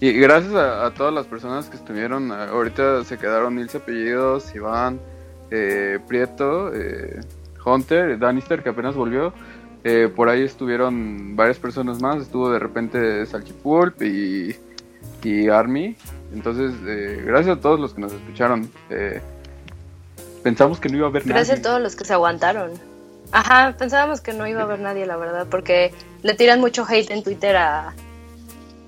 Y 0.00 0.12
gracias 0.12 0.54
a, 0.54 0.86
a 0.86 0.94
todas 0.94 1.12
las 1.12 1.26
personas 1.26 1.68
que 1.68 1.76
estuvieron, 1.76 2.30
eh, 2.30 2.46
ahorita 2.52 3.02
se 3.02 3.18
quedaron 3.18 3.56
Nils 3.56 3.74
apellidos, 3.74 4.54
Iván, 4.54 5.00
eh, 5.50 5.98
Prieto, 6.06 6.72
eh, 6.72 7.22
Hunter, 7.64 8.20
Danister 8.20 8.62
que 8.62 8.68
apenas 8.68 8.94
volvió. 8.94 9.32
Eh, 9.82 10.08
por 10.14 10.28
ahí 10.28 10.42
estuvieron 10.42 11.34
varias 11.34 11.58
personas 11.58 12.00
más, 12.00 12.22
estuvo 12.22 12.52
de 12.52 12.60
repente 12.60 13.26
Salchipulp 13.26 14.00
y, 14.00 14.54
y 15.24 15.48
Army. 15.48 15.96
Entonces, 16.32 16.72
gracias 17.24 17.58
a 17.58 17.60
todos 17.60 17.80
los 17.80 17.94
que 17.94 18.00
nos 18.00 18.12
escucharon. 18.12 18.70
Eh, 18.90 19.20
pensamos 20.44 20.78
que 20.78 20.88
no 20.88 20.96
iba 20.98 21.06
a 21.06 21.10
haber 21.10 21.24
Gracias 21.24 21.48
a 21.48 21.52
nadie. 21.54 21.62
todos 21.64 21.80
los 21.80 21.96
que 21.96 22.04
se 22.04 22.12
aguantaron. 22.12 22.70
Ajá, 23.32 23.74
pensábamos 23.76 24.20
que 24.20 24.32
no 24.32 24.46
iba 24.46 24.60
a 24.60 24.64
haber 24.64 24.78
nadie, 24.78 25.06
la 25.06 25.16
verdad, 25.16 25.48
porque 25.50 25.92
le 26.22 26.34
tiran 26.34 26.60
mucho 26.60 26.86
hate 26.88 27.10
en 27.10 27.24
Twitter 27.24 27.56
a, 27.56 27.92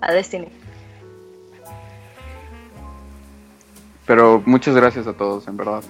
a 0.01 0.13
Destiny. 0.13 0.47
Pero 4.07 4.43
muchas 4.47 4.75
gracias 4.77 5.07
a 5.07 5.15
todos, 5.15 5.49
en 5.49 5.57
verdad. 5.57 5.83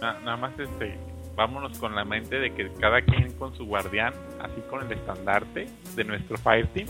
Na- 0.00 0.20
nada 0.20 0.36
más 0.36 0.52
este, 0.58 0.96
vámonos 1.34 1.76
con 1.78 1.94
la 1.96 2.04
mente 2.04 2.38
de 2.38 2.54
que 2.54 2.70
cada 2.78 3.02
quien 3.02 3.32
con 3.32 3.54
su 3.56 3.66
guardián, 3.66 4.12
así 4.40 4.60
con 4.70 4.82
el 4.86 4.92
estandarte 4.92 5.66
de 5.96 6.04
nuestro 6.04 6.36
Fireteam, 6.38 6.86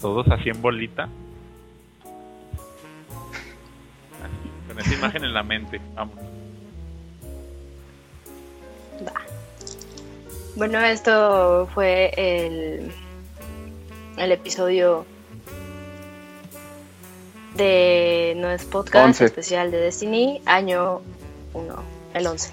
todos 0.00 0.28
así 0.28 0.50
en 0.50 0.62
bolita. 0.62 1.08
Esa 4.80 4.94
imagen 4.94 5.24
en 5.24 5.34
la 5.34 5.42
mente, 5.42 5.80
vamos. 5.94 6.16
Bueno, 10.56 10.80
esto 10.80 11.68
fue 11.72 12.12
el, 12.16 12.92
el 14.18 14.32
episodio 14.32 15.06
de 17.56 18.34
No 18.36 18.50
es 18.50 18.64
Podcast 18.64 19.06
Once. 19.06 19.24
especial 19.24 19.70
de 19.70 19.78
Destiny, 19.78 20.42
año 20.44 21.00
1, 21.54 21.82
el 22.14 22.26
11. 22.26 22.50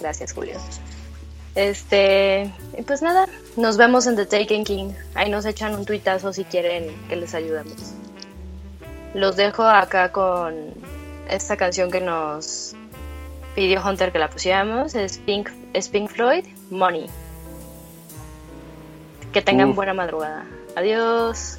Gracias, 0.00 0.32
Julio. 0.32 0.58
Este, 1.54 2.52
y 2.76 2.82
pues 2.82 3.00
nada, 3.00 3.26
nos 3.56 3.76
vemos 3.76 4.06
en 4.06 4.16
The 4.16 4.26
Taken 4.26 4.64
King. 4.64 4.90
Ahí 5.14 5.30
nos 5.30 5.46
echan 5.46 5.74
un 5.74 5.84
tuitazo 5.84 6.32
si 6.32 6.44
quieren 6.44 6.94
que 7.08 7.16
les 7.16 7.34
ayudemos. 7.34 7.94
Los 9.14 9.36
dejo 9.36 9.62
acá 9.62 10.10
con 10.10 10.74
esta 11.28 11.56
canción 11.56 11.90
que 11.90 12.00
nos 12.00 12.74
pidió 13.54 13.82
Hunter 13.86 14.12
que 14.12 14.18
la 14.18 14.28
pusiéramos. 14.28 14.94
Es 14.94 15.18
Pink, 15.18 15.50
es 15.72 15.88
Pink 15.88 16.10
Floyd, 16.10 16.44
Money. 16.70 17.06
Que 19.32 19.42
tengan 19.42 19.70
Uf. 19.70 19.76
buena 19.76 19.94
madrugada. 19.94 20.44
Adiós. 20.76 21.58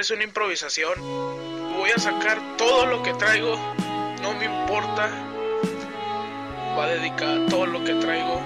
Es 0.00 0.10
una 0.10 0.24
improvisación. 0.24 0.94
Voy 1.76 1.90
a 1.94 1.98
sacar 1.98 2.56
todo 2.56 2.86
lo 2.86 3.02
que 3.02 3.12
traigo, 3.12 3.54
no 4.22 4.32
me 4.32 4.46
importa. 4.46 5.10
Va 6.74 6.86
dedicada 6.86 7.44
a 7.44 7.46
todo 7.50 7.66
lo 7.66 7.84
que 7.84 7.92
traigo. 7.96 8.40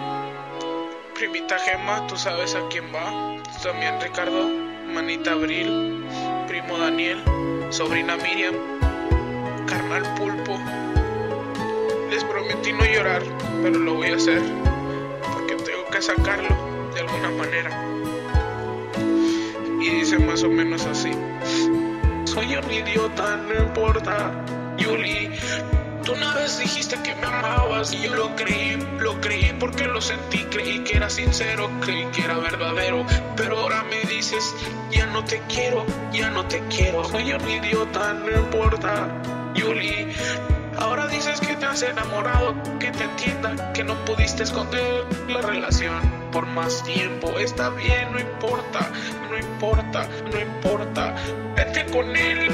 Primita 1.14 1.56
Gema, 1.60 2.04
tú 2.08 2.16
sabes 2.16 2.56
a 2.56 2.68
quién 2.70 2.92
va. 2.92 3.40
También 3.62 4.00
Ricardo, 4.00 4.48
Manita 4.92 5.30
Abril, 5.30 6.04
Primo 6.48 6.76
Daniel, 6.76 7.22
Sobrina 7.70 8.16
Miriam, 8.16 8.56
Carnal 9.68 10.02
Pulpo. 10.16 10.58
Les 12.10 12.24
prometí 12.24 12.72
no 12.72 12.84
llorar, 12.84 13.22
pero 13.62 13.78
lo 13.78 13.94
voy 13.94 14.08
a 14.08 14.16
hacer. 14.16 14.63
Yuli, 24.78 25.30
tú 26.04 26.12
una 26.12 26.34
vez 26.34 26.58
dijiste 26.58 26.96
que 27.02 27.14
me 27.16 27.26
amabas 27.26 27.92
y 27.92 28.02
yo 28.02 28.14
lo 28.14 28.34
creí, 28.36 28.76
lo 28.98 29.20
creí 29.20 29.54
porque 29.58 29.86
lo 29.86 30.00
sentí, 30.00 30.38
creí 30.44 30.80
que 30.80 30.96
era 30.96 31.08
sincero, 31.10 31.70
creí 31.80 32.04
que 32.06 32.22
era 32.22 32.38
verdadero. 32.38 33.06
Pero 33.36 33.58
ahora 33.58 33.84
me 33.84 34.00
dices, 34.08 34.54
ya 34.90 35.06
no 35.06 35.24
te 35.24 35.40
quiero, 35.48 35.84
ya 36.12 36.30
no 36.30 36.46
te 36.46 36.60
quiero. 36.68 37.04
Soy 37.04 37.32
un 37.32 37.48
idiota, 37.48 38.12
no 38.14 38.30
importa. 38.30 39.08
Yuli, 39.54 40.08
ahora 40.78 41.06
dices 41.06 41.40
que 41.40 41.54
te 41.56 41.66
has 41.66 41.82
enamorado, 41.82 42.54
que 42.78 42.90
te 42.90 43.04
entienda, 43.04 43.72
que 43.72 43.84
no 43.84 43.94
pudiste 44.04 44.42
esconder 44.42 45.06
la 45.28 45.40
relación 45.40 46.24
por 46.32 46.46
más 46.46 46.82
tiempo. 46.82 47.38
Está 47.38 47.70
bien, 47.70 48.12
no 48.12 48.20
importa, 48.20 48.90
no 49.30 49.38
importa, 49.38 50.08
no 50.32 50.40
importa. 50.40 51.14
Vete 51.54 51.86
con 51.86 52.16
él, 52.16 52.50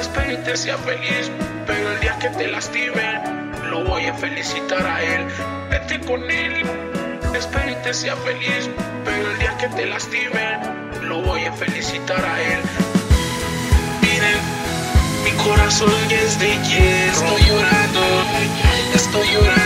espero 0.00 0.32
y 0.32 0.36
te 0.38 0.56
sea 0.56 0.78
feliz, 0.78 1.30
pero 1.66 1.92
el 1.92 2.00
día 2.00 2.18
que 2.18 2.30
te 2.30 2.48
lastimen, 2.48 3.52
lo 3.70 3.84
voy 3.84 4.06
a 4.06 4.14
felicitar 4.14 4.84
a 4.86 5.02
él. 5.02 5.26
Vete 5.70 6.00
con 6.00 6.22
él, 6.30 6.62
y 6.62 7.74
te 7.84 7.94
sea 7.94 8.16
feliz, 8.16 8.68
pero 9.04 9.30
el 9.30 9.38
día 9.38 9.56
que 9.58 9.68
te 9.68 9.86
lastimen, 9.86 10.60
lo 11.02 11.22
voy 11.22 11.44
a 11.44 11.52
felicitar 11.52 12.24
a 12.24 12.40
él. 12.40 12.60
Miren, 14.02 14.40
mi 15.24 15.30
corazón 15.44 15.92
es 16.10 16.38
de 16.40 16.48
hierro. 16.48 17.12
Estoy 17.12 17.42
llorando, 17.48 18.00
estoy 18.94 19.28
llorando. 19.32 19.60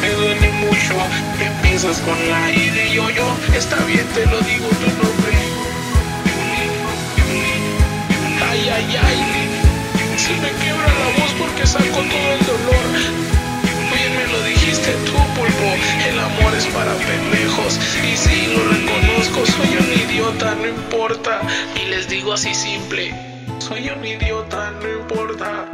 Me 0.00 0.10
duele 0.10 0.52
mucho. 0.52 0.94
Empiezas 1.40 1.98
con 2.00 2.16
la 2.30 2.50
I 2.50 2.70
de 2.70 2.90
yo, 2.92 3.10
yo. 3.10 3.24
Está 3.56 3.76
bien, 3.84 4.06
te 4.14 4.26
lo 4.26 4.40
digo 4.40 4.68
tu 4.68 4.86
nombre. 5.02 5.15
Ay, 8.68 8.72
ay, 8.72 8.98
ay. 9.00 9.46
Me 10.42 10.50
quiebra 10.60 10.88
la 10.88 11.22
voz 11.22 11.32
porque 11.38 11.64
saco 11.64 11.84
todo 11.84 12.32
el 12.32 12.46
dolor. 12.46 12.84
Bien 13.94 14.16
me 14.16 14.26
lo 14.32 14.42
dijiste 14.42 14.90
tú, 15.06 15.12
pulpo. 15.36 15.70
El 16.04 16.18
amor 16.18 16.52
es 16.52 16.66
para 16.66 16.92
pendejos. 16.94 17.78
Y 18.02 18.16
sí, 18.16 18.52
lo 18.56 18.64
reconozco. 18.68 19.46
Soy 19.46 19.76
un 19.76 20.10
idiota, 20.10 20.56
no 20.56 20.66
importa. 20.66 21.42
Y 21.80 21.90
les 21.90 22.08
digo 22.08 22.32
así 22.32 22.52
simple. 22.54 23.14
Soy 23.60 23.88
un 23.88 24.04
idiota, 24.04 24.72
no 24.82 24.90
importa. 24.90 25.66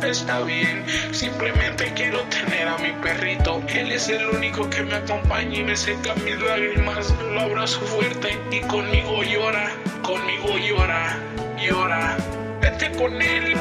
Está 0.00 0.40
bien, 0.42 0.84
simplemente 1.10 1.92
quiero 1.96 2.20
tener 2.28 2.68
a 2.68 2.78
mi 2.78 2.92
perrito. 3.02 3.60
Él 3.68 3.90
es 3.90 4.08
el 4.08 4.24
único 4.28 4.70
que 4.70 4.84
me 4.84 4.94
acompaña 4.94 5.58
y 5.58 5.64
me 5.64 5.76
seca 5.76 6.14
mis 6.24 6.40
lágrimas. 6.40 7.12
Lo 7.32 7.40
abrazo 7.40 7.80
fuerte 7.80 8.38
y 8.52 8.60
conmigo 8.60 9.22
llora, 9.24 9.70
conmigo 10.02 10.56
llora, 10.56 11.18
llora. 11.60 12.16
Vete 12.60 12.90
con 12.92 13.20
él, 13.20 13.54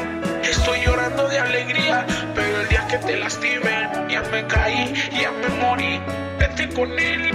estoy 0.43 0.79
llorando 0.85 1.27
de 1.27 1.39
alegría. 1.39 2.05
Pero 2.35 2.61
el 2.61 2.67
día 2.69 2.87
que 2.87 2.97
te 2.97 3.17
lastimen, 3.17 4.09
ya 4.09 4.21
me 4.31 4.45
caí, 4.47 4.93
ya 5.21 5.31
me 5.31 5.49
morí. 5.61 5.99
Vete 6.39 6.69
con 6.69 6.97
él. 6.97 7.31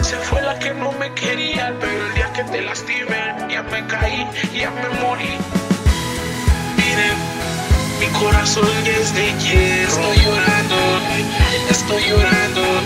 Se 0.00 0.16
fue 0.16 0.40
la 0.42 0.58
que 0.58 0.72
no 0.74 0.92
me 0.92 1.12
quería, 1.14 1.74
pero 1.80 2.06
el 2.06 2.14
día 2.14 2.32
que 2.32 2.44
te 2.44 2.62
lastimen, 2.62 3.48
ya 3.48 3.62
me 3.62 3.86
caí, 3.86 4.26
ya 4.54 4.70
me 4.70 4.88
morí. 5.00 5.34
Miren, 6.76 7.16
mi 7.98 8.06
corazón 8.18 8.68
es 8.86 9.14
de 9.14 9.26
hierro. 9.42 9.88
Estoy 9.88 10.18
llorando, 10.24 10.76
estoy 11.70 12.02
llorando. 12.08 12.85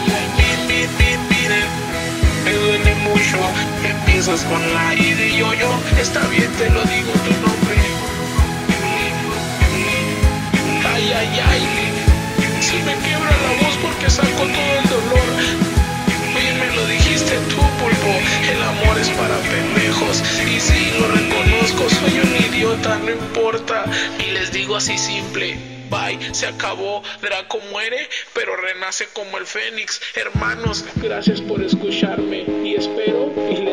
Empiezas 3.85 4.43
con 4.45 4.61
la 4.75 4.95
I 4.95 5.15
de 5.15 5.37
yo, 5.37 5.55
yo. 5.55 5.71
Está 6.01 6.21
bien, 6.29 6.51
te 6.59 6.69
lo 6.71 6.83
digo 6.83 7.13
tu 7.13 7.31
nombre. 7.47 7.77
Ay, 10.93 11.13
ay, 11.17 11.41
ay. 11.49 11.63
Se 12.61 12.77
me 12.83 12.95
quiebra 13.05 13.31
la 13.31 13.63
voz 13.63 13.77
porque 13.83 14.11
saco 14.11 14.29
todo 14.29 14.73
el 14.83 14.89
dolor. 14.89 15.29
Bien 16.35 16.59
me 16.59 16.75
lo 16.75 16.87
dijiste 16.87 17.37
tú, 17.51 17.57
pulpo. 17.79 18.13
El 18.51 18.63
amor 18.63 18.99
es 18.99 19.09
para 19.11 19.37
pendejos. 19.39 20.23
Y 20.45 20.61
sí, 20.61 20.93
lo 20.99 21.07
reconozco, 21.09 21.89
soy 21.89 22.21
un 22.21 22.53
idiota, 22.53 22.99
no 22.99 23.13
importa. 23.13 23.85
Y 24.19 24.33
les 24.33 24.51
digo 24.51 24.75
así 24.77 24.99
simple. 24.99 25.80
Bye, 25.91 26.35
se 26.35 26.47
acabó. 26.47 27.03
Draco 27.21 27.59
muere, 27.71 28.09
pero 28.33 28.57
renace 28.57 29.09
como 29.13 29.39
el 29.39 29.47
Fénix. 29.47 30.01
Hermanos, 30.15 30.85
gracias 30.97 31.41
por 31.41 31.63
escucharme. 31.63 32.45
Y 32.65 32.77
espero 32.77 33.33
y 33.51 33.70